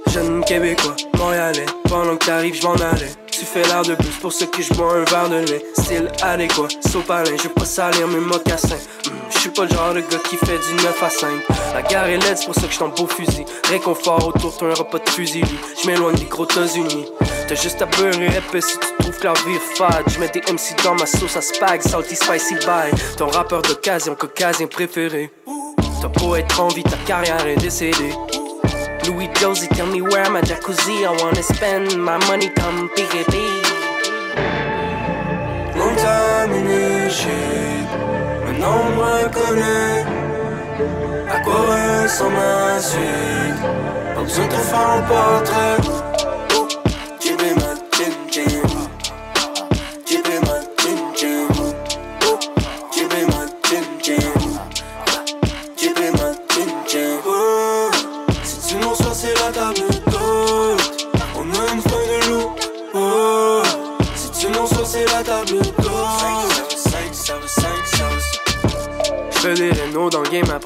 Jeune 0.08 0.44
québécois, 0.46 0.96
montréalais. 1.18 1.66
Pendant 1.88 2.16
que 2.16 2.26
t'arrives, 2.26 2.56
je 2.56 2.68
allais. 2.68 3.12
Tu 3.32 3.46
fais 3.46 3.64
l'air 3.64 3.84
de 3.84 3.96
plus 3.96 4.16
pour 4.22 4.32
ce 4.32 4.46
que 4.46 4.62
je 4.62 4.74
bois 4.74 4.94
un 4.94 5.04
verre 5.04 5.30
de 5.30 5.52
lait. 5.52 5.64
Style 5.78 6.10
adéquat, 6.22 6.70
sopalin, 6.90 7.36
je 7.42 7.50
pas 7.50 7.66
salir 7.66 8.08
mes 8.08 8.20
mocassins. 8.20 8.80
Je 9.32 9.40
suis 9.40 9.50
pas 9.50 9.64
le 9.64 9.70
genre 9.70 9.94
de 9.94 10.02
gars 10.02 10.20
qui 10.30 10.38
fait 10.38 10.58
du 10.58 10.74
9 10.84 11.04
à 11.04 11.10
5. 11.10 11.30
La 11.74 11.82
gare 11.84 12.08
est 12.08 12.18
laide, 12.18 12.38
c'est 12.38 12.46
pour 12.46 12.56
ça 12.56 12.68
que 12.68 12.74
je 12.74 12.80
beau 12.80 13.08
fusil. 13.08 13.46
Réconfort 13.70 14.28
autour, 14.28 14.58
t'as 14.58 14.66
un 14.66 14.74
repas 14.74 15.00
de 15.00 15.10
fusil. 15.10 15.44
Je 15.82 15.88
m'éloigne 15.88 16.16
des 16.16 16.26
gros 16.26 16.46
États-Unis. 16.46 17.06
T'as 17.48 17.56
juste 17.56 17.82
à 17.82 17.86
beurrer 17.86 18.28
épais 18.28 18.62
si 18.62 18.78
tu 18.80 18.88
trouves 19.00 19.18
que 19.18 19.26
la 19.26 19.34
vie 19.34 19.60
fade. 19.76 20.04
Je 20.08 20.20
mets 20.20 20.30
des 20.30 20.42
MC 20.42 20.76
dans 20.84 20.96
ma 20.96 21.06
sauce 21.06 21.36
à 21.36 21.42
spag, 21.42 21.82
salty 21.82 22.16
spicy 22.16 22.56
bye. 22.66 22.92
Ton 23.18 23.28
rappeur 23.28 23.62
d'occasion, 23.62 24.16
caucasien 24.16 24.68
préféré. 24.68 25.32
T'as 26.02 26.08
beau 26.08 26.36
être 26.36 26.60
en 26.60 26.68
vie, 26.70 26.84
ta 26.84 26.98
carrière 27.06 27.46
est 27.48 27.58
décédée. 27.58 28.14
Louis 29.08 29.30
Josie, 29.40 29.68
tell 29.70 29.88
me 29.88 30.02
where 30.02 30.30
my 30.30 30.42
jacuzzi. 30.42 31.04
I 31.04 31.10
wanna 31.22 31.42
spend 31.42 31.98
my 31.98 32.18
money 32.28 32.52
comme 32.54 32.90
PGP. 32.96 33.38
Long 35.76 35.96
time 35.96 36.54
initié, 36.54 37.79
moi 38.96 39.30
connaît 39.32 40.06
À 41.30 41.40
quoi 41.42 41.54
ressemble 42.04 42.36
la 42.36 42.80
suite 42.80 43.62
Pas 44.16 44.22
besoin 44.22 44.46
de 44.46 44.52
te 44.52 44.56
faire 44.56 44.90
un 44.90 45.02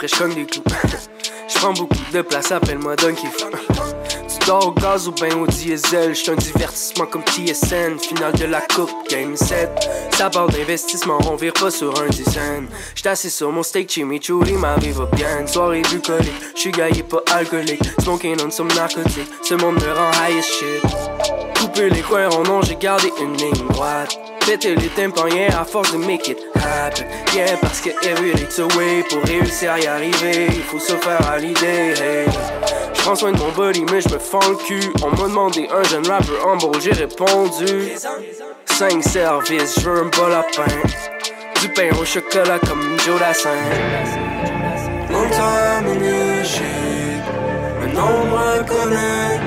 après 0.04 0.30
je 0.30 0.36
des. 0.36 0.46
Je 1.50 1.60
prends 1.60 1.74
beaucoup 1.74 1.96
de 2.14 2.22
place, 2.22 2.52
appelle-moi 2.52 2.96
Donkey. 2.96 3.28
Tu 4.28 4.48
dors 4.48 4.68
au 4.68 4.72
gaz 4.72 5.08
ou 5.08 5.12
ben 5.12 5.34
au 5.36 5.46
diesel, 5.46 6.16
j'suis 6.16 6.32
un 6.32 6.36
divertissement 6.36 7.06
comme 7.06 7.22
TSN. 7.24 8.00
Finale 8.00 8.34
de 8.34 8.46
la 8.46 8.62
coupe, 8.62 8.92
game 9.10 9.36
7. 9.36 9.70
Ça 10.12 10.30
parle 10.30 10.52
d'investissement, 10.52 11.18
on 11.30 11.36
vire 11.36 11.54
pas 11.54 11.70
sur 11.70 12.02
un 12.02 12.08
dizaine. 12.08 12.68
J'suis 12.96 13.08
assis 13.08 13.30
sur 13.30 13.52
mon 13.52 13.62
steak 13.62 13.92
chimichurri, 13.92 14.54
ma 14.54 14.76
vie 14.78 14.92
va 14.92 15.06
bien. 15.06 15.46
Soirée 15.46 15.82
bucolique, 15.82 16.32
j'suis 16.56 16.72
gaillé 16.72 17.04
pas 17.04 17.22
alcoolique. 17.32 17.84
Smoking 18.02 18.38
on 18.44 18.50
some 18.50 18.74
narcotique, 18.74 19.30
ce 19.44 19.54
monde 19.56 19.76
me 19.76 19.92
rend 19.92 20.12
high 20.12 20.40
as 20.40 20.42
shit. 20.42 21.58
Couper 21.60 21.90
les 21.90 22.02
coins 22.02 22.30
en 22.30 22.44
non, 22.44 22.62
j'ai 22.62 22.76
gardé 22.76 23.12
une 23.22 23.36
ligne 23.38 23.68
droite. 23.70 24.18
Péter 24.46 24.76
les 24.76 24.90
tympans, 24.90 25.26
à 25.58 25.64
force 25.64 25.94
de 25.94 25.98
make 25.98 26.28
it 26.28 26.38
happen. 26.56 27.06
Yeah, 27.34 27.56
parce 27.62 27.80
que 27.80 27.90
every 28.06 28.32
it's 28.32 28.60
a 28.60 28.68
way. 28.78 29.04
Pour 29.10 29.24
réussir 29.24 29.72
à 29.72 29.80
y 29.80 29.88
arriver, 29.88 30.48
il 30.50 30.64
faut 30.64 30.80
se 30.80 30.94
faire 30.98 31.30
à 31.30 31.38
l'idée. 31.38 31.94
Hey. 31.98 32.28
J'prends 32.94 33.16
soin 33.16 33.32
de 33.32 33.38
mon 33.38 33.52
body, 33.52 33.86
mais 33.92 34.02
j'me 34.02 34.20
fends 34.20 34.40
le 34.50 34.56
cul. 34.56 34.92
On 35.02 35.10
m'a 35.12 35.28
demandé 35.28 35.68
un 35.72 35.84
jeune 35.84 36.06
rapper 36.08 36.66
beau, 36.66 36.72
j'ai 36.80 36.92
répondu. 36.92 37.92
5 38.66 39.04
services, 39.04 39.80
j'veux 39.80 40.00
un 40.00 40.10
bol 40.18 40.34
à 40.34 40.44
pain. 40.56 40.66
Du 41.62 41.70
pain 41.70 41.90
au 42.02 42.04
chocolat 42.04 42.60
comme 42.60 42.98
Joe 43.06 43.20
Dassin. 43.20 43.50
Long 45.10 45.30
time 45.30 45.88
initié, 45.96 46.64
maintenant 47.80 48.26
moi 48.30 48.64
connaît 48.68 49.40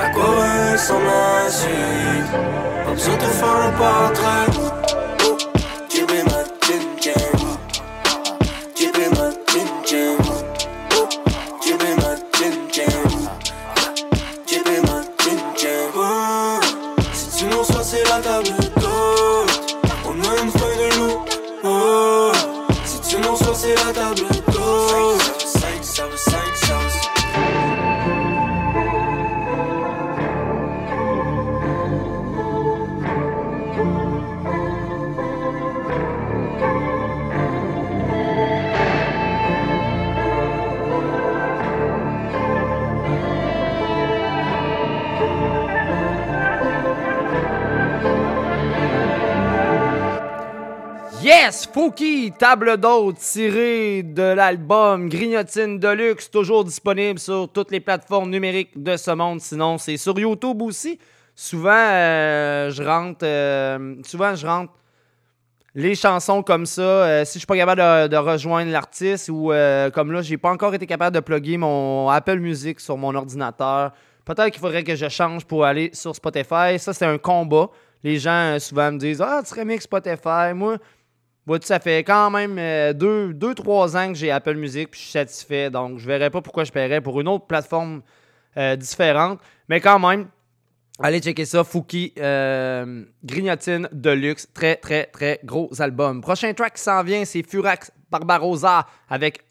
À 0.00 0.10
quoi 0.10 0.72
ressemble 0.72 1.04
la 1.04 1.50
suite? 1.50 2.77
Besoin 2.98 3.16
de 3.16 3.22
faire 3.22 3.62
un 3.62 3.72
portrait 3.72 4.67
Yes! 51.48 51.66
Fouki, 51.72 52.30
table 52.38 52.76
d'hôte 52.76 53.16
tirée 53.16 54.02
de 54.02 54.34
l'album 54.34 55.08
Grignotine 55.08 55.78
Deluxe, 55.78 56.30
toujours 56.30 56.62
disponible 56.62 57.18
sur 57.18 57.50
toutes 57.50 57.70
les 57.70 57.80
plateformes 57.80 58.28
numériques 58.28 58.82
de 58.82 58.98
ce 58.98 59.12
monde. 59.12 59.40
Sinon, 59.40 59.78
c'est 59.78 59.96
sur 59.96 60.18
YouTube 60.18 60.60
aussi. 60.60 60.98
Souvent, 61.34 61.70
euh, 61.72 62.68
je 62.70 62.82
rentre. 62.82 63.20
euh, 63.22 63.94
souvent, 64.02 64.34
je 64.34 64.46
rentre 64.46 64.74
les 65.74 65.94
chansons 65.94 66.42
comme 66.42 66.66
ça. 66.66 66.82
euh, 66.82 67.24
si 67.24 67.34
je 67.34 67.38
suis 67.38 67.46
pas 67.46 67.56
capable 67.56 68.10
de, 68.10 68.16
rejoindre 68.18 68.70
l'artiste 68.70 69.30
ou 69.30 69.50
comme 69.94 70.12
là, 70.12 70.20
j'ai 70.20 70.36
pas 70.36 70.50
encore 70.50 70.74
été 70.74 70.86
capable 70.86 71.16
de 71.16 71.20
plugger 71.20 71.56
mon 71.56 72.10
Apple 72.10 72.40
Music 72.40 72.78
sur 72.78 72.98
mon 72.98 73.14
ordinateur. 73.14 73.92
Peut-être 74.26 74.50
qu'il 74.50 74.60
faudrait 74.60 74.84
que 74.84 74.94
je 74.94 75.08
change 75.08 75.46
pour 75.46 75.64
aller 75.64 75.88
sur 75.94 76.14
Spotify. 76.14 76.78
Ça, 76.78 76.92
c'est 76.92 77.06
un 77.06 77.16
combat. 77.16 77.70
Les 78.04 78.18
gens 78.18 78.58
souvent 78.60 78.92
me 78.92 78.98
disent 78.98 79.22
Ah, 79.22 79.40
tu 79.42 79.58
remixes 79.58 79.84
Spotify. 79.84 80.52
Moi, 80.54 80.76
vois-tu, 81.48 81.66
ça 81.66 81.80
fait 81.80 82.04
quand 82.04 82.30
même 82.30 82.56
2-3 82.56 83.96
ans 83.96 84.12
que 84.12 84.18
j'ai 84.18 84.30
Apple 84.30 84.54
Music 84.54 84.90
puis 84.90 85.00
je 85.00 85.04
suis 85.04 85.12
satisfait. 85.12 85.70
Donc, 85.70 85.98
je 85.98 86.06
verrais 86.06 86.30
pas 86.30 86.40
pourquoi 86.40 86.64
je 86.64 86.70
paierais 86.70 87.00
pour 87.00 87.20
une 87.20 87.26
autre 87.26 87.46
plateforme 87.46 88.02
euh, 88.56 88.76
différente. 88.76 89.40
Mais 89.68 89.80
quand 89.80 89.98
même, 89.98 90.28
allez 91.00 91.20
checker 91.20 91.44
ça. 91.44 91.64
Fouki, 91.64 92.12
euh, 92.18 93.04
Grignotine 93.24 93.88
Deluxe. 93.92 94.48
Très, 94.52 94.76
très, 94.76 95.06
très 95.06 95.40
gros 95.44 95.70
album. 95.80 96.20
Prochain 96.20 96.52
track 96.54 96.74
qui 96.74 96.82
s'en 96.82 97.02
vient, 97.02 97.24
c'est 97.24 97.42
Furax 97.42 97.90
Barbarossa 98.10 98.86
avec 99.08 99.44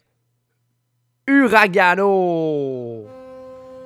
Uragano. 1.26 3.17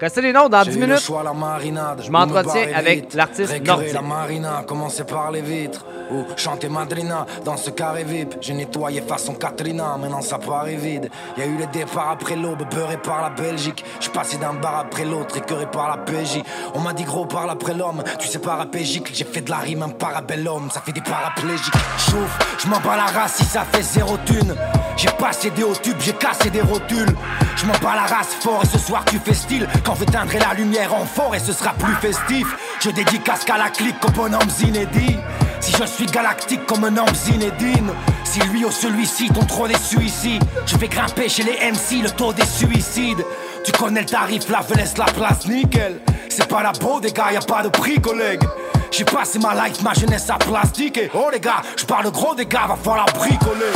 Restez 0.03 0.21
les 0.21 0.33
noms 0.33 0.49
dans 0.49 0.65
J'ai 0.65 0.73
10 0.73 0.77
eu 0.77 0.81
le 0.81 0.87
minutes. 0.89 1.01
choix, 1.01 1.23
la 1.23 1.33
marinade, 1.33 2.03
Je 2.05 2.11
m'entretiens 2.11 2.67
avec 2.75 3.15
l'artiste 3.15 3.65
nordique. 3.65 3.93
la 3.93 4.03
marina, 4.03 4.65
commencer 4.67 5.05
par 5.05 5.31
les 5.31 5.43
vitres. 5.43 5.85
Ou 6.11 6.25
chanter 6.37 6.69
Madrina 6.69 7.25
dans 7.45 7.57
ce 7.57 7.71
carré 7.71 8.03
VIP. 8.03 8.35
J'ai 8.41 8.53
nettoyé 8.53 9.01
façon 9.01 9.33
Katrina, 9.35 9.97
maintenant 9.99 10.21
ça 10.21 10.39
paraît 10.39 10.75
vide. 10.75 11.09
Y 11.39 11.43
a 11.43 11.47
eu 11.47 11.57
le 11.57 11.67
départ 11.67 12.11
après 12.11 12.35
l'aube, 12.35 12.65
beurré 12.69 12.97
par 12.99 13.23
la 13.23 13.31
Belgique. 13.31 13.85
J'suis 14.01 14.11
passé 14.13 14.37
d'un 14.39 14.53
bar 14.55 14.77
après 14.81 15.05
l'autre, 15.05 15.37
écœuré 15.39 15.67
par 15.71 15.89
la 15.89 15.99
PJ 15.99 16.43
On 16.75 16.81
m'a 16.81 16.93
dit 16.93 17.05
gros 17.05 17.25
parle 17.25 17.51
après 17.51 17.73
l'homme, 17.73 18.03
tu 18.19 18.27
sais 18.29 18.41
parapégique 18.41 19.11
J'ai 19.15 19.25
fait 19.25 19.41
de 19.41 19.51
la 19.51 19.59
rime 19.59 19.83
un 19.85 19.89
parabellum, 19.89 20.69
ça 20.71 20.81
fait 20.83 20.93
des 20.93 21.01
paraplégiques. 21.01 21.73
Chouf, 21.97 22.39
j'm'en 22.59 22.81
bats 22.81 22.97
la 22.97 23.07
race 23.21 23.37
si 23.37 23.45
ça 23.45 23.65
fait 23.73 23.83
zéro 23.83 24.19
thune. 24.27 24.55
J'ai 24.99 25.09
passé 25.19 25.49
des 25.51 25.63
hauts 25.63 25.75
tubes, 25.81 25.97
j'ai 26.01 26.13
cassé 26.13 26.51
des 26.51 26.61
rotules. 26.61 27.15
Je 27.57 27.65
m'en 27.65 27.73
bats 27.75 27.95
la 27.95 28.15
race 28.17 28.35
fort 28.41 28.61
et 28.63 28.67
ce 28.67 28.79
soir 28.79 29.03
tu 29.07 29.19
fais 29.19 29.33
style. 29.35 29.67
Quand 29.85 29.92
j'éteindrai 29.99 30.39
la 30.39 30.55
lumière 30.55 30.95
en 30.95 31.05
fort 31.05 31.35
et 31.35 31.39
ce 31.39 31.53
sera 31.53 31.73
plus 31.73 31.95
festif. 31.95 32.47
Je 32.81 32.91
dédicace 32.91 33.45
qu'à 33.45 33.59
la 33.59 33.71
clique 33.71 33.99
comme 34.01 34.13
bonhomme 34.13 34.51
Zinedine. 34.51 35.21
Si 35.61 35.73
je 35.73 35.85
suis 35.85 36.07
galactique 36.07 36.67
comme 36.67 36.85
un 36.85 36.97
homme 36.97 37.15
Zinedine. 37.15 37.93
Si 38.25 38.41
lui 38.41 38.65
ou 38.65 38.71
celui-ci 38.71 39.29
t'ont 39.31 39.45
trop 39.45 39.69
déçu 39.69 40.01
ici. 40.03 40.39
Je 40.67 40.77
vais 40.77 40.89
grimper 40.89 41.29
chez 41.29 41.45
les 41.45 41.71
MC 41.71 42.03
le 42.03 42.11
taux 42.11 42.33
des 42.33 42.45
suicides. 42.45 43.25
Tu 43.65 43.73
connais 43.73 44.01
le 44.01 44.07
tarif, 44.07 44.45
je 44.49 44.75
laisse 44.75 44.99
la 44.99 45.05
place, 45.05 45.47
nickel. 45.47 46.01
C'est 46.29 46.49
pas 46.49 46.63
la 46.63 46.73
beau 46.73 46.99
des 46.99 47.13
gars, 47.13 47.33
y 47.33 47.37
a 47.37 47.41
pas 47.41 47.63
de 47.63 47.69
prix, 47.69 48.01
collègue. 48.01 48.43
J'ai 48.91 49.05
passé 49.05 49.39
ma 49.39 49.55
life, 49.55 49.83
ma 49.83 49.95
jeunesse 49.95 50.29
à 50.29 50.35
plastique. 50.35 51.01
Oh 51.15 51.29
les 51.33 51.41
gars, 51.41 51.63
je 51.77 51.85
parle 51.85 52.11
gros 52.11 52.35
des 52.35 52.47
gars, 52.47 52.67
va 52.69 52.77
falloir 52.77 53.07
bricoler. 53.15 53.73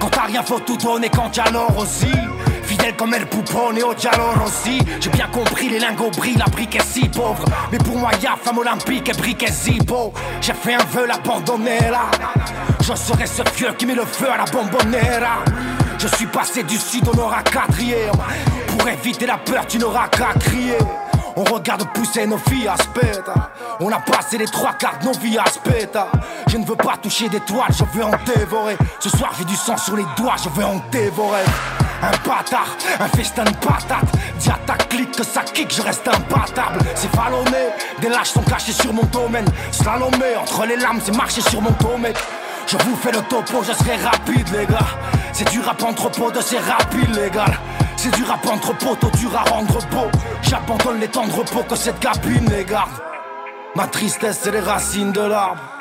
Quand 0.00 0.08
t'as 0.08 0.26
rien, 0.26 0.42
faut 0.42 0.60
tout 0.60 0.76
donner 0.76 1.08
quand 1.08 1.36
y'a 1.36 1.50
l'or 1.50 1.76
aussi. 1.78 2.12
Fidèle 2.84 2.96
comme 2.96 3.14
El 3.14 3.26
Poupon 3.26 3.74
et 3.76 3.82
au 3.82 3.94
dialor 3.94 4.34
aussi. 4.44 4.78
J'ai 5.00 5.08
bien 5.10 5.26
compris, 5.28 5.70
les 5.70 5.78
lingots 5.78 6.10
brillent, 6.10 6.36
la 6.36 6.44
brique 6.46 6.76
est 6.76 6.84
si 6.84 7.08
pauvre. 7.08 7.44
Mais 7.72 7.78
pour 7.78 7.96
moi, 7.96 8.10
y'a 8.22 8.36
femme 8.36 8.58
olympique 8.58 9.08
et 9.08 9.12
brique 9.12 9.42
est 9.42 9.52
zippo. 9.52 10.12
J'ai 10.40 10.52
fait 10.52 10.74
un 10.74 10.84
vœu, 10.84 11.06
l'abandonnera. 11.06 12.10
Je 12.80 12.94
serai 12.94 13.26
ce 13.26 13.42
vieux 13.56 13.72
qui 13.78 13.86
met 13.86 13.94
le 13.94 14.04
feu 14.04 14.26
à 14.30 14.36
la 14.36 14.44
bombonera. 14.44 15.44
Je 15.98 16.08
suis 16.08 16.26
passé 16.26 16.62
du 16.62 16.76
sud 16.76 17.08
au 17.08 17.14
nord 17.14 17.32
à 17.32 17.42
quatrième. 17.42 18.12
Pour 18.68 18.86
éviter 18.86 19.26
la 19.26 19.38
peur, 19.38 19.66
tu 19.66 19.78
n'auras 19.78 20.08
qu'à 20.08 20.34
crier. 20.38 20.76
On 21.36 21.44
regarde 21.44 21.84
pousser 21.94 22.26
nos 22.26 22.38
filles 22.38 22.68
à 22.68 22.76
speta. 22.76 23.50
On 23.80 23.90
a 23.90 24.00
passé 24.00 24.36
les 24.36 24.46
trois 24.46 24.74
quarts 24.74 24.98
de 25.00 25.06
nos 25.06 25.12
vies 25.12 25.38
à 25.38 25.46
speta. 25.46 26.08
Je 26.48 26.58
ne 26.58 26.66
veux 26.66 26.76
pas 26.76 26.96
toucher 27.02 27.28
des 27.30 27.40
toiles, 27.40 27.72
je 27.72 27.84
veux 27.96 28.04
en 28.04 28.12
dévorer. 28.26 28.76
Ce 29.00 29.08
soir 29.08 29.32
j'ai 29.38 29.44
du 29.44 29.56
sang 29.56 29.78
sur 29.78 29.96
les 29.96 30.06
doigts, 30.16 30.36
je 30.42 30.48
veux 30.50 30.64
en 30.64 30.80
dévorer. 30.92 31.44
Un 32.04 32.28
bâtard, 32.28 32.76
un 33.00 33.08
festin 33.08 33.44
de 33.44 33.56
patates. 33.56 34.12
Dis 34.38 34.50
à 34.50 34.58
ta 34.66 34.74
clique 34.74 35.12
que 35.12 35.24
ça 35.24 35.40
kick, 35.40 35.74
je 35.74 35.80
reste 35.80 36.06
imbattable. 36.06 36.80
C'est 36.94 37.10
vallonné, 37.14 37.70
des 38.00 38.10
lâches 38.10 38.32
sont 38.32 38.42
cachés 38.42 38.72
sur 38.72 38.92
mon 38.92 39.04
domaine. 39.04 39.46
Slalomé, 39.72 40.36
entre 40.38 40.66
les 40.66 40.76
lames, 40.76 41.00
c'est 41.02 41.16
marcher 41.16 41.40
sur 41.40 41.62
mon 41.62 41.72
tomate. 41.72 42.22
Je 42.66 42.76
vous 42.76 42.96
fais 42.96 43.12
le 43.12 43.22
topo, 43.22 43.62
je 43.62 43.72
serai 43.72 43.96
rapide, 43.96 44.48
les 44.52 44.66
gars. 44.66 44.90
C'est 45.32 45.50
du 45.50 45.60
rap 45.60 45.82
entrepôt 45.82 46.30
de 46.30 46.40
ces 46.42 46.58
les 46.58 47.30
gars. 47.30 47.46
C'est 47.96 48.14
du 48.14 48.24
rap 48.24 48.46
entrepôt, 48.46 48.96
tôt 48.96 49.10
dur 49.16 49.34
à 49.34 49.48
rendre 49.50 49.78
beau. 49.86 50.10
J'abandonne 50.42 51.00
les 51.00 51.08
temps 51.08 51.26
de 51.26 51.32
repos 51.32 51.62
que 51.62 51.76
cette 51.76 52.00
capine 52.00 52.50
les. 52.50 52.66
Ma 53.74 53.86
tristesse, 53.86 54.40
c'est 54.42 54.50
les 54.50 54.60
racines 54.60 55.12
de 55.12 55.22
l'arbre. 55.22 55.73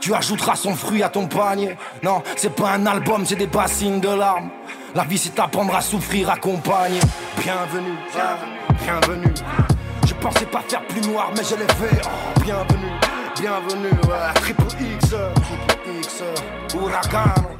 Tu 0.00 0.14
ajouteras 0.14 0.56
son 0.56 0.74
fruit 0.74 1.02
à 1.02 1.10
ton 1.10 1.26
panier. 1.26 1.76
Non, 2.02 2.22
c'est 2.34 2.54
pas 2.54 2.70
un 2.70 2.86
album, 2.86 3.26
c'est 3.26 3.36
des 3.36 3.46
bassines 3.46 4.00
de 4.00 4.08
larmes. 4.08 4.48
La 4.94 5.04
vie, 5.04 5.18
c'est 5.18 5.38
apprendre 5.38 5.74
à 5.76 5.82
souffrir 5.82 6.30
accompagné. 6.30 7.00
Bienvenue, 7.38 7.98
bienvenue, 8.10 8.58
bienvenue. 8.82 9.34
Je 10.06 10.14
pensais 10.14 10.46
pas 10.46 10.62
faire 10.66 10.84
plus 10.86 11.02
noir, 11.02 11.30
mais 11.36 11.42
je 11.44 11.54
l'ai 11.54 11.68
fait. 11.74 12.00
Oh, 12.04 12.40
bienvenue, 12.42 12.92
bienvenue. 13.38 13.90
Ouais, 14.08 14.32
triple 14.36 14.64
X, 14.80 15.10
triple 15.10 15.98
X, 15.98 16.22
huracan. 16.74 17.59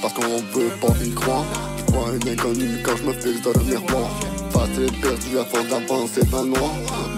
Parce 0.00 0.14
qu'on 0.14 0.38
veut 0.58 0.70
pas 0.80 0.94
y 1.04 1.10
croire. 1.10 1.44
Je 1.78 1.92
vois 1.92 2.08
un 2.08 2.32
inconnu 2.32 2.82
quand 2.84 2.96
je 2.96 3.02
me 3.04 3.12
fixe 3.12 3.42
dans 3.42 3.52
le 3.52 3.64
miroir. 3.64 4.10
Facile 4.50 4.92
perdu 5.00 5.38
à 5.38 5.44
force 5.44 5.68
d'avancer 5.68 6.24
dans 6.30 6.42
le 6.42 6.48
noir. 6.48 6.72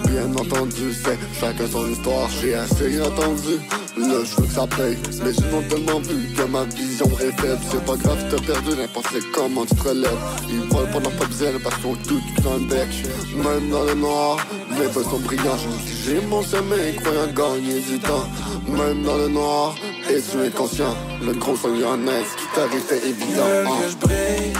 Bien 0.07 0.25
entendu, 0.35 0.93
c'est 0.93 1.17
chacun 1.39 1.67
son 1.71 1.89
histoire. 1.89 2.29
J'ai 2.41 2.55
assez 2.55 3.01
entendu. 3.01 3.59
Là, 3.97 4.23
je 4.23 4.41
veux 4.41 4.47
que 4.47 4.53
ça 4.53 4.67
paye. 4.67 4.97
Mais 5.23 5.31
ils 5.31 5.45
m'ont 5.45 5.61
tellement 5.69 5.99
vu 5.99 6.33
que 6.33 6.43
ma 6.43 6.63
vision 6.65 7.07
est 7.19 7.31
faible. 7.39 7.59
C'est 7.69 7.85
pas 7.85 7.95
grave, 7.95 8.23
t'as 8.29 8.53
perdu 8.53 8.69
n'importe 8.77 9.15
comment 9.33 9.65
tu 9.65 9.75
te 9.75 9.87
relèves. 9.87 10.11
Ils 10.49 10.67
volent 10.69 10.89
pendant 10.91 11.11
pas 11.11 11.25
besoin 11.25 11.59
parce 11.63 11.75
qu'on 11.77 11.95
tout 11.95 12.21
dans 12.43 12.55
le 12.55 12.65
bec. 12.65 12.89
Même 13.35 13.69
dans 13.69 13.83
le 13.83 13.93
noir, 13.95 14.37
les 14.77 14.89
feux 14.89 15.03
sont 15.03 15.19
brillants. 15.19 15.57
J'ai 16.05 16.21
mon 16.21 16.41
sommeil, 16.41 16.95
croyant 16.97 17.27
gagner 17.33 17.79
du 17.79 17.99
temps. 17.99 18.27
Même 18.67 19.03
dans 19.03 19.17
le 19.17 19.27
noir, 19.27 19.75
et 20.17 20.21
tu 20.21 20.43
es 20.43 20.49
conscient. 20.49 20.95
Le 21.25 21.33
gros 21.33 21.55
son 21.55 21.69
lyonnais 21.69 22.23
qui 22.37 22.45
t'arrive 22.53 22.85
est 22.91 23.07
évident. 23.07 23.27
Ils 23.29 23.53
veulent 23.53 23.67
que 23.81 23.89
je 23.89 23.97
brille, 23.97 24.53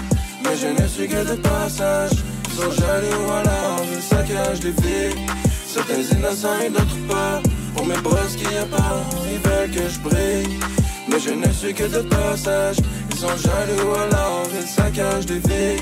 mais 0.44 0.56
je 0.56 0.82
ne 0.82 0.88
suis 0.88 1.08
que 1.08 1.24
de 1.32 1.36
passage. 1.42 2.12
Ils 2.48 2.56
sont 2.56 2.72
jaloux 2.72 3.32
alors 3.40 3.82
ils 3.94 4.02
saccagent 4.02 4.64
les 4.64 4.72
vies. 4.72 5.16
Certains 5.68 6.04
innocents 6.16 6.60
et 6.66 6.70
d'autres 6.70 7.08
pas. 7.08 7.42
Pour 7.76 7.86
mes 7.86 7.98
brosses 7.98 8.36
qu'il 8.36 8.52
y 8.52 8.58
a 8.58 8.66
pas, 8.66 8.98
ils 9.32 9.40
veulent 9.40 9.72
que 9.72 9.90
je 9.90 10.00
brille. 10.00 10.60
Mais 11.10 11.20
je 11.20 11.32
ne 11.32 11.52
suis 11.52 11.74
que 11.74 11.84
de 11.84 12.02
passage. 12.02 12.78
Ils 13.12 13.18
sont 13.18 13.38
jaloux 13.38 13.94
alors 14.06 14.48
ils 14.60 14.68
saccagent 14.68 15.28
les 15.28 15.40
vies. 15.40 15.82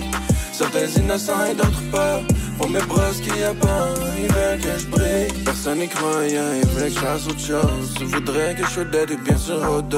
Certains 0.51 0.87
innocents 0.97 1.45
et 1.51 1.55
d'autres 1.55 1.91
pas. 1.91 2.21
Pour 2.59 2.69
mes 2.69 2.81
brosses 2.81 3.21
qu'il 3.21 3.37
y 3.37 3.43
a 3.43 3.53
pas, 3.53 3.87
ils 4.17 4.27
veulent 4.33 4.59
que 4.59 4.77
je 4.77 4.87
brille. 4.87 5.43
Personne 5.45 5.79
n'y 5.79 5.87
croyait, 5.87 6.59
ils 6.61 6.67
voulaient 6.67 6.89
que 6.89 6.95
je 6.95 6.99
fasse 6.99 7.25
autre 7.27 7.39
chose. 7.39 7.95
Ils 8.01 8.07
voudraient 8.07 8.53
que 8.53 8.65
je 8.65 8.69
sois 8.69 8.83
dead 8.83 9.11
et 9.11 9.15
bien 9.15 9.37
sûr 9.37 9.61
au 9.71 9.81
dos. 9.81 9.97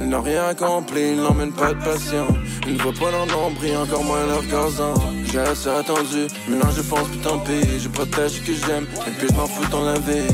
Ils 0.00 0.08
n'ont 0.08 0.22
rien 0.22 0.46
accompli, 0.46 1.10
ils 1.12 1.20
n'emmènent 1.22 1.52
pas 1.52 1.74
de 1.74 1.84
passion. 1.84 2.26
Ils 2.66 2.78
ne 2.78 2.82
voient 2.82 2.94
pas 2.98 3.10
leur 3.10 3.26
nombril, 3.26 3.76
encore 3.76 4.04
moins 4.04 4.24
leur 4.24 4.42
gazon. 4.46 4.94
J'ai 5.30 5.40
assez 5.40 5.68
attendu, 5.68 6.28
maintenant 6.48 6.70
je 6.74 6.80
fonce, 6.80 7.08
puis 7.08 7.18
tant 7.18 7.38
pis. 7.40 7.78
Je 7.78 7.88
protège 7.88 8.32
ce 8.32 8.40
que 8.40 8.54
j'aime, 8.54 8.86
et 9.06 9.10
puis 9.18 9.28
je 9.30 9.34
m'en 9.34 9.46
fous 9.46 9.68
dans 9.70 9.84
la 9.84 9.98
vie. 9.98 10.32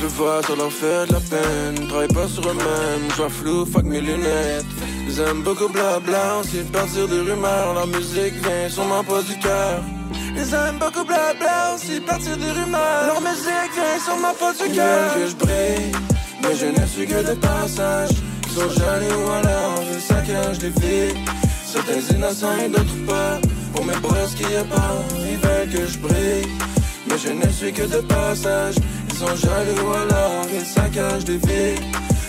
Je 0.00 0.06
vois 0.06 0.42
ça 0.42 0.56
leur 0.56 0.72
fait 0.72 1.06
de 1.06 1.12
la 1.12 1.20
peine, 1.20 1.88
travaille 1.88 2.08
pas 2.08 2.26
sur 2.26 2.42
eux-mêmes, 2.42 3.06
je 3.10 3.14
vois 3.14 3.30
flou, 3.30 3.64
fuck 3.64 3.84
mes 3.84 4.00
lunettes. 4.00 4.66
Ils 5.08 5.20
aiment 5.20 5.42
beaucoup 5.42 5.68
blabla, 5.68 6.38
aussi 6.40 6.58
partir 6.72 7.06
des 7.06 7.20
rumeurs, 7.20 7.74
la 7.74 7.86
musique 7.86 8.34
vient 8.42 8.68
sûrement 8.68 9.04
pas 9.04 9.22
du 9.22 9.38
cœur. 9.38 9.80
Ils 10.36 10.54
aiment 10.54 10.78
beaucoup 10.78 11.04
blabla, 11.04 11.74
aussi 11.74 12.00
partir 12.00 12.36
des 12.36 12.50
rumeurs, 12.50 13.06
leur 13.06 13.20
musique 13.20 13.72
vient 13.74 13.98
sûrement 14.04 14.34
pas 14.38 14.52
du 14.52 14.72
cœur. 14.74 15.14
Que 15.14 15.26
je 15.28 15.36
brille, 15.36 15.92
mais 16.42 16.54
je 16.54 16.66
ne 16.66 16.86
suis 16.86 17.06
que 17.06 17.22
de 17.30 17.34
passage. 17.34 18.10
Ils 18.46 18.52
sont 18.52 18.70
jaloux 18.70 19.30
alors 19.38 19.82
je 19.92 19.98
saccage 19.98 20.60
les 20.60 20.70
vies. 20.70 21.14
Certains 21.64 22.14
innocents 22.14 22.56
et 22.64 22.68
d'autres 22.68 23.04
pas. 23.06 23.38
Pour 23.74 23.84
mes 23.84 23.96
brosses 23.96 24.34
qu'il 24.34 24.50
y 24.50 24.56
a 24.56 24.64
pas, 24.64 24.94
ils 25.30 25.36
veulent 25.36 25.68
que 25.68 25.86
je 25.86 25.98
brille. 25.98 26.48
Mais 27.08 27.18
je 27.18 27.30
ne 27.32 27.52
suis 27.52 27.72
que 27.72 27.82
de 27.82 28.00
passage. 28.06 28.76
Ils 29.10 29.16
sont 29.16 29.36
jaloux 29.36 29.92
alors 29.92 30.46
ils 30.52 30.64
saccagent 30.64 31.24
des 31.24 31.36
vies. 31.38 31.80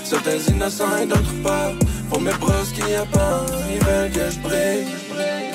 Certains 0.03 0.39
innocents 0.49 0.97
et 1.01 1.05
d'autres 1.05 1.41
pas. 1.43 1.72
Pour 2.09 2.22
mes 2.22 2.34
brosses 2.34 2.72
qu'il 2.73 2.89
y 2.89 2.95
a 2.95 3.05
pas, 3.05 3.45
ils 3.69 3.84
veulent 3.85 4.11
que 4.11 4.31
je 4.31 4.39
brille. 4.39 5.47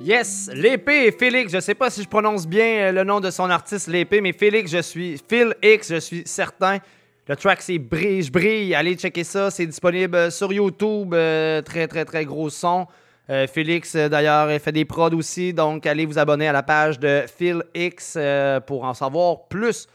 Yes, 0.00 0.48
l'épée 0.54 1.10
Félix. 1.10 1.52
Je 1.52 1.58
sais 1.60 1.74
pas 1.74 1.90
si 1.90 2.02
je 2.02 2.08
prononce 2.08 2.46
bien 2.46 2.64
euh, 2.64 2.92
le 2.92 3.04
nom 3.04 3.18
de 3.18 3.30
son 3.30 3.50
artiste, 3.50 3.88
l'épée, 3.88 4.20
mais 4.20 4.32
Félix, 4.32 4.70
je 4.70 4.80
suis 4.80 5.20
Phil 5.28 5.54
X, 5.62 5.92
je 5.92 5.98
suis 5.98 6.22
brille. 6.24 6.80
Le 7.26 7.34
track 7.34 7.60
c'est 7.60 7.78
Brille, 7.78 8.22
je 8.22 8.30
brille. 8.30 8.74
Allez 8.74 8.94
checker 8.94 9.24
ça, 9.24 9.50
c'est 9.50 9.66
disponible 9.66 10.14
euh, 10.16 10.30
sur 10.30 10.52
YouTube. 10.52 11.12
euh, 11.12 11.60
très 11.62 11.88
très 11.88 12.04
très 12.04 12.24
gros 12.24 12.50
son. 12.50 12.86
Félix, 13.52 13.94
d'ailleurs, 13.94 14.48
fait 14.58 14.72
des 14.72 14.86
prods 14.86 15.10
aussi. 15.12 15.52
Donc, 15.52 15.84
allez 15.84 16.06
vous 16.06 16.18
abonner 16.18 16.48
à 16.48 16.52
la 16.52 16.62
page 16.62 16.98
de 16.98 17.24
Phil 17.36 17.62
X 17.74 18.16
pour 18.66 18.84
en 18.84 18.94
savoir 18.94 19.48
plus. 19.48 19.86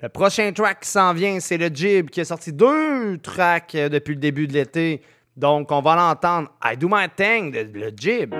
Le 0.00 0.08
prochain 0.08 0.52
track 0.52 0.80
qui 0.80 0.88
s'en 0.88 1.12
vient, 1.12 1.40
c'est 1.40 1.58
le 1.58 1.68
Jib 1.74 2.08
qui 2.10 2.20
a 2.20 2.24
sorti 2.24 2.52
deux 2.52 3.18
tracks 3.18 3.74
euh, 3.74 3.88
depuis 3.88 4.14
le 4.14 4.20
début 4.20 4.46
de 4.46 4.52
l'été. 4.52 5.02
Donc, 5.36 5.72
on 5.72 5.80
va 5.80 5.96
l'entendre. 5.96 6.50
I 6.64 6.76
Do 6.76 6.88
My 6.88 7.08
Thing, 7.16 7.50
de- 7.50 7.78
le 7.78 7.90
Jib. 7.96 8.32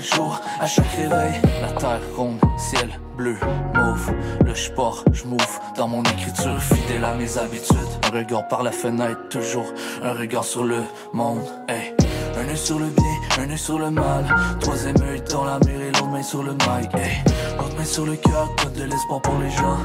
Jour, 0.00 0.40
à 0.60 0.66
chaque 0.66 0.90
réveil. 0.96 1.40
La 1.60 1.72
terre 1.72 2.00
ronde, 2.16 2.38
ciel 2.56 2.88
bleu, 3.16 3.36
mauve. 3.74 4.12
Le 4.44 4.54
sport, 4.54 5.04
je 5.12 5.24
move 5.24 5.60
dans 5.76 5.88
mon 5.88 6.02
écriture, 6.02 6.60
fidèle 6.62 7.04
à 7.04 7.14
mes 7.14 7.38
habitudes. 7.38 7.76
Un 8.04 8.16
regard 8.16 8.48
par 8.48 8.62
la 8.62 8.72
fenêtre, 8.72 9.28
toujours 9.28 9.66
un 10.02 10.12
regard 10.12 10.44
sur 10.44 10.64
le 10.64 10.82
monde. 11.12 11.44
Hey. 11.68 11.94
Un 12.40 12.48
œil 12.48 12.56
sur 12.56 12.78
le 12.78 12.86
bien, 12.86 13.44
un 13.44 13.50
œil 13.50 13.58
sur 13.58 13.78
le 13.78 13.90
mal. 13.90 14.24
Troisième 14.60 15.00
œil 15.02 15.22
dans 15.30 15.44
la 15.44 15.58
mer 15.66 15.80
et 15.80 15.90
l'autre 15.90 16.06
main 16.06 16.22
sur 16.22 16.42
le 16.42 16.52
mic. 16.52 16.94
Hey. 16.94 17.22
L'autre 17.58 17.76
main 17.76 17.84
sur 17.84 18.06
le 18.06 18.16
cœur, 18.16 18.48
donne 18.62 18.72
de 18.74 18.84
l'espoir 18.84 19.20
pour 19.22 19.38
les 19.38 19.50
gens. 19.50 19.78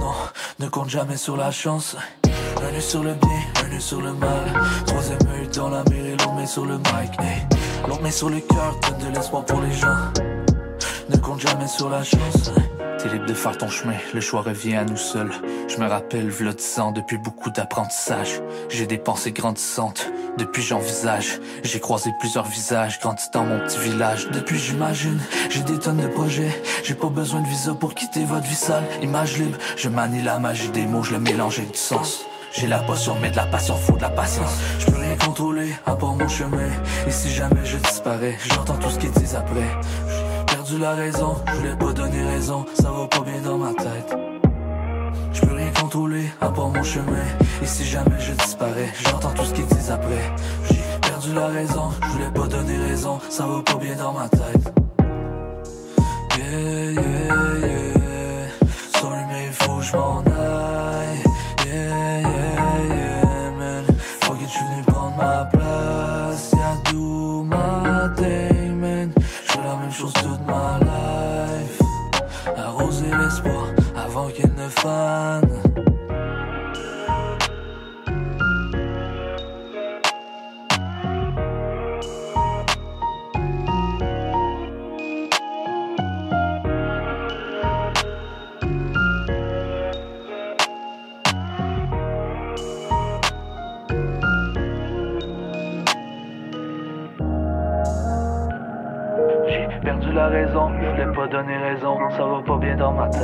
Non, 0.00 0.14
ne 0.58 0.68
compte 0.68 0.88
jamais 0.88 1.16
sur 1.16 1.36
la 1.36 1.50
chance. 1.50 1.96
Un 2.24 2.74
œil 2.74 2.82
sur 2.82 3.02
le 3.02 3.12
bien, 3.14 3.64
un 3.64 3.72
œil 3.72 3.80
sur 3.80 4.00
le 4.00 4.14
mal. 4.14 4.44
Troisième 4.86 5.18
œil 5.34 5.48
dans 5.54 5.68
la 5.68 5.84
mer 5.84 6.04
et 6.06 6.10
l'autre 6.12 6.32
main 6.32 6.46
sur 6.46 6.64
le 6.64 6.78
mic. 6.78 7.20
Hey. 7.20 7.57
L'autre 7.86 8.02
main 8.02 8.10
sur 8.10 8.28
le 8.30 8.40
cœur, 8.40 8.78
donne 8.82 9.10
de 9.10 9.14
l'espoir 9.14 9.44
pour 9.44 9.60
les 9.60 9.72
gens. 9.72 9.96
Ne 11.08 11.16
compte 11.16 11.40
jamais 11.40 11.66
sur 11.66 11.88
la 11.88 12.02
chance. 12.02 12.52
T'es 12.98 13.08
libre 13.10 13.26
de 13.26 13.34
faire 13.34 13.56
ton 13.56 13.68
chemin, 13.68 13.94
le 14.12 14.20
choix 14.20 14.42
revient 14.42 14.74
à 14.74 14.84
nous 14.84 14.96
seuls. 14.96 15.30
Je 15.68 15.76
me 15.76 15.86
rappelle, 15.86 16.28
v'là 16.28 16.52
depuis 16.94 17.16
beaucoup 17.18 17.50
d'apprentissage. 17.50 18.40
J'ai 18.68 18.86
des 18.86 18.98
pensées 18.98 19.30
grandissantes, 19.30 20.10
depuis 20.36 20.62
j'envisage. 20.62 21.40
J'ai 21.62 21.78
croisé 21.78 22.10
plusieurs 22.18 22.46
visages, 22.46 22.98
grandi 23.00 23.22
dans 23.32 23.44
mon 23.44 23.60
petit 23.60 23.78
village. 23.78 24.28
Depuis 24.32 24.58
j'imagine, 24.58 25.20
j'ai 25.48 25.62
des 25.62 25.78
tonnes 25.78 25.98
de 25.98 26.08
projets. 26.08 26.50
J'ai 26.82 26.94
pas 26.94 27.08
besoin 27.08 27.40
de 27.40 27.46
visa 27.46 27.72
pour 27.74 27.94
quitter 27.94 28.24
votre 28.24 28.46
vie 28.46 28.54
sale. 28.54 28.84
Image 29.00 29.38
libre, 29.38 29.58
je 29.76 29.88
manie 29.88 30.22
la 30.22 30.40
magie 30.40 30.70
des 30.70 30.86
mots, 30.86 31.04
je 31.04 31.12
le 31.12 31.20
mélange 31.20 31.58
avec 31.58 31.70
du 31.70 31.78
sens. 31.78 32.24
J'ai 32.52 32.66
la 32.66 32.78
potion, 32.78 33.14
mais 33.20 33.30
de 33.30 33.36
la 33.36 33.46
passion, 33.46 33.76
faut 33.76 33.96
de 33.96 34.02
la 34.02 34.10
patience. 34.10 34.50
Je 34.78 34.86
peux 34.86 34.98
rien 34.98 35.16
contrôler, 35.16 35.57
à 35.86 35.94
part 35.94 36.14
mon 36.14 36.28
chemin. 36.28 36.70
Et 37.06 37.10
si 37.10 37.30
jamais 37.30 37.64
je 37.64 37.76
disparais, 37.76 38.36
j'entends 38.48 38.76
tout 38.76 38.90
ce 38.90 38.98
qu'ils 38.98 39.10
disent 39.12 39.34
après. 39.34 39.70
J'ai 40.08 40.54
perdu 40.54 40.78
la 40.78 40.92
raison, 40.92 41.36
je 41.46 41.52
voulais 41.54 41.76
pas 41.76 41.92
donner 41.92 42.22
raison, 42.24 42.64
ça 42.74 42.90
va 42.90 43.06
pas 43.06 43.20
bien 43.20 43.40
dans 43.44 43.58
ma 43.58 43.72
tête. 43.74 44.16
Je 45.32 45.40
peux 45.40 45.54
rien 45.54 45.70
contrôler, 45.80 46.26
à 46.40 46.48
part 46.48 46.68
mon 46.68 46.82
chemin. 46.82 47.26
Et 47.62 47.66
si 47.66 47.84
jamais 47.84 48.18
je 48.18 48.32
disparais, 48.32 48.92
j'entends 49.04 49.30
tout 49.30 49.44
ce 49.44 49.54
qu'ils 49.54 49.66
disent 49.66 49.90
après. 49.90 50.32
J'ai 50.68 51.08
perdu 51.08 51.34
la 51.34 51.48
raison, 51.48 51.90
je 52.02 52.08
voulais 52.08 52.30
pas 52.30 52.46
donner 52.46 52.78
raison, 52.78 53.20
ça 53.30 53.46
va 53.46 53.62
pas 53.62 53.76
bien 53.76 53.94
dans 53.96 54.12
ma 54.12 54.28
tête. 54.28 54.72
Yeah, 56.38 56.92
yeah, 56.92 57.02
yeah. 57.60 58.48
Sorry, 59.00 59.20
mais 59.28 59.46
il 59.46 59.52
faut 59.52 59.76
que 59.76 59.82
je 59.84 59.96
m'en 59.96 60.20
aille. 60.20 60.37
J'ai 74.88 74.94
perdu 99.82 100.12
la 100.12 100.28
raison, 100.28 100.70
je 100.80 100.88
voulais 100.88 101.12
pas 101.14 101.26
donner 101.26 101.58
raison, 101.58 101.98
ça 102.10 102.24
va 102.24 102.40
pas 102.42 102.56
bien 102.56 102.76
dans 102.76 102.92
ma 102.92 103.08
tête. 103.08 103.18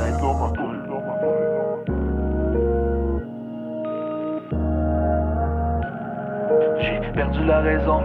J'ai 6.79 6.99
perdu 7.13 7.45
la 7.45 7.59
raison. 7.61 8.01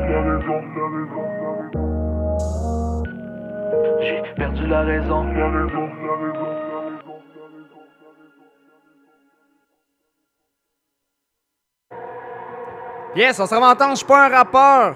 J'ai 4.01 4.22
perdu 4.36 4.66
la 4.66 4.80
raison. 4.82 5.26
Yes, 13.16 13.40
on 13.40 13.47
se 13.47 13.55
remonte, 13.55 13.82
je 13.90 13.97
suis 13.97 14.06
pas 14.06 14.26
un 14.26 14.28
rappeur. 14.28 14.94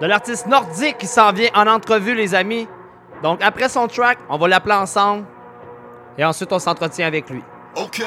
De 0.00 0.06
l'artiste 0.06 0.46
nordique 0.46 0.98
qui 0.98 1.06
s'en 1.06 1.32
vient 1.32 1.50
en 1.54 1.68
entrevue, 1.68 2.14
les 2.14 2.34
amis. 2.34 2.66
Donc, 3.22 3.40
après 3.40 3.68
son 3.68 3.86
track, 3.86 4.18
on 4.28 4.36
va 4.36 4.48
l'appeler 4.48 4.74
ensemble. 4.74 5.24
Et 6.18 6.24
ensuite, 6.24 6.52
on 6.52 6.58
s'entretient 6.58 7.06
avec 7.06 7.30
lui. 7.30 7.42
Ok. 7.76 8.02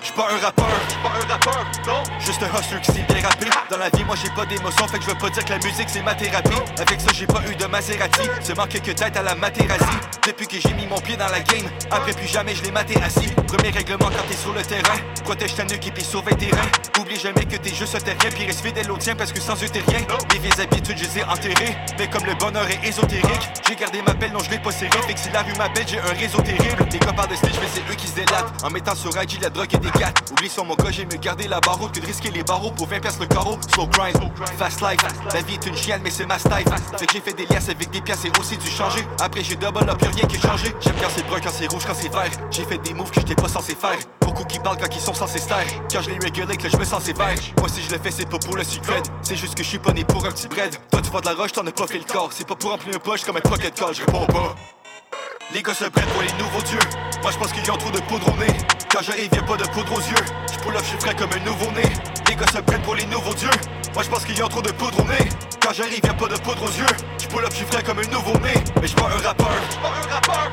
J'suis 0.00 0.14
pas 0.14 0.28
un 0.32 0.38
rappeur, 0.38 0.64
pas 1.02 1.08
un 1.08 1.32
rappeur, 1.32 1.64
non? 1.86 2.02
Juste 2.18 2.42
un 2.42 2.58
hustler 2.58 2.80
qui 2.80 2.92
sait 2.92 3.06
bien 3.08 3.22
Dans 3.70 3.78
la 3.78 3.88
vie, 3.90 4.04
moi 4.04 4.14
j'ai 4.22 4.30
pas 4.30 4.46
d'émotion, 4.46 4.86
fait 4.88 4.98
que 4.98 5.04
je 5.04 5.10
veux 5.10 5.18
pas 5.18 5.30
dire 5.30 5.44
que 5.44 5.50
la 5.50 5.58
musique 5.58 5.88
c'est 5.88 6.02
ma 6.02 6.14
thérapie. 6.14 6.50
Avec 6.78 7.00
ça, 7.00 7.08
j'ai 7.12 7.26
pas 7.26 7.42
eu 7.50 7.54
de 7.56 7.66
Maserati. 7.66 8.28
Seulement 8.42 8.66
quelques 8.66 8.94
têtes 8.94 9.16
à 9.16 9.22
la 9.22 9.34
Materazzi. 9.34 9.84
Depuis 10.26 10.46
que 10.46 10.60
j'ai 10.60 10.74
mis 10.74 10.86
mon 10.86 11.00
pied 11.00 11.16
dans 11.16 11.28
la 11.28 11.40
game 11.40 11.68
Après 11.90 12.12
plus 12.12 12.26
jamais 12.28 12.54
je 12.54 12.62
l'ai 12.62 12.70
maté 12.70 13.00
assis. 13.02 13.32
Premier 13.46 13.70
règlement 13.70 14.10
quand 14.10 14.26
t'es 14.28 14.36
sur 14.36 14.52
le 14.52 14.62
terrain. 14.62 14.98
Protège 15.24 15.54
ta 15.54 15.64
nuque 15.64 15.86
et 15.86 15.90
puis 15.90 16.04
sauve 16.04 16.24
tes 16.36 16.50
reins 16.50 16.70
Oublie 17.00 17.16
jamais 17.16 17.44
que 17.44 17.56
t'es 17.56 17.74
juste 17.74 17.96
terrien 18.04 18.30
Puis 18.30 18.46
reste 18.46 18.60
fidèle 18.64 18.90
au 18.90 18.96
tien 18.98 19.14
parce 19.16 19.32
que 19.32 19.40
sans 19.40 19.54
eux 19.62 19.68
t'es 19.68 19.82
rien. 19.86 20.00
Mes 20.32 20.38
vieilles 20.38 20.60
habitudes, 20.60 20.98
je 20.98 21.04
les 21.04 21.18
ai 21.18 21.24
enterrées. 21.24 21.76
Mais 21.98 22.08
comme 22.08 22.24
le 22.26 22.34
bonheur 22.34 22.66
est 22.70 22.86
ésotérique 22.86 23.48
J'ai 23.66 23.76
gardé 23.76 24.02
ma 24.02 24.12
belle, 24.12 24.32
non 24.32 24.40
je 24.40 24.50
l'ai 24.50 24.58
pas 24.58 24.72
serré 24.72 24.98
Fait 25.06 25.14
que 25.14 25.20
si 25.20 25.30
la 25.30 25.42
rue 25.42 25.54
m'appelle, 25.56 25.86
j'ai 25.86 25.98
un 25.98 26.12
réseau 26.18 26.40
terrible. 26.42 26.84
Gars 27.10 27.12
parlent 27.12 27.30
de 27.30 27.34
stage, 27.34 27.58
mais 27.60 27.68
c'est 27.72 27.92
eux 27.92 27.96
qui 27.96 28.06
se 28.06 28.14
délatent. 28.14 28.52
En 28.62 28.70
mettant 28.70 28.94
sur 28.94 29.10
IG 29.20 29.40
la 29.40 29.50
drogue 29.50 29.74
et 29.74 29.78
des 29.78 29.90
gars 29.90 30.12
Oublie 30.32 30.48
sur 30.48 30.64
mon 30.64 30.74
gars, 30.90 30.96
j'ai 30.96 31.04
me 31.04 31.22
garder 31.22 31.48
la 31.48 31.60
barreau 31.60 31.88
Que 31.88 32.00
de 32.00 32.06
risquer 32.06 32.30
les 32.30 32.42
barreaux 32.42 32.70
pour 32.70 32.86
20 32.86 33.00
pièces 33.00 33.18
le 33.18 33.26
carreau. 33.26 33.58
Slow 33.72 33.86
grind, 33.86 34.16
fast 34.58 34.80
life 34.80 35.00
La 35.32 35.40
vie 35.42 35.54
est 35.54 35.66
une 35.66 35.76
chienne 35.76 36.00
mais 36.02 36.10
c'est 36.10 36.26
ma 36.26 36.38
style. 36.38 36.64
Fait 36.98 37.06
que 37.06 37.12
j'ai 37.12 37.20
fait 37.20 37.32
des 37.32 37.46
liasses 37.46 37.68
avec 37.68 37.90
des 37.90 38.00
pièces 38.00 38.24
et 38.24 38.32
aussi 38.40 38.56
du 38.56 38.68
changer 38.68 39.00
Après 39.20 39.42
j'ai 39.42 39.56
double 39.56 39.88
up, 39.88 40.00
y'a 40.02 40.10
rien 40.10 40.26
qui 40.26 40.36
a 40.36 40.40
changé. 40.40 40.74
J'aime 40.80 40.94
quand 41.00 41.08
c'est 41.14 41.26
brun, 41.26 41.40
quand 41.40 41.50
c'est 41.50 41.66
rouge, 41.66 41.84
quand 41.86 41.94
c'est 41.94 42.12
vert. 42.12 42.30
J'ai 42.50 42.64
fait 42.64 42.78
des 42.78 42.94
moves 42.94 43.10
que 43.10 43.20
j'étais 43.20 43.34
pas 43.34 43.48
censé 43.48 43.74
faire. 43.74 43.98
Beaucoup 44.20 44.44
qui 44.44 44.58
parlent 44.58 44.78
quand 44.78 44.94
ils 44.94 45.00
sont 45.00 45.14
censés 45.14 45.38
se 45.38 45.48
taire. 45.48 45.66
Quand 45.90 46.02
je 46.02 46.10
les 46.10 46.18
régulé 46.18 46.56
que 46.56 46.68
je 46.68 46.76
me 46.76 46.84
sens 46.84 47.02
sévère. 47.04 47.34
Moi 47.58 47.68
si 47.68 47.82
je 47.82 47.90
le 47.90 47.98
fais 47.98 48.10
c'est 48.10 48.28
pas 48.28 48.38
pour 48.38 48.56
le 48.56 48.64
secret. 48.64 49.02
C'est 49.22 49.36
juste 49.36 49.54
que 49.54 49.62
je 49.62 49.68
suis 49.68 49.78
pas 49.78 49.92
né 49.92 50.04
pour 50.04 50.24
un 50.24 50.30
petit 50.30 50.48
bread. 50.48 50.76
Toi 50.90 51.00
tu 51.02 51.10
vois 51.10 51.20
de 51.20 51.26
la 51.26 51.34
roche, 51.34 51.52
t'en 51.52 51.66
as 51.66 51.72
pas 51.72 51.86
fait 51.86 51.98
le 51.98 52.04
corps. 52.04 52.30
C'est 52.32 52.46
pas 52.46 52.56
pour 52.56 52.70
remplir 52.70 52.94
une 52.94 53.00
poche 53.00 53.24
comme 53.24 53.36
un 53.36 53.40
pocket 53.40 53.74
call, 53.74 53.94
je 53.94 54.00
réponds 54.00 54.26
pas. 54.26 54.54
Les 55.52 55.62
gars 55.62 55.74
se 55.74 55.84
prennent 55.84 56.08
pour 56.10 56.22
les 56.22 56.32
nouveaux 56.42 56.62
dieux. 56.62 56.78
Moi 57.22 57.32
je 57.32 57.38
pense 57.38 57.52
qu'ils 57.52 57.70
ont 57.70 57.76
trop 57.76 57.90
de 57.90 58.00
poudre 58.00 58.28
au 58.32 58.36
nez. 58.36 58.56
Quand 58.92 59.02
j'arrive, 59.02 59.30
y'a 59.32 59.42
pas 59.42 59.56
de 59.56 59.64
poudre 59.68 59.92
aux 59.92 60.00
yeux. 60.00 60.24
Je 60.52 60.58
pull 60.58 60.74
up, 60.76 60.82
je 60.82 60.88
suis 60.88 60.98
frais 60.98 61.14
comme 61.14 61.30
un 61.32 61.44
nouveau-né. 61.44 61.82
Les 62.28 62.34
gars 62.34 62.46
se 62.52 62.58
prennent 62.58 62.82
pour 62.82 62.96
les 62.96 63.06
nouveaux 63.06 63.34
dieux. 63.34 63.50
Moi 63.94 64.02
je 64.02 64.08
pense 64.08 64.24
qu'ils 64.24 64.42
ont 64.42 64.48
trop 64.48 64.62
de 64.62 64.72
poudre 64.72 64.98
au 64.98 65.04
nez. 65.04 65.28
Quand 65.62 65.72
j'arrive, 65.72 66.00
y'a 66.02 66.12
pas 66.12 66.26
de 66.26 66.36
poudre 66.38 66.64
aux 66.64 66.72
yeux. 66.72 66.86
Je 67.20 67.26
pull 67.28 67.44
up, 67.44 67.50
je 67.52 67.56
suis 67.58 67.66
frais 67.66 67.84
comme 67.84 68.00
un 68.00 68.10
nouveau-né. 68.10 68.54
Mais 68.80 68.88
je 68.88 68.94
pas 68.96 69.06
un 69.06 69.26
rappeur. 69.26 69.46
Pas 69.80 69.88
un 69.88 70.14
rappeur. 70.14 70.50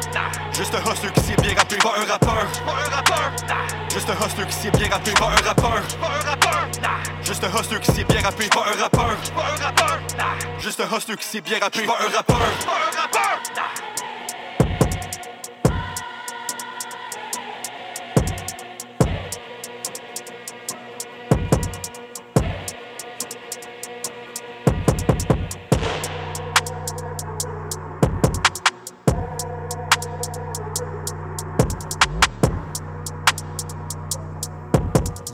Juste 0.54 0.76
un 0.76 0.92
hustler 0.92 1.12
qui 1.14 1.22
sait 1.22 1.36
bien 1.42 1.56
rapper. 1.58 1.78
Pas 1.78 1.94
un 1.98 2.06
rappeur. 2.06 2.48
Pas 2.66 2.72
un 2.72 2.96
rappeur. 2.96 3.32
Juste 3.92 4.10
un 4.10 4.26
hustler 4.26 4.46
qui 4.46 4.54
sait 4.54 4.72
bien 4.72 4.90
rapper. 4.92 5.12
Pas 5.14 5.26
un 5.26 5.48
rappeur. 5.48 5.82
Pas 6.00 6.08
un 6.08 6.30
rappeur. 6.30 6.68
Juste 7.24 7.44
un 7.44 7.60
hustler 7.60 7.80
qui 7.80 7.92
sait 7.92 8.04
bien 8.04 8.22
rapper. 8.22 8.48
Pas 8.50 8.60
un 8.60 8.82
rappeur. 8.84 9.16
Pas 9.36 9.42
un 9.42 9.66
rappeur. 9.66 10.00
Juste 10.60 10.80
un 10.80 10.96
hustler 10.96 11.18
qui 11.18 11.26
sait 11.26 11.42
bien 11.42 11.58
rapper. 11.60 11.86
Pas 11.86 11.98
un 12.00 12.16
rappeur. 12.16 12.38
Pas 12.38 12.72
un 12.72 13.02
rappeur. 13.02 13.27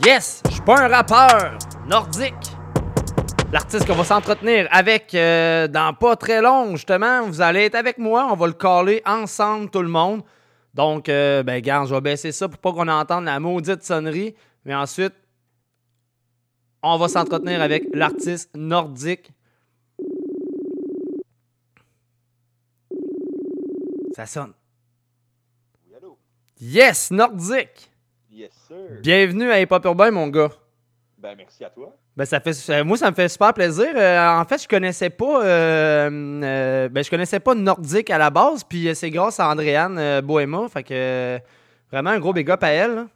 Yes! 0.05 0.43
Je 0.47 0.55
suis 0.55 0.61
pas 0.61 0.81
un 0.81 0.87
rappeur 0.89 1.57
nordique. 1.87 2.33
L'artiste 3.53 3.87
qu'on 3.87 3.95
va 3.95 4.03
s'entretenir 4.03 4.67
avec 4.69 5.15
euh, 5.15 5.69
dans 5.69 5.93
pas 5.93 6.17
très 6.17 6.41
long, 6.41 6.75
justement, 6.75 7.25
vous 7.25 7.39
allez 7.39 7.61
être 7.61 7.75
avec 7.75 7.97
moi. 7.97 8.27
On 8.29 8.35
va 8.35 8.47
le 8.47 8.53
caller 8.53 9.01
ensemble, 9.05 9.69
tout 9.69 9.81
le 9.81 9.87
monde. 9.87 10.23
Donc, 10.73 11.07
euh, 11.07 11.41
ben, 11.43 11.61
garde, 11.61 11.87
je 11.87 11.95
vais 11.95 12.01
baisser 12.01 12.33
ça 12.33 12.49
pour 12.49 12.57
pas 12.59 12.73
qu'on 12.73 12.89
entende 12.89 13.23
la 13.23 13.39
maudite 13.39 13.81
sonnerie. 13.83 14.35
Mais 14.65 14.75
ensuite, 14.75 15.13
on 16.81 16.97
va 16.97 17.07
s'entretenir 17.07 17.61
avec 17.61 17.85
l'artiste 17.93 18.49
nordique. 18.55 19.31
Ça 24.17 24.25
sonne. 24.25 24.51
Yes, 26.59 27.09
nordique! 27.09 27.92
Yes, 28.33 28.51
sir. 28.67 28.99
Bienvenue 29.03 29.51
à 29.51 29.61
Hip 29.61 29.67
Hop 29.69 29.85
Urbain, 29.85 30.09
mon 30.09 30.27
gars. 30.27 30.49
Ben, 31.19 31.35
merci 31.37 31.63
à 31.63 31.69
toi. 31.69 31.95
Ben, 32.17 32.25
ça 32.25 32.39
fait, 32.39 32.83
moi, 32.83 32.97
ça 32.97 33.11
me 33.11 33.15
fait 33.15 33.29
super 33.29 33.53
plaisir. 33.53 33.89
Euh, 33.95 34.27
en 34.27 34.43
fait, 34.45 34.63
je 34.63 34.67
connaissais 34.67 35.11
pas, 35.11 35.45
euh, 35.45 36.09
euh, 36.43 36.89
ben, 36.89 37.03
je 37.03 37.11
connaissais 37.11 37.39
pas 37.39 37.53
Nordique 37.53 38.09
à 38.09 38.17
la 38.17 38.31
base, 38.31 38.63
puis 38.63 38.89
c'est 38.95 39.11
grâce 39.11 39.39
à 39.39 39.49
Andréane 39.49 40.21
Bohéma. 40.21 40.67
Fait 40.67 40.81
que 40.81 41.39
vraiment 41.91 42.09
un 42.09 42.19
gros 42.19 42.33
big 42.33 42.49
up 42.49 42.63
à 42.63 42.69
elle. 42.69 42.95
là. 42.95 43.07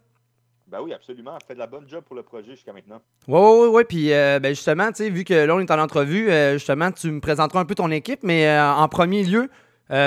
Ben 0.68 0.80
oui, 0.82 0.92
absolument. 0.92 1.32
Elle 1.34 1.46
fait 1.46 1.54
de 1.54 1.58
la 1.58 1.66
bonne 1.66 1.88
job 1.88 2.04
pour 2.04 2.14
le 2.14 2.22
projet 2.22 2.52
jusqu'à 2.52 2.72
maintenant. 2.72 3.00
Ouais, 3.26 3.40
ouais, 3.40 3.66
ouais. 3.68 3.84
Puis 3.84 4.12
euh, 4.12 4.38
ben, 4.38 4.50
justement, 4.50 4.88
tu 4.88 5.02
sais, 5.02 5.10
vu 5.10 5.24
que 5.24 5.34
là, 5.34 5.52
on 5.52 5.58
est 5.58 5.70
en 5.72 5.80
entrevue, 5.80 6.30
euh, 6.30 6.52
justement, 6.52 6.92
tu 6.92 7.10
me 7.10 7.20
présenteras 7.20 7.58
un 7.58 7.64
peu 7.64 7.74
ton 7.74 7.90
équipe, 7.90 8.20
mais 8.22 8.46
euh, 8.46 8.72
en 8.72 8.86
premier 8.86 9.24
lieu, 9.24 9.50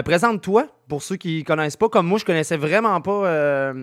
présente-toi 0.05 0.67
pour 0.87 1.01
ceux 1.03 1.17
qui 1.17 1.43
connaissent 1.43 1.75
pas. 1.75 1.89
Comme 1.89 2.07
moi, 2.07 2.17
je 2.17 2.23
connaissais 2.25 2.55
vraiment 2.55 3.01
pas 3.01 3.73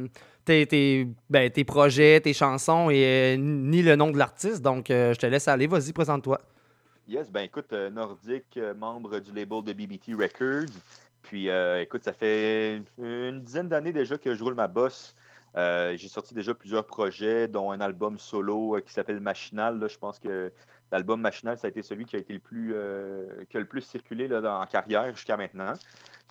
tes, 0.48 0.66
tes- 0.66 1.06
ben, 1.28 1.50
tes 1.50 1.64
projets, 1.64 2.20
tes 2.22 2.32
chansons 2.32 2.88
et 2.88 3.04
euh, 3.04 3.36
ni 3.36 3.82
le 3.82 3.96
nom 3.96 4.10
de 4.10 4.16
l'artiste. 4.16 4.62
Donc, 4.62 4.90
euh, 4.90 5.12
je 5.12 5.18
te 5.18 5.26
laisse 5.26 5.46
aller. 5.46 5.66
Vas-y, 5.66 5.92
présente-toi. 5.92 6.40
Yes, 7.06 7.30
ben 7.30 7.42
écoute, 7.42 7.70
euh, 7.74 7.90
Nordique, 7.90 8.58
membre 8.78 9.18
du 9.18 9.30
label 9.32 9.62
de 9.62 9.72
BBT 9.74 10.14
Records. 10.14 10.72
Puis 11.22 11.48
écoute, 11.82 12.04
ça 12.04 12.14
fait 12.14 12.80
une 12.98 13.42
dizaine 13.42 13.68
d'années 13.68 13.92
déjà 13.92 14.16
que 14.16 14.34
je 14.34 14.42
roule 14.42 14.54
ma 14.54 14.68
bosse. 14.68 15.14
J'ai 15.54 16.08
sorti 16.08 16.32
déjà 16.32 16.54
plusieurs 16.54 16.86
projets, 16.86 17.48
dont 17.48 17.70
un 17.70 17.80
album 17.82 18.18
solo 18.18 18.78
qui 18.86 18.94
s'appelle 18.94 19.20
Machinal. 19.20 19.78
là. 19.78 19.88
Je 19.88 19.98
pense 19.98 20.18
que 20.18 20.50
l'album 20.92 21.20
Machinal, 21.20 21.58
ça 21.58 21.66
a 21.66 21.70
été 21.70 21.82
celui 21.82 22.04
qui 22.04 22.16
a 22.16 22.18
été 22.18 22.32
le 22.32 22.38
plus, 22.38 22.72
euh, 22.74 23.44
qui 23.48 23.56
a 23.56 23.60
le 23.60 23.66
plus 23.66 23.82
circulé 23.82 24.28
là, 24.28 24.40
dans, 24.40 24.60
en 24.60 24.66
carrière 24.66 25.14
jusqu'à 25.14 25.36
maintenant. 25.36 25.74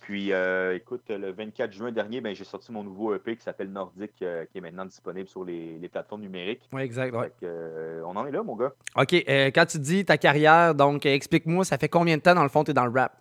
Puis 0.00 0.32
euh, 0.32 0.74
écoute, 0.76 1.02
le 1.08 1.32
24 1.32 1.72
juin 1.72 1.92
dernier, 1.92 2.20
ben, 2.20 2.34
j'ai 2.34 2.44
sorti 2.44 2.72
mon 2.72 2.82
nouveau 2.84 3.14
EP 3.14 3.36
qui 3.36 3.42
s'appelle 3.42 3.70
Nordique, 3.70 4.14
euh, 4.22 4.44
qui 4.46 4.58
est 4.58 4.60
maintenant 4.60 4.86
disponible 4.86 5.28
sur 5.28 5.44
les, 5.44 5.78
les 5.78 5.88
plateformes 5.88 6.22
numériques. 6.22 6.68
Oui, 6.72 6.82
exact. 6.82 7.14
ouais. 7.14 7.24
Fait 7.24 7.34
que, 7.40 7.46
euh, 7.46 8.02
on 8.06 8.16
en 8.16 8.26
est 8.26 8.30
là, 8.30 8.42
mon 8.42 8.56
gars. 8.56 8.72
OK, 8.96 9.12
quand 9.12 9.66
tu 9.66 9.78
dis 9.78 10.04
ta 10.04 10.16
carrière, 10.16 10.74
donc 10.74 11.04
explique-moi, 11.04 11.64
ça 11.64 11.78
fait 11.78 11.88
combien 11.88 12.16
de 12.16 12.22
temps 12.22 12.34
dans 12.34 12.42
le 12.42 12.48
fond 12.48 12.64
tu 12.64 12.70
es 12.70 12.74
dans 12.74 12.86
le 12.86 12.98
rap? 12.98 13.12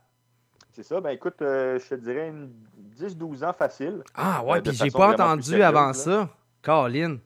C'est 0.72 0.84
ça, 0.84 1.01
ben 1.01 1.09
écoute, 1.09 1.38
je 1.39 1.89
te 1.89 1.95
dirais 1.95 2.30
une 2.30 2.51
10-12 2.95 3.43
ans 3.43 3.53
facile. 3.53 4.03
Ah 4.14 4.43
ouais, 4.45 4.61
puis 4.61 4.73
j'ai 4.73 4.91
pas 4.91 5.11
entendu 5.11 5.41
sérieuse, 5.41 5.65
avant 5.65 5.88
là. 5.88 5.93
ça. 5.93 6.30
Colin. 6.61 7.18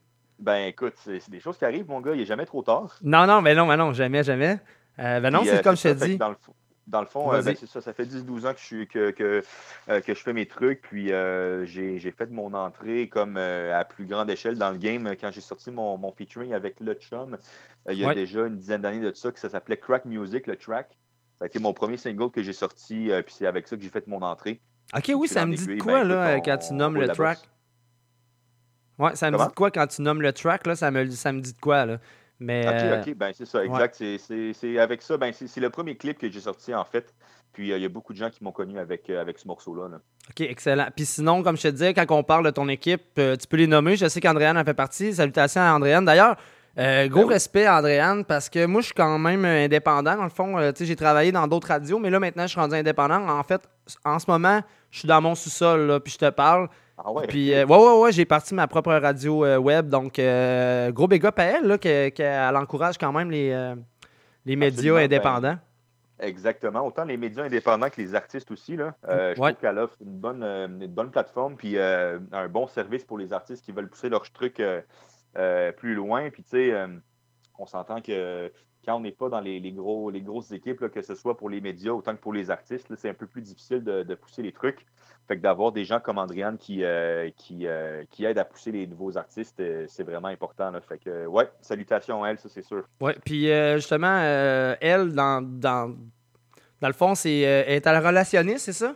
Ben 0.41 0.67
écoute, 0.67 0.95
c'est 0.97 1.29
des 1.29 1.39
choses 1.39 1.57
qui 1.57 1.65
arrivent, 1.65 1.87
mon 1.87 2.01
gars, 2.01 2.13
il 2.13 2.17
n'est 2.19 2.25
jamais 2.25 2.45
trop 2.45 2.63
tard. 2.63 2.97
Non, 3.03 3.27
non, 3.27 3.41
mais 3.41 3.53
non, 3.53 3.67
mais 3.67 3.77
non, 3.77 3.93
jamais, 3.93 4.23
jamais. 4.23 4.59
Euh, 4.99 5.19
ben 5.19 5.29
non, 5.29 5.43
c'est 5.43 5.57
euh, 5.59 5.61
comme 5.61 5.77
je 5.77 5.83
te 5.83 6.05
dis. 6.05 6.17
Dans 6.17 6.29
le, 6.29 6.35
fond- 6.35 6.55
dans 6.87 7.01
le 7.01 7.05
fond, 7.07 7.31
euh, 7.31 7.41
ben, 7.43 7.55
c'est 7.55 7.67
ça, 7.67 7.79
ça 7.79 7.93
fait 7.93 8.05
10-12 8.05 8.47
ans 8.47 8.53
que 8.53 8.59
je, 8.59 8.65
suis, 8.65 8.87
que, 8.87 9.11
que, 9.11 9.43
euh, 9.89 10.01
que 10.01 10.13
je 10.15 10.19
fais 10.19 10.33
mes 10.33 10.47
trucs, 10.47 10.81
puis 10.81 11.13
euh, 11.13 11.63
j'ai 11.65 11.99
fait 12.11 12.29
mon 12.31 12.53
entrée 12.55 13.07
comme 13.07 13.37
à 13.37 13.85
plus 13.85 14.05
grande 14.05 14.29
échelle 14.31 14.57
dans 14.57 14.71
le 14.71 14.77
game 14.77 15.15
quand 15.19 15.31
j'ai 15.31 15.41
sorti 15.41 15.69
mon, 15.69 15.97
mon 15.99 16.11
featuring 16.11 16.53
avec 16.53 16.79
Le 16.79 16.95
Chum. 16.95 17.37
il 17.89 17.99
y 17.99 18.03
a 18.03 18.07
Ouais. 18.07 18.15
déjà 18.15 18.47
une 18.47 18.57
dizaine 18.57 18.81
d'années 18.81 18.99
de 18.99 19.13
ça, 19.13 19.31
que 19.31 19.39
ça 19.39 19.47
s'appelait 19.49 19.77
Crack 19.77 20.05
Music, 20.05 20.47
le 20.47 20.55
track. 20.57 20.97
Ça 21.37 21.45
a 21.45 21.47
été 21.47 21.59
mon 21.59 21.73
premier 21.73 21.97
single 21.97 22.31
que 22.31 22.41
j'ai 22.41 22.53
sorti, 22.53 23.11
puis 23.25 23.35
c'est 23.37 23.45
avec 23.47 23.67
ça 23.67 23.75
que 23.77 23.81
j'ai 23.83 23.89
fait 23.89 24.07
mon 24.07 24.21
entrée. 24.23 24.59
Ok, 24.95 25.11
oui, 25.15 25.27
ça 25.27 25.45
me 25.45 25.55
dit 25.55 25.67
de 25.77 25.81
quoi, 25.81 26.01
ben, 26.01 26.07
là, 26.09 26.39
quand 26.41 26.57
tu 26.57 26.73
nommes 26.73 26.97
le 26.97 27.07
track? 27.09 27.37
bosse. 27.37 27.47
Ouais, 29.01 29.15
ça 29.15 29.27
me 29.29 29.35
Comment? 29.37 29.45
dit 29.45 29.49
de 29.51 29.55
quoi 29.55 29.71
quand 29.71 29.87
tu 29.87 30.01
nommes 30.01 30.21
le 30.21 30.31
track, 30.31 30.67
là? 30.67 30.75
Ça 30.75 30.91
me, 30.91 31.09
ça 31.09 31.31
me 31.31 31.41
dit 31.41 31.53
de 31.53 31.59
quoi, 31.59 31.85
là? 31.85 31.97
Mais. 32.39 32.65
euh, 32.67 32.97
Ok, 33.01 33.07
ok, 33.07 33.15
ben 33.15 33.31
c'est 33.33 33.45
ça, 33.45 33.63
exact. 33.65 33.95
C'est- 34.17 34.77
avec 34.79 35.01
ça, 35.01 35.17
ben 35.17 35.31
c'est 35.33 35.59
le 35.59 35.69
premier 35.69 35.95
clip 35.95 36.17
que 36.17 36.29
j'ai 36.29 36.39
sorti 36.39 36.73
en 36.73 36.85
fait. 36.85 37.13
Puis 37.53 37.71
euh, 37.71 37.77
il 37.77 37.83
y 37.83 37.85
a 37.85 37.89
beaucoup 37.89 38.13
de 38.13 38.17
gens 38.17 38.29
qui 38.29 38.43
m'ont 38.43 38.51
connu 38.53 38.79
avec, 38.79 39.09
euh, 39.09 39.19
avec 39.21 39.37
ce 39.37 39.47
morceau-là. 39.47 39.89
là. 39.89 39.97
OK, 40.29 40.41
excellent. 40.41 40.87
Puis 40.95 41.05
sinon, 41.05 41.43
comme 41.43 41.57
je 41.57 41.63
te 41.63 41.67
disais, 41.67 41.93
quand 41.93 42.05
on 42.11 42.23
parle 42.23 42.45
de 42.45 42.49
ton 42.51 42.67
équipe, 42.69 43.01
euh, 43.19 43.35
tu 43.35 43.45
peux 43.47 43.57
les 43.57 43.67
nommer. 43.67 43.95
Je 43.97 44.07
sais 44.07 44.21
qu'Andréane 44.21 44.57
en 44.57 44.63
fait 44.63 44.73
partie. 44.73 45.13
Salutations 45.13 45.61
à 45.61 45.73
Andréane. 45.73 46.05
D'ailleurs, 46.05 46.37
euh, 46.77 47.09
gros 47.09 47.25
respect 47.25 47.65
à 47.65 47.77
Andréane 47.79 48.23
parce 48.23 48.49
que 48.49 48.65
moi, 48.65 48.79
je 48.81 48.85
suis 48.85 48.95
quand 48.95 49.19
même 49.19 49.43
indépendant. 49.43 50.15
Dans 50.15 50.23
le 50.23 50.29
fond, 50.29 50.55
tu 50.71 50.77
sais, 50.77 50.85
j'ai 50.85 50.95
travaillé 50.95 51.31
dans 51.33 51.45
d'autres 51.47 51.67
radios, 51.67 51.99
mais 51.99 52.09
là, 52.09 52.19
maintenant, 52.19 52.43
je 52.43 52.51
suis 52.51 52.59
rendu 52.59 52.75
indépendant. 52.75 53.27
En 53.27 53.43
fait, 53.43 53.61
en 54.05 54.17
ce 54.19 54.31
moment, 54.31 54.61
je 54.89 54.99
suis 54.99 55.07
dans 55.07 55.19
mon 55.21 55.35
sous-sol, 55.35 55.99
puis 56.03 56.13
je 56.13 56.19
te 56.19 56.29
parle. 56.29 56.69
Ah 57.03 57.11
ouais? 57.11 57.27
Puis, 57.27 57.53
euh, 57.53 57.65
ouais, 57.65 57.77
ouais, 57.77 57.99
ouais, 58.01 58.11
j'ai 58.11 58.25
parti 58.25 58.53
ma 58.53 58.67
propre 58.67 58.93
radio 58.93 59.43
euh, 59.45 59.57
web. 59.57 59.89
Donc, 59.89 60.19
euh, 60.19 60.91
gros 60.91 61.07
big 61.07 61.25
up 61.25 61.39
à 61.39 61.43
elle, 61.43 61.65
là, 61.67 61.77
qu'elle 61.77 62.55
encourage 62.55 62.97
quand 62.97 63.11
même 63.11 63.31
les, 63.31 63.49
les 64.45 64.55
médias 64.55 64.77
Absolument, 64.77 64.95
ben, 64.97 65.03
indépendants. 65.05 65.57
Exactement. 66.19 66.85
Autant 66.85 67.03
les 67.05 67.17
médias 67.17 67.43
indépendants 67.45 67.89
que 67.89 67.99
les 67.99 68.13
artistes 68.13 68.51
aussi. 68.51 68.75
Là. 68.75 68.93
Je 69.07 69.11
Ouais. 69.11 69.33
trouve 69.33 69.53
qu'elle 69.55 69.79
offre 69.79 69.97
une 70.01 70.19
bonne, 70.19 70.43
une 70.43 70.85
bonne 70.87 71.09
plateforme 71.09 71.55
puis 71.55 71.79
un 71.79 72.47
bon 72.49 72.67
service 72.67 73.03
pour 73.03 73.17
les 73.17 73.33
artistes 73.33 73.65
qui 73.65 73.71
veulent 73.71 73.89
pousser 73.89 74.09
leurs 74.09 74.29
trucs 74.31 74.59
euh, 74.59 74.81
euh, 75.37 75.71
plus 75.71 75.95
loin. 75.95 76.29
Puis 76.29 76.43
tu 76.43 76.49
sais, 76.51 76.73
on 77.57 77.65
s'entend 77.65 78.01
que 78.01 78.51
quand 78.85 78.95
on 78.95 78.99
n'est 79.01 79.11
pas 79.11 79.29
dans 79.29 79.41
les, 79.41 79.59
les 79.59 79.71
gros, 79.71 80.09
les 80.11 80.21
grosses 80.21 80.51
équipes, 80.51 80.81
là, 80.81 80.89
que 80.89 81.01
ce 81.01 81.15
soit 81.15 81.37
pour 81.37 81.49
les 81.49 81.61
médias 81.61 81.91
autant 81.91 82.15
que 82.15 82.21
pour 82.21 82.33
les 82.33 82.49
artistes, 82.51 82.89
là, 82.89 82.95
c'est 82.97 83.09
un 83.09 83.13
peu 83.15 83.27
plus 83.27 83.41
difficile 83.41 83.83
de, 83.83 84.03
de 84.03 84.15
pousser 84.15 84.41
les 84.41 84.51
trucs. 84.51 84.85
Fait 85.27 85.37
que 85.37 85.41
d'avoir 85.41 85.71
des 85.71 85.85
gens 85.85 85.99
comme 85.99 86.17
Andriane 86.17 86.57
qui, 86.57 86.83
euh, 86.83 87.29
qui, 87.37 87.67
euh, 87.67 88.03
qui 88.09 88.25
aident 88.25 88.39
à 88.39 88.45
pousser 88.45 88.71
les 88.71 88.85
nouveaux 88.87 89.17
artistes, 89.17 89.59
euh, 89.59 89.85
c'est 89.87 90.03
vraiment 90.03 90.27
important. 90.27 90.71
Là. 90.71 90.81
Fait 90.81 90.97
que, 90.97 91.25
ouais, 91.25 91.49
salutations 91.61 92.23
à 92.23 92.29
elle, 92.29 92.39
ça 92.39 92.49
c'est 92.49 92.63
sûr. 92.63 92.83
Ouais, 92.99 93.15
puis 93.23 93.47
justement, 93.75 94.19
elle, 94.81 95.13
dans, 95.13 95.41
dans, 95.41 95.95
dans 96.81 96.87
le 96.87 96.93
fond, 96.93 97.15
c'est, 97.15 97.39
elle 97.39 97.75
est 97.75 97.87
à 97.87 97.93
la 97.93 98.01
relationniste, 98.01 98.65
c'est 98.65 98.73
ça? 98.73 98.95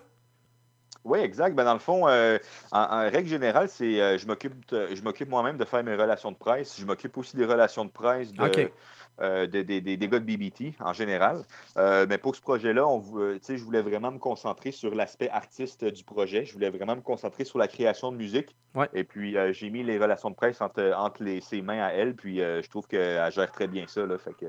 Oui, 1.06 1.20
exact. 1.20 1.56
Ben, 1.56 1.64
dans 1.64 1.74
le 1.74 1.80
fond, 1.80 2.08
euh, 2.08 2.40
en, 2.72 2.80
en 2.80 3.02
règle 3.10 3.30
générale, 3.30 3.70
c'est 3.70 4.02
euh, 4.02 4.18
je 4.18 4.26
m'occupe 4.26 4.56
je 4.72 5.02
m'occupe 5.04 5.30
moi-même 5.30 5.56
de 5.56 5.64
faire 5.64 5.84
mes 5.84 5.96
relations 5.96 6.32
de 6.32 6.36
presse. 6.36 6.80
Je 6.80 6.86
m'occupe 6.86 7.16
aussi 7.18 7.38
des 7.38 7.46
relations 7.46 7.86
de 7.86 7.92
presse 7.92 8.34
de. 8.34 8.72
Euh, 9.22 9.48
de- 9.48 9.62
des- 9.62 9.82
des- 9.82 9.98
des 9.98 10.08
gars 10.08 10.20
de 10.20 10.26
BBT 10.26 10.74
en 10.80 10.94
général. 10.94 11.44
Euh, 11.78 12.06
mais 12.10 12.18
pour 12.18 12.36
ce 12.36 12.42
projet-là, 12.42 12.84
euh, 13.16 13.38
je 13.48 13.64
voulais 13.64 13.82
vraiment 13.82 14.12
me 14.12 14.18
concentrer 14.20 14.72
sur 14.72 14.94
l'aspect 14.94 15.30
artiste 15.30 15.86
du 15.86 16.04
projet. 16.04 16.46
Je 16.46 16.54
voulais 16.54 16.70
vraiment 16.70 16.96
me 16.96 17.02
concentrer 17.02 17.46
sur 17.46 17.58
la 17.58 17.68
création 17.68 18.12
de 18.12 18.18
musique. 18.18 18.56
Ouais. 18.74 18.90
Et 18.94 19.04
puis, 19.04 19.38
euh, 19.38 19.54
j'ai 19.54 19.70
mis 19.70 19.84
les 19.84 19.98
relations 19.98 20.30
de 20.30 20.36
presse 20.36 20.60
entre, 20.62 20.94
entre 20.98 21.24
les- 21.24 21.42
ses 21.42 21.62
mains 21.62 21.82
à 21.84 21.90
elle. 21.90 22.16
Puis, 22.16 22.38
je 22.38 22.70
trouve 22.70 22.88
qu'elle 22.88 23.32
gère 23.32 23.52
très 23.52 23.68
bien 23.68 23.86
ça. 23.88 24.06
Là, 24.06 24.18
fait 24.18 24.34
que, 24.34 24.46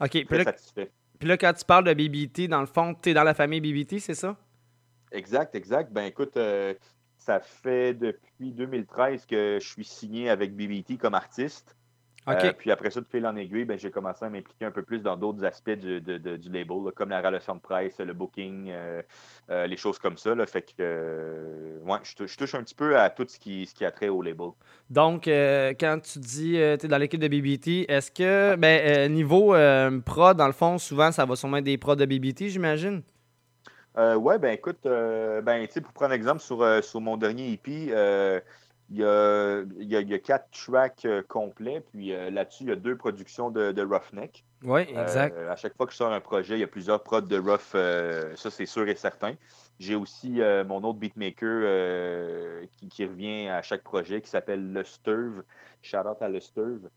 OK. 0.00 0.10
Puis 0.10 0.24
très 0.26 0.38
là, 0.38 0.44
satisfait. 0.44 0.90
puis 1.18 1.28
là, 1.28 1.36
quand 1.36 1.52
tu 1.52 1.64
parles 1.64 1.84
de 1.84 1.94
BBT, 1.94 2.48
dans 2.48 2.60
le 2.60 2.66
fond, 2.66 2.94
tu 2.94 3.10
es 3.10 3.14
dans 3.14 3.24
la 3.24 3.34
famille 3.34 3.60
BBT, 3.60 3.98
c'est 3.98 4.14
ça? 4.14 4.36
Exact, 5.12 5.54
exact. 5.54 5.92
Ben 5.92 6.04
écoute, 6.04 6.36
ça 7.16 7.40
fait 7.40 7.94
depuis 7.94 8.52
2013 8.52 9.26
que 9.26 9.58
je 9.60 9.66
suis 9.66 9.84
signé 9.84 10.28
avec 10.30 10.54
BBT 10.54 10.96
comme 10.98 11.14
artiste. 11.14 11.75
Euh, 12.28 12.52
puis 12.52 12.70
après 12.72 12.90
ça, 12.90 13.00
de 13.00 13.06
fil 13.06 13.24
en 13.26 13.36
aiguille, 13.36 13.64
ben, 13.64 13.78
j'ai 13.78 13.90
commencé 13.90 14.24
à 14.24 14.30
m'impliquer 14.30 14.64
un 14.64 14.70
peu 14.72 14.82
plus 14.82 15.00
dans 15.00 15.16
d'autres 15.16 15.44
aspects 15.44 15.70
du, 15.70 16.00
de- 16.00 16.18
de- 16.18 16.36
du 16.36 16.48
label, 16.50 16.78
là, 16.84 16.90
comme 16.92 17.10
la 17.10 17.20
relation 17.20 17.54
de 17.54 17.60
presse, 17.60 17.98
le 18.00 18.12
booking, 18.14 18.70
euh, 18.70 19.02
euh, 19.50 19.66
les 19.66 19.76
choses 19.76 19.98
comme 19.98 20.16
ça. 20.16 20.34
Là, 20.34 20.44
fait 20.46 20.62
que 20.62 21.80
ouais, 21.84 21.98
je, 22.02 22.14
tou- 22.16 22.26
je 22.26 22.36
touche 22.36 22.54
un 22.54 22.62
petit 22.62 22.74
peu 22.74 22.98
à 22.98 23.10
tout 23.10 23.26
ce 23.28 23.38
qui, 23.38 23.66
ce 23.66 23.74
qui 23.74 23.84
a 23.84 23.90
trait 23.92 24.08
au 24.08 24.22
label. 24.22 24.48
Donc, 24.90 25.24
quand 25.26 25.98
tu 26.02 26.18
dis 26.18 26.52
que 26.54 26.76
tu 26.76 26.86
es 26.86 26.88
dans 26.88 26.98
l'équipe 26.98 27.20
de 27.20 27.28
BBT, 27.28 27.86
est-ce 27.88 28.10
que, 28.10 28.56
ben, 28.56 29.12
niveau 29.12 29.54
prod, 30.04 30.36
dans 30.36 30.46
le 30.46 30.52
fond, 30.52 30.78
souvent, 30.78 31.12
ça 31.12 31.24
va 31.24 31.36
sûrement 31.36 31.58
être 31.58 31.64
des 31.64 31.78
prods 31.78 31.96
de 31.96 32.06
BBT, 32.06 32.48
j'imagine? 32.48 33.02
Euh, 33.98 34.14
ouais, 34.14 34.38
ben 34.38 34.50
écoute, 34.52 34.84
euh, 34.84 35.40
ben, 35.40 35.66
pour 35.68 35.92
prendre 35.94 36.12
un 36.12 36.16
exemple 36.16 36.42
sur, 36.42 36.84
sur 36.84 37.00
mon 37.00 37.16
dernier 37.16 37.52
EP, 37.52 37.88
euh, 37.90 38.40
il 38.90 38.98
y, 38.98 39.04
a, 39.04 39.62
il 39.80 39.88
y 39.88 39.96
a- 39.96 40.00
il 40.00 40.08
y 40.08 40.14
a 40.14 40.18
quatre 40.18 40.48
tracks 40.50 41.04
euh, 41.04 41.22
complets, 41.22 41.80
puis 41.92 42.12
euh, 42.12 42.30
là-dessus, 42.30 42.64
il 42.64 42.68
y 42.68 42.72
a 42.72 42.76
deux 42.76 42.96
productions 42.96 43.50
de, 43.50 43.72
de 43.72 43.82
Roughneck. 43.82 44.44
Oui, 44.62 44.82
exact. 44.82 45.36
Euh, 45.36 45.50
à 45.50 45.56
chaque 45.56 45.76
fois 45.76 45.86
que 45.86 45.92
je 45.92 45.96
sors 45.96 46.12
un 46.12 46.20
projet, 46.20 46.54
il 46.56 46.60
y 46.60 46.64
a 46.64 46.68
plusieurs 46.68 47.02
prods 47.02 47.20
de 47.22 47.38
Rough, 47.38 47.72
ça 48.36 48.50
c'est 48.50 48.66
sûr 48.66 48.88
et 48.88 48.94
certain. 48.96 49.34
J'ai 49.78 49.94
aussi 49.94 50.40
mon 50.66 50.82
autre 50.84 50.98
beatmaker 50.98 52.62
qui, 52.78 52.88
qui 52.88 53.04
revient 53.04 53.48
à 53.48 53.60
chaque 53.62 53.82
projet 53.82 54.22
qui 54.22 54.30
s'appelle 54.30 54.72
Le 54.72 54.84
Sturve. 54.84 55.42
Shout 55.82 55.98
out 55.98 56.22
à 56.22 56.28
Le 56.28 56.40
Sturve, 56.40 56.88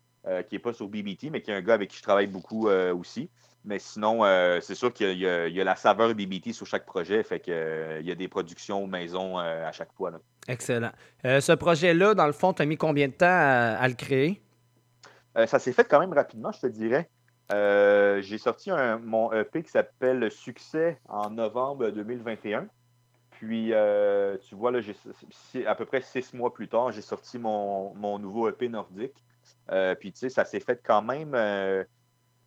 qui 0.47 0.55
n'est 0.55 0.59
pas 0.59 0.73
sur 0.73 0.87
BBT, 0.87 1.29
mais 1.29 1.41
qui 1.41 1.51
est 1.51 1.55
un 1.55 1.61
gars 1.61 1.73
avec 1.73 1.89
qui 1.89 1.97
je 1.97 2.03
travaille 2.03 2.27
beaucoup 2.27 2.69
aussi. 2.69 3.29
Mais 3.65 3.77
sinon, 3.77 4.23
euh, 4.23 4.59
c'est 4.61 4.75
sûr 4.75 4.93
qu'il 4.93 5.17
y, 5.17 5.27
a- 5.27 5.47
y 5.47 5.53
y 5.53 5.63
la 5.63 5.75
saveur 5.75 6.15
BBT 6.15 6.53
sur 6.53 6.65
chaque 6.65 6.85
projet, 6.85 7.23
fait 7.23 7.39
que, 7.39 7.51
euh, 7.51 7.99
il 7.99 8.07
y 8.07 8.11
a 8.11 8.15
des 8.15 8.27
productions 8.27 8.87
maison 8.87 9.37
euh, 9.39 9.67
à 9.67 9.71
chaque 9.71 9.91
fois. 9.93 10.11
là. 10.11 10.19
Excellent. 10.47 10.91
Euh, 11.25 11.41
ce 11.41 11.51
projet-là, 11.51 12.13
dans 12.15 12.25
le 12.25 12.31
fond, 12.31 12.53
tu 12.53 12.61
as 12.61 12.65
mis 12.65 12.77
combien 12.77 13.07
de 13.07 13.13
temps 13.13 13.25
à, 13.27 13.75
à 13.79 13.87
le 13.87 13.95
créer? 13.95 14.41
Euh, 15.37 15.45
ça 15.45 15.59
s'est 15.59 15.73
fait 15.73 15.83
quand 15.83 15.99
même 15.99 16.13
rapidement, 16.13 16.51
je 16.51 16.61
te 16.61 16.67
dirais. 16.67 17.09
Euh, 17.51 18.21
j'ai 18.21 18.37
sorti 18.37 18.71
un- 18.71 18.97
mon 18.97 19.31
EP 19.33 19.61
qui 19.63 19.71
s'appelle 19.71 20.31
Succès 20.31 20.97
en 21.07 21.29
novembre 21.29 21.89
2021. 21.89 22.67
Puis, 23.31 23.73
euh, 23.73 24.37
tu 24.47 24.55
vois, 24.55 24.71
là, 24.71 24.79
à 25.65 25.75
peu 25.75 25.85
près 25.85 26.01
six 26.01 26.33
mois 26.33 26.53
plus 26.53 26.67
tard, 26.67 26.91
j'ai 26.91 27.01
sorti 27.01 27.37
mon, 27.39 27.93
mon 27.95 28.19
nouveau 28.19 28.49
EP 28.49 28.67
nordique. 28.69 29.13
Euh, 29.71 29.95
puis, 29.95 30.11
tu 30.11 30.19
sais, 30.19 30.29
ça 30.29 30.45
s'est 30.45 30.59
fait 30.59 30.81
quand 30.83 31.01
même. 31.01 31.33
euh, 31.35 31.83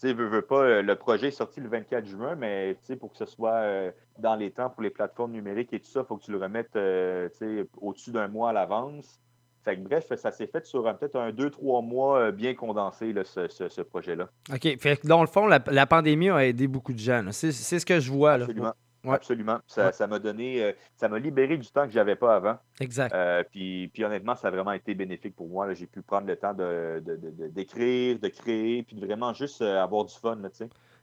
sais, 0.09 0.13
veux, 0.13 0.27
veux 0.27 0.43
pas, 0.43 0.63
euh, 0.63 0.83
le 0.83 0.95
projet 0.97 1.29
est 1.29 1.31
sorti 1.33 1.61
le 1.61 1.69
24 1.69 2.07
juin, 2.07 2.35
mais 2.37 2.75
tu 2.75 2.81
sais, 2.85 2.97
pour 2.97 3.11
que 3.13 3.19
ce 3.19 3.27
soit 3.27 3.55
euh, 3.55 3.91
dans 4.19 4.37
les 4.37 4.51
temps 4.51 4.71
pour 4.71 4.83
les 4.83 4.91
plateformes 4.91 5.33
numériques 5.33 5.73
et 5.73 5.81
tout 5.81 5.87
ça, 5.91 6.01
il 6.01 6.07
faut 6.07 6.17
que 6.17 6.25
tu 6.25 6.33
le 6.33 6.39
remettes 6.39 6.77
euh, 6.77 7.29
tu 7.31 7.39
sais, 7.39 7.67
au-dessus 7.81 8.11
d'un 8.13 8.29
mois 8.29 8.51
à 8.51 8.53
l'avance. 8.53 9.21
Fait 9.65 9.77
que 9.77 9.83
bref, 9.83 10.13
ça 10.17 10.33
s'est 10.33 10.49
fait 10.49 10.67
sur 10.67 10.83
peut-être 10.99 11.15
un, 11.17 11.31
deux, 11.31 11.49
trois 11.49 11.83
mois 11.83 12.33
bien 12.33 12.53
condensé, 12.55 13.13
là, 13.13 13.23
ce, 13.25 13.47
ce- 13.47 13.69
ce 13.69 13.81
projet-là. 13.81 14.29
OK. 14.53 14.77
Fait 14.81 14.97
que 14.97 15.07
dans 15.07 15.21
le 15.21 15.29
fond, 15.29 15.47
la, 15.47 15.61
la 15.71 15.87
pandémie 15.87 16.31
a 16.31 16.45
aidé 16.45 16.67
beaucoup 16.67 16.93
de 16.93 16.99
gens. 16.99 17.23
c'est 17.31 17.53
ce 17.53 17.87
que 17.87 18.01
je 18.01 18.11
vois. 18.11 18.39
Là. 18.39 18.45
Absolument. 18.47 18.73
Ouais. 19.05 19.15
Absolument. 19.17 19.59
Ça 19.93 20.07
m'a 20.07 20.19
donné, 20.21 20.63
euh, 20.63 20.73
ça 20.97 21.09
m'a 21.09 21.19
libéré 21.19 21.57
du 21.59 21.69
temps 21.69 21.87
que 21.87 21.93
j'avais 21.93 22.15
pas 22.17 22.37
avant. 22.37 22.57
Exact. 22.81 23.13
Euh, 23.15 23.43
puis, 23.51 23.89
puis 23.89 24.05
honnêtement, 24.05 24.37
ça 24.37 24.49
a 24.49 24.51
vraiment 24.53 24.73
été 24.73 24.95
bénéfique 24.95 25.35
pour 25.35 25.49
moi. 25.49 25.73
J'ai 25.75 25.87
pu 25.87 26.03
prendre 26.03 26.27
le 26.29 26.37
temps 26.37 26.55
de, 26.55 27.03
de- 27.05 27.17
de- 27.17 27.31
de- 27.31 27.49
d'écrire, 27.49 28.19
de, 28.21 28.29
créer, 28.29 28.83
puis 28.85 28.95
de 28.97 29.05
vraiment 29.05 29.33
juste 29.35 29.61
euh, 29.63 29.83
avoir 29.83 30.05
du 30.05 30.15
fun. 30.15 30.37
là. 30.37 30.49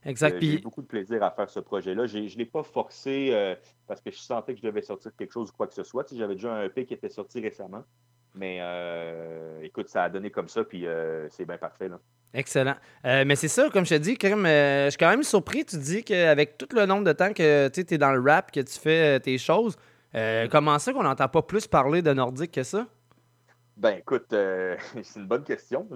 Exact, 0.05 0.35
Euh, 0.35 0.39
J'ai 0.39 0.53
eu 0.59 0.61
beaucoup 0.61 0.81
de 0.81 0.87
plaisir 0.87 1.21
à 1.23 1.31
faire 1.31 1.49
ce 1.49 1.59
projet-là. 1.59 2.05
Je 2.05 2.19
ne 2.19 2.27
l'ai 2.37 2.45
pas 2.45 2.63
forcé 2.63 3.31
euh, 3.33 3.53
parce 3.85 3.99
que 3.99 4.11
je 4.11 4.17
sentais 4.19 4.53
que 4.53 4.61
je 4.61 4.65
devais 4.65 4.81
sortir 4.81 5.11
quelque 5.17 5.33
chose 5.33 5.49
ou 5.49 5.53
quoi 5.57 5.67
que 5.67 5.73
ce 5.73 5.83
soit. 5.83 6.05
J'avais 6.13 6.35
déjà 6.35 6.53
un 6.53 6.63
EP 6.63 6.85
qui 6.85 6.93
était 6.93 7.09
sorti 7.09 7.41
récemment. 7.41 7.83
Mais 8.35 8.59
euh, 8.61 9.61
écoute, 9.63 9.89
ça 9.89 10.03
a 10.03 10.09
donné 10.09 10.29
comme 10.29 10.47
ça, 10.47 10.63
puis 10.63 10.85
euh, 10.85 11.27
c'est 11.29 11.45
bien 11.45 11.57
parfait. 11.57 11.89
Là. 11.89 11.99
Excellent. 12.33 12.75
Euh, 13.05 13.23
mais 13.25 13.35
c'est 13.35 13.47
ça, 13.47 13.69
comme 13.69 13.85
je 13.85 13.95
te 13.95 13.99
dis, 13.99 14.17
Krim, 14.17 14.45
je 14.45 14.87
suis 14.89 14.97
quand 14.97 15.09
même 15.09 15.23
surpris. 15.23 15.65
Tu 15.65 15.77
dis 15.77 16.03
qu'avec 16.03 16.57
tout 16.57 16.67
le 16.73 16.85
nombre 16.85 17.03
de 17.03 17.11
temps 17.11 17.33
que 17.33 17.67
tu 17.69 17.93
es 17.93 17.97
dans 17.97 18.11
le 18.11 18.21
rap, 18.21 18.51
que 18.51 18.59
tu 18.59 18.79
fais 18.79 19.19
tes 19.19 19.37
choses, 19.37 19.77
comment 20.51 20.77
ça 20.79 20.93
qu'on 20.93 21.03
n'entend 21.03 21.27
pas 21.27 21.41
plus 21.41 21.67
parler 21.67 22.01
de 22.01 22.13
Nordique 22.13 22.51
que 22.51 22.63
ça? 22.63 22.85
Ben 23.77 23.97
écoute, 23.97 24.33
euh, 24.33 24.75
c'est 25.03 25.19
une 25.19 25.27
bonne 25.27 25.43
question. 25.43 25.87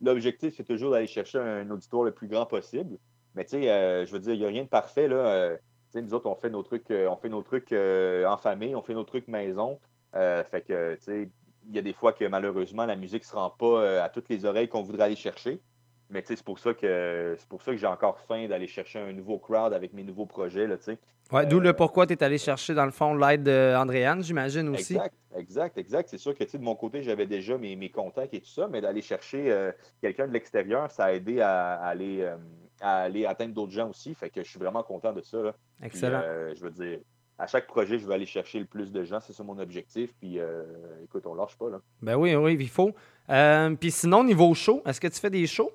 L'objectif, 0.00 0.54
c'est 0.56 0.64
toujours 0.64 0.92
d'aller 0.92 1.08
chercher 1.08 1.38
un 1.38 1.68
auditoire 1.70 2.04
le 2.04 2.12
plus 2.12 2.28
grand 2.28 2.46
possible. 2.46 2.96
Mais 3.34 3.44
tu 3.44 3.62
sais, 3.62 4.06
je 4.06 4.12
veux 4.12 4.18
dire, 4.18 4.34
il 4.34 4.40
n'y 4.40 4.44
a 4.44 4.48
rien 4.48 4.64
de 4.64 4.68
parfait. 4.68 5.08
Là. 5.08 5.56
Nous 5.94 6.14
autres, 6.14 6.28
on 6.28 6.36
fait 6.36 6.50
nos 6.50 6.62
trucs, 6.62 6.90
on 6.90 7.16
fait 7.16 7.28
nos 7.28 7.42
trucs 7.42 7.72
en 7.72 8.36
famille, 8.38 8.74
on 8.74 8.82
fait 8.82 8.94
nos 8.94 9.04
trucs 9.04 9.28
maison. 9.28 9.78
Fait 10.14 10.64
que, 10.66 10.94
tu 10.94 11.02
sais, 11.02 11.28
il 11.68 11.74
y 11.76 11.78
a 11.78 11.82
des 11.82 11.92
fois 11.92 12.12
que 12.12 12.24
malheureusement, 12.24 12.86
la 12.86 12.96
musique 12.96 13.22
ne 13.22 13.26
se 13.28 13.34
rend 13.36 13.50
pas 13.50 13.66
euh, 13.82 14.02
à 14.04 14.08
toutes 14.08 14.28
les 14.28 14.44
oreilles 14.44 14.68
qu'on 14.68 14.82
voudrait 14.82 15.04
aller 15.04 15.16
chercher. 15.16 15.60
Mais 16.12 16.24
c'est 16.26 16.42
pour 16.42 16.58
ça 16.58 16.74
que 16.74 17.36
c'est 17.38 17.48
pour 17.48 17.62
ça 17.62 17.70
que 17.70 17.76
j'ai 17.76 17.86
encore 17.86 18.18
faim 18.26 18.48
d'aller 18.48 18.66
chercher 18.66 18.98
un 18.98 19.12
nouveau 19.12 19.38
crowd 19.38 19.72
avec 19.72 19.92
mes 19.92 20.02
nouveaux 20.02 20.26
projets. 20.26 20.66
Là. 20.66 20.74
Ouais, 21.30 21.46
D'où 21.46 21.60
le 21.60 21.72
pourquoi 21.72 22.04
tu 22.08 22.14
es 22.14 22.24
allé 22.24 22.36
chercher, 22.38 22.74
dans 22.74 22.84
le 22.84 22.90
fond, 22.90 23.14
l'aide 23.14 23.44
d'Andréane, 23.44 24.20
j'imagine 24.24 24.68
aussi. 24.70 24.94
Exact, 24.94 25.14
exact, 25.36 25.78
exact. 25.78 26.08
C'est 26.08 26.18
sûr 26.18 26.34
que 26.34 26.42
de 26.42 26.62
mon 26.64 26.74
côté, 26.74 27.04
j'avais 27.04 27.26
déjà 27.26 27.56
mes, 27.56 27.76
mes 27.76 27.90
contacts 27.90 28.34
et 28.34 28.40
tout 28.40 28.48
ça, 28.48 28.66
mais 28.66 28.80
d'aller 28.80 29.02
chercher 29.02 29.52
euh, 29.52 29.70
quelqu'un 30.00 30.26
de 30.26 30.32
l'extérieur, 30.32 30.90
ça 30.90 31.04
a 31.04 31.12
aidé 31.12 31.40
à, 31.40 31.74
à 31.74 31.86
aller, 31.90 32.22
euh, 32.22 32.36
à 32.80 33.02
aller 33.02 33.24
atteindre 33.26 33.54
d'autres 33.54 33.70
gens 33.70 33.88
aussi. 33.88 34.12
Fait 34.16 34.30
que 34.30 34.42
je 34.42 34.50
suis 34.50 34.58
vraiment 34.58 34.82
content 34.82 35.12
de 35.12 35.22
ça. 35.22 35.40
là. 35.40 35.54
Excellent. 35.80 36.22
euh, 36.24 36.52
je 36.56 36.60
veux 36.64 36.70
dire, 36.72 36.98
à 37.40 37.46
chaque 37.46 37.66
projet, 37.66 37.98
je 37.98 38.06
vais 38.06 38.14
aller 38.14 38.26
chercher 38.26 38.58
le 38.58 38.66
plus 38.66 38.92
de 38.92 39.02
gens. 39.02 39.18
C'est 39.20 39.32
ça 39.32 39.42
mon 39.42 39.58
objectif. 39.58 40.12
Puis 40.20 40.38
euh, 40.38 40.62
écoute, 41.04 41.26
on 41.26 41.34
lâche 41.34 41.56
pas. 41.56 41.70
Là. 41.70 41.80
Ben 42.02 42.16
oui, 42.16 42.34
oui, 42.34 42.56
il 42.60 42.68
faut. 42.68 42.92
Euh, 43.30 43.74
Puis 43.76 43.90
sinon, 43.90 44.22
niveau 44.22 44.52
show, 44.54 44.82
est-ce 44.84 45.00
que 45.00 45.08
tu 45.08 45.18
fais 45.18 45.30
des 45.30 45.46
shows? 45.46 45.72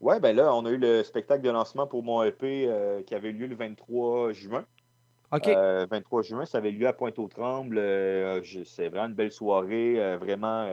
Ouais, 0.00 0.20
ben 0.20 0.36
là, 0.36 0.54
on 0.54 0.64
a 0.66 0.70
eu 0.70 0.76
le 0.76 1.02
spectacle 1.02 1.42
de 1.42 1.50
lancement 1.50 1.86
pour 1.86 2.02
mon 2.02 2.22
EP 2.22 2.66
euh, 2.68 3.02
qui 3.02 3.14
avait 3.14 3.32
lieu 3.32 3.46
le 3.46 3.56
23 3.56 4.32
juin. 4.32 4.64
OK. 5.32 5.48
Euh, 5.48 5.86
23 5.90 6.22
juin, 6.22 6.44
ça 6.44 6.58
avait 6.58 6.72
lieu 6.72 6.86
à 6.86 6.92
Pointe-aux-Trembles. 6.92 7.80
C'est 8.64 8.88
vraiment 8.88 9.06
une 9.08 9.14
belle 9.14 9.32
soirée. 9.32 10.16
vraiment, 10.16 10.68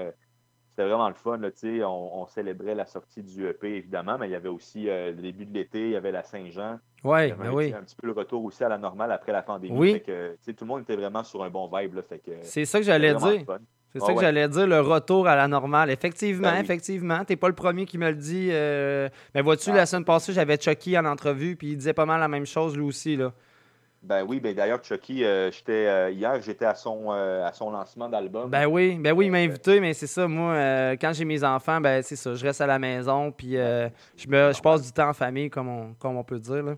c'était 0.69 0.88
vraiment 0.88 1.07
le 1.07 1.15
fun. 1.15 1.38
Là, 1.38 1.49
on, 1.88 2.22
on 2.22 2.27
célébrait 2.27 2.76
la 2.76 2.85
sortie 2.85 3.23
du 3.23 3.47
EP, 3.47 3.76
évidemment, 3.76 4.18
mais 4.18 4.27
il 4.27 4.31
y 4.31 4.35
avait 4.35 4.49
aussi 4.49 4.85
le 4.85 5.14
début 5.14 5.45
de 5.45 5.53
l'été, 5.53 5.81
il 5.81 5.91
y 5.91 5.95
avait 5.95 6.11
la 6.11 6.23
Saint-Jean. 6.23 6.80
Ouais, 7.03 7.32
ben 7.32 7.52
oui. 7.53 7.74
un 7.78 7.84
petit 7.84 7.95
peu 7.95 8.07
le 8.07 8.14
retour 8.14 8.44
aussi 8.44 8.64
à 8.64 8.69
la 8.69 8.78
normale 8.78 9.11
après 9.11 9.32
la 9.32 9.41
pandémie. 9.44 9.78
Oui. 9.78 9.94
Fait 9.94 9.99
que, 10.02 10.52
tout 10.52 10.65
le 10.65 10.68
monde 10.68 10.82
était 10.82 10.95
vraiment 10.95 11.24
sur 11.24 11.44
un 11.44 11.49
bon 11.49 11.69
vibe. 11.74 11.95
Que, 12.10 12.32
C'est 12.41 12.65
ça 12.65 12.80
que 12.80 12.86
j'allais 12.86 13.14
dire. 13.14 13.44
C'est 13.94 13.99
Ah 14.02 14.06
ça 14.06 14.11
que 14.14 14.18
ouais. 14.18 14.24
j'allais 14.24 14.49
dire, 14.49 14.68
le 14.68 14.82
retour 14.82 15.28
à 15.28 15.36
la 15.36 15.48
normale. 15.48 15.90
Effectivement, 15.91 16.49
Ben 16.49 16.56
oui. 16.56 16.61
effectivement. 16.61 17.24
T'es 17.24 17.36
pas 17.38 17.48
le 17.48 17.56
premier 17.56 17.86
qui 17.86 17.98
me 17.98 18.10
le 18.10 18.15
dit. 18.15 18.49
euh, 18.52 19.07
Mais 19.34 19.41
vois-tu, 19.41 19.69
Ah. 19.72 19.76
la 19.78 19.86
semaine 19.86 20.03
passée, 20.06 20.34
j'avais 20.34 20.57
Chucky 20.60 20.98
en 20.98 21.06
entrevue, 21.06 21.56
puis 21.56 21.69
il 21.72 21.78
disait 21.78 21.94
pas 21.94 22.06
mal 22.06 22.19
la 22.19 22.28
même 22.28 22.45
chose 22.45 22.76
lui 22.76 22.84
aussi. 22.84 23.15
Là. 23.15 23.32
Ben 24.03 24.24
oui, 24.28 24.40
ben 24.40 24.53
d'ailleurs, 24.53 24.84
Chucky, 24.84 25.24
euh, 25.24 25.49
j'étais, 25.52 25.88
euh, 25.88 26.11
hier, 26.11 26.40
j'étais 26.41 26.65
à 26.65 26.76
son, 26.76 27.07
euh, 27.11 27.45
à 27.45 27.52
son 27.53 27.72
lancement 27.72 28.07
d'album. 28.10 28.49
Ben 28.49 28.65
oui, 28.65 28.95
ben 28.99 29.11
oui, 29.14 29.26
il 29.26 29.32
m'a 29.32 29.40
invité, 29.40 29.80
mais 29.80 29.94
c'est 29.94 30.07
ça, 30.07 30.28
moi, 30.28 30.95
quand 30.98 31.14
j'ai 31.14 31.26
mes 31.26 31.44
enfants, 31.44 31.82
ben 31.82 32.02
c'est 32.03 32.15
ça, 32.15 32.36
je 32.36 32.45
reste 32.45 32.61
à 32.61 32.68
la 32.68 32.78
maison, 32.80 33.32
puis 33.32 33.53
je, 33.53 34.28
me, 34.28 34.53
je 34.53 34.61
passe 34.61 34.84
du 34.84 34.91
temps 34.91 35.10
en 35.10 35.14
famille, 35.14 35.49
comme 35.49 35.68
on, 35.69 35.94
comme 35.95 36.15
on 36.18 36.24
peut 36.24 36.40
dire. 36.40 36.64
Là. 36.64 36.76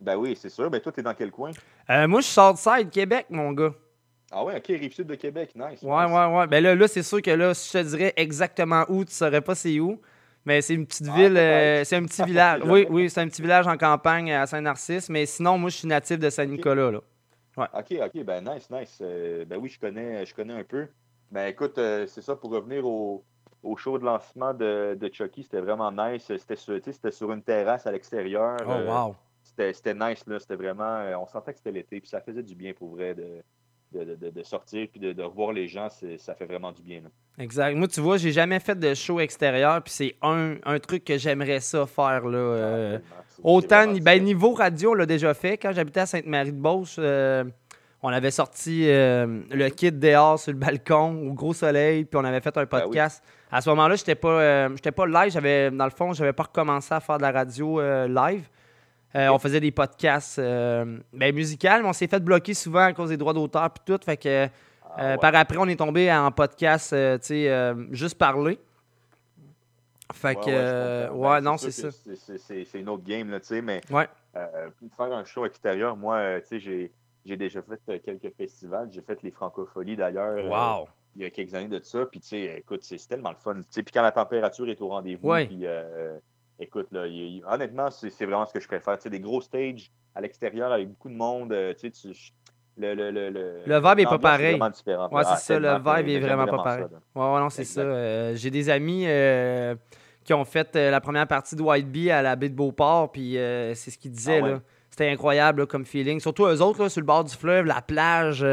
Ben 0.00 0.16
oui, 0.16 0.36
c'est 0.40 0.48
sûr. 0.48 0.70
Ben 0.70 0.80
toi, 0.80 0.92
t'es 0.92 1.02
dans 1.02 1.14
quel 1.14 1.30
coin? 1.30 1.50
Euh, 1.90 2.08
moi, 2.08 2.20
je 2.20 2.26
sors 2.26 2.54
de 2.54 2.58
side 2.58 2.90
Québec, 2.90 3.26
mon 3.30 3.52
gars. 3.52 3.72
Ah 4.32 4.44
ouais, 4.44 4.56
ok, 4.56 4.66
Rive-Sud 4.68 5.06
de 5.08 5.16
Québec, 5.16 5.50
nice. 5.56 5.82
Ouais, 5.82 6.04
ouais, 6.04 6.26
ouais. 6.26 6.46
Ben 6.46 6.62
là, 6.62 6.74
là 6.74 6.86
c'est 6.86 7.02
sûr 7.02 7.20
que 7.20 7.32
là, 7.32 7.52
si 7.52 7.76
je 7.76 7.82
te 7.82 7.88
dirais 7.88 8.12
exactement 8.16 8.84
où, 8.88 9.04
tu 9.04 9.12
saurais 9.12 9.40
pas 9.40 9.54
c'est 9.56 9.80
où. 9.80 10.00
Mais 10.44 10.62
c'est 10.62 10.74
une 10.74 10.86
petite 10.86 11.08
Ah, 11.10 11.16
ville, 11.16 11.36
euh, 11.36 11.84
c'est 11.84 11.96
un 11.96 12.04
petit 12.04 12.22
village. 12.22 12.62
Oui, 12.64 12.86
oui, 12.88 13.10
c'est 13.10 13.20
un 13.20 13.28
petit 13.28 13.42
village 13.42 13.66
en 13.66 13.76
campagne 13.76 14.32
à 14.32 14.46
Saint-Narcisse. 14.46 15.10
Mais 15.10 15.26
sinon, 15.26 15.58
moi, 15.58 15.68
je 15.68 15.76
suis 15.76 15.88
natif 15.88 16.18
de 16.18 16.30
Saint-Nicolas. 16.30 16.92
Là. 16.92 17.00
Ouais. 17.56 17.66
OK, 17.74 17.94
OK, 18.06 18.24
ben 18.24 18.42
nice, 18.42 18.70
nice. 18.70 18.98
Euh, 19.02 19.44
ben 19.44 19.58
oui, 19.58 19.68
je 19.68 19.78
connais, 19.78 20.24
je 20.24 20.34
connais 20.34 20.54
un 20.54 20.64
peu. 20.64 20.86
Ben 21.30 21.46
écoute, 21.48 21.76
euh, 21.78 22.06
c'est 22.06 22.22
ça, 22.22 22.36
pour 22.36 22.50
revenir 22.52 22.86
au, 22.86 23.24
au 23.62 23.76
show 23.76 23.98
de 23.98 24.04
lancement 24.04 24.54
de, 24.54 24.96
de 24.98 25.10
Chucky, 25.12 25.42
c'était 25.42 25.60
vraiment 25.60 25.92
nice. 25.92 26.24
C'était 26.26 26.56
sur, 26.56 26.78
sur 27.10 27.32
une 27.32 27.42
terrasse 27.42 27.86
à 27.86 27.92
l'extérieur. 27.92 28.56
Oh, 28.66 28.90
wow. 28.90 29.16
C'était 29.56 29.94
nice, 29.94 30.24
là. 30.26 30.38
C'était 30.38 30.56
vraiment. 30.56 30.96
euh, 30.98 31.14
on 31.16 31.26
sentait 31.26 31.52
que 31.52 31.58
c'était 31.58 31.72
l'été, 31.72 32.00
puis 32.00 32.08
ça 32.08 32.20
faisait 32.20 32.42
du 32.42 32.54
bien 32.54 32.72
pour 32.72 32.90
vrai 32.90 33.14
de, 33.14 33.42
de, 33.92 34.30
de- 34.30 34.42
sortir, 34.42 34.86
puis 34.90 35.00
de, 35.00 35.12
de 35.12 35.22
revoir 35.22 35.52
les 35.52 35.66
gens. 35.68 35.88
Ça 36.18 36.34
fait 36.34 36.44
vraiment 36.46 36.72
du 36.72 36.82
bien. 36.82 37.00
là. 37.02 37.08
Exact. 37.38 37.74
Moi, 37.76 37.88
tu 37.88 38.00
vois, 38.00 38.16
j'ai 38.18 38.32
jamais 38.32 38.60
fait 38.60 38.78
de 38.78 38.94
show 38.94 39.18
extérieur, 39.20 39.82
puis 39.82 39.92
c'est 39.92 40.16
un, 40.22 40.56
un 40.64 40.78
truc 40.78 41.04
que 41.04 41.18
j'aimerais 41.18 41.60
ça 41.60 41.86
faire. 41.86 42.26
Là, 42.26 42.38
euh, 42.38 42.98
autant, 43.42 43.92
ben, 44.00 44.22
niveau 44.22 44.52
radio, 44.52 44.90
on 44.92 44.94
l'a 44.94 45.06
déjà 45.06 45.34
fait. 45.34 45.56
Quand 45.58 45.72
j'habitais 45.72 46.00
à 46.00 46.06
Sainte-Marie-de-Beauce, 46.06 46.96
euh, 46.98 47.44
on 48.02 48.08
avait 48.10 48.30
sorti 48.30 48.84
euh, 48.88 49.40
le 49.50 49.68
kit 49.68 49.92
dehors 49.92 50.38
sur 50.38 50.52
le 50.52 50.58
balcon 50.58 51.28
au 51.28 51.32
gros 51.34 51.52
soleil, 51.52 52.04
puis 52.04 52.18
on 52.18 52.24
avait 52.24 52.40
fait 52.40 52.56
un 52.56 52.64
Ben 52.64 52.68
oui. 52.78 52.82
podcast. 52.84 53.22
À 53.50 53.60
ce 53.60 53.68
moment-là, 53.70 53.96
j'étais 53.96 54.14
pas, 54.14 54.68
j'étais 54.68 54.92
pas 54.92 55.06
live. 55.06 55.32
J'avais, 55.32 55.70
dans 55.70 55.84
le 55.84 55.90
fond, 55.90 56.12
j'avais 56.12 56.32
pas 56.32 56.44
recommencé 56.44 56.94
à 56.94 57.00
faire 57.00 57.16
de 57.18 57.22
la 57.22 57.32
radio 57.32 57.80
live. 58.06 58.48
Euh, 59.16 59.28
on 59.30 59.38
faisait 59.38 59.58
des 59.60 59.72
podcasts 59.72 60.38
euh, 60.38 60.98
ben, 61.12 61.34
musicales, 61.34 61.82
mais 61.82 61.88
on 61.88 61.92
s'est 61.92 62.06
fait 62.06 62.20
bloquer 62.20 62.54
souvent 62.54 62.84
à 62.84 62.92
cause 62.92 63.08
des 63.08 63.16
droits 63.16 63.32
d'auteur 63.32 63.68
puis 63.70 63.82
tout. 63.84 63.98
Fait 64.04 64.16
que 64.16 64.46
euh, 64.98 65.16
par 65.18 65.34
après, 65.34 65.56
on 65.58 65.66
est 65.66 65.76
tombé 65.76 66.12
en 66.12 66.30
podcast, 66.30 66.90
tu 66.90 67.26
sais, 67.26 67.74
juste 67.90 68.16
parler. 68.18 68.58
Fait 70.12 70.34
que, 70.34 71.08
Ouais, 71.10 71.28
Ben, 71.28 71.40
non, 71.40 71.56
c'est 71.56 71.70
ça. 71.70 71.88
c'est- 71.90 72.78
une 72.80 72.88
autre 72.88 73.04
game, 73.04 73.30
tu 73.40 73.46
sais, 73.46 73.62
mais 73.62 73.80
Ouais. 73.90 74.08
faire 74.34 75.12
un 75.12 75.24
show 75.24 75.46
extérieur, 75.46 75.96
moi, 75.96 76.40
tu 76.40 76.46
sais, 76.48 76.60
j'ai 76.60 76.92
j'ai 77.26 77.36
déjà 77.36 77.60
fait 77.60 78.00
quelques 78.00 78.34
festivals. 78.34 78.88
J'ai 78.90 79.02
fait 79.02 79.22
les 79.22 79.30
Francopholies, 79.30 79.94
d'ailleurs. 79.94 80.36
euh, 80.38 80.84
il 81.16 81.22
y 81.22 81.24
a 81.26 81.30
quelques 81.30 81.54
années 81.54 81.68
de 81.68 81.78
ça. 81.84 82.06
Puis, 82.06 82.18
tu 82.20 82.28
sais, 82.28 82.56
écoute, 82.58 82.80
c'est 82.82 82.96
tellement 83.06 83.28
le 83.30 83.36
fun. 83.36 83.56
Puis 83.70 83.84
quand 83.92 84.00
la 84.02 84.10
température 84.10 84.66
est 84.70 84.80
au 84.80 84.88
rendez-vous, 84.88 85.28
Ouais. 85.28 85.46
puis, 85.46 85.60
euh, 85.66 86.16
écoute, 86.60 86.86
là, 86.92 87.06
il- 87.06 87.14
il- 87.38 87.42
honnêtement, 87.48 87.90
c'est 87.90 88.10
c'est 88.10 88.24
vraiment 88.26 88.46
ce 88.46 88.52
que 88.52 88.60
je 88.60 88.68
préfère. 88.68 88.96
Tu 88.98 89.02
sais, 89.04 89.10
des 89.10 89.20
gros 89.20 89.40
stages 89.40 89.90
à 90.14 90.20
l'extérieur 90.20 90.70
avec 90.72 90.88
beaucoup 90.88 91.08
de 91.08 91.14
monde, 91.14 91.52
euh, 91.52 91.72
tu 91.74 91.90
sais, 91.90 91.90
tu- 91.90 92.32
le, 92.76 92.94
le, 92.94 93.10
le, 93.10 93.30
le, 93.30 93.54
Le 93.66 93.76
vibe 93.78 93.98
est 94.00 94.04
pas 94.04 94.18
pareil. 94.18 94.58
différente. 94.72 95.12
Ouais, 95.12 95.22
Ah, 95.26 95.36
c'est 95.36 95.54
ça, 95.54 95.58
le 95.58 95.68
vibe 95.78 96.08
est 96.08 96.20
vraiment 96.20 96.46
pas 96.46 96.62
pareil. 96.62 96.84
Ouais, 97.14 97.22
ouais, 97.34 97.40
non, 97.40 97.50
c'est 97.50 97.64
ça. 97.64 97.80
Euh, 97.82 98.34
J'ai 98.36 98.50
des 98.50 98.70
amis 98.70 99.04
euh, 99.06 99.74
qui 100.24 100.32
ont 100.32 100.44
fait 100.44 100.74
euh, 100.76 100.90
la 100.90 101.00
première 101.00 101.26
partie 101.26 101.56
de 101.56 101.62
White 101.62 101.90
Bee 101.90 102.10
à 102.10 102.22
la 102.22 102.36
baie 102.36 102.48
de 102.48 102.54
Beauport, 102.54 103.10
puis 103.12 103.32
c'est 103.34 103.90
ce 103.90 103.98
qu'ils 103.98 104.12
disaient, 104.12 104.40
Ah 104.42 104.44
ouais. 104.46 104.56
C'était 104.88 105.08
incroyable 105.10 105.60
là, 105.60 105.66
comme 105.66 105.84
feeling. 105.84 106.18
Surtout 106.20 106.46
eux 106.46 106.60
autres, 106.62 106.82
là, 106.82 106.88
sur 106.88 107.00
le 107.00 107.06
bord 107.06 107.22
du 107.24 107.34
fleuve, 107.34 107.64
la 107.64 107.80
plage. 107.80 108.44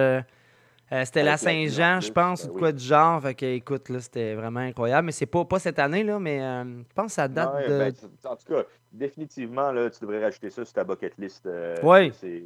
Euh, 0.92 1.04
c'était 1.06 1.24
la 1.24 1.38
Saint-Jean, 1.38 2.00
je 2.00 2.08
plus, 2.08 2.14
pense, 2.14 2.44
ben 2.44 2.46
ou 2.46 2.50
de 2.50 2.54
oui. 2.56 2.60
quoi 2.62 2.72
du 2.72 2.84
genre. 2.84 3.22
Fait 3.22 3.36
que, 3.36 3.46
écoute, 3.46 3.90
là, 3.90 4.00
c'était 4.00 4.36
vraiment 4.36 4.62
incroyable. 4.62 5.06
Mais 5.08 5.12
c'est 5.12 5.26
pas, 5.26 5.44
pas 5.46 5.60
cette 5.60 5.80
année, 5.80 6.04
là, 6.04 6.18
mais 6.20 6.42
euh, 6.42 6.64
je 6.64 6.94
pense 6.96 7.08
que 7.08 7.12
ça 7.14 7.28
date 7.28 7.54
Ouais, 7.54 7.68
de. 7.68 7.78
ben, 7.78 7.94
en 8.32 8.36
tout 8.36 8.54
cas, 8.54 8.64
définitivement, 8.92 9.72
là, 9.72 9.90
tu 9.90 10.00
devrais 10.02 10.24
rajouter 10.24 10.50
ça 10.50 10.64
sur 10.64 10.74
ta 10.74 10.84
bucket 10.84 11.18
list. 11.18 11.46
euh. 11.46 11.76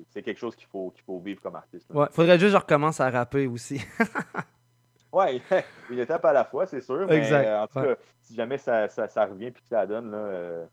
C'est 0.09 0.21
quelque 0.23 0.39
chose 0.39 0.55
qu'il 0.55 0.67
faut, 0.67 0.89
qu'il 0.91 1.03
faut 1.03 1.19
vivre 1.19 1.41
comme 1.41 1.55
artiste. 1.55 1.87
là. 1.93 1.99
Ouais, 2.01 2.07
faudrait 2.11 2.39
juste 2.39 2.51
que 2.53 2.57
je 2.57 2.63
recommence 2.63 2.99
à 2.99 3.09
rapper 3.09 3.47
aussi. 3.47 3.81
Ouais, 5.13 5.41
une 5.89 5.99
étape 5.99 6.23
à 6.23 6.31
la 6.31 6.45
fois, 6.45 6.65
c'est 6.65 6.79
sûr. 6.79 7.05
Mais 7.05 7.17
Exact, 7.17 7.45
euh, 7.45 7.63
en 7.63 7.67
tout 7.67 7.79
ouais. 7.79 7.87
cas, 7.95 8.01
si 8.21 8.33
jamais 8.33 8.57
ça, 8.57 8.87
ça, 8.87 9.09
ça 9.09 9.25
revient 9.25 9.47
et 9.47 9.51
que 9.51 9.59
ça 9.69 9.85
donne, 9.85 10.09
là, 10.09 10.67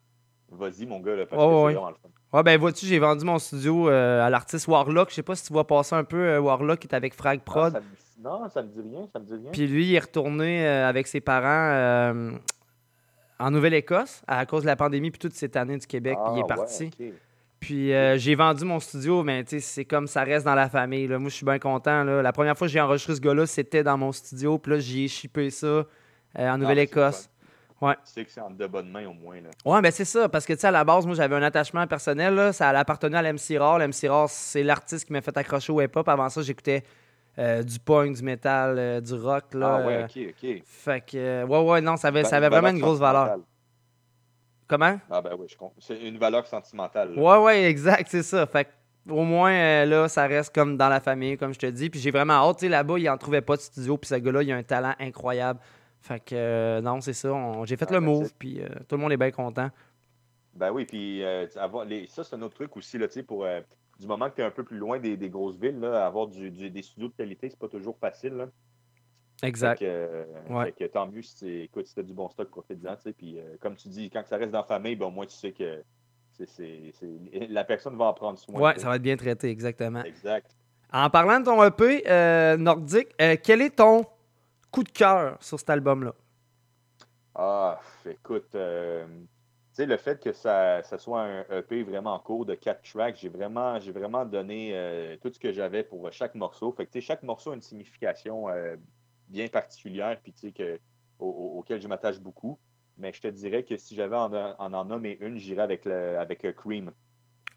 vas-y, 0.51 0.86
mon 0.86 1.01
gars, 1.01 1.16
là, 1.16 1.27
parce 1.27 1.43
que 1.43 1.49
c'est 1.49 1.74
vraiment 1.74 1.90
le 1.90 1.97
fun. 1.97 2.09
Ouais, 2.33 2.43
ben 2.43 2.59
vois-tu, 2.61 2.85
j'ai 2.85 2.99
vendu 2.99 3.25
mon 3.25 3.39
studio 3.39 3.89
euh, 3.89 4.25
à 4.27 4.29
l'artiste 4.29 4.69
Warlock. 4.69 5.09
Je 5.11 5.15
sais 5.15 5.23
pas 5.23 5.35
si 5.35 5.47
tu 5.47 5.53
vois 5.53 5.67
passer 5.67 5.95
un 5.95 6.05
peu 6.05 6.17
euh, 6.19 6.41
Warlock 6.41 6.79
qui 6.81 6.87
est 6.87 6.95
avec 6.95 7.15
Frag 7.15 7.41
Prod. 7.41 7.73
Ah, 7.75 7.81
ça 7.81 7.81
me- 7.81 8.23
non, 8.25 8.49
ça 8.51 8.63
me 8.63 8.69
dit 8.69 8.81
rien, 8.83 9.07
ça 9.13 9.19
me 9.19 9.25
dit 9.25 9.33
rien. 9.33 9.51
Puis 9.53 9.67
lui, 9.67 9.87
il 9.87 9.95
est 9.95 9.99
retourné 10.01 10.67
euh, 10.67 10.89
avec 10.89 11.07
ses 11.07 11.21
parents 11.21 12.13
en 13.39 13.51
Nouvelle-Écosse 13.51 14.23
à 14.27 14.45
cause 14.47 14.63
de 14.63 14.67
la 14.67 14.77
pandémie 14.77 15.11
puis 15.11 15.21
toute 15.21 15.35
cette 15.35 15.57
année 15.57 15.79
du 15.79 15.87
Québec. 15.87 16.19
puis 16.25 16.35
il 16.35 16.41
Ah, 16.41 16.45
est 16.45 16.49
parti. 16.57 16.85
ouais, 16.99 17.07
ok. 17.09 17.15
Puis 17.61 17.89
j'ai 18.19 18.35
vendu 18.35 18.65
mon 18.65 18.79
studio, 18.81 19.23
mais 19.23 19.43
tu 19.45 19.51
sais, 19.51 19.61
c'est 19.61 19.85
comme 19.85 20.07
ça 20.07 20.23
reste 20.23 20.45
dans 20.45 20.55
la 20.55 20.69
famille. 20.69 21.07
Là. 21.09 21.19
Moi, 21.19 21.29
je 21.31 21.35
suis 21.37 21.47
bien 21.47 21.59
content. 21.59 22.05
Là. 22.05 22.23
La 22.23 22.33
première 22.33 22.57
fois 22.57 22.67
que 22.69 22.73
j'ai 22.73 22.81
enregistré 22.81 23.15
ce 23.17 23.21
gars-là, 23.21 23.47
c'était 23.47 23.83
dans 23.83 23.97
mon 23.99 24.13
studio. 24.13 24.59
Puis 24.59 24.73
là, 24.73 24.79
j'y 24.79 25.05
ai 25.05 25.09
shippé 25.09 25.51
ça 25.51 25.85
en 26.37 26.59
Nouvelle-Écosse. 26.59 27.31
Ouais. 27.81 27.95
Tu 28.05 28.13
sais 28.13 28.25
que 28.25 28.31
c'est 28.31 28.41
en 28.41 28.51
de 28.51 28.67
bonnes 28.67 28.91
mains 28.91 29.07
au 29.07 29.13
moins. 29.13 29.37
Là. 29.41 29.51
Ouais, 29.65 29.81
ben 29.81 29.93
c'est 29.93 30.05
ça, 30.05 30.29
parce 30.29 30.45
que 30.45 30.53
tu 30.53 30.59
sais, 30.61 30.67
à 30.67 30.71
la 30.73 30.83
base, 30.85 31.07
moi 31.07 31.15
j'avais 31.15 31.37
un 31.37 31.43
attachement 31.43 31.87
personnel, 31.87 32.35
là, 32.35 32.53
ça 32.53 32.71
appartenait 32.71 33.19
à 33.19 33.23
l'MC 33.23 33.57
Rare. 33.59 33.79
L'MC 33.79 34.09
Rare, 34.09 34.29
c'est 34.29 34.65
l'artiste 34.65 35.07
qui 35.07 35.13
m'a 35.13 35.21
fait 35.21 35.37
accrocher 35.37 35.73
au 35.73 35.81
hip-hop. 35.81 36.09
Avant 36.09 36.29
ça, 36.29 36.43
j'écoutais 36.43 36.83
euh, 37.39 37.63
du 37.63 37.79
punk, 37.79 38.17
du 38.17 38.23
métal, 38.25 38.77
euh, 38.79 39.01
du 39.01 39.15
rock. 39.15 39.55
Là, 39.55 39.81
Ah 39.83 39.87
ouais, 39.87 40.03
ok, 40.05 40.35
ok. 40.43 40.63
Fait 40.67 41.01
que, 41.03 41.17
euh, 41.17 41.47
ouais, 41.47 41.61
ouais, 41.71 41.81
non, 41.81 41.97
ça 41.97 42.09
avait, 42.09 42.23
Ben, 42.23 42.29
ça 42.29 42.37
avait 42.39 42.49
vraiment 42.49 42.71
une 42.71 42.81
grosse 42.81 42.99
valeur. 42.99 43.37
Comment? 44.67 44.99
Ah 45.11 45.23
ben 45.23 45.31
oui, 45.39 45.47
je 45.49 45.57
comprends. 45.57 45.75
C'est 45.81 45.99
une 46.01 46.19
valeur 46.19 46.47
sentimentale. 46.47 47.15
là. 47.15 47.23
Ouais, 47.23 47.45
ouais, 47.45 47.65
exact, 47.71 48.07
c'est 48.11 48.23
ça. 48.23 48.45
Fait 48.47 48.65
que, 48.67 49.11
au 49.13 49.23
moins, 49.23 49.53
euh, 49.53 49.85
là, 49.87 50.09
ça 50.09 50.27
reste 50.27 50.55
comme 50.55 50.77
dans 50.77 50.89
la 50.91 51.01
famille, 51.01 51.39
comme 51.39 51.55
je 51.55 51.59
te 51.59 51.67
dis. 51.67 51.89
Puis 51.89 52.01
j'ai 52.01 52.11
vraiment 52.11 52.35
hâte, 52.35 52.59
tu 52.59 52.67
sais, 52.67 52.69
là-bas, 52.69 52.99
il 52.99 53.09
en 53.09 53.17
trouvait 53.17 53.41
pas 53.41 53.57
de 53.57 53.63
studio. 53.63 53.97
Puis 53.97 54.09
ce 54.09 54.17
gars-là, 54.17 54.43
il 54.43 54.53
a 54.53 54.57
un 54.57 54.63
talent 54.63 54.95
incroyable. 55.01 55.61
Fait 56.09 56.20
que, 56.20 56.35
euh, 56.35 56.80
non, 56.80 57.02
c'est 57.02 57.12
ça. 57.12 57.30
J'ai 57.64 57.76
fait 57.76 57.86
Ah, 57.90 57.93
le 57.94 58.01
move, 58.01 58.32
puis 58.39 58.62
euh, 58.62 58.68
tout 58.89 58.97
le 58.97 59.02
monde 59.02 59.12
est 59.12 59.18
bien 59.18 59.30
content. 59.30 59.68
Ben 60.55 60.72
oui, 60.72 60.86
puis 60.86 61.22
euh, 61.22 61.47
les... 61.86 62.06
ça, 62.06 62.24
c'est 62.24 62.35
un 62.35 62.40
autre 62.43 62.55
truc 62.55 62.74
aussi, 62.78 62.97
là, 62.97 63.06
tu 63.09 63.14
sais, 63.14 63.22
pour 63.22 63.47
du 64.01 64.06
moment 64.06 64.30
que 64.30 64.36
tu 64.36 64.40
es 64.40 64.44
un 64.44 64.51
peu 64.51 64.64
plus 64.64 64.78
loin 64.78 64.98
des, 64.98 65.16
des 65.18 65.28
grosses 65.28 65.59
villes, 65.59 65.78
là, 65.80 66.06
avoir 66.06 66.26
du, 66.26 66.51
du- 66.51 66.70
des 66.70 66.82
studios 66.82 67.09
de 67.09 67.12
qualité, 67.12 67.51
c'est 67.51 67.59
pas 67.59 67.68
toujours 67.68 67.98
facile. 67.98 68.32
Là. 68.35 68.47
Exact. 69.43 69.78
Fait 69.80 69.85
que, 69.85 70.52
Ouais. 70.52 70.64
fait 70.64 70.72
que 70.72 70.85
tant 70.86 71.06
mieux 71.06 71.20
si 71.22 71.36
tu 71.36 71.62
écoute, 71.64 71.86
si 71.86 71.94
t'as 71.94 72.02
du 72.02 72.14
bon 72.14 72.28
stock, 72.30 72.48
profite-en, 72.48 72.97
tu 72.97 73.02
sais. 73.02 73.12
Puis 73.12 73.39
comme 73.60 73.76
tu 73.76 73.89
dis, 73.89 74.09
quand 74.09 74.24
ça 74.24 74.36
reste 74.39 74.51
dans 74.52 74.60
la 74.60 74.64
famille, 74.64 74.97
ben, 74.97 75.06
au 75.06 75.10
moins 75.10 75.26
tu 75.26 75.36
sais 75.36 75.52
que 75.52 75.82
la 77.51 77.64
personne 77.64 77.97
va 77.97 78.06
en 78.06 78.14
prendre 78.14 78.39
soin. 78.39 78.72
Sais. 78.74 78.80
ça 78.80 78.89
va 78.89 78.97
être 78.97 79.02
bien 79.02 79.16
traité, 79.16 79.51
exactement. 79.51 80.02
Exact. 80.05 80.51
En 80.93 81.10
parlant 81.10 81.40
de 81.40 81.44
ton 81.44 81.62
EP 81.62 82.56
nordique, 82.59 83.09
quel 83.43 83.60
est 83.62 83.76
ton 83.76 84.06
coup 84.70 84.82
de 84.85 84.90
cœur 84.90 85.36
sur 85.43 85.59
cet 85.59 85.70
album-là? 85.70 86.15
Ah, 87.35 87.81
écoute, 88.05 88.55
euh, 88.55 89.07
tu 89.07 89.27
sais, 89.73 89.86
le 89.86 89.97
fait 89.97 90.20
que 90.20 90.32
ça, 90.32 90.82
ça 90.82 90.99
soit 90.99 91.23
un 91.23 91.45
EP 91.51 91.82
vraiment 91.85 92.19
court 92.19 92.45
de 92.45 92.55
quatre 92.55 92.82
tracks, 92.82 93.16
j'ai 93.16 93.28
vraiment, 93.28 93.78
j'ai 93.78 93.93
vraiment 93.93 94.24
donné 94.24 94.73
euh, 94.77 95.16
tout 95.23 95.32
ce 95.32 95.39
que 95.39 95.53
j'avais 95.53 95.85
pour 95.85 96.11
chaque 96.12 96.35
morceau. 96.35 96.73
Fait 96.73 96.86
que, 96.86 96.93
tu 96.93 97.01
sais, 97.01 97.07
chaque 97.07 97.23
morceau 97.23 97.53
a 97.53 97.55
une 97.55 97.62
signification 97.62 98.49
euh, 98.49 98.77
bien 99.28 99.47
particulière, 99.49 100.19
puis 100.23 100.32
tu 100.32 100.49
sais, 100.49 100.53
que, 100.53 100.81
au- 101.19 101.27
au- 101.28 101.59
auquel 101.61 101.81
je 101.81 101.86
m'attache 101.89 102.19
beaucoup. 102.20 102.59
Mais 102.97 103.12
je 103.12 103.20
te 103.20 103.28
dirais 103.28 103.62
que 103.65 103.77
si 103.77 103.95
j'avais 103.95 104.16
en, 104.16 104.32
en, 104.35 104.73
en 104.73 104.85
nommer 104.85 105.16
une, 105.20 105.39
j'irais 105.39 105.62
avec, 105.62 105.85
le, 105.85 106.19
avec 106.19 106.45
euh, 106.45 106.53
Cream. 106.53 106.93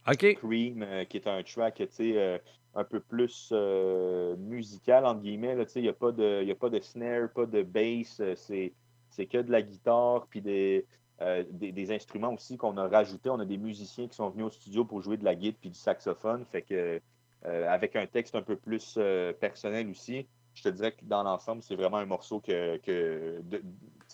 OK. 0.07 0.35
Cream, 0.35 0.85
qui 1.09 1.17
est 1.17 1.27
un 1.27 1.41
track, 1.43 1.75
tu 1.75 1.87
sais, 1.89 2.41
un 2.73 2.83
peu 2.83 2.99
plus 2.99 3.49
euh, 3.51 4.35
musical, 4.37 5.05
entre 5.05 5.21
guillemets. 5.21 5.55
Il 5.75 5.81
n'y 5.81 5.89
a, 5.89 5.93
pas 5.93 6.11
de- 6.11 6.49
a 6.49 6.55
pas 6.55 6.69
de 6.69 6.79
snare, 6.79 7.29
pas 7.29 7.45
de 7.45 7.63
bass. 7.63 8.19
euh, 8.21 8.35
c'est 8.35 9.25
que 9.25 9.39
de 9.39 9.51
la 9.51 9.61
guitare, 9.61 10.25
puis 10.27 10.41
des, 10.41 10.85
euh, 11.21 11.43
des, 11.49 11.71
des 11.73 11.91
instruments 11.91 12.33
aussi 12.33 12.57
qu'on 12.57 12.77
a 12.77 12.87
rajoutés. 12.87 13.29
On 13.29 13.39
a 13.39 13.45
des 13.45 13.57
musiciens 13.57 14.07
qui 14.07 14.15
sont 14.15 14.29
venus 14.29 14.45
au 14.45 14.49
studio 14.51 14.85
pour 14.85 15.01
jouer 15.01 15.17
de 15.17 15.25
la 15.25 15.35
guitare 15.35 15.59
puis 15.59 15.69
du 15.69 15.77
saxophone. 15.77 16.45
Fait 16.45 16.61
que, 16.61 17.01
avec 17.43 17.95
un 17.95 18.05
texte 18.05 18.35
un 18.35 18.41
peu 18.43 18.55
plus 18.55 18.97
personnel 19.39 19.89
aussi, 19.89 20.27
je 20.53 20.63
te 20.63 20.69
dirais 20.69 20.91
que 20.91 21.03
dans 21.03 21.23
l'ensemble, 21.23 21.61
c'est 21.63 21.75
vraiment 21.75 21.97
un 21.97 22.05
morceau 22.05 22.39
que, 22.39 22.77
que 22.77 23.41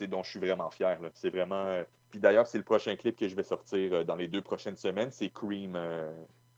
dont 0.06 0.24
je 0.24 0.30
suis 0.30 0.40
vraiment 0.40 0.70
fier. 0.72 0.98
C'est 1.14 1.30
vraiment. 1.30 1.84
Puis 2.10 2.20
d'ailleurs, 2.20 2.48
c'est 2.48 2.58
le 2.58 2.64
prochain 2.64 2.96
clip 2.96 3.18
que 3.18 3.28
je 3.28 3.36
vais 3.36 3.44
sortir 3.44 4.06
dans 4.06 4.16
les 4.16 4.28
deux 4.28 4.42
prochaines 4.42 4.78
semaines. 4.78 5.12
C'est 5.12 5.30
Cream 5.30 5.78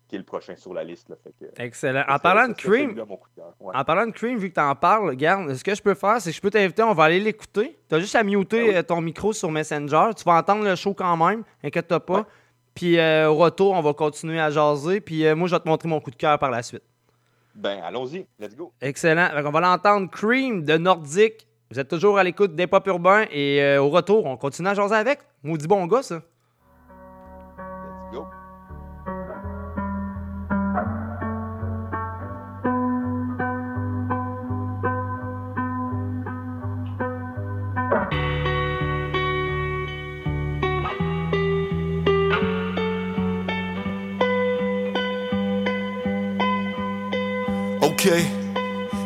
qui 0.10 0.16
est 0.16 0.20
le 0.20 0.26
prochain 0.26 0.56
sur 0.58 0.74
la 0.74 0.84
liste. 0.84 1.08
là. 1.08 1.16
Fait 1.24 1.32
que, 1.40 1.62
Excellent. 1.62 2.04
En 2.10 2.20
parlant 2.20 2.48
de 2.48 2.54
Cream, 2.54 2.96
de. 2.96 3.02
Ouais. 3.02 3.74
en 3.74 3.84
parlant 3.86 4.08
de 4.08 4.12
Cream, 4.12 4.38
vu 4.38 4.50
que 4.50 4.56
tu 4.56 4.60
en 4.60 4.76
parles, 4.76 5.10
regarde, 5.10 5.54
ce 5.54 5.64
que 5.64 5.74
je 5.74 5.82
peux 5.82 5.94
faire, 5.94 6.20
c'est 6.20 6.32
que 6.32 6.36
je 6.36 6.42
peux 6.42 6.50
t'inviter, 6.50 6.84
on 6.84 6.94
va 6.94 7.06
aller 7.06 7.20
l'écouter. 7.20 7.80
Tu 7.88 7.96
as 7.96 8.00
juste 8.00 8.16
à 8.16 8.24
muter 8.24 8.76
euh, 8.76 8.84
ton 8.84 9.00
micro 9.00 9.32
sur 9.32 9.52
Messenger. 9.52 10.10
Tu 10.18 10.24
vas 10.26 10.34
entendre 10.34 10.66
le 10.66 10.76
show 10.76 10.94
quand 10.94 11.16
même, 11.16 11.44
inquiète-toi 11.64 12.06
pas. 12.06 12.26
Puis 12.74 12.98
euh, 12.98 13.30
au 13.30 13.36
retour, 13.36 13.74
on 13.74 13.82
va 13.82 13.94
continuer 13.94 14.40
à 14.40 14.50
jaser. 14.50 15.00
Puis 15.02 15.26
euh, 15.26 15.36
moi, 15.36 15.48
je 15.48 15.56
vais 15.56 15.60
te 15.60 15.68
montrer 15.68 15.88
mon 15.88 16.00
coup 16.00 16.12
de 16.12 16.16
cœur 16.16 16.40
par 16.40 16.50
la 16.50 16.64
suite. 16.64 16.84
Ben, 17.54 17.82
allons-y. 17.84 18.26
Let's 18.40 18.56
go. 18.56 18.72
Excellent. 18.82 19.30
On 19.46 19.52
va 19.52 19.60
l'entendre 19.60 20.10
Cream 20.10 20.64
de 20.64 20.78
Nordique. 20.78 21.46
Vous 21.72 21.80
êtes 21.80 21.88
toujours 21.88 22.18
à 22.18 22.24
l'écoute 22.24 22.56
des 22.56 22.66
pop 22.68 22.86
urbains 22.88 23.26
et 23.32 23.62
euh, 23.62 23.82
au 23.82 23.90
retour, 23.90 24.26
on 24.26 24.38
continue 24.38 24.70
à 24.70 24.74
jaser 24.74 24.96
avec. 24.96 25.20
Maudit 25.44 25.68
bon 25.68 25.86
gars, 25.86 26.02
ça. 26.02 26.22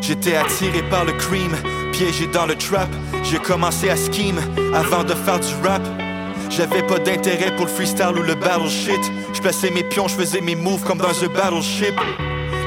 J'étais 0.02 0.36
attiré 0.36 0.82
par 0.90 1.06
le 1.06 1.14
cream, 1.14 1.52
piégé 1.92 2.28
dans 2.28 2.46
le 2.46 2.56
trap. 2.56 2.90
J'ai 3.24 3.40
commencé 3.40 3.90
à 3.90 3.96
scheme 3.96 4.40
avant 4.74 5.04
de 5.04 5.14
faire 5.14 5.40
du 5.40 5.54
rap. 5.64 5.82
J'avais 6.50 6.84
pas 6.84 7.00
d'intérêt 7.00 7.56
pour 7.56 7.66
le 7.66 7.72
freestyle 7.72 8.18
ou 8.18 8.22
le 8.22 8.36
battle 8.36 8.70
shit. 8.70 9.00
Je 9.34 9.42
plaçais 9.42 9.72
mes 9.72 9.84
pions, 9.84 10.08
je 10.08 10.16
faisais 10.16 10.42
mes 10.42 10.56
moves 10.56 10.84
comme 10.84 11.00
dans 11.00 11.24
un 11.24 11.28
battleship. 11.28 11.96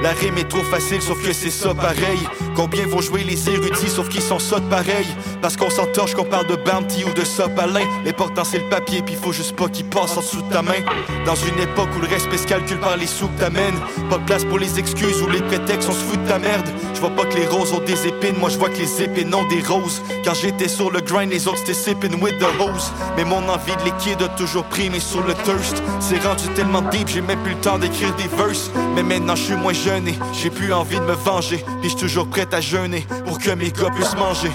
La 0.02 0.10
rime 0.10 0.38
est 0.38 0.48
trop 0.48 0.62
facile, 0.64 1.00
sauf 1.02 1.22
que 1.24 1.32
c'est 1.32 1.50
ça 1.50 1.74
pareil. 1.74 2.18
Combien 2.56 2.86
vont 2.86 3.02
jouer 3.02 3.22
les 3.22 3.50
érudits, 3.50 3.90
sauf 3.90 4.08
qu'ils 4.08 4.22
sont 4.22 4.38
sottes 4.38 4.68
pareil. 4.70 5.06
Parce 5.42 5.58
qu'on 5.58 5.68
s'entorche 5.68 6.14
qu'on 6.14 6.24
parle 6.24 6.46
de 6.46 6.56
bounty 6.56 7.04
ou 7.04 7.12
de 7.12 7.22
sopalin. 7.22 7.84
L'important 8.02 8.44
c'est 8.44 8.60
le 8.60 8.68
papier, 8.70 9.02
puis 9.02 9.14
faut 9.14 9.30
juste 9.30 9.54
pas 9.54 9.68
qu'il 9.68 9.84
passe 9.84 10.16
en 10.16 10.22
dessous 10.22 10.40
de 10.40 10.50
ta 10.50 10.62
main. 10.62 10.80
Dans 11.26 11.34
une 11.34 11.60
époque 11.60 11.90
où 11.94 12.00
le 12.00 12.08
respect 12.08 12.38
se 12.38 12.46
calcule 12.46 12.78
par 12.78 12.96
les 12.96 13.06
sous 13.06 13.28
que 13.28 13.40
t'amènes. 13.40 13.78
Pas 14.08 14.16
de 14.16 14.24
place 14.24 14.44
pour 14.44 14.58
les 14.58 14.78
excuses 14.78 15.20
ou 15.20 15.28
les 15.28 15.42
prétextes, 15.42 15.88
on 15.90 15.92
se 15.92 15.98
fout 15.98 16.22
de 16.22 16.28
ta 16.28 16.38
merde. 16.38 16.66
Je 16.94 17.00
vois 17.00 17.10
pas 17.10 17.26
que 17.26 17.36
les 17.36 17.46
roses 17.46 17.74
ont 17.74 17.84
des 17.84 18.06
épines, 18.06 18.38
moi 18.38 18.48
je 18.48 18.56
vois 18.56 18.70
que 18.70 18.78
les 18.78 19.02
épines 19.02 19.34
ont 19.34 19.46
des 19.48 19.60
roses. 19.60 20.00
Quand 20.24 20.32
j'étais 20.34 20.68
sur 20.68 20.90
le 20.90 21.02
grind, 21.02 21.30
les 21.30 21.46
autres 21.48 21.58
c'était 21.58 21.74
sipping 21.74 22.22
with 22.22 22.38
the 22.38 22.46
hose. 22.58 22.90
Mais 23.18 23.24
mon 23.24 23.46
envie 23.50 23.76
de 23.76 23.84
liquide 23.84 24.22
a 24.22 24.28
toujours 24.28 24.64
primé 24.64 24.98
sur 24.98 25.22
le 25.22 25.34
thirst. 25.34 25.82
C'est 26.00 26.24
rendu 26.24 26.48
tellement 26.54 26.80
deep, 26.80 27.08
j'ai 27.08 27.20
même 27.20 27.42
plus 27.42 27.52
le 27.52 27.60
temps 27.60 27.78
d'écrire 27.78 28.14
des 28.14 28.28
verses. 28.34 28.70
Mais 28.94 29.02
maintenant 29.02 29.36
je 29.36 29.42
suis 29.42 29.56
moins 29.56 29.74
jeune 29.74 30.08
et 30.08 30.18
j'ai 30.32 30.48
plus 30.48 30.72
envie 30.72 30.96
de 30.96 31.04
me 31.04 31.12
venger. 31.12 31.62
Puis 31.82 31.90
je 31.90 31.96
toujours 31.96 32.26
prêt 32.26 32.45
à 32.52 32.60
jeûner 32.60 33.06
pour 33.27 33.39
que 33.39 33.51
mes 33.51 33.70
gars 33.70 33.90
puissent 33.94 34.16
manger. 34.16 34.51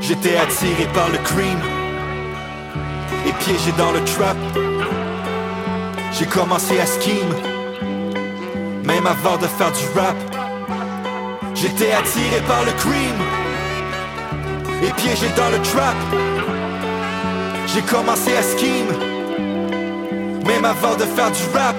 J'étais 0.00 0.36
attiré 0.36 0.86
par 0.94 1.08
le 1.10 1.18
cream 1.18 1.58
et 3.26 3.32
piégé 3.44 3.72
dans 3.76 3.92
le 3.92 4.02
trap. 4.04 4.36
J'ai 6.12 6.26
commencé 6.26 6.80
à 6.80 6.86
scheme, 6.86 7.34
même 8.84 9.06
avant 9.06 9.36
de 9.36 9.46
faire 9.46 9.70
du 9.72 9.98
rap. 9.98 10.16
J'étais 11.54 11.92
attiré 11.92 12.40
par 12.46 12.64
le 12.64 12.72
cream 12.72 13.16
et 14.82 14.92
piégé 14.92 15.28
dans 15.36 15.50
le 15.50 15.60
trap. 15.62 16.37
J'ai 17.74 17.82
commencé 17.82 18.34
à 18.34 18.42
scheme, 18.42 18.88
même 20.46 20.64
avant 20.64 20.96
de 20.96 21.04
faire 21.04 21.30
du 21.30 21.42
rap. 21.54 21.76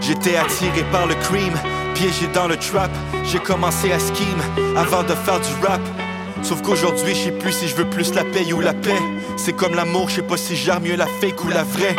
J'étais 0.00 0.36
attiré 0.36 0.82
par 0.90 1.06
le 1.06 1.14
cream, 1.14 1.52
piégé 1.94 2.26
dans 2.32 2.48
le 2.48 2.56
trap. 2.56 2.90
J'ai 3.24 3.38
commencé 3.38 3.92
à 3.92 3.98
scheme 3.98 4.40
avant 4.76 5.02
de 5.02 5.14
faire 5.14 5.40
du 5.40 5.66
rap. 5.66 5.80
Sauf 6.42 6.62
qu'aujourd'hui, 6.62 7.14
je 7.14 7.24
sais 7.24 7.32
plus 7.32 7.52
si 7.52 7.68
je 7.68 7.76
veux 7.76 7.84
plus 7.84 8.14
la 8.14 8.24
paix 8.24 8.50
ou 8.52 8.60
la 8.60 8.72
paix. 8.72 8.98
C'est 9.36 9.54
comme 9.54 9.74
l'amour, 9.74 10.08
je 10.08 10.16
sais 10.16 10.22
pas 10.22 10.38
si 10.38 10.56
j'aime 10.56 10.84
mieux 10.84 10.96
la 10.96 11.06
fake 11.06 11.44
ou 11.44 11.48
la 11.48 11.62
vraie. 11.62 11.96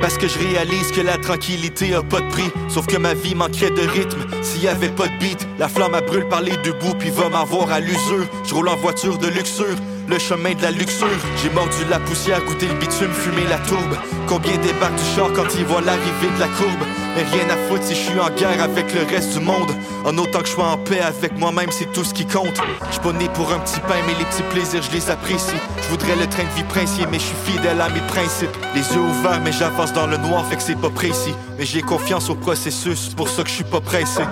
Parce 0.00 0.18
que 0.18 0.28
je 0.28 0.38
réalise 0.38 0.90
que 0.92 1.00
la 1.00 1.16
tranquillité 1.16 1.94
a 1.94 2.02
pas 2.02 2.20
de 2.20 2.28
prix. 2.28 2.50
Sauf 2.68 2.86
que 2.86 2.98
ma 2.98 3.14
vie 3.14 3.34
manquerait 3.34 3.70
de 3.70 3.88
rythme 3.88 4.26
s'il 4.42 4.62
y 4.62 4.68
avait 4.68 4.88
pas 4.90 5.06
de 5.06 5.18
beat. 5.18 5.46
La 5.58 5.68
flamme 5.68 5.94
a 5.94 6.02
brûle 6.02 6.28
par 6.28 6.42
les 6.42 6.56
deux 6.58 6.74
bouts, 6.74 6.94
puis 6.98 7.08
va 7.08 7.30
m'avoir 7.30 7.72
à 7.72 7.80
l'usure. 7.80 8.26
Je 8.44 8.54
roule 8.54 8.68
en 8.68 8.76
voiture 8.76 9.16
de 9.16 9.28
luxure, 9.28 9.76
le 10.08 10.18
chemin 10.18 10.54
de 10.54 10.62
la 10.62 10.70
luxure. 10.70 11.08
J'ai 11.42 11.50
mordu 11.50 11.84
la 11.90 11.98
poussière, 11.98 12.42
goûté 12.44 12.66
le 12.66 12.74
bitume, 12.74 13.12
fumé 13.12 13.42
la 13.48 13.58
tourbe. 13.58 13.96
Combien 14.26 14.56
débarquent 14.58 14.96
du 14.96 15.04
char 15.14 15.32
quand 15.34 15.46
ils 15.56 15.64
voient 15.64 15.80
l'arrivée 15.80 16.30
de 16.34 16.40
la 16.40 16.48
courbe? 16.48 16.84
Mais 17.16 17.22
rien 17.22 17.48
à 17.50 17.56
foutre 17.68 17.84
si 17.84 17.94
je 17.94 18.00
suis 18.00 18.20
en 18.20 18.30
guerre 18.30 18.62
avec 18.62 18.92
le 18.94 19.02
reste 19.04 19.38
du 19.38 19.44
monde. 19.44 19.70
En 20.04 20.16
autant 20.18 20.40
que 20.40 20.46
je 20.46 20.52
sois 20.52 20.66
en 20.66 20.78
paix 20.78 21.00
avec 21.00 21.38
moi-même, 21.38 21.70
c'est 21.70 21.92
tout 21.92 22.04
ce 22.04 22.12
qui 22.12 22.26
compte. 22.26 22.60
Je 22.90 22.98
pas 22.98 23.12
né 23.12 23.28
pour 23.34 23.52
un 23.52 23.58
petit 23.60 23.80
pain, 23.80 24.00
mais 24.06 24.14
les 24.18 24.24
petits 24.24 24.42
plaisirs, 24.50 24.82
je 24.82 24.90
les 24.90 25.10
apprécie. 25.10 25.60
Je 25.82 25.88
voudrais 25.88 26.16
le 26.16 26.26
train 26.26 26.44
de 26.44 26.56
vie 26.56 26.64
princier, 26.64 27.06
mais 27.10 27.18
je 27.18 27.24
suis 27.24 27.52
fidèle 27.52 27.80
à 27.80 27.88
mes 27.88 28.00
principes. 28.00 28.56
Les 28.74 28.80
yeux 28.80 29.00
ouverts, 29.00 29.40
mais 29.44 29.52
j'avance 29.52 29.92
dans 29.92 30.06
le 30.06 30.16
noir, 30.16 30.44
fait 30.46 30.56
que 30.56 30.62
c'est 30.62 30.80
pas 30.80 30.90
précis. 30.90 31.34
Mais 31.58 31.64
j'ai 31.64 31.82
confiance 31.82 32.28
au 32.30 32.34
processus, 32.34 33.10
pour 33.16 33.28
ça 33.28 33.42
que 33.42 33.48
je 33.48 33.54
suis 33.54 33.64
pas 33.64 33.80
pressé. 33.80 34.22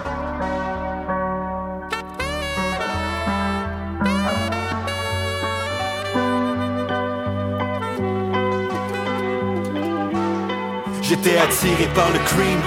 J'étais 11.15 11.37
attiré 11.37 11.85
par 11.95 12.11
le 12.11 12.19
cream 12.21 12.59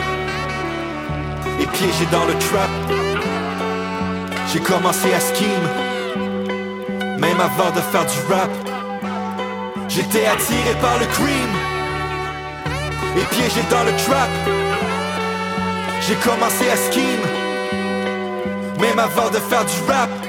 et 1.60 1.66
piégé 1.66 2.06
dans 2.12 2.26
le 2.26 2.34
trap. 2.38 2.70
J'ai 4.54 4.60
commencé 4.60 5.12
à 5.16 5.20
scheme, 5.20 5.68
même 7.18 7.42
avant 7.42 7.72
de 7.72 7.82
faire 7.82 8.06
du 8.06 8.32
rap. 8.32 8.52
J'étais 9.90 10.28
attiré 10.28 10.76
par 10.80 11.00
le 11.00 11.08
cream 11.08 11.50
et 13.18 13.36
piégé 13.36 13.62
dans 13.72 13.84
le 13.84 13.96
trap. 14.06 14.30
J'ai 16.08 16.16
commencé 16.18 16.70
à 16.70 16.78
scheme, 16.78 17.26
même 18.80 19.00
avant 19.00 19.32
de 19.32 19.40
faire 19.40 19.66
du 19.66 19.92
rap. 19.92 20.25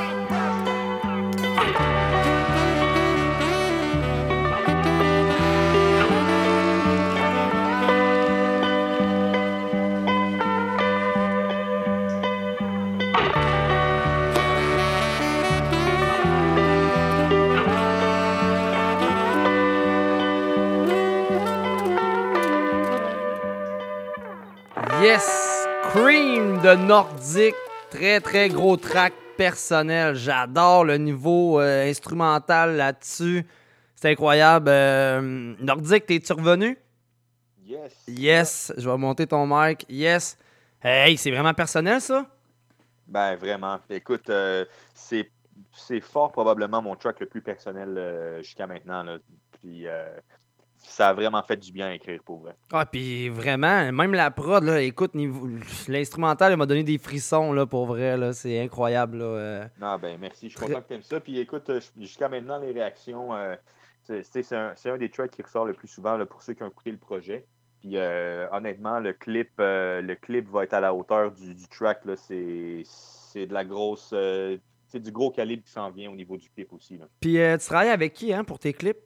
De 26.66 26.74
Nordic. 26.74 27.54
Très, 27.90 28.20
très 28.20 28.48
gros 28.48 28.76
track 28.76 29.12
personnel. 29.36 30.16
J'adore 30.16 30.84
le 30.84 30.96
niveau 30.96 31.60
euh, 31.60 31.88
instrumental 31.88 32.74
là-dessus. 32.74 33.46
C'est 33.94 34.10
incroyable. 34.10 34.68
Euh, 34.68 35.54
Nordic, 35.60 36.06
t'es-tu 36.06 36.32
revenu? 36.32 36.76
Yes. 37.64 37.92
Yes. 38.08 38.72
Je 38.76 38.90
vais 38.90 38.96
monter 38.96 39.28
ton 39.28 39.46
mic. 39.46 39.86
Yes. 39.88 40.36
Hey, 40.82 41.16
c'est 41.16 41.30
vraiment 41.30 41.54
personnel, 41.54 42.00
ça? 42.00 42.26
Ben, 43.06 43.36
vraiment. 43.36 43.78
Écoute, 43.88 44.28
euh, 44.30 44.64
c'est 44.92 45.30
c'est 45.72 46.00
fort 46.00 46.32
probablement 46.32 46.82
mon 46.82 46.96
track 46.96 47.20
le 47.20 47.26
plus 47.26 47.42
personnel 47.42 48.40
jusqu'à 48.42 48.66
maintenant. 48.66 49.04
Là. 49.04 49.18
Puis 49.52 49.86
ça 50.88 51.08
a 51.08 51.12
vraiment 51.12 51.42
fait 51.42 51.56
du 51.56 51.72
bien 51.72 51.88
à 51.88 51.94
écrire 51.94 52.22
pour 52.24 52.38
vrai. 52.38 52.56
Ah, 52.72 52.86
puis 52.86 53.28
vraiment, 53.28 53.92
même 53.92 54.14
la 54.14 54.30
prod, 54.30 54.62
là, 54.64 54.80
écoute, 54.80 55.12
l'instrumental, 55.88 56.56
m'a 56.56 56.64
donné 56.66 56.84
des 56.84 56.96
frissons, 56.98 57.52
là, 57.52 57.66
pour 57.66 57.86
vrai, 57.86 58.16
là. 58.16 58.32
C'est 58.32 58.60
incroyable, 58.60 59.18
là. 59.18 59.24
euh. 59.24 59.64
Non, 59.80 59.98
ben 59.98 60.16
merci, 60.20 60.48
je 60.48 60.56
suis 60.56 60.66
content 60.66 60.80
que 60.80 60.88
tu 60.88 60.94
aimes 60.94 61.02
ça. 61.02 61.20
Puis 61.20 61.38
écoute, 61.38 61.68
euh, 61.70 61.80
jusqu'à 61.98 62.28
maintenant, 62.28 62.58
les 62.58 62.72
réactions, 62.72 63.34
euh, 63.34 63.56
c'est 64.04 64.52
un, 64.52 64.74
un 64.84 64.96
des 64.96 65.10
tracks 65.10 65.30
qui 65.30 65.42
ressort 65.42 65.66
le 65.66 65.74
plus 65.74 65.88
souvent 65.88 66.16
là, 66.16 66.24
pour 66.24 66.42
ceux 66.42 66.54
qui 66.54 66.62
ont 66.62 66.68
écouté 66.68 66.92
le 66.92 66.98
projet. 66.98 67.44
Puis 67.80 67.96
euh, 67.96 68.46
honnêtement, 68.52 69.00
le 69.00 69.12
clip, 69.12 69.50
le 69.58 70.14
clip 70.14 70.48
va 70.48 70.64
être 70.64 70.74
à 70.74 70.80
la 70.80 70.94
hauteur 70.94 71.32
du, 71.32 71.54
du 71.54 71.68
track. 71.68 72.02
C'est 72.16 72.84
de 73.46 73.52
la 73.52 73.64
grosse. 73.64 74.14
c'est 74.88 75.00
du 75.00 75.10
gros 75.12 75.30
calibre 75.30 75.62
qui 75.64 75.72
s'en 75.72 75.90
vient 75.90 76.10
au 76.10 76.14
niveau 76.14 76.36
du 76.36 76.48
clip 76.48 76.72
aussi. 76.72 76.98
Puis 77.20 77.36
tu 77.36 77.66
travailles 77.66 77.90
avec 77.90 78.14
qui, 78.14 78.32
hein, 78.32 78.44
pour 78.44 78.58
tes 78.58 78.72
clips? 78.72 78.96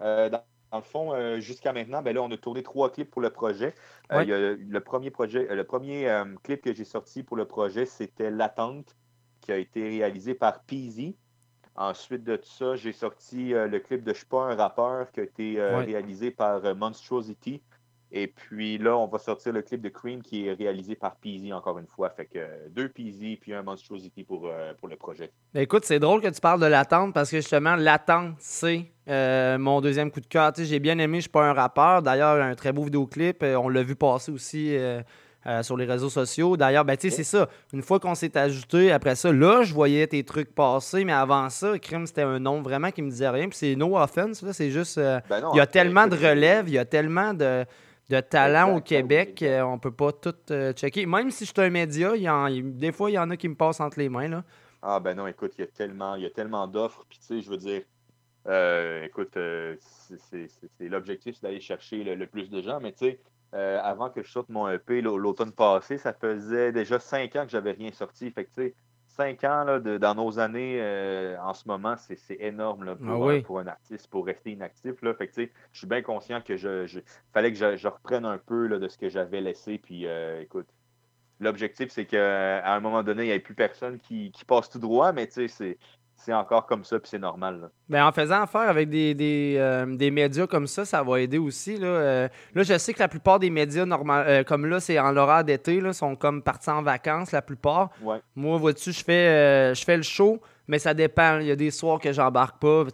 Dans, 0.00 0.42
dans 0.76 0.80
le 0.80 0.84
fond, 0.84 1.14
euh, 1.14 1.40
jusqu'à 1.40 1.72
maintenant, 1.72 2.02
ben 2.02 2.14
là, 2.14 2.22
on 2.22 2.30
a 2.30 2.36
tourné 2.36 2.62
trois 2.62 2.92
clips 2.92 3.10
pour 3.10 3.22
le 3.22 3.30
projet. 3.30 3.74
Euh, 4.12 4.16
Ouais. 4.16 4.24
il 4.24 4.28
y 4.28 4.32
a 4.34 4.38
le 4.52 4.80
premier 4.80 5.10
projet, 5.10 5.50
euh, 5.50 5.54
le 5.54 5.64
premier 5.64 6.06
clip 6.42 6.60
que 6.62 6.74
j'ai 6.74 6.84
sorti 6.84 7.22
pour 7.22 7.36
le 7.38 7.46
projet, 7.46 7.86
c'était 7.86 8.30
L'attente, 8.30 8.94
qui 9.40 9.52
a 9.52 9.56
été 9.56 9.88
réalisé 9.88 10.34
par 10.34 10.60
Peasy. 10.64 11.16
Ensuite 11.76 12.24
de 12.24 12.38
ça, 12.42 12.76
j'ai 12.76 12.92
sorti 12.92 13.50
le 13.50 13.78
clip 13.78 14.02
de 14.04 14.12
Je 14.12 14.18
suis 14.18 14.26
pas 14.26 14.42
un 14.44 14.54
rappeur, 14.54 15.10
qui 15.12 15.20
a 15.20 15.22
été 15.22 15.56
Ouais. 15.56 15.84
réalisé 15.84 16.30
par 16.30 16.74
Monstrosity. 16.74 17.62
Et 18.12 18.28
puis 18.28 18.78
là, 18.78 18.96
on 18.96 19.06
va 19.08 19.18
sortir 19.18 19.52
le 19.52 19.62
clip 19.62 19.80
de 19.82 19.88
Cream 19.88 20.22
qui 20.22 20.46
est 20.46 20.52
réalisé 20.52 20.94
par 20.94 21.16
Peasy 21.16 21.52
encore 21.52 21.78
une 21.78 21.86
fois. 21.88 22.08
Fait 22.10 22.26
que 22.26 22.68
deux 22.68 22.88
Peasy 22.88 23.36
puis 23.36 23.52
un 23.52 23.62
Monstrosity 23.62 24.24
pour, 24.24 24.46
euh, 24.46 24.72
pour 24.74 24.88
le 24.88 24.96
projet. 24.96 25.32
Ben, 25.52 25.60
écoute, 25.62 25.84
c'est 25.84 25.98
drôle 25.98 26.20
que 26.20 26.28
tu 26.28 26.40
parles 26.40 26.60
de 26.60 26.66
l'attente 26.66 27.12
parce 27.12 27.30
que 27.30 27.38
justement, 27.38 27.76
l'attente, 27.76 28.36
c'est 28.38 28.90
euh, 29.08 29.58
mon 29.58 29.80
deuxième 29.80 30.10
coup 30.10 30.20
de 30.20 30.26
cœur. 30.26 30.52
Tu 30.52 30.62
sais, 30.62 30.66
J'ai 30.68 30.78
bien 30.80 30.98
aimé, 30.98 31.18
je 31.18 31.22
suis 31.22 31.30
pas 31.30 31.44
un 31.44 31.52
rappeur. 31.52 32.02
D'ailleurs, 32.02 32.42
un 32.42 32.54
très 32.54 32.72
beau 32.72 32.82
vidéoclip. 32.84 33.42
euh, 33.42 33.56
on 33.56 33.68
l'a 33.68 33.82
vu 33.82 33.94
passer 33.96 34.32
aussi 34.32 34.76
euh, 34.76 35.00
euh, 35.46 35.62
sur 35.62 35.76
les 35.76 35.84
réseaux 35.84 36.08
sociaux. 36.10 36.56
D'ailleurs, 36.56 36.84
ben, 36.84 36.96
tu 36.96 37.08
sais, 37.10 37.16
c'est 37.16 37.24
ça. 37.24 37.48
Une 37.72 37.82
fois 37.82 38.00
qu'on 38.00 38.14
s'est 38.16 38.36
ajouté, 38.36 38.90
après 38.90 39.14
ça, 39.14 39.32
là, 39.32 39.62
je 39.62 39.72
voyais 39.72 40.06
tes 40.08 40.24
trucs 40.24 40.54
passer, 40.54 41.04
mais 41.04 41.12
avant 41.12 41.48
ça, 41.50 41.78
Crime, 41.78 42.06
c'était 42.06 42.22
un 42.22 42.38
nom 42.40 42.62
vraiment 42.62 42.90
qui 42.90 43.02
me 43.02 43.10
disait 43.10 43.28
rien. 43.28 43.48
Puis 43.48 43.58
c'est 43.58 43.76
no 43.76 43.96
offense, 43.96 44.42
là, 44.42 44.52
c'est 44.52 44.70
juste. 44.70 44.96
Ben 44.98 45.22
il 45.52 45.56
y 45.56 45.60
a 45.60 45.66
tellement 45.66 46.06
de 46.08 46.16
relève, 46.16 46.68
il 46.68 46.74
y 46.74 46.78
a 46.78 46.84
tellement 46.84 47.32
de. 47.34 47.64
De 48.08 48.20
talent 48.20 48.76
au 48.76 48.80
Québec, 48.80 49.42
euh, 49.42 49.62
on 49.62 49.80
peut 49.80 49.90
pas 49.90 50.12
tout 50.12 50.32
euh, 50.52 50.72
checker. 50.72 51.06
Même 51.06 51.32
si 51.32 51.44
je 51.44 51.50
suis 51.50 51.60
un 51.60 51.70
média, 51.70 52.14
y 52.14 52.28
en- 52.28 52.46
des 52.48 52.92
fois, 52.92 53.10
il 53.10 53.14
y 53.14 53.18
en 53.18 53.28
a 53.30 53.36
qui 53.36 53.48
me 53.48 53.56
passent 53.56 53.80
entre 53.80 53.98
les 53.98 54.08
mains. 54.08 54.28
Là. 54.28 54.44
Ah 54.80 55.00
ben 55.00 55.16
non, 55.16 55.26
écoute, 55.26 55.54
il 55.58 55.62
y 55.62 55.64
a 55.64 55.66
tellement, 55.66 56.14
il 56.14 56.22
y 56.22 56.26
a 56.26 56.30
tellement 56.30 56.68
d'offres, 56.68 57.04
puis 57.08 57.18
tu 57.18 57.26
sais, 57.26 57.40
je 57.42 57.50
veux 57.50 57.56
dire, 57.56 57.82
euh, 58.48 59.04
écoute, 59.04 59.36
euh, 59.36 59.76
c'est- 59.80 60.48
l'objectif, 60.80 61.34
c'est 61.36 61.42
d'aller 61.42 61.60
chercher 61.60 62.04
le, 62.04 62.14
le 62.14 62.26
plus 62.26 62.48
de 62.50 62.60
gens, 62.62 62.80
mais 62.80 62.92
tu 62.92 62.98
sais, 63.06 63.20
euh, 63.54 63.80
avant 63.82 64.10
que 64.10 64.22
je 64.22 64.30
sorte 64.30 64.48
mon 64.48 64.68
EP 64.68 65.00
l'au- 65.00 65.18
l'automne 65.18 65.52
passé, 65.52 65.98
ça 65.98 66.12
faisait 66.12 66.72
déjà 66.72 66.98
cinq 67.00 67.34
ans 67.36 67.44
que 67.44 67.50
j'avais 67.50 67.72
rien 67.72 67.92
sorti, 67.92 68.30
fait 68.30 68.44
que 68.44 68.50
tu 68.54 68.62
sais, 68.62 68.74
cinq 69.08 69.44
ans 69.44 69.64
là, 69.64 69.80
de- 69.80 69.98
dans 69.98 70.14
nos 70.14 70.38
années 70.38 70.80
euh, 70.80 71.36
en 71.40 71.54
ce 71.54 71.66
moment, 71.68 71.96
c'est 71.96 72.18
énorme 72.40 72.84
là, 72.84 72.96
pour, 72.96 73.12
Ah 73.12 73.18
oui. 73.18 73.42
pour 73.42 73.58
un 73.58 73.66
artiste, 73.66 74.08
pour 74.08 74.26
rester 74.26 74.52
inactif, 74.52 75.00
là, 75.02 75.14
fait 75.14 75.28
que 75.28 75.34
tu 75.34 75.44
sais, 75.46 75.52
je 75.72 75.78
suis 75.78 75.86
bien 75.88 76.02
conscient 76.02 76.40
que 76.40 76.56
je, 76.56 76.86
je 76.86 77.00
fallait 77.32 77.52
que 77.52 77.58
je, 77.58 77.76
je 77.76 77.88
reprenne 77.88 78.24
un 78.24 78.38
peu 78.38 78.66
là, 78.66 78.78
de 78.78 78.88
ce 78.88 78.98
que 78.98 79.08
j'avais 79.08 79.40
laissé, 79.40 79.78
puis 79.78 80.06
euh, 80.06 80.40
écoute, 80.42 80.68
L'objectif, 81.38 81.90
c'est 81.90 82.06
qu'à 82.06 82.74
un 82.74 82.80
moment 82.80 83.02
donné, 83.02 83.24
il 83.24 83.26
n'y 83.26 83.32
ait 83.32 83.40
plus 83.40 83.54
personne 83.54 83.98
qui, 83.98 84.30
qui 84.32 84.44
passe 84.46 84.70
tout 84.70 84.78
droit, 84.78 85.12
mais 85.12 85.26
tu 85.26 85.34
sais, 85.34 85.48
c'est- 85.48 85.78
c'est 86.16 86.32
encore 86.32 86.66
comme 86.66 86.82
ça, 86.84 86.98
puis 86.98 87.08
c'est 87.08 87.18
normal. 87.18 87.60
là. 87.60 87.68
Ben, 87.88 88.04
en 88.06 88.10
faisant 88.12 88.42
affaire 88.42 88.62
avec 88.68 88.88
des, 88.90 89.14
des, 89.14 89.56
euh, 89.58 89.86
des 89.96 90.10
médias 90.10 90.46
comme 90.46 90.66
ça, 90.66 90.84
ça 90.84 91.02
va 91.02 91.20
aider 91.20 91.38
aussi. 91.38 91.76
Là, 91.76 91.86
Euh, 91.86 92.28
là 92.54 92.62
je 92.62 92.76
sais 92.78 92.92
que 92.94 92.98
la 92.98 93.08
plupart 93.08 93.38
des 93.38 93.50
médias 93.50 93.84
normal, 93.84 94.24
euh, 94.26 94.42
comme 94.44 94.66
là, 94.66 94.80
c'est 94.80 94.98
en 94.98 95.12
l'horaire 95.12 95.44
d'été, 95.44 95.80
là, 95.80 95.92
sont 95.92 96.16
comme 96.16 96.42
partis 96.42 96.70
en 96.70 96.82
vacances, 96.82 97.32
la 97.32 97.42
plupart. 97.42 97.90
Ouais. 98.02 98.20
Moi, 98.34 98.58
vois-tu, 98.58 98.92
je 98.92 99.04
fais, 99.04 99.74
je 99.74 99.84
fais 99.84 99.96
le 99.96 100.02
show, 100.02 100.40
mais 100.66 100.78
ça 100.78 100.94
dépend. 100.94 101.38
Il 101.38 101.46
y 101.46 101.50
a 101.52 101.56
des 101.56 101.70
soirs 101.70 102.00
que 102.00 102.12
j'embarque 102.12 102.58
pas. 102.60 102.84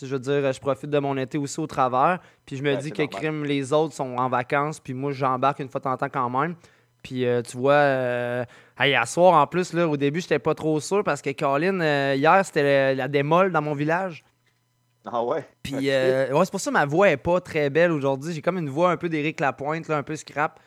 Je 0.00 0.06
veux 0.06 0.18
dire, 0.20 0.52
je 0.52 0.60
profite 0.60 0.90
de 0.90 0.98
mon 1.00 1.16
été 1.16 1.38
aussi 1.38 1.58
au 1.60 1.66
travers. 1.66 2.20
Puis 2.46 2.56
je 2.56 2.62
me 2.62 2.70
Ouais, 2.70 2.76
dis 2.76 2.92
que 2.92 3.02
normal. 3.02 3.20
crime, 3.20 3.44
les 3.44 3.72
autres 3.72 3.94
sont 3.94 4.16
en 4.16 4.28
vacances, 4.28 4.78
puis 4.78 4.94
moi, 4.94 5.10
j'embarque 5.12 5.58
une 5.58 5.68
fois 5.68 5.80
en 5.86 5.96
temps 5.96 6.08
quand 6.08 6.30
même. 6.30 6.54
Puis 7.02 7.24
euh, 7.24 7.42
tu 7.42 7.56
vois, 7.56 7.72
euh, 7.72 8.44
hey, 8.78 8.94
à 8.94 9.06
soir 9.06 9.34
en 9.34 9.46
plus, 9.46 9.72
là, 9.72 9.88
au 9.88 9.96
début, 9.96 10.20
j'étais 10.20 10.38
pas 10.38 10.54
trop 10.54 10.80
sûr 10.80 11.04
parce 11.04 11.22
que 11.22 11.30
Colin, 11.30 11.80
euh, 11.80 12.14
hier, 12.16 12.44
c'était 12.44 12.94
la, 12.94 13.08
démol 13.08 13.52
dans 13.52 13.62
mon 13.62 13.74
village. 13.74 14.24
Ah 15.04 15.22
ouais? 15.22 15.46
Puis 15.62 15.90
euh, 15.90 16.32
ouais, 16.32 16.44
c'est 16.44 16.50
pour 16.50 16.60
ça 16.60 16.70
que 16.70 16.74
ma 16.74 16.84
voix 16.84 17.08
est 17.10 17.16
pas 17.16 17.40
très 17.40 17.70
belle 17.70 17.92
aujourd'hui. 17.92 18.34
J'ai 18.34 18.42
comme 18.42 18.58
une 18.58 18.68
voix 18.68 18.90
un 18.90 18.96
peu 18.96 19.08
d'Éric 19.08 19.40
Lapointe, 19.40 19.88
là, 19.88 19.96
un 19.96 20.02
peu 20.02 20.16
scrap. 20.16 20.60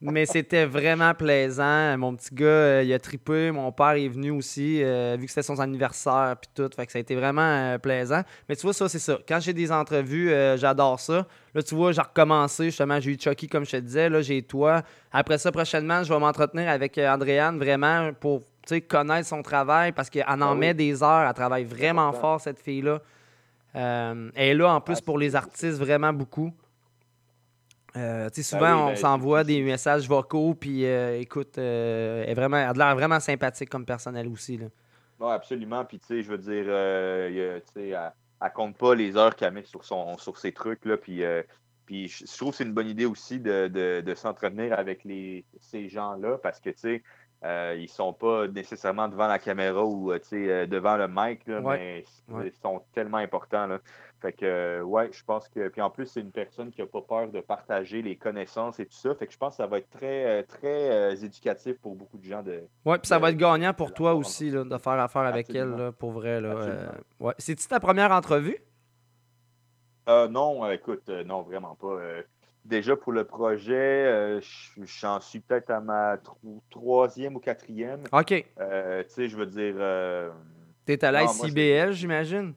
Mais 0.00 0.24
c'était 0.24 0.64
vraiment 0.64 1.12
plaisant. 1.14 1.96
Mon 1.98 2.14
petit 2.16 2.34
gars, 2.34 2.46
euh, 2.46 2.82
il 2.84 2.92
a 2.92 2.98
trippé. 2.98 3.50
Mon 3.50 3.70
père 3.70 3.90
est 3.90 4.08
venu 4.08 4.30
aussi, 4.30 4.82
euh, 4.82 5.16
vu 5.18 5.26
que 5.26 5.30
c'était 5.30 5.42
son 5.42 5.58
anniversaire 5.60 6.36
puis 6.40 6.50
tout. 6.54 6.70
Fait 6.74 6.86
que 6.86 6.92
ça 6.92 6.98
a 6.98 7.00
été 7.00 7.14
vraiment 7.14 7.42
euh, 7.42 7.78
plaisant. 7.78 8.22
Mais 8.48 8.56
tu 8.56 8.62
vois, 8.62 8.72
ça, 8.72 8.88
c'est 8.88 8.98
ça. 8.98 9.18
Quand 9.28 9.40
j'ai 9.40 9.52
des 9.52 9.70
entrevues, 9.70 10.32
j'adore 10.56 10.98
ça. 11.00 11.26
Là, 11.54 11.62
tu 11.62 11.74
vois, 11.74 11.92
j'ai 11.92 12.00
recommencé. 12.00 12.66
Justement, 12.66 12.98
j'ai 13.00 13.12
eu 13.12 13.18
Chucky, 13.20 13.46
comme 13.48 13.64
je 13.66 13.72
te 13.72 13.76
disais. 13.76 14.08
Là, 14.08 14.22
j'ai 14.22 14.42
toi. 14.42 14.82
Après 15.12 15.38
ça, 15.38 15.52
prochainement, 15.52 16.02
je 16.02 16.12
vais 16.12 16.18
m'entretenir 16.20 16.68
avec 16.68 16.98
Andréane 16.98 17.58
vraiment 17.58 18.12
pour 18.18 18.42
connaître 18.88 19.28
son 19.28 19.42
travail 19.42 19.92
parce 19.92 20.08
qu'elle 20.08 20.24
en 20.28 20.40
Ah 20.40 20.52
oui. 20.52 20.58
met 20.58 20.74
des 20.74 21.02
heures. 21.02 21.26
Elle 21.28 21.34
travaille 21.34 21.64
vraiment 21.64 22.12
fort, 22.12 22.40
cette 22.40 22.60
fille-là. 22.60 23.00
Elle 23.74 24.30
est 24.34 24.54
là 24.54 24.72
en 24.72 24.80
plus 24.80 25.00
pour 25.00 25.18
les 25.18 25.36
artistes 25.36 25.78
vraiment 25.78 26.12
beaucoup. 26.12 26.52
Euh, 27.96 28.28
Ben 28.34 28.42
souvent, 28.42 28.84
on 28.84 28.86
ben, 28.88 28.96
s'envoie 28.96 29.44
des 29.44 29.62
messages 29.62 30.08
vocaux, 30.08 30.54
puis 30.54 30.86
euh, 30.86 31.18
écoute, 31.20 31.58
euh, 31.58 32.22
elle, 32.24 32.30
est 32.30 32.34
vraiment, 32.34 32.56
elle 32.56 32.68
a 32.68 32.72
de 32.72 32.78
l'air 32.78 32.94
vraiment 32.94 33.20
sympathique 33.20 33.68
comme 33.68 33.84
personnel 33.84 34.28
aussi. 34.28 34.58
Là. 34.58 34.66
Absolument. 35.34 35.84
Puis, 35.84 35.98
tu 35.98 36.06
sais, 36.06 36.22
je 36.22 36.28
veux 36.30 36.38
dire, 36.38 36.68
elle, 36.68 37.62
elle 37.76 38.52
compte 38.54 38.76
pas 38.76 38.94
les 38.94 39.16
heures 39.16 39.34
qu'elle 39.36 39.52
met 39.52 39.64
sur, 39.64 39.84
son, 39.84 40.16
sur 40.18 40.38
ses 40.38 40.52
trucs. 40.52 40.84
Là, 40.84 40.96
puis, 40.96 41.22
puis 41.84 42.08
je 42.08 42.36
trouve 42.36 42.50
que 42.52 42.56
c'est 42.56 42.64
une 42.64 42.72
bonne 42.72 42.88
idée 42.88 43.06
aussi 43.06 43.38
de, 43.38 43.68
de, 43.68 44.00
de 44.00 44.14
s'entretenir 44.14 44.78
avec 44.78 45.04
les, 45.04 45.44
ces 45.60 45.88
gens-là 45.88 46.38
parce 46.38 46.60
que, 46.60 46.70
tu 46.70 46.78
sais, 46.78 47.02
euh, 47.42 47.74
ils 47.78 47.88
sont 47.88 48.12
pas 48.12 48.48
nécessairement 48.48 49.08
devant 49.08 49.26
la 49.26 49.38
caméra 49.38 49.82
ou, 49.84 50.12
euh, 50.12 50.66
devant 50.66 50.96
le 50.96 51.08
mic, 51.08 51.46
là, 51.46 51.60
Ouais. 51.60 52.04
mais 52.28 52.46
ils 52.46 52.52
sont 52.60 52.82
tellement 52.92 53.16
importants. 53.16 53.66
Là. 53.66 53.78
Fait 54.20 54.32
que, 54.32 54.44
euh, 54.44 54.82
ouais, 54.82 55.08
je 55.12 55.24
pense 55.24 55.48
que. 55.48 55.68
Puis 55.68 55.80
en 55.80 55.88
plus, 55.88 56.06
c'est 56.06 56.20
une 56.20 56.30
personne 56.30 56.70
qui 56.70 56.82
a 56.82 56.86
pas 56.86 57.00
peur 57.00 57.28
de 57.28 57.40
partager 57.40 58.02
les 58.02 58.16
connaissances 58.16 58.78
et 58.78 58.84
tout 58.86 58.92
ça. 58.96 59.14
Fait 59.14 59.26
que 59.26 59.32
je 59.32 59.38
pense 59.38 59.54
que 59.54 59.62
ça 59.62 59.66
va 59.66 59.78
être 59.78 59.88
très, 59.90 60.26
euh, 60.26 60.42
très 60.42 60.90
euh, 60.90 61.14
éducatif 61.16 61.78
pour 61.80 61.94
beaucoup 61.94 62.18
de 62.18 62.24
gens 62.24 62.42
de, 62.42 62.62
Ouais, 62.84 62.98
puis 62.98 63.06
ça 63.08 63.16
de- 63.16 63.22
va 63.22 63.30
être 63.30 63.36
gagnant 63.38 63.72
pour 63.72 63.94
toi 63.94 64.14
aussi 64.14 64.50
là, 64.50 64.64
de 64.64 64.76
faire 64.78 64.92
affaire 65.00 65.22
avec 65.22 65.48
Absolument. 65.48 65.76
elle, 65.78 65.82
là, 65.84 65.92
pour 65.92 66.10
vrai. 66.12 66.40
Là. 66.40 66.48
Euh, 66.50 66.86
ouais. 67.18 67.32
C'est-tu 67.38 67.66
ta 67.66 67.80
première 67.80 68.10
entrevue? 68.12 68.58
Euh, 70.08 70.28
non, 70.28 70.68
écoute, 70.70 71.08
non, 71.26 71.42
vraiment 71.42 71.74
pas. 71.76 71.98
Déjà 72.64 72.94
pour 72.96 73.12
le 73.12 73.24
projet, 73.24 74.38
j'en 75.00 75.18
suis 75.20 75.40
peut-être 75.40 75.70
à 75.70 75.80
ma 75.80 76.18
tro- 76.18 76.36
troisième 76.68 77.36
ou 77.36 77.38
quatrième. 77.40 78.02
OK. 78.12 78.44
Euh, 78.60 79.02
tu 79.04 79.08
sais, 79.10 79.28
je 79.28 79.36
veux 79.36 79.46
dire. 79.46 79.76
T'es 80.84 81.02
à 81.04 81.12
l'ICBL, 81.12 81.92
j'imagine? 81.92 82.52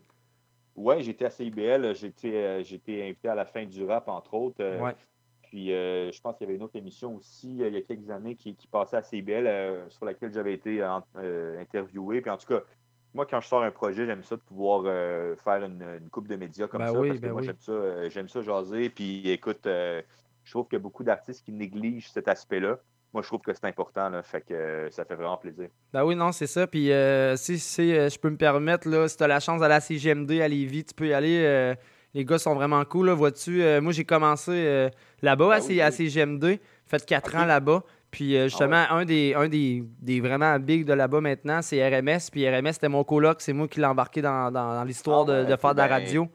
Ouais, 0.76 1.02
j'étais 1.04 1.26
à 1.26 1.30
CIBL, 1.30 1.94
j'étais 1.96 2.36
euh, 2.36 2.64
j'étais 2.64 3.04
invité 3.04 3.28
à 3.30 3.36
la 3.36 3.46
fin 3.46 3.66
du 3.66 3.84
rap, 3.86 4.08
entre 4.08 4.34
autres. 4.34 4.62
euh, 4.62 4.82
Ouais. 4.82 4.96
Puis 5.44 5.72
euh, 5.72 6.12
je 6.12 6.20
pense 6.20 6.36
qu'il 6.36 6.46
y 6.46 6.50
avait 6.50 6.58
une 6.58 6.64
autre 6.64 6.76
émission 6.76 7.16
aussi 7.16 7.62
euh, 7.62 7.68
il 7.68 7.76
y 7.76 7.78
a 7.78 7.82
quelques 7.82 8.10
années 8.10 8.36
qui, 8.36 8.56
qui 8.56 8.66
passait 8.68 8.98
à 8.98 9.04
CIBL 9.04 9.46
euh, 9.46 9.88
sur 9.90 10.06
laquelle 10.06 10.34
j'avais 10.34 10.54
été 10.54 10.84
en- 10.84 11.04
interviewé. 11.60 12.22
Puis 12.22 12.32
en 12.32 12.38
tout 12.38 12.48
cas, 12.48 12.62
moi, 13.14 13.28
quand 13.28 13.40
je 13.40 13.48
sors 13.48 13.62
un 13.62 13.70
projet, 13.70 14.08
j'aime 14.08 14.24
ça 14.24 14.36
de 14.36 14.42
pouvoir 14.42 14.84
faire 15.38 15.64
une, 15.64 15.84
une 16.02 16.10
coupe 16.10 16.28
de 16.28 16.36
médias 16.36 16.68
comme 16.68 16.80
Ben 16.80 16.92
ça. 16.92 17.00
oui, 17.00 17.10
parce 17.10 17.20
que 17.20 17.26
ben 17.28 17.32
moi, 17.34 17.42
oui. 17.42 17.46
j'aime 17.46 17.60
ça, 17.60 18.10
j'aime 18.10 18.28
ça 18.30 18.42
jaser. 18.42 18.90
Puis 18.90 19.30
écoute, 19.30 19.62
je 19.66 20.04
trouve 20.50 20.66
qu'il 20.68 20.78
y 20.78 20.78
a 20.78 20.80
beaucoup 20.82 21.04
d'artistes 21.04 21.46
qui 21.46 21.52
négligent 21.52 22.10
cet 22.10 22.28
aspect-là. 22.28 22.80
Moi, 23.14 23.22
je 23.22 23.28
trouve 23.28 23.42
que 23.42 23.54
c'est 23.54 23.66
important. 23.66 24.10
Là, 24.10 24.24
fait 24.24 24.42
que 24.42 24.54
euh, 24.54 24.90
ça 24.90 25.06
fait 25.06 25.14
vraiment 25.16 25.38
plaisir. 25.38 25.68
Ben 25.94 26.04
oui, 26.04 26.16
non, 26.16 26.32
c'est 26.32 26.48
ça. 26.48 26.66
Puis 26.66 26.92
euh, 26.92 27.36
si, 27.36 27.60
si 27.60 27.96
euh, 27.96 28.10
je 28.10 28.18
peux 28.18 28.30
me 28.32 28.38
permettre, 28.38 28.90
là, 28.90 29.08
si 29.08 29.16
tu 29.16 29.24
as 29.24 29.28
la 29.28 29.40
chance 29.40 29.60
d'aller 29.62 29.76
à 29.76 29.80
CGMD 29.80 30.32
à 30.42 30.48
Lévis, 30.48 30.86
tu 30.86 30.94
peux 30.96 31.08
y 31.08 31.14
aller. 31.14 31.76
les 32.16 32.26
gars 32.26 32.40
sont 32.40 32.56
vraiment 32.56 32.84
cool. 32.86 33.08
Là, 33.08 33.14
vois-tu, 33.14 33.64
moi, 33.82 33.92
j'ai 33.92 34.06
commencé 34.06 34.90
là-bas 35.22 35.56
à, 35.56 35.60
Ben 35.60 35.66
oui, 35.68 35.82
à. 35.82 35.92
CGMD. 35.92 36.60
Fait 36.88 37.06
4 37.06 37.36
ans 37.36 37.46
là-bas. 37.46 37.84
Puis 38.12 38.40
justement, 38.44 38.84
un, 38.92 39.06
des, 39.06 39.34
un 39.36 39.48
des, 39.48 39.84
des 40.00 40.20
vraiment 40.22 40.60
big 40.60 40.86
de 40.86 40.94
là-bas 40.94 41.22
maintenant, 41.22 41.62
c'est 41.64 41.82
RMS. 41.88 42.20
Puis 42.32 42.48
RMS, 42.48 42.74
c'était 42.74 42.90
mon 42.90 43.04
coloc. 43.04 43.42
C'est 43.42 43.54
moi 43.54 43.68
qui 43.68 43.80
l'ai 43.80 43.88
embarqué 43.88 44.22
dans, 44.22 44.52
dans- 44.52 44.74
dans 44.76 44.84
l'histoire 44.84 45.26
Ah 45.28 45.44
de, 45.46 45.56
faire 45.56 45.74
de 45.74 45.80
la 45.80 45.88
radio. 45.88 46.26
Ben, 46.26 46.30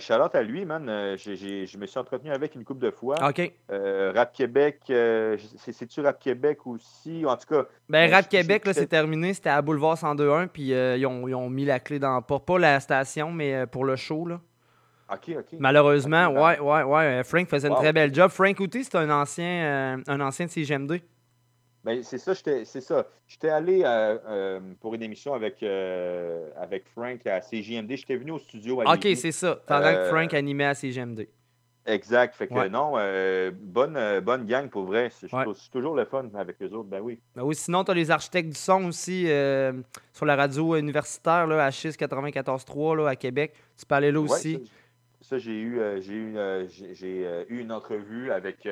Charlotte 0.00 0.34
à 0.34 0.42
lui, 0.42 0.64
man. 0.64 0.88
Euh, 0.88 1.16
j'ai- 1.16 1.36
j'ai- 1.36 1.66
je 1.66 1.76
me 1.78 1.86
suis 1.86 1.98
entretenu 1.98 2.30
avec 2.30 2.54
une 2.54 2.64
couple 2.64 2.84
de 2.84 2.90
fois. 2.90 3.16
OK. 3.28 3.52
Euh, 3.70 4.12
Rap 4.14 4.32
Québec, 4.32 4.80
euh, 4.90 5.36
c'est- 5.58 5.72
c'est-tu 5.72 6.00
Rap 6.00 6.18
Québec 6.20 6.66
aussi? 6.66 7.24
En 7.26 7.36
tout 7.36 7.46
cas. 7.48 7.64
Ben, 7.88 8.10
Rap 8.12 8.28
Québec, 8.28 8.64
là, 8.66 8.72
c'est 8.72 8.86
terminé. 8.86 9.34
C'était 9.34 9.50
à 9.50 9.60
Boulevard 9.62 9.96
102.1. 9.98 10.46
Puis 10.46 10.70
ils, 10.70 11.06
ont, 11.06 11.26
ils 11.28 11.34
ont 11.34 11.50
mis 11.50 11.64
la 11.64 11.80
clé 11.80 11.98
dans. 11.98 12.22
Pas, 12.22 12.38
pas 12.38 12.58
la 12.58 12.78
station, 12.80 13.32
mais 13.32 13.66
pour 13.66 13.84
le 13.84 13.96
show. 13.96 14.26
Là. 14.26 14.40
OK, 15.12 15.36
OK. 15.38 15.46
Malheureusement, 15.58 16.32
ben- 16.32 16.40
ouais, 16.42 16.58
ouais, 16.60 16.82
ouais. 16.82 17.22
Frank 17.24 17.48
faisait 17.48 17.68
une 17.68 17.74
très 17.76 17.92
belle 17.92 18.12
job. 18.14 18.30
Frank 18.30 18.58
Outy, 18.58 18.84
c'est 18.84 18.96
un 18.96 19.10
ancien, 19.10 20.00
un 20.06 20.20
ancien 20.20 20.46
de 20.46 20.50
CGM2. 20.50 21.00
Ben, 21.86 22.02
c'est 22.02 22.18
ça, 22.18 22.34
j'étais, 22.34 22.64
c'est 22.64 22.80
ça. 22.80 23.06
J'étais 23.28 23.48
allé 23.48 23.82
euh, 23.84 24.18
euh, 24.26 24.60
pour 24.80 24.96
une 24.96 25.04
émission 25.04 25.34
avec, 25.34 25.62
euh, 25.62 26.50
avec 26.56 26.88
Frank 26.88 27.24
à 27.28 27.40
CJMD. 27.40 27.94
J'étais 27.94 28.16
venu 28.16 28.32
au 28.32 28.40
studio 28.40 28.80
à 28.80 28.92
Ok, 28.94 29.06
c'est 29.14 29.30
ça. 29.30 29.60
Pendant 29.64 29.94
que 29.94 30.06
Frank 30.06 30.34
animait 30.34 30.64
à 30.64 30.72
CGM2. 30.72 31.28
Exact. 31.86 32.34
Fait 32.34 32.48
que 32.48 32.54
Ouais. 32.54 32.68
non, 32.68 32.94
bonne, 33.62 34.18
bonne 34.18 34.46
gang 34.46 34.68
pour 34.68 34.86
vrai. 34.86 35.10
C'est, 35.12 35.32
Ouais. 35.32 35.44
toujours 35.70 35.94
le 35.94 36.04
fun 36.06 36.28
avec 36.34 36.56
les 36.58 36.72
autres. 36.72 36.88
Ben 36.88 37.00
oui. 37.00 37.20
Ben 37.36 37.44
oui, 37.44 37.54
sinon, 37.54 37.84
tu 37.84 37.92
as 37.92 37.94
les 37.94 38.10
architectes 38.10 38.48
du 38.48 38.58
son 38.58 38.86
aussi 38.86 39.28
sur 40.12 40.26
la 40.26 40.34
radio 40.34 40.74
universitaire, 40.74 41.46
là, 41.46 41.66
à 41.66 41.70
6 41.70 41.96
94.3 41.96 42.96
là, 42.96 43.06
à 43.10 43.14
Québec. 43.14 43.52
Tu 43.78 43.86
peux 43.86 43.94
aller 43.94 44.10
là 44.10 44.18
Ouais, 44.18 44.28
aussi. 44.28 44.54
ça, 45.20 45.28
ça, 45.28 45.38
j'ai 45.38 45.60
eu, 45.60 45.80
j'ai 46.00 46.14
eu, 46.14 46.36
j'ai, 46.94 47.44
eu 47.48 47.60
une 47.60 47.70
entrevue 47.70 48.32
avec, 48.32 48.66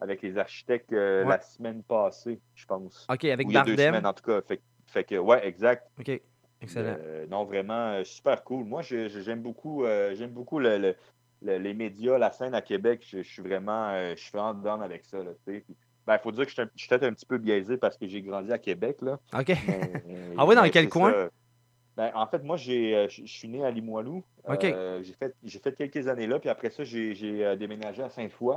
avec 0.00 0.22
les 0.22 0.36
architectes 0.38 0.92
euh, 0.92 1.24
Ouais. 1.24 1.30
la 1.30 1.40
semaine 1.40 1.82
passée, 1.82 2.40
je 2.54 2.66
pense. 2.66 3.06
Ok, 3.10 3.24
avec 3.24 3.46
Ou 3.46 3.50
il 3.50 3.54
y 3.54 3.56
a 3.56 3.62
deux 3.62 3.70
Bardem. 3.76 3.86
semaines 3.94 4.06
en 4.06 4.12
tout 4.12 4.24
cas. 4.24 4.40
Fait, 4.42 4.60
fait 4.86 5.04
que, 5.04 5.14
ouais, 5.16 5.46
exact. 5.46 5.86
Ok, 5.98 6.20
excellent. 6.60 6.96
Euh, 7.00 7.26
non, 7.28 7.44
vraiment, 7.44 7.92
euh, 7.92 8.04
super 8.04 8.44
cool. 8.44 8.64
Moi, 8.64 8.82
j'aime 8.82 9.40
beaucoup, 9.42 9.84
euh, 9.84 10.14
j'aime 10.14 10.30
beaucoup 10.30 10.58
le- 10.58 10.78
le- 10.78 10.96
le- 11.42 11.58
les 11.58 11.74
médias, 11.74 12.18
la 12.18 12.30
scène 12.30 12.54
à 12.54 12.62
Québec. 12.62 13.04
Je, 13.08 13.22
je 13.22 13.28
suis 13.28 13.42
vraiment, 13.42 13.90
je 14.14 14.20
suis 14.20 14.30
vraiment 14.32 14.54
down 14.54 14.82
avec 14.82 15.04
ça. 15.04 15.18
Là, 15.18 15.30
tu 15.46 15.54
sais. 15.54 15.64
Ben, 16.06 16.18
faut 16.18 16.30
dire 16.30 16.44
que 16.46 16.52
je 16.52 16.62
suis 16.76 16.88
peut-être 16.88 17.02
un 17.02 17.12
petit 17.12 17.26
peu 17.26 17.36
biaisé 17.38 17.76
parce 17.76 17.96
que 17.96 18.06
j'ai 18.06 18.22
grandi 18.22 18.52
à 18.52 18.58
Québec. 18.58 18.98
Là. 19.02 19.18
OK. 19.36 19.50
Ah 20.38 20.44
oui, 20.46 20.54
dans 20.54 20.68
quel 20.70 20.88
coin? 20.88 21.12
ça. 21.12 21.28
Ben, 21.96 22.10
en 22.14 22.26
fait, 22.26 22.42
moi, 22.42 22.56
j'ai, 22.58 23.06
je 23.08 23.24
suis 23.24 23.48
né 23.48 23.64
à 23.64 23.70
Limoilou. 23.70 24.22
OK. 24.46 24.64
Euh, 24.64 25.02
j'ai, 25.02 25.14
fait, 25.14 25.34
fait 25.62 25.72
quelques 25.74 26.06
années 26.08 26.26
là, 26.26 26.38
puis 26.38 26.50
après 26.50 26.68
ça, 26.70 26.84
j'ai, 26.84 27.56
déménagé 27.56 28.02
à 28.02 28.10
Sainte-Foy. 28.10 28.56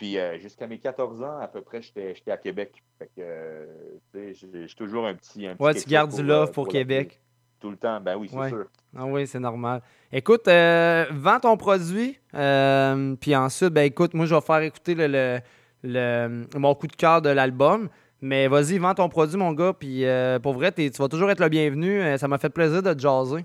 Puis 0.00 0.16
euh, 0.18 0.38
jusqu'à 0.38 0.66
mes 0.66 0.78
14 0.78 1.22
ans, 1.22 1.36
à 1.42 1.46
peu 1.46 1.60
près, 1.60 1.82
j'étais, 1.82 2.14
à 2.30 2.38
Québec. 2.38 2.72
Fait 2.98 3.04
que, 3.08 3.10
euh, 3.20 3.66
tu 4.14 4.34
sais, 4.34 4.48
j'ai, 4.66 4.74
toujours 4.74 5.04
un 5.06 5.14
petit. 5.14 5.46
un 5.46 5.54
petit 5.54 5.62
Ouais, 5.62 5.74
tu 5.74 5.86
gardes 5.90 6.14
du 6.14 6.22
love 6.22 6.48
euh, 6.48 6.52
pour 6.52 6.68
Québec. 6.68 7.20
Tout 7.60 7.68
le 7.70 7.76
temps, 7.76 8.00
ben 8.00 8.16
oui, 8.16 8.26
c'est 8.30 8.38
Ouais. 8.38 8.48
sûr. 8.48 8.64
Ah 8.96 9.04
oui, 9.04 9.26
c'est 9.26 9.38
normal. 9.38 9.82
Écoute, 10.10 10.48
euh, 10.48 11.04
vends 11.10 11.38
ton 11.38 11.54
produit, 11.58 12.18
puis 12.32 13.36
ensuite, 13.36 13.68
ben 13.74 13.82
écoute, 13.82 14.14
moi, 14.14 14.24
je 14.24 14.34
vais 14.34 14.40
faire 14.40 14.62
écouter 14.62 14.94
le, 14.94 15.06
le- 15.06 15.40
le- 15.82 16.46
mon 16.58 16.74
coup 16.74 16.86
de 16.86 16.96
cœur 16.96 17.20
de 17.20 17.28
l'album. 17.28 17.90
Mais 18.22 18.48
vas-y, 18.48 18.78
vends 18.78 18.94
ton 18.94 19.10
produit, 19.10 19.36
mon 19.36 19.52
gars, 19.52 19.74
puis 19.78 20.04
pour 20.42 20.54
vrai, 20.54 20.72
tu 20.72 20.88
vas 20.92 21.08
toujours 21.08 21.30
être 21.30 21.40
le 21.40 21.50
bienvenu. 21.50 22.00
Ça 22.16 22.26
m'a 22.26 22.38
fait 22.38 22.48
plaisir 22.48 22.82
de 22.82 22.94
te 22.94 22.98
jaser. 22.98 23.44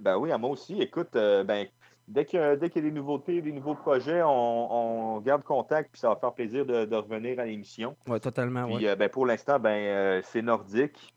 Ben 0.00 0.16
oui, 0.18 0.32
à 0.32 0.38
moi 0.38 0.50
aussi. 0.50 0.74
Écoute, 0.82 1.10
ben, 1.12 1.68
dès 2.08 2.24
qu'il 2.24 2.38
y 2.40 2.42
a 2.42 2.56
des 2.56 2.90
nouveautés, 2.90 3.40
des 3.40 3.52
nouveaux 3.52 3.74
projets, 3.74 4.22
on, 4.22 5.16
on 5.16 5.20
garde 5.20 5.42
contact, 5.42 5.90
puis 5.92 6.00
ça 6.00 6.08
va 6.08 6.16
faire 6.16 6.32
plaisir 6.32 6.66
de, 6.66 6.84
de 6.84 6.96
revenir 6.96 7.38
à 7.40 7.44
l'émission. 7.46 7.96
Ouais, 8.06 8.20
totalement, 8.20 8.66
Puis 8.66 8.76
ouais. 8.76 8.88
euh, 8.88 8.96
ben, 8.96 9.08
pour 9.08 9.26
l'instant, 9.26 9.58
ben, 9.58 9.70
euh, 9.70 10.20
c'est 10.24 10.42
Nordique. 10.42 11.14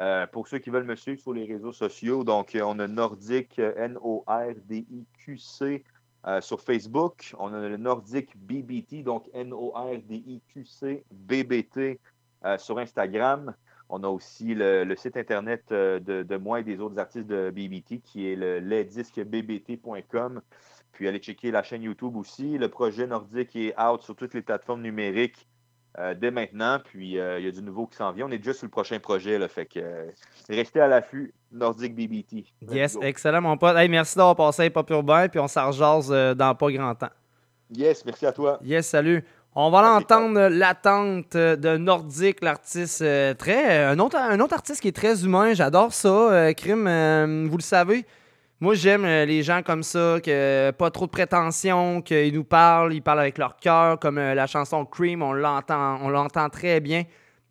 Euh, 0.00 0.26
pour 0.26 0.48
ceux 0.48 0.58
qui 0.58 0.70
veulent 0.70 0.84
me 0.86 0.96
suivre 0.96 1.20
sur 1.20 1.34
les 1.34 1.44
réseaux 1.44 1.72
sociaux, 1.72 2.24
donc 2.24 2.56
on 2.58 2.78
a 2.78 2.86
Nordique, 2.88 3.58
N-O-R-D-I-Q-C 4.70 5.84
sur 6.40 6.60
Facebook. 6.62 7.34
On 7.38 7.52
a 7.52 7.68
le 7.68 7.76
Nordique 7.76 8.30
BBT, 8.38 9.02
donc 9.02 9.28
N-O-R-D-I-Q-C 9.34 11.04
B-B-T 11.12 12.00
sur 12.56 12.78
Instagram. 12.78 13.54
On 13.90 14.04
a 14.04 14.08
aussi 14.08 14.54
le, 14.54 14.84
le 14.84 14.96
site 14.96 15.16
internet 15.16 15.64
euh, 15.72 15.98
de, 15.98 16.22
de 16.22 16.36
moi 16.36 16.60
et 16.60 16.64
des 16.64 16.80
autres 16.80 16.98
artistes 16.98 17.26
de 17.26 17.50
BBT 17.50 18.00
qui 18.02 18.30
est 18.30 18.36
le 18.36 18.60
lesdisquesbbt.com. 18.60 20.40
Puis 20.92 21.08
allez 21.08 21.18
checker 21.18 21.50
la 21.50 21.62
chaîne 21.62 21.82
YouTube 21.82 22.16
aussi. 22.16 22.56
Le 22.56 22.68
projet 22.68 23.06
nordique 23.06 23.56
est 23.56 23.74
out 23.80 24.02
sur 24.02 24.14
toutes 24.14 24.34
les 24.34 24.42
plateformes 24.42 24.82
numériques 24.82 25.48
euh, 25.98 26.14
dès 26.14 26.30
maintenant. 26.30 26.78
Puis 26.84 27.18
euh, 27.18 27.40
il 27.40 27.44
y 27.44 27.48
a 27.48 27.50
du 27.50 27.62
nouveau 27.62 27.86
qui 27.86 27.96
s'en 27.96 28.12
vient. 28.12 28.26
On 28.26 28.30
est 28.30 28.38
déjà 28.38 28.52
sur 28.52 28.66
le 28.66 28.70
prochain 28.70 29.00
projet. 29.00 29.38
Là, 29.38 29.48
fait 29.48 29.66
que 29.66 29.80
euh, 29.80 30.10
restez 30.48 30.80
à 30.80 30.86
l'affût. 30.86 31.34
Nordique 31.50 31.96
BBT. 31.96 32.44
Yes, 32.70 32.96
excellent, 33.02 33.40
mon 33.40 33.56
pote. 33.56 33.76
Hey, 33.76 33.88
merci 33.88 34.16
d'avoir 34.16 34.36
passé 34.36 34.70
Pop 34.70 34.88
Urbain, 34.90 35.28
puis 35.28 35.40
on 35.40 35.48
s'en 35.48 35.66
rejase 35.66 36.36
dans 36.36 36.54
pas 36.54 36.70
grand 36.70 36.94
temps. 36.94 37.10
Yes, 37.70 38.04
merci 38.04 38.24
à 38.24 38.32
toi. 38.32 38.60
Yes, 38.62 38.86
salut. 38.86 39.24
On 39.56 39.68
va 39.70 39.82
l'entendre 39.82 40.48
l'attente 40.48 41.36
de 41.36 41.76
Nordique, 41.76 42.40
l'artiste 42.40 43.02
euh, 43.02 43.34
très. 43.34 43.84
Un 43.84 43.98
autre, 43.98 44.16
un 44.16 44.38
autre 44.38 44.54
artiste 44.54 44.80
qui 44.80 44.88
est 44.88 44.96
très 44.96 45.24
humain. 45.24 45.54
J'adore 45.54 45.92
ça. 45.92 46.08
euh, 46.08 46.52
Crime, 46.52 46.86
euh, 46.86 47.48
vous 47.50 47.56
le 47.56 47.62
savez. 47.62 48.06
Moi, 48.60 48.74
j'aime 48.74 49.04
euh, 49.04 49.24
les 49.24 49.42
gens 49.42 49.62
comme 49.62 49.82
ça, 49.82 50.18
que 50.24 50.70
pas 50.70 50.90
trop 50.92 51.06
de 51.06 51.10
prétention, 51.10 52.00
qu'ils 52.00 52.32
nous 52.32 52.44
parlent, 52.44 52.94
ils 52.94 53.02
parlent 53.02 53.18
avec 53.20 53.38
leur 53.38 53.56
cœur, 53.56 53.98
comme 53.98 54.18
euh, 54.18 54.34
la 54.34 54.46
chanson 54.46 54.84
Cream, 54.84 55.20
on 55.20 55.32
l'entend, 55.32 55.98
on 56.02 56.10
l'entend 56.10 56.48
très 56.48 56.78
bien. 56.78 57.02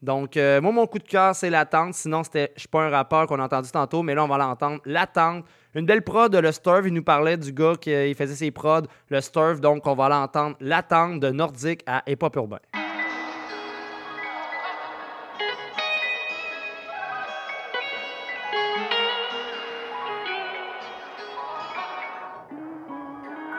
Donc, 0.02 0.38
euh, 0.38 0.62
moi, 0.62 0.72
mon 0.72 0.88
coup 0.88 1.00
de 1.00 1.04
cœur, 1.08 1.36
c'est 1.36 1.50
l'attente. 1.50 1.96
Sinon, 1.96 2.24
c'était 2.24 2.54
Je 2.56 2.62
suis 2.62 2.70
pas 2.70 2.84
un 2.84 2.90
rappeur 2.90 3.28
qu'on 3.28 3.40
a 3.42 3.44
entendu 3.44 3.72
tantôt, 3.72 4.04
mais 4.04 4.16
là, 4.16 4.24
on 4.24 4.28
va 4.30 4.38
l'entendre. 4.38 4.80
L'attente. 4.86 5.44
Une 5.76 5.86
belle 5.86 6.02
prod 6.02 6.32
de 6.32 6.40
Le 6.40 6.52
Sturve. 6.52 6.88
Il 6.88 6.94
nous 6.94 7.04
parlait 7.04 7.38
du 7.38 7.54
gars 7.54 7.76
qui 7.80 7.94
euh, 7.94 8.14
faisait 8.16 8.36
ses 8.36 8.52
prods, 8.52 8.88
Le 9.10 9.22
Sturve. 9.22 9.60
Donc, 9.60 9.86
on 9.86 9.94
va 9.94 10.10
l'entendre. 10.10 10.56
L'attente 10.60 11.20
de 11.20 11.30
Nordique 11.30 11.84
à 11.86 12.04
Hip 12.08 12.18
Hop 12.22 12.36
Urbain. 12.36 12.60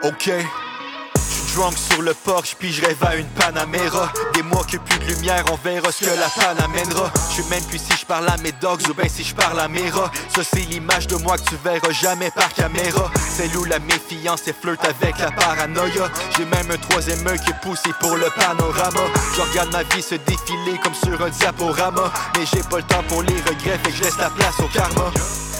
Ok. 0.03 0.31
Drunk 1.55 1.77
sur 1.77 2.01
le 2.01 2.13
porche, 2.13 2.55
puis 2.57 2.71
je 2.71 2.85
rêve 2.85 3.03
à 3.03 3.15
une 3.15 3.27
Panamera. 3.27 4.11
Des 4.33 4.43
mois 4.43 4.63
que 4.63 4.77
plus 4.77 4.99
de 4.99 5.05
lumière, 5.13 5.43
on 5.51 5.55
verra 5.55 5.91
ce 5.91 6.05
que 6.05 6.09
la 6.09 6.29
panne 6.29 6.59
amènera. 6.63 7.11
J'sais 7.31 7.43
même 7.49 7.63
plus 7.65 7.79
si 7.79 7.91
je 7.99 8.05
parle 8.05 8.27
à 8.29 8.37
mes 8.37 8.51
dogs 8.53 8.81
ou 8.89 8.93
ben 8.93 9.09
si 9.09 9.23
je 9.23 9.35
parle 9.35 9.59
à 9.59 9.67
mes 9.67 9.89
rats. 9.89 10.11
Ça, 10.33 10.41
c'est 10.43 10.61
l'image 10.61 11.07
de 11.07 11.15
moi 11.17 11.37
que 11.37 11.49
tu 11.49 11.55
verras 11.63 11.91
jamais 11.91 12.31
par 12.31 12.53
caméra. 12.53 13.11
Celle 13.35 13.55
où 13.57 13.65
la 13.65 13.79
méfiance 13.79 14.47
et 14.47 14.53
flirte 14.53 14.85
avec 14.85 15.17
la 15.19 15.31
paranoïa. 15.31 16.09
J'ai 16.37 16.45
même 16.45 16.71
un 16.71 16.77
troisième 16.77 17.25
œil 17.27 17.39
qui 17.39 17.51
est 17.51 17.61
poussé 17.61 17.89
pour 17.99 18.15
le 18.15 18.27
panorama. 18.37 19.01
Je 19.35 19.41
regarde 19.41 19.71
ma 19.71 19.83
vie 19.83 20.01
se 20.01 20.15
défiler 20.15 20.79
comme 20.83 20.95
sur 20.95 21.21
un 21.21 21.29
diaporama. 21.29 22.11
Mais 22.37 22.45
j'ai 22.45 22.63
pas 22.63 22.77
le 22.77 22.83
temps 22.83 23.03
pour 23.09 23.23
les 23.23 23.35
regrets, 23.35 23.77
fait 23.83 23.91
que 23.91 23.97
je 23.97 24.03
laisse 24.03 24.17
la 24.17 24.29
place 24.29 24.59
au 24.59 24.67
karma. 24.67 25.11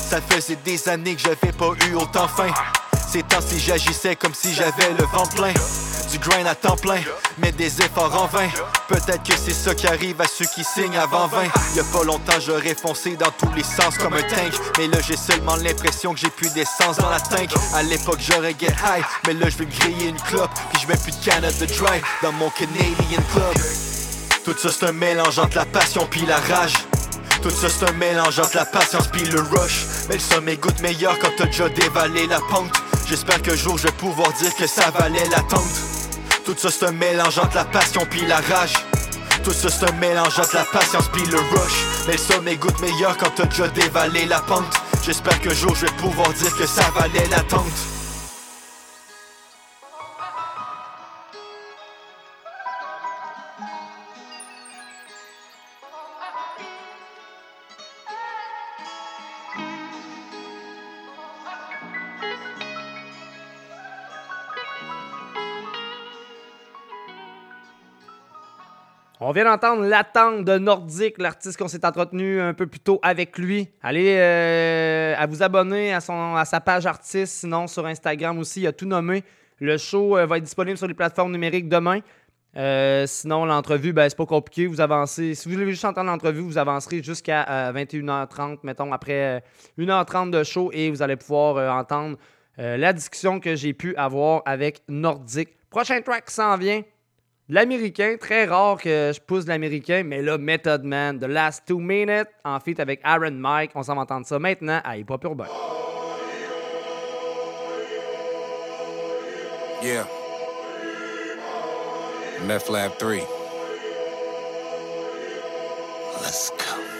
Ça 0.09 0.21
faisait 0.21 0.57
des 0.63 0.87
années 0.87 1.15
que 1.15 1.21
j'avais 1.21 1.51
pas 1.51 1.71
eu 1.87 1.95
autant 1.95 2.27
faim. 2.27 2.53
Ces 3.11 3.23
temps-ci 3.23 3.59
j'agissais 3.59 4.15
comme 4.15 4.33
si 4.33 4.53
j'avais 4.53 4.93
le 4.97 5.03
vent 5.03 5.25
plein. 5.35 5.51
Du 6.13 6.17
grind 6.19 6.47
à 6.47 6.55
temps 6.55 6.77
plein, 6.77 7.01
mais 7.39 7.51
des 7.51 7.81
efforts 7.81 8.15
en 8.15 8.27
vain. 8.27 8.47
Peut-être 8.87 9.23
que 9.23 9.35
c'est 9.35 9.53
ça 9.53 9.75
qui 9.75 9.85
arrive 9.85 10.21
à 10.21 10.27
ceux 10.27 10.45
qui 10.45 10.63
signent 10.63 10.97
avant 10.97 11.27
20 11.27 11.43
Y'a 11.75 11.83
pas 11.91 12.05
longtemps 12.05 12.39
j'aurais 12.39 12.73
foncé 12.73 13.17
dans 13.17 13.31
tous 13.37 13.51
les 13.53 13.63
sens 13.63 13.97
comme 13.97 14.13
un 14.13 14.21
tank. 14.21 14.53
Mais 14.77 14.87
là 14.87 14.99
j'ai 15.05 15.17
seulement 15.17 15.57
l'impression 15.57 16.13
que 16.13 16.21
j'ai 16.21 16.29
plus 16.29 16.53
d'essence 16.53 16.97
dans 16.97 17.09
la 17.09 17.19
tank. 17.19 17.49
À 17.73 17.83
l'époque 17.83 18.19
j'aurais 18.21 18.55
get 18.57 18.73
high, 18.81 19.03
mais 19.27 19.33
là 19.33 19.49
je 19.49 19.57
vais 19.57 19.65
griller 19.65 20.07
une 20.07 20.21
clope 20.21 20.51
Puis 20.71 20.83
je 20.83 20.87
mets 20.87 20.97
plus 20.97 21.11
de 21.11 21.25
canette 21.25 21.59
de 21.59 21.65
dry 21.65 21.99
dans 22.23 22.31
mon 22.31 22.49
Canadian 22.51 23.21
Club. 23.33 23.65
Tout 24.45 24.55
ça 24.57 24.69
c'est 24.71 24.85
un 24.85 24.93
mélange 24.93 25.37
entre 25.37 25.57
la 25.57 25.65
passion 25.65 26.07
puis 26.09 26.25
la 26.25 26.37
rage. 26.37 26.75
Tout 27.41 27.49
ça 27.49 27.67
c'est 27.67 27.89
un 27.89 27.93
mélange 27.93 28.39
entre 28.39 28.55
la 28.55 28.65
patience 28.65 29.09
puis 29.09 29.25
le 29.25 29.41
rush. 29.41 29.85
Mais 30.07 30.15
le 30.15 30.21
sommet 30.21 30.55
goûte 30.55 30.79
meilleur 30.79 31.19
quand 31.19 31.31
t'as 31.37 31.47
déjà 31.47 31.67
dévalé 31.67 32.25
la 32.27 32.39
pente 32.39 32.71
J'espère 33.11 33.41
qu'un 33.41 33.57
jour 33.57 33.77
je 33.77 33.87
vais 33.87 33.91
pouvoir 33.91 34.31
dire 34.41 34.55
que 34.55 34.65
ça 34.65 34.89
valait 34.89 35.27
l'attente 35.27 35.81
Tout 36.45 36.55
ça 36.57 36.69
c'est 36.71 36.93
mélange 36.93 37.37
entre 37.39 37.57
la 37.57 37.65
passion 37.65 38.07
puis 38.09 38.21
la 38.25 38.37
rage. 38.37 38.73
Tout 39.43 39.51
ça 39.51 39.67
c'est 39.69 39.91
mélange 39.97 40.39
entre 40.39 40.55
la 40.55 40.63
patience 40.63 41.09
puis 41.11 41.25
le 41.25 41.35
rush. 41.35 42.07
Mais 42.07 42.13
le 42.13 42.17
sommet 42.17 42.55
goûte 42.55 42.79
meilleur 42.79 43.17
quand 43.17 43.29
t'as 43.35 43.47
déjà 43.47 43.67
dévalé 43.67 44.27
la 44.27 44.39
pente. 44.39 44.63
J'espère 45.03 45.41
qu'un 45.41 45.53
jour 45.53 45.75
je 45.75 45.87
vais 45.87 45.91
pouvoir 45.97 46.29
dire 46.29 46.55
que 46.55 46.65
ça 46.65 46.89
valait 46.95 47.27
l'attente 47.27 48.00
On 69.31 69.33
vient 69.33 69.45
d'entendre 69.45 69.85
l'attente 69.85 70.43
de 70.43 70.57
Nordique, 70.57 71.17
l'artiste 71.17 71.57
qu'on 71.57 71.69
s'est 71.69 71.85
entretenu 71.85 72.41
un 72.41 72.53
peu 72.53 72.67
plus 72.67 72.81
tôt 72.81 72.99
avec 73.01 73.37
lui. 73.37 73.69
Allez 73.81 74.17
euh, 74.17 75.15
à 75.17 75.25
vous 75.25 75.41
abonner 75.41 75.93
à, 75.93 76.01
son, 76.01 76.35
à 76.35 76.43
sa 76.43 76.59
page 76.59 76.85
artiste, 76.85 77.39
sinon 77.39 77.65
sur 77.67 77.85
Instagram 77.85 78.37
aussi, 78.39 78.59
il 78.59 78.67
a 78.67 78.73
tout 78.73 78.85
nommé. 78.85 79.23
Le 79.61 79.77
show 79.77 80.17
euh, 80.17 80.25
va 80.25 80.35
être 80.35 80.43
disponible 80.43 80.77
sur 80.77 80.85
les 80.85 80.93
plateformes 80.93 81.31
numériques 81.31 81.69
demain. 81.69 82.01
Euh, 82.57 83.05
sinon, 83.07 83.45
l'entrevue, 83.45 83.93
ben, 83.93 84.09
c'est 84.09 84.17
pas 84.17 84.25
compliqué. 84.25 84.67
Vous 84.67 84.81
avancez. 84.81 85.33
Si 85.33 85.47
vous 85.47 85.55
voulez 85.55 85.71
juste 85.71 85.85
entendre 85.85 86.11
l'entrevue, 86.11 86.41
vous 86.41 86.57
avancerez 86.57 87.01
jusqu'à 87.01 87.69
euh, 87.69 87.71
21h30, 87.71 88.57
mettons, 88.63 88.91
après 88.91 89.37
euh, 89.37 89.39
1h30 89.79 90.31
de 90.31 90.43
show 90.43 90.71
et 90.73 90.89
vous 90.89 91.01
allez 91.01 91.15
pouvoir 91.15 91.79
entendre 91.79 92.17
la 92.57 92.91
discussion 92.91 93.39
que 93.39 93.55
j'ai 93.55 93.71
pu 93.71 93.95
avoir 93.95 94.41
avec 94.45 94.81
Nordique. 94.89 95.57
Prochain 95.69 96.01
track 96.01 96.29
s'en 96.29 96.57
vient. 96.57 96.81
L'américain, 97.53 98.15
très 98.17 98.45
rare 98.45 98.77
que 98.77 99.11
je 99.13 99.19
pousse 99.19 99.45
l'américain, 99.45 100.03
mais 100.05 100.21
là, 100.21 100.37
Method 100.37 100.85
Man, 100.85 101.19
The 101.19 101.25
Last 101.25 101.65
Two 101.67 101.79
Minutes, 101.79 102.29
en 102.45 102.61
feat 102.61 102.79
avec 102.79 103.01
Aaron 103.03 103.31
Mike. 103.31 103.71
On 103.75 103.83
s'en 103.83 103.95
va 103.95 104.03
entendre 104.03 104.25
ça 104.25 104.39
maintenant 104.39 104.79
à 104.85 104.95
Hip 104.95 105.07
Hop. 105.09 105.25
Yeah. 109.83 110.07
Meth 112.47 112.69
Lab 112.69 112.97
3. 112.97 113.17
Let's 116.21 116.51
go. 116.51 116.90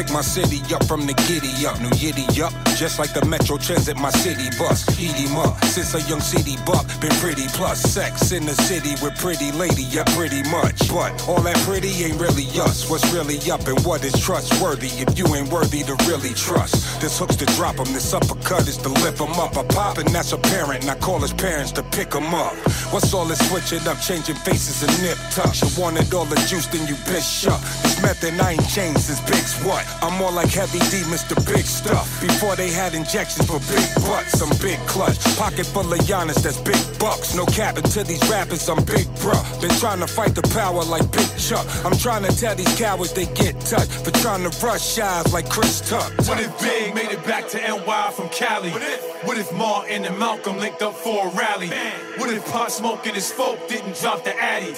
Pick 0.00 0.12
my 0.12 0.22
city 0.22 0.62
up 0.74 0.82
from 0.86 1.04
the 1.04 1.12
giddy 1.28 1.52
up, 1.66 1.78
new 1.78 1.92
yiddy 2.00 2.24
up. 2.40 2.54
Just 2.74 2.98
like 2.98 3.12
the 3.12 3.22
Metro 3.26 3.58
Transit, 3.58 3.98
my 3.98 4.08
city 4.08 4.48
bus. 4.56 4.88
Eat 4.98 5.12
him 5.12 5.36
up. 5.36 5.62
Since 5.66 5.92
a 5.92 6.00
young 6.08 6.22
city 6.22 6.56
buck, 6.64 6.88
been 7.02 7.12
pretty 7.20 7.44
plus 7.48 7.82
sex 7.82 8.32
in 8.32 8.46
the 8.46 8.54
city 8.54 8.96
with 9.04 9.14
pretty 9.18 9.52
lady, 9.52 9.82
yeah, 9.82 10.04
pretty 10.16 10.42
much. 10.48 10.88
But 10.88 11.12
all 11.28 11.42
that 11.42 11.58
pretty 11.68 11.92
ain't 12.02 12.18
really 12.18 12.48
us. 12.64 12.88
What's 12.88 13.04
really 13.12 13.36
up 13.52 13.66
and 13.68 13.78
what 13.84 14.02
is 14.02 14.16
trustworthy 14.18 14.88
if 15.04 15.18
you 15.18 15.26
ain't 15.36 15.52
worthy 15.52 15.82
to 15.82 15.94
really 16.08 16.32
trust? 16.32 16.80
This 17.02 17.18
hook's 17.18 17.36
to 17.36 17.44
drop 17.60 17.78
'em, 17.78 17.92
this 17.92 18.14
uppercut 18.14 18.66
is 18.68 18.78
to 18.78 18.88
lift 19.04 19.20
'em 19.20 19.36
up. 19.36 19.54
I 19.58 19.64
pop 19.64 19.98
and 19.98 20.08
that's 20.08 20.32
apparent, 20.32 20.80
and 20.80 20.90
I 20.90 20.94
call 20.94 21.20
his 21.20 21.34
parents 21.34 21.72
to 21.72 21.82
pick 21.82 22.14
'em 22.16 22.32
up. 22.32 22.56
What's 22.88 23.12
all 23.12 23.26
this 23.26 23.42
switching 23.50 23.86
up, 23.86 24.00
changing 24.00 24.36
faces 24.48 24.82
and 24.82 25.02
nip 25.02 25.18
tucks? 25.34 25.60
You 25.60 25.68
wanted 25.76 26.08
all 26.14 26.24
the 26.24 26.40
juice, 26.48 26.68
then 26.72 26.86
you 26.88 26.96
bitch 27.04 27.46
up. 27.52 27.60
This 27.82 28.00
method 28.00 28.40
I 28.40 28.52
ain't 28.52 28.68
changed 28.70 29.00
since 29.00 29.20
Big's 29.28 29.52
what? 29.62 29.89
I'm 30.02 30.16
more 30.18 30.32
like 30.32 30.48
Heavy 30.48 30.78
D, 30.90 31.02
Mr. 31.10 31.34
Big 31.46 31.64
Stuff. 31.64 32.20
Before 32.20 32.56
they 32.56 32.70
had 32.70 32.94
injections 32.94 33.46
for 33.46 33.60
big 33.72 33.88
butts, 34.06 34.40
I'm 34.40 34.50
big 34.58 34.78
clutch. 34.86 35.18
Pocket 35.36 35.66
full 35.66 35.92
of 35.92 35.98
Giannis, 36.00 36.42
that's 36.42 36.58
big 36.58 36.80
bucks. 36.98 37.34
No 37.34 37.46
cap 37.46 37.76
to 37.76 38.04
these 38.04 38.22
rappers, 38.30 38.68
I'm 38.68 38.84
big 38.84 39.06
bruh. 39.22 39.60
Been 39.60 39.70
trying 39.78 40.00
to 40.00 40.06
fight 40.06 40.34
the 40.34 40.42
power 40.54 40.84
like 40.84 41.10
Big 41.12 41.28
Chuck. 41.38 41.66
I'm 41.84 41.96
trying 41.96 42.24
to 42.24 42.32
tell 42.36 42.54
these 42.54 42.74
cowards 42.78 43.12
they 43.12 43.26
get 43.34 43.60
touched 43.60 43.92
for 43.92 44.10
trying 44.10 44.48
to 44.48 44.66
rush 44.66 44.94
shies 44.94 45.32
like 45.32 45.48
Chris 45.48 45.80
Tuck. 45.88 46.12
What 46.28 46.40
if 46.40 46.58
Big 46.60 46.94
made 46.94 47.10
it 47.10 47.24
back 47.24 47.48
to 47.48 47.58
NY 47.58 48.12
from 48.14 48.28
Cali? 48.30 48.70
What 48.70 49.38
if 49.38 49.52
Martin 49.52 50.04
and 50.04 50.18
Malcolm 50.18 50.58
linked 50.58 50.82
up 50.82 50.94
for 50.94 51.26
a 51.26 51.30
rally? 51.30 51.68
What 52.16 52.30
if 52.32 52.44
Pot 52.50 52.72
Smoke 52.72 53.06
and 53.06 53.14
his 53.14 53.30
folk 53.32 53.68
didn't 53.68 53.96
drop 54.00 54.24
the 54.24 54.34
Addy? 54.36 54.72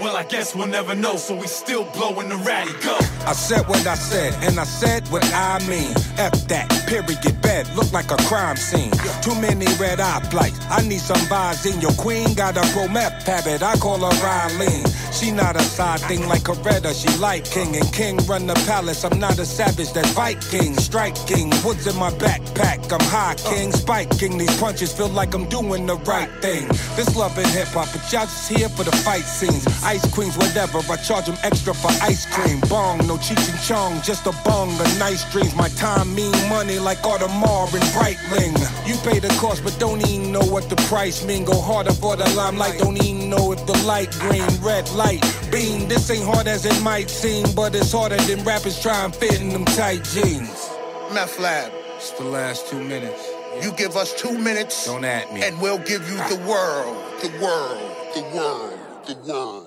Well, 0.00 0.16
I 0.16 0.24
guess 0.24 0.54
we'll 0.54 0.66
never 0.68 0.94
know, 0.94 1.16
so 1.16 1.34
we 1.34 1.46
still 1.46 1.84
blowing 1.92 2.28
the 2.28 2.36
ratty. 2.36 2.72
Go. 2.84 2.96
I 3.26 3.32
said 3.32 3.66
what 3.68 3.86
I 3.86 3.94
said, 3.94 4.32
and 4.48 4.58
I 4.58 4.64
said 4.64 5.06
what 5.08 5.24
I 5.32 5.58
mean. 5.68 5.92
F 6.16 6.32
that, 6.48 6.68
period, 6.88 7.42
bed, 7.42 7.68
look 7.76 7.92
like 7.92 8.10
a 8.10 8.16
crime 8.24 8.56
scene. 8.56 8.90
Too 9.22 9.34
many 9.40 9.66
red 9.78 10.00
eye 10.00 10.20
flights. 10.30 10.58
I 10.70 10.80
need 10.82 11.00
some 11.00 11.20
vibes 11.28 11.70
in 11.70 11.80
your 11.80 11.92
queen. 11.92 12.34
Got 12.34 12.56
a 12.56 12.64
pro 12.72 12.88
meth 12.88 13.26
habit, 13.26 13.62
I 13.62 13.76
call 13.76 13.98
her 13.98 14.16
Riley. 14.24 14.82
She 15.18 15.32
not 15.32 15.56
a 15.56 15.62
side 15.62 15.98
thing 16.02 16.28
like 16.28 16.42
Coretta, 16.42 16.94
she 16.94 17.10
like 17.18 17.44
king. 17.44 17.74
And 17.74 17.92
king 17.92 18.18
run 18.28 18.46
the 18.46 18.54
palace, 18.70 19.02
I'm 19.04 19.18
not 19.18 19.36
a 19.40 19.44
savage, 19.44 19.92
that's 19.92 20.12
Viking. 20.12 20.74
Striking, 20.76 21.50
woods 21.64 21.88
in 21.88 21.96
my 21.96 22.10
backpack, 22.22 22.92
I'm 22.92 23.04
high 23.10 23.34
king. 23.34 23.72
Spiking, 23.72 24.38
these 24.38 24.60
punches 24.60 24.92
feel 24.92 25.08
like 25.08 25.34
I'm 25.34 25.48
doing 25.48 25.86
the 25.86 25.96
right 26.06 26.30
thing. 26.40 26.68
This 26.94 27.16
love 27.16 27.36
and 27.36 27.48
hip 27.48 27.66
hop, 27.68 27.88
but 27.90 28.12
y'all 28.12 28.26
just 28.26 28.48
here 28.48 28.68
for 28.68 28.84
the 28.84 28.94
fight 28.98 29.24
scenes. 29.24 29.66
Ice 29.82 30.06
queens, 30.14 30.36
whatever, 30.38 30.78
I 30.88 30.96
charge 30.96 31.26
them 31.26 31.36
extra 31.42 31.74
for 31.74 31.90
ice 32.00 32.24
cream. 32.32 32.60
Bong, 32.68 32.98
no 33.08 33.16
Cheech 33.16 33.42
and 33.50 33.60
Chong, 33.66 34.00
just 34.02 34.24
a 34.26 34.32
bong 34.44 34.70
of 34.70 34.98
nice 35.00 35.28
dreams. 35.32 35.52
My 35.56 35.68
time 35.70 36.14
mean 36.14 36.30
money 36.48 36.78
like 36.78 36.98
Audemars 36.98 37.74
and 37.74 37.82
Breitling. 37.90 38.54
You 38.86 38.94
pay 39.02 39.18
the 39.18 39.34
cost, 39.40 39.64
but 39.64 39.76
don't 39.80 40.00
even 40.08 40.30
know 40.30 40.46
what 40.46 40.70
the 40.70 40.76
price 40.86 41.24
mean. 41.24 41.44
Go 41.44 41.60
harder 41.60 41.92
for 41.92 42.14
the 42.14 42.28
limelight, 42.36 42.78
don't 42.78 43.02
even 43.02 43.28
know 43.28 43.50
if 43.50 43.57
the 43.68 43.78
light 43.84 44.10
green, 44.12 44.48
red 44.62 44.90
light, 44.92 45.22
beam. 45.52 45.88
This 45.88 46.10
ain't 46.10 46.24
hard 46.24 46.48
as 46.48 46.64
it 46.64 46.82
might 46.82 47.10
seem, 47.10 47.46
but 47.54 47.74
it's 47.74 47.92
harder 47.92 48.16
than 48.16 48.42
rappers 48.42 48.80
try 48.80 49.04
and 49.04 49.14
fit 49.14 49.40
in 49.40 49.50
them 49.50 49.66
tight 49.66 50.02
jeans. 50.04 50.70
Meth 51.12 51.38
Lab. 51.38 51.70
It's 51.96 52.12
the 52.12 52.24
last 52.24 52.68
two 52.68 52.82
minutes. 52.82 53.28
You 53.62 53.72
give 53.72 53.96
us 53.96 54.14
two 54.14 54.38
minutes. 54.38 54.86
Don't 54.86 55.04
at 55.04 55.32
me. 55.34 55.42
And 55.42 55.60
we'll 55.60 55.78
give 55.78 56.08
you 56.08 56.16
the 56.16 56.42
world. 56.48 56.96
The 57.20 57.30
world. 57.42 58.14
The 58.14 58.22
world. 58.34 58.78
fucking 59.08 59.26
wine. 59.26 59.66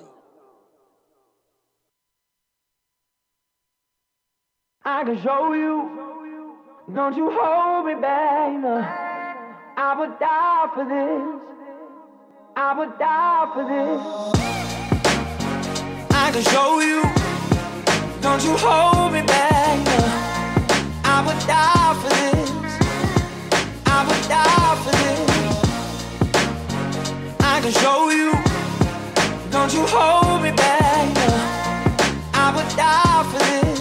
I 4.84 5.04
can 5.04 5.22
show 5.22 5.54
you. 5.54 6.56
Don't 6.94 7.16
you 7.16 7.30
hold 7.32 7.86
me 7.86 7.96
back. 7.96 8.60
No. 8.60 8.78
I 9.78 9.96
would 10.00 10.20
die 10.20 10.70
for 10.74 10.86
this. 10.86 11.61
I 12.56 12.78
would 12.78 13.00
die 13.00 13.50
for 13.54 13.64
this. 13.64 14.02
I 16.12 16.32
can 16.34 16.44
show 16.44 16.82
you. 16.82 17.02
Don't 18.22 18.44
you 18.44 18.58
hold 18.58 19.14
me 19.14 19.22
back. 19.22 19.80
No. 19.86 20.00
I 21.06 21.24
would 21.26 21.40
die 21.48 21.94
for 22.02 22.10
this. 22.10 22.52
I 23.86 24.04
would 24.06 24.28
die 24.28 24.76
for 24.84 24.92
this. 25.00 25.30
I 27.40 27.62
can 27.62 27.72
show 27.72 28.10
you. 28.10 28.34
Don't 29.50 29.74
you 29.74 29.86
hold 29.88 30.42
me 30.44 30.52
back. 30.52 31.08
No. 31.16 31.30
I 32.34 32.52
would 32.54 32.70
die 32.76 33.24
for 33.32 33.40
this. 33.40 33.80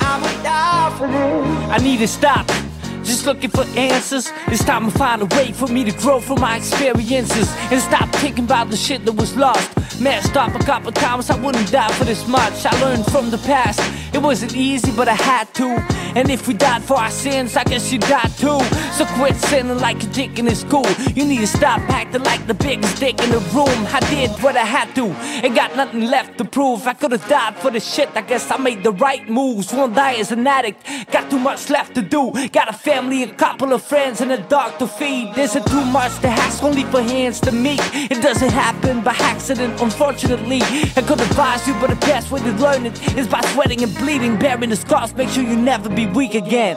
I 0.00 0.18
would 0.22 0.42
die 0.42 0.90
for 0.98 1.06
this. 1.06 1.70
I 1.70 1.78
need 1.82 1.98
to 1.98 2.08
stop. 2.08 2.65
Just 3.06 3.24
looking 3.24 3.50
for 3.50 3.62
answers. 3.78 4.32
It's 4.48 4.64
time 4.64 4.90
to 4.90 4.98
find 4.98 5.22
a 5.22 5.26
way 5.26 5.52
for 5.52 5.68
me 5.68 5.84
to 5.84 5.92
grow 5.92 6.18
from 6.18 6.40
my 6.40 6.56
experiences 6.56 7.48
and 7.70 7.80
stop 7.80 8.08
thinking 8.16 8.44
about 8.44 8.68
the 8.70 8.76
shit 8.76 9.04
that 9.04 9.12
was 9.12 9.36
lost. 9.36 9.70
Messed 10.00 10.36
up 10.36 10.54
a 10.56 10.58
couple 10.58 10.90
times, 10.90 11.30
I 11.30 11.40
wouldn't 11.40 11.70
die 11.70 11.92
for 11.92 12.04
this 12.04 12.26
much. 12.26 12.66
I 12.66 12.80
learned 12.80 13.06
from 13.06 13.30
the 13.30 13.38
past. 13.38 13.80
It 14.12 14.20
wasn't 14.20 14.56
easy, 14.56 14.90
but 14.90 15.06
I 15.06 15.14
had 15.14 15.54
to. 15.54 16.05
And 16.16 16.30
if 16.30 16.48
we 16.48 16.54
died 16.54 16.82
for 16.82 16.94
our 16.94 17.10
sins, 17.10 17.56
I 17.56 17.64
guess 17.64 17.92
you 17.92 17.98
died 17.98 18.32
too. 18.38 18.58
So 18.96 19.04
quit 19.16 19.36
sinning 19.36 19.78
like 19.78 20.02
a 20.02 20.06
dick 20.06 20.38
in 20.38 20.46
school. 20.54 20.86
You 21.14 21.26
need 21.26 21.40
to 21.40 21.46
stop 21.46 21.80
acting 21.90 22.22
like 22.22 22.46
the 22.46 22.54
biggest 22.54 22.98
dick 22.98 23.20
in 23.22 23.28
the 23.28 23.40
room. 23.54 23.86
I 23.92 24.00
did 24.08 24.30
what 24.42 24.56
I 24.56 24.64
had 24.64 24.94
to, 24.94 25.04
ain't 25.44 25.54
got 25.54 25.76
nothing 25.76 26.06
left 26.06 26.38
to 26.38 26.44
prove. 26.46 26.86
I 26.86 26.94
could 26.94 27.12
have 27.12 27.28
died 27.28 27.56
for 27.56 27.70
the 27.70 27.80
shit. 27.80 28.08
I 28.14 28.22
guess 28.22 28.50
I 28.50 28.56
made 28.56 28.82
the 28.82 28.92
right 28.92 29.28
moves. 29.28 29.74
Won't 29.74 29.94
die 29.94 30.14
as 30.14 30.32
an 30.32 30.46
addict. 30.46 30.82
Got 31.12 31.30
too 31.30 31.38
much 31.38 31.68
left 31.68 31.94
to 31.96 32.00
do. 32.02 32.32
Got 32.48 32.70
a 32.70 32.72
family, 32.72 33.22
a 33.22 33.34
couple 33.34 33.74
of 33.74 33.82
friends, 33.82 34.22
and 34.22 34.32
a 34.32 34.38
dog 34.38 34.78
to 34.78 34.86
feed. 34.86 35.36
Isn't 35.36 35.66
too 35.66 35.84
much 35.84 36.18
to 36.20 36.28
ask, 36.28 36.62
only 36.62 36.84
for 36.84 37.02
hands 37.02 37.40
to 37.40 37.52
meet. 37.52 37.80
It 37.92 38.22
doesn't 38.22 38.52
happen 38.52 39.02
by 39.02 39.14
accident, 39.18 39.82
unfortunately. 39.82 40.62
I 40.96 41.02
could 41.06 41.20
advise 41.20 41.68
you, 41.68 41.74
but 41.74 41.90
the 41.90 41.96
best 42.06 42.30
way 42.30 42.40
to 42.40 42.52
learn 42.52 42.86
it 42.86 42.96
is 43.18 43.28
by 43.28 43.42
sweating 43.52 43.82
and 43.82 43.94
bleeding, 43.98 44.38
bearing 44.38 44.70
the 44.70 44.76
scars. 44.76 45.14
Make 45.14 45.28
sure 45.28 45.42
you 45.42 45.56
never 45.56 45.90
be 45.90 46.05
weak 46.14 46.34
again. 46.34 46.76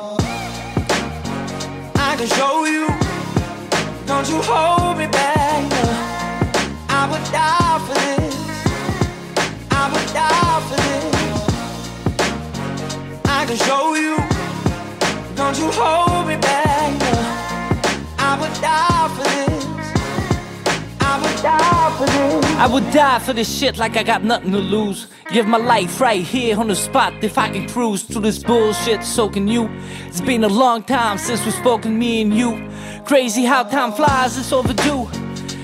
I 1.96 2.16
can 2.18 2.28
show 2.28 2.66
you. 2.66 2.88
Don't 4.06 4.28
you 4.30 4.42
hold 4.42 4.98
me 4.98 5.08
back. 5.08 5.70
No. 5.70 5.84
I 6.90 7.08
would 7.12 7.24
die 7.32 7.80
for 7.86 7.94
this. 7.94 8.36
I 9.72 9.90
would 9.92 10.14
die 10.14 10.62
for 10.68 10.78
this. 10.88 11.14
I 13.26 13.46
can 13.46 13.58
show 13.58 13.96
you. 13.96 14.18
Don't 15.36 15.58
you 15.60 15.70
hold 15.72 16.28
me 16.28 16.36
back. 16.38 17.00
No. 17.00 17.14
I 18.20 18.38
would 18.40 18.54
die 18.62 19.08
for 19.16 19.24
this. 19.24 19.66
I 21.02 21.20
would 21.22 21.42
die 21.42 21.90
for 21.98 22.06
this. 22.06 22.49
I 22.60 22.68
would 22.68 22.92
die 22.92 23.20
for 23.20 23.32
this 23.32 23.50
shit 23.58 23.78
like 23.78 23.96
I 23.96 24.04
got 24.04 24.22
nothing 24.22 24.52
to 24.52 24.58
lose. 24.58 25.08
Give 25.32 25.48
my 25.48 25.58
life 25.58 26.02
right 26.02 26.22
here 26.22 26.60
on 26.60 26.68
the 26.68 26.76
spot 26.76 27.14
if 27.24 27.38
I 27.38 27.48
can 27.50 27.70
cruise 27.70 28.04
through 28.04 28.24
this 28.24 28.44
bullshit, 28.44 29.02
so 29.02 29.30
can 29.30 29.48
you. 29.48 29.70
It's 30.08 30.20
been 30.20 30.44
a 30.44 30.50
long 30.50 30.84
time 30.84 31.18
since 31.18 31.46
we've 31.46 31.54
spoken, 31.54 31.98
me 31.98 32.22
and 32.22 32.34
you. 32.34 32.70
Crazy 33.06 33.46
how 33.46 33.64
time 33.64 33.94
flies, 33.94 34.38
it's 34.38 34.52
overdue. 34.52 35.08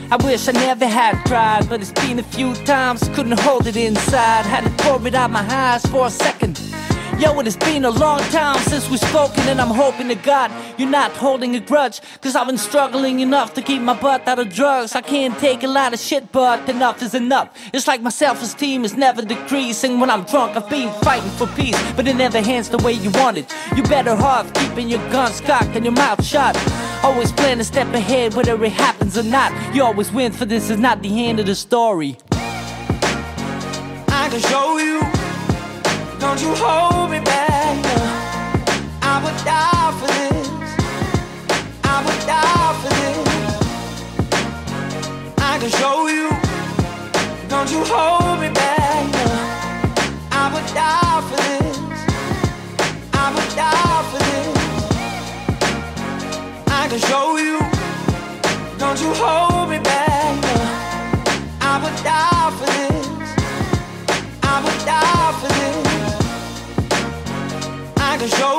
I 0.09 0.15
wish 0.23 0.47
I 0.47 0.53
never 0.53 0.87
had 0.87 1.21
cried, 1.25 1.67
but 1.67 1.81
it's 1.81 1.91
been 1.91 2.17
a 2.19 2.23
few 2.23 2.55
times, 2.63 3.09
couldn't 3.09 3.41
hold 3.41 3.67
it 3.67 3.75
inside. 3.75 4.45
Had 4.45 4.63
to 4.63 4.69
pour 4.81 5.05
it 5.05 5.15
out 5.15 5.31
my 5.31 5.45
eyes 5.53 5.85
for 5.87 6.07
a 6.07 6.09
second. 6.09 6.57
Yo, 7.17 7.39
it 7.39 7.45
has 7.45 7.55
been 7.55 7.85
a 7.85 7.89
long 7.89 8.19
time 8.31 8.57
since 8.63 8.89
we've 8.89 8.99
spoken, 8.99 9.47
and 9.47 9.61
I'm 9.61 9.69
hoping 9.69 10.09
to 10.09 10.15
God 10.15 10.51
you're 10.77 10.89
not 10.89 11.11
holding 11.11 11.55
a 11.55 11.61
grudge. 11.61 12.01
Cause 12.19 12.35
I've 12.35 12.45
been 12.45 12.57
struggling 12.57 13.21
enough 13.21 13.53
to 13.53 13.61
keep 13.61 13.81
my 13.81 13.97
butt 13.97 14.27
out 14.27 14.37
of 14.37 14.53
drugs. 14.53 14.95
I 14.95 15.01
can't 15.01 15.37
take 15.39 15.63
a 15.63 15.67
lot 15.67 15.93
of 15.93 15.99
shit, 15.99 16.29
but 16.33 16.67
enough 16.67 17.01
is 17.01 17.13
enough. 17.15 17.57
It's 17.73 17.87
like 17.87 18.01
my 18.01 18.09
self 18.09 18.41
esteem 18.43 18.83
is 18.83 18.97
never 18.97 19.21
decreasing. 19.21 20.01
When 20.01 20.09
I'm 20.09 20.25
drunk, 20.25 20.57
I've 20.57 20.69
been 20.69 20.91
fighting 21.03 21.29
for 21.31 21.47
peace, 21.47 21.79
but 21.93 22.05
it 22.05 22.17
never 22.17 22.41
hands 22.41 22.67
the 22.67 22.79
way 22.79 22.91
you 22.91 23.11
want 23.11 23.37
it. 23.37 23.49
You 23.77 23.83
better 23.83 24.11
off 24.11 24.53
keeping 24.53 24.89
your 24.89 24.99
guns 25.09 25.39
cocked 25.39 25.73
and 25.77 25.85
your 25.85 25.93
mouth 25.93 26.21
shut. 26.21 26.57
Always 27.01 27.31
plan 27.31 27.59
to 27.59 27.63
step 27.63 27.93
ahead, 27.93 28.33
whether 28.33 28.61
it 28.61 28.73
happens 28.73 29.17
or 29.17 29.23
not. 29.23 29.53
You 29.73 29.83
always 29.83 30.11
win, 30.11 30.33
for 30.33 30.43
this 30.43 30.69
is 30.69 30.79
not 30.79 31.01
the 31.01 31.27
end 31.27 31.39
of 31.39 31.45
the 31.45 31.55
story. 31.55 32.17
I 34.09 34.27
can 34.29 34.41
show 34.41 34.77
you. 34.79 35.34
Don't 36.25 36.41
you 36.41 36.55
hold 36.55 37.11
me 37.11 37.19
back. 37.19 37.85
I 39.03 39.21
would 39.23 39.37
die 39.45 39.91
for 39.99 40.07
this. 40.17 40.49
I 41.83 41.95
would 42.03 42.21
die 42.25 42.73
for 42.81 42.89
this. 42.99 43.27
I 45.37 45.59
can 45.59 45.69
show 45.69 46.07
you. 46.07 46.29
Don't 47.47 47.69
you 47.71 47.81
hold 47.85 48.39
me 48.41 48.49
back. 48.49 49.05
I 50.31 50.43
would 50.51 50.67
die 50.73 51.21
for 51.29 51.37
this. 51.45 51.77
I 53.13 53.25
would 53.35 53.51
die 53.61 54.03
for 54.11 54.21
this. 54.29 54.57
I 56.67 56.87
can 56.89 56.99
show 57.09 57.37
you. 57.37 57.59
Don't 58.79 58.99
you 58.99 59.13
hold 59.13 59.69
me 59.69 59.77
back. 59.77 60.43
I 61.61 61.73
would 61.83 61.97
die 62.03 62.49
for 62.57 62.69
this. 62.79 63.07
I 64.41 64.55
would 64.63 64.79
die 64.85 65.31
for 65.39 65.49
this. 65.53 65.84
Back. 68.17 68.55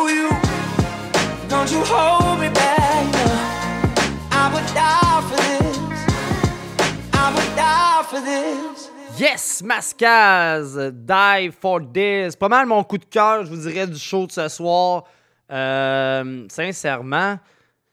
Yes, 9.18 9.62
Mascaz, 9.62 10.76
Die 10.92 11.50
for 11.58 11.80
This. 11.92 12.36
Pas 12.36 12.48
mal 12.48 12.66
mon 12.66 12.84
coup 12.84 12.98
de 12.98 13.04
cœur, 13.06 13.44
je 13.44 13.50
vous 13.50 13.56
dirais, 13.68 13.86
du 13.86 13.98
show 13.98 14.26
de 14.26 14.32
ce 14.32 14.48
soir. 14.48 15.04
Euh, 15.50 16.44
sincèrement, 16.50 17.38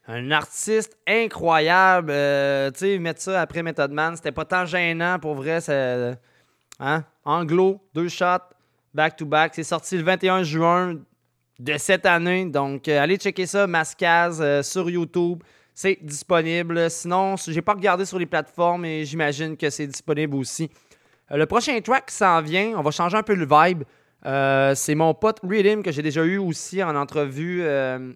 un 0.06 0.30
artiste 0.30 0.96
incroyable. 1.06 2.10
Euh, 2.10 2.70
tu 2.72 2.80
sais, 2.80 2.98
mettre 2.98 3.22
ça 3.22 3.40
après 3.40 3.62
Method 3.62 3.90
Man, 3.90 4.16
c'était 4.16 4.32
pas 4.32 4.44
tant 4.44 4.66
gênant 4.66 5.18
pour 5.18 5.34
vrai. 5.34 5.60
c'est- 5.60 6.18
Hein? 6.80 7.04
Anglo, 7.24 7.80
deux 7.94 8.08
shots, 8.08 8.52
back-to-back. 8.92 9.52
C'est 9.54 9.62
sorti 9.62 9.96
le 9.96 10.02
21 10.04 10.42
juin 10.42 10.96
de 11.58 11.76
cette 11.78 12.06
année. 12.06 12.46
Donc, 12.46 12.88
euh, 12.88 13.00
allez 13.00 13.16
checker 13.16 13.46
ça, 13.46 13.66
Mascaz, 13.66 14.40
euh, 14.40 14.62
sur 14.62 14.90
YouTube. 14.90 15.42
C'est 15.72 15.98
disponible. 16.02 16.90
Sinon, 16.90 17.36
j'ai 17.36 17.62
pas 17.62 17.74
regardé 17.74 18.04
sur 18.04 18.18
les 18.18 18.26
plateformes 18.26 18.84
et 18.84 19.04
j'imagine 19.04 19.56
que 19.56 19.70
c'est 19.70 19.86
disponible 19.86 20.36
aussi. 20.36 20.70
Euh, 21.30 21.36
le 21.36 21.46
prochain 21.46 21.80
track 21.80 22.10
s'en 22.10 22.40
vient, 22.42 22.74
on 22.76 22.82
va 22.82 22.90
changer 22.90 23.16
un 23.16 23.22
peu 23.22 23.34
le 23.34 23.46
vibe. 23.46 23.84
C'est 24.74 24.94
mon 24.94 25.12
pote 25.12 25.40
Rhythm 25.42 25.82
que 25.82 25.92
j'ai 25.92 26.00
déjà 26.00 26.24
eu 26.24 26.38
aussi 26.38 26.82
en 26.82 26.96
entrevue, 26.96 27.62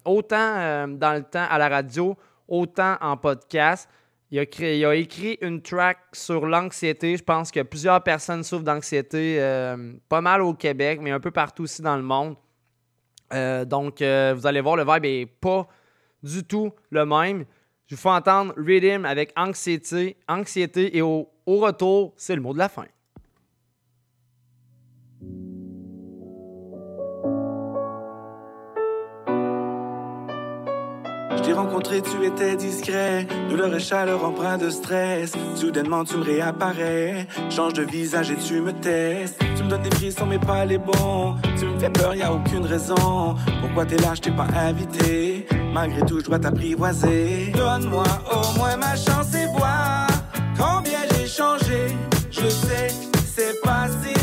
autant 0.05 0.87
dans 0.87 1.13
le 1.13 1.21
temps 1.21 1.45
à 1.47 1.59
la 1.59 1.69
radio, 1.69 2.17
autant 2.47 2.95
en 2.99 3.15
podcast. 3.15 3.87
Il 4.31 4.43
il 4.59 4.85
a 4.85 4.95
écrit 4.95 5.37
une 5.41 5.61
track 5.61 5.99
sur 6.13 6.47
l'anxiété. 6.47 7.15
Je 7.15 7.23
pense 7.23 7.51
que 7.51 7.59
plusieurs 7.59 8.01
personnes 8.01 8.43
souffrent 8.43 8.63
d'anxiété, 8.63 9.37
pas 10.09 10.21
mal 10.21 10.41
au 10.41 10.55
Québec, 10.55 10.99
mais 10.99 11.11
un 11.11 11.19
peu 11.19 11.29
partout 11.29 11.63
aussi 11.63 11.83
dans 11.83 11.95
le 11.95 12.01
monde. 12.01 12.35
Euh, 13.33 13.65
donc, 13.65 14.01
euh, 14.01 14.33
vous 14.35 14.47
allez 14.47 14.61
voir, 14.61 14.75
le 14.75 14.85
vibe 14.85 15.05
est 15.05 15.25
pas 15.25 15.67
du 16.23 16.43
tout 16.43 16.71
le 16.89 17.05
même. 17.05 17.45
Je 17.87 17.95
vous 17.95 18.01
fais 18.01 18.09
entendre 18.09 18.53
Rhythm 18.57 19.05
avec 19.05 19.33
anxiété, 19.35 20.17
anxiété 20.27 20.95
et 20.95 21.01
au, 21.01 21.29
au 21.45 21.57
retour, 21.57 22.13
c'est 22.17 22.35
le 22.35 22.41
mot 22.41 22.53
de 22.53 22.59
la 22.59 22.69
fin. 22.69 22.85
Je 31.39 31.45
t'ai 31.45 31.53
rencontré, 31.53 32.01
tu 32.01 32.25
étais 32.25 32.57
discret. 32.57 33.25
Douleur 33.49 33.73
et 33.73 33.79
chaleur 33.79 34.25
empreint 34.25 34.57
de 34.57 34.69
stress. 34.69 35.31
Soudainement, 35.55 36.03
tu 36.03 36.17
me 36.17 36.23
réapparais. 36.23 37.27
Change 37.49 37.73
de 37.73 37.83
visage 37.83 38.29
et 38.31 38.35
tu 38.35 38.59
me 38.59 38.73
testes. 38.73 39.39
Tu 39.55 39.63
me 39.63 39.69
donnes 39.69 39.83
des 39.83 39.95
frissons, 39.95 40.25
mais 40.25 40.37
pas 40.37 40.65
les 40.65 40.77
bons. 40.77 41.35
Tu 41.57 41.65
me 41.65 41.79
fais 41.79 41.89
peur, 41.89 42.13
y 42.13 42.23
a 42.23 42.33
aucune 42.33 42.65
raison. 42.65 43.35
Pourquoi 43.61 43.85
t'es 43.85 43.95
là, 43.97 44.15
je 44.15 44.21
t'ai 44.21 44.31
pas 44.31 44.47
invité. 44.53 45.47
Malgré 45.73 46.01
tout, 46.01 46.19
je 46.19 46.25
dois 46.25 46.39
t'apprivoiser. 46.39 47.53
Donne-moi 47.55 48.03
au 48.33 48.57
moins 48.57 48.75
ma 48.75 48.97
chance 48.97 49.33
et 49.33 49.45
vois 49.57 50.07
combien 50.57 50.99
j'ai 51.13 51.25
changé. 51.25 51.95
Je 52.29 52.49
sais, 52.49 52.89
c'est 53.33 53.61
pas 53.61 53.87
si 54.03 54.18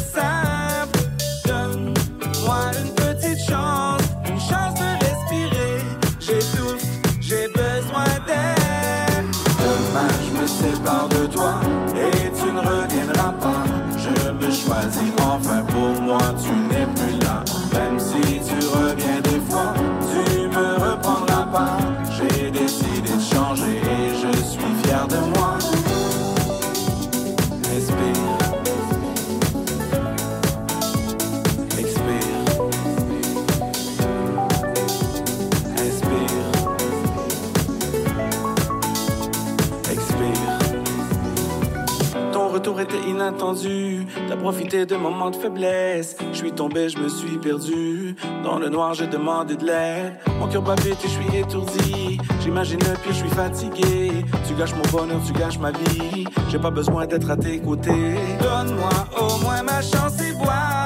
retour 43.16 43.52
était 43.52 43.66
inattendu. 43.66 44.06
T'as 44.28 44.36
profité 44.36 44.86
de 44.86 44.96
moments 44.96 45.30
de 45.30 45.36
faiblesse. 45.36 46.16
Je 46.32 46.36
suis 46.36 46.52
tombé, 46.52 46.88
je 46.88 46.98
me 46.98 47.08
suis 47.08 47.38
perdu. 47.38 48.16
Dans 48.44 48.58
le 48.58 48.68
noir, 48.68 48.94
j'ai 48.94 49.06
demandé 49.06 49.56
de 49.56 49.64
l'aide. 49.64 50.14
Mon 50.38 50.48
cœur 50.48 50.62
bat 50.62 50.74
vite 50.76 50.98
et 51.04 51.08
je 51.08 51.12
suis 51.12 51.36
étourdi. 51.36 52.18
J'imagine 52.40 52.78
le 52.80 52.94
pire, 53.02 53.12
je 53.12 53.18
suis 53.18 53.28
fatigué. 53.28 54.24
Tu 54.46 54.54
gâches 54.54 54.74
mon 54.74 54.98
bonheur, 54.98 55.20
tu 55.26 55.32
gâches 55.32 55.58
ma 55.58 55.72
vie. 55.72 56.26
J'ai 56.48 56.58
pas 56.58 56.70
besoin 56.70 57.06
d'être 57.06 57.30
à 57.30 57.36
tes 57.36 57.58
côtés. 57.60 58.14
Donne-moi 58.40 58.90
au 59.20 59.38
moins 59.42 59.62
ma 59.62 59.80
chance 59.82 60.20
et 60.20 60.32
vois 60.32 60.85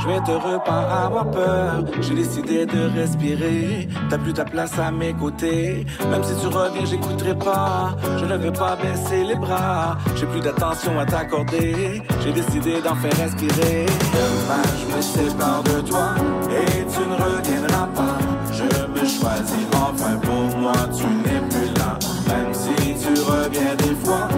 Je 0.00 0.06
vais 0.06 0.20
te 0.20 0.64
pas 0.64 1.04
avoir 1.04 1.30
peur. 1.30 1.84
J'ai 2.00 2.14
décidé 2.14 2.64
de 2.64 2.88
respirer. 2.98 3.86
T'as 4.08 4.16
plus 4.16 4.32
ta 4.32 4.44
place 4.44 4.78
à 4.78 4.90
mes 4.90 5.12
côtés. 5.12 5.86
Même 6.10 6.24
si 6.24 6.34
tu 6.40 6.46
reviens, 6.46 6.86
j'écouterai 6.86 7.34
pas. 7.34 7.94
Je 8.18 8.24
ne 8.24 8.36
vais 8.36 8.52
pas 8.52 8.76
baisser 8.76 9.24
les 9.24 9.34
bras. 9.34 9.98
J'ai 10.16 10.26
plus 10.26 10.40
d'attention 10.40 10.98
à 10.98 11.04
t'accorder. 11.04 12.02
J'ai 12.24 12.32
décidé 12.32 12.80
d'en 12.80 12.94
faire 12.94 13.16
respirer. 13.18 13.86
Je 13.86 14.96
me 14.96 15.02
sépare 15.02 15.62
de 15.64 15.80
toi. 15.86 16.14
Et 16.50 16.86
tu 16.92 17.00
ne 17.00 17.14
reviendras 17.14 17.86
pas. 17.94 18.18
Je 18.52 18.64
me 18.64 19.06
choisis 19.06 19.66
enfin 19.74 20.16
pour 20.22 20.58
moi. 20.58 20.72
Tu 20.96 21.04
n'es 21.04 21.40
plus 21.50 21.74
là. 21.78 21.98
Même 22.26 22.54
si 22.54 22.74
tu 22.94 23.20
reviens 23.20 23.74
des 23.76 23.94
fois, 24.02 24.28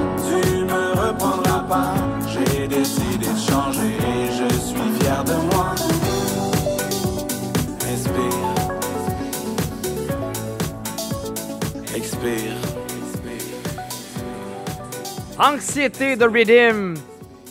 Anxiété 15.38 16.14
de 16.14 16.24
Rhythm. 16.24 16.94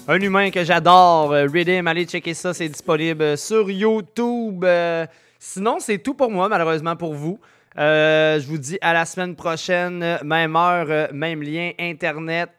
Un 0.07 0.21
humain 0.21 0.49
que 0.49 0.63
j'adore. 0.63 1.33
Euh, 1.33 1.45
Rhythm, 1.51 1.87
allez 1.87 2.05
checker 2.05 2.33
ça, 2.33 2.53
c'est 2.53 2.69
disponible 2.69 3.37
sur 3.37 3.69
YouTube. 3.69 4.63
Euh, 4.63 5.05
sinon, 5.39 5.77
c'est 5.79 5.97
tout 5.97 6.13
pour 6.13 6.31
moi, 6.31 6.47
malheureusement 6.47 6.95
pour 6.95 7.13
vous. 7.13 7.37
Euh, 7.77 8.39
je 8.39 8.47
vous 8.47 8.57
dis 8.57 8.77
à 8.81 8.93
la 8.93 9.03
semaine 9.03 9.35
prochaine, 9.35 10.19
même 10.23 10.55
heure, 10.55 11.09
même 11.11 11.43
lien, 11.43 11.71
Internet. 11.77 12.49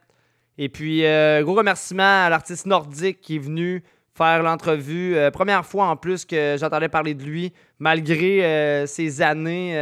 Et 0.58 0.68
puis, 0.68 1.04
gros 1.40 1.54
remerciement 1.54 2.26
à 2.26 2.28
l'artiste 2.28 2.66
nordique 2.66 3.22
qui 3.22 3.36
est 3.36 3.38
venu 3.38 3.82
faire 4.14 4.42
l'entrevue. 4.42 5.16
Première 5.32 5.64
fois 5.64 5.86
en 5.86 5.96
plus 5.96 6.26
que 6.26 6.56
j'entendais 6.60 6.90
parler 6.90 7.14
de 7.14 7.22
lui, 7.22 7.54
malgré 7.78 8.84
ses 8.86 9.22
années 9.22 9.74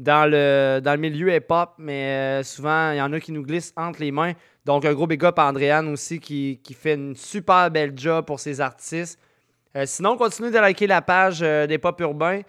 dans, 0.00 0.28
le, 0.28 0.80
dans 0.82 0.92
le 0.92 0.98
milieu 0.98 1.32
hip-hop. 1.32 1.74
Mais 1.78 2.40
euh, 2.40 2.42
souvent, 2.42 2.90
il 2.92 2.96
y 2.96 3.02
en 3.02 3.12
a 3.12 3.20
qui 3.20 3.32
nous 3.32 3.42
glissent 3.42 3.72
entre 3.76 4.00
les 4.00 4.10
mains. 4.10 4.32
Donc, 4.64 4.84
un 4.84 4.94
gros 4.94 5.06
big 5.06 5.24
up 5.24 5.38
à 5.38 5.46
Andréane 5.46 5.88
aussi 5.88 6.18
qui, 6.18 6.60
qui 6.64 6.74
fait 6.74 6.94
une 6.94 7.14
super 7.14 7.70
belle 7.70 7.92
job 7.94 8.24
pour 8.24 8.40
ses 8.40 8.60
artistes. 8.60 9.18
Euh, 9.76 9.84
sinon, 9.86 10.16
continuez 10.16 10.50
de 10.50 10.58
liker 10.58 10.86
la 10.86 11.02
page 11.02 11.40
euh, 11.42 11.66
des 11.66 11.78
Pop 11.78 12.00
Urbains. 12.00 12.40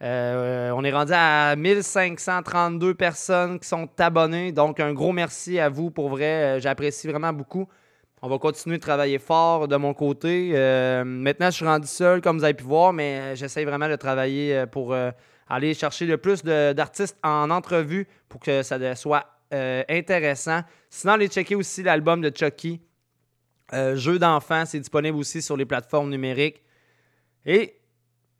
On 0.00 0.84
est 0.84 0.92
rendu 0.92 1.12
à 1.12 1.56
1532 1.56 2.94
personnes 2.94 3.58
qui 3.58 3.66
sont 3.66 3.88
abonnées. 3.98 4.52
Donc, 4.52 4.78
un 4.78 4.92
gros 4.92 5.12
merci 5.12 5.58
à 5.58 5.68
vous 5.68 5.90
pour 5.90 6.10
vrai. 6.10 6.60
J'apprécie 6.60 7.08
vraiment 7.08 7.32
beaucoup. 7.32 7.66
On 8.22 8.28
va 8.28 8.38
continuer 8.38 8.76
de 8.76 8.82
travailler 8.82 9.18
fort 9.18 9.66
de 9.66 9.76
mon 9.76 9.94
côté. 9.94 10.52
Maintenant, 11.04 11.50
je 11.50 11.56
suis 11.56 11.64
rendu 11.64 11.88
seul, 11.88 12.20
comme 12.20 12.38
vous 12.38 12.44
avez 12.44 12.54
pu 12.54 12.62
voir, 12.62 12.92
mais 12.92 13.34
j'essaie 13.34 13.64
vraiment 13.64 13.88
de 13.88 13.96
travailler 13.96 14.66
pour 14.70 14.94
aller 15.48 15.74
chercher 15.74 16.06
le 16.06 16.18
plus 16.18 16.44
d'artistes 16.44 17.16
en 17.22 17.50
entrevue 17.50 18.06
pour 18.28 18.40
que 18.40 18.62
ça 18.62 18.94
soit 18.94 19.26
euh, 19.52 19.82
intéressant. 19.88 20.60
Sinon, 20.90 21.14
allez 21.14 21.28
checker 21.28 21.54
aussi 21.54 21.82
l'album 21.82 22.20
de 22.20 22.32
Chucky. 22.34 22.80
Euh, 23.72 23.96
Jeu 23.96 24.18
d'enfant, 24.18 24.64
c'est 24.66 24.78
disponible 24.78 25.16
aussi 25.16 25.42
sur 25.42 25.56
les 25.56 25.66
plateformes 25.66 26.10
numériques. 26.10 26.62
Et 27.44 27.78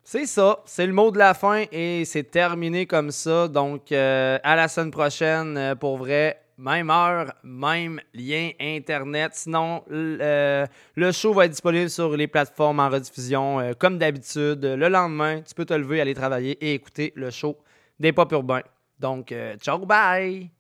c'est 0.03 0.27
ça, 0.27 0.63
c'est 0.65 0.87
le 0.87 0.93
mot 0.93 1.11
de 1.11 1.19
la 1.19 1.35
fin 1.35 1.65
et 1.71 2.05
c'est 2.07 2.31
terminé 2.31 2.87
comme 2.87 3.11
ça. 3.11 3.47
Donc, 3.49 3.93
euh, 3.93 4.39
à 4.43 4.57
la 4.57 4.69
semaine 4.69 4.91
prochaine, 4.91 5.57
euh, 5.57 5.75
pour 5.75 5.99
vrai. 5.99 6.41
Même 6.59 6.91
heure, 6.91 7.33
même 7.45 8.01
lien 8.13 8.51
Internet. 8.61 9.31
Sinon, 9.35 9.85
euh, 9.93 10.67
le 10.97 11.13
show 11.13 11.33
va 11.33 11.45
être 11.45 11.53
disponible 11.53 11.89
sur 11.89 12.17
les 12.17 12.27
plateformes 12.27 12.81
en 12.81 12.89
rediffusion 12.89 13.61
euh, 13.61 13.73
comme 13.79 13.97
d'habitude. 13.97 14.65
Le 14.65 14.89
lendemain, 14.89 15.41
tu 15.43 15.55
peux 15.55 15.65
te 15.65 15.75
lever, 15.75 16.01
aller 16.01 16.15
travailler 16.15 16.59
et 16.61 16.75
écouter 16.75 17.13
le 17.15 17.31
show 17.31 17.57
des 18.01 18.13
Pop 18.13 18.33
Urbains. 18.33 18.63
Donc, 18.99 19.31
euh, 19.31 19.57
ciao, 19.59 19.79
bye! 19.87 20.58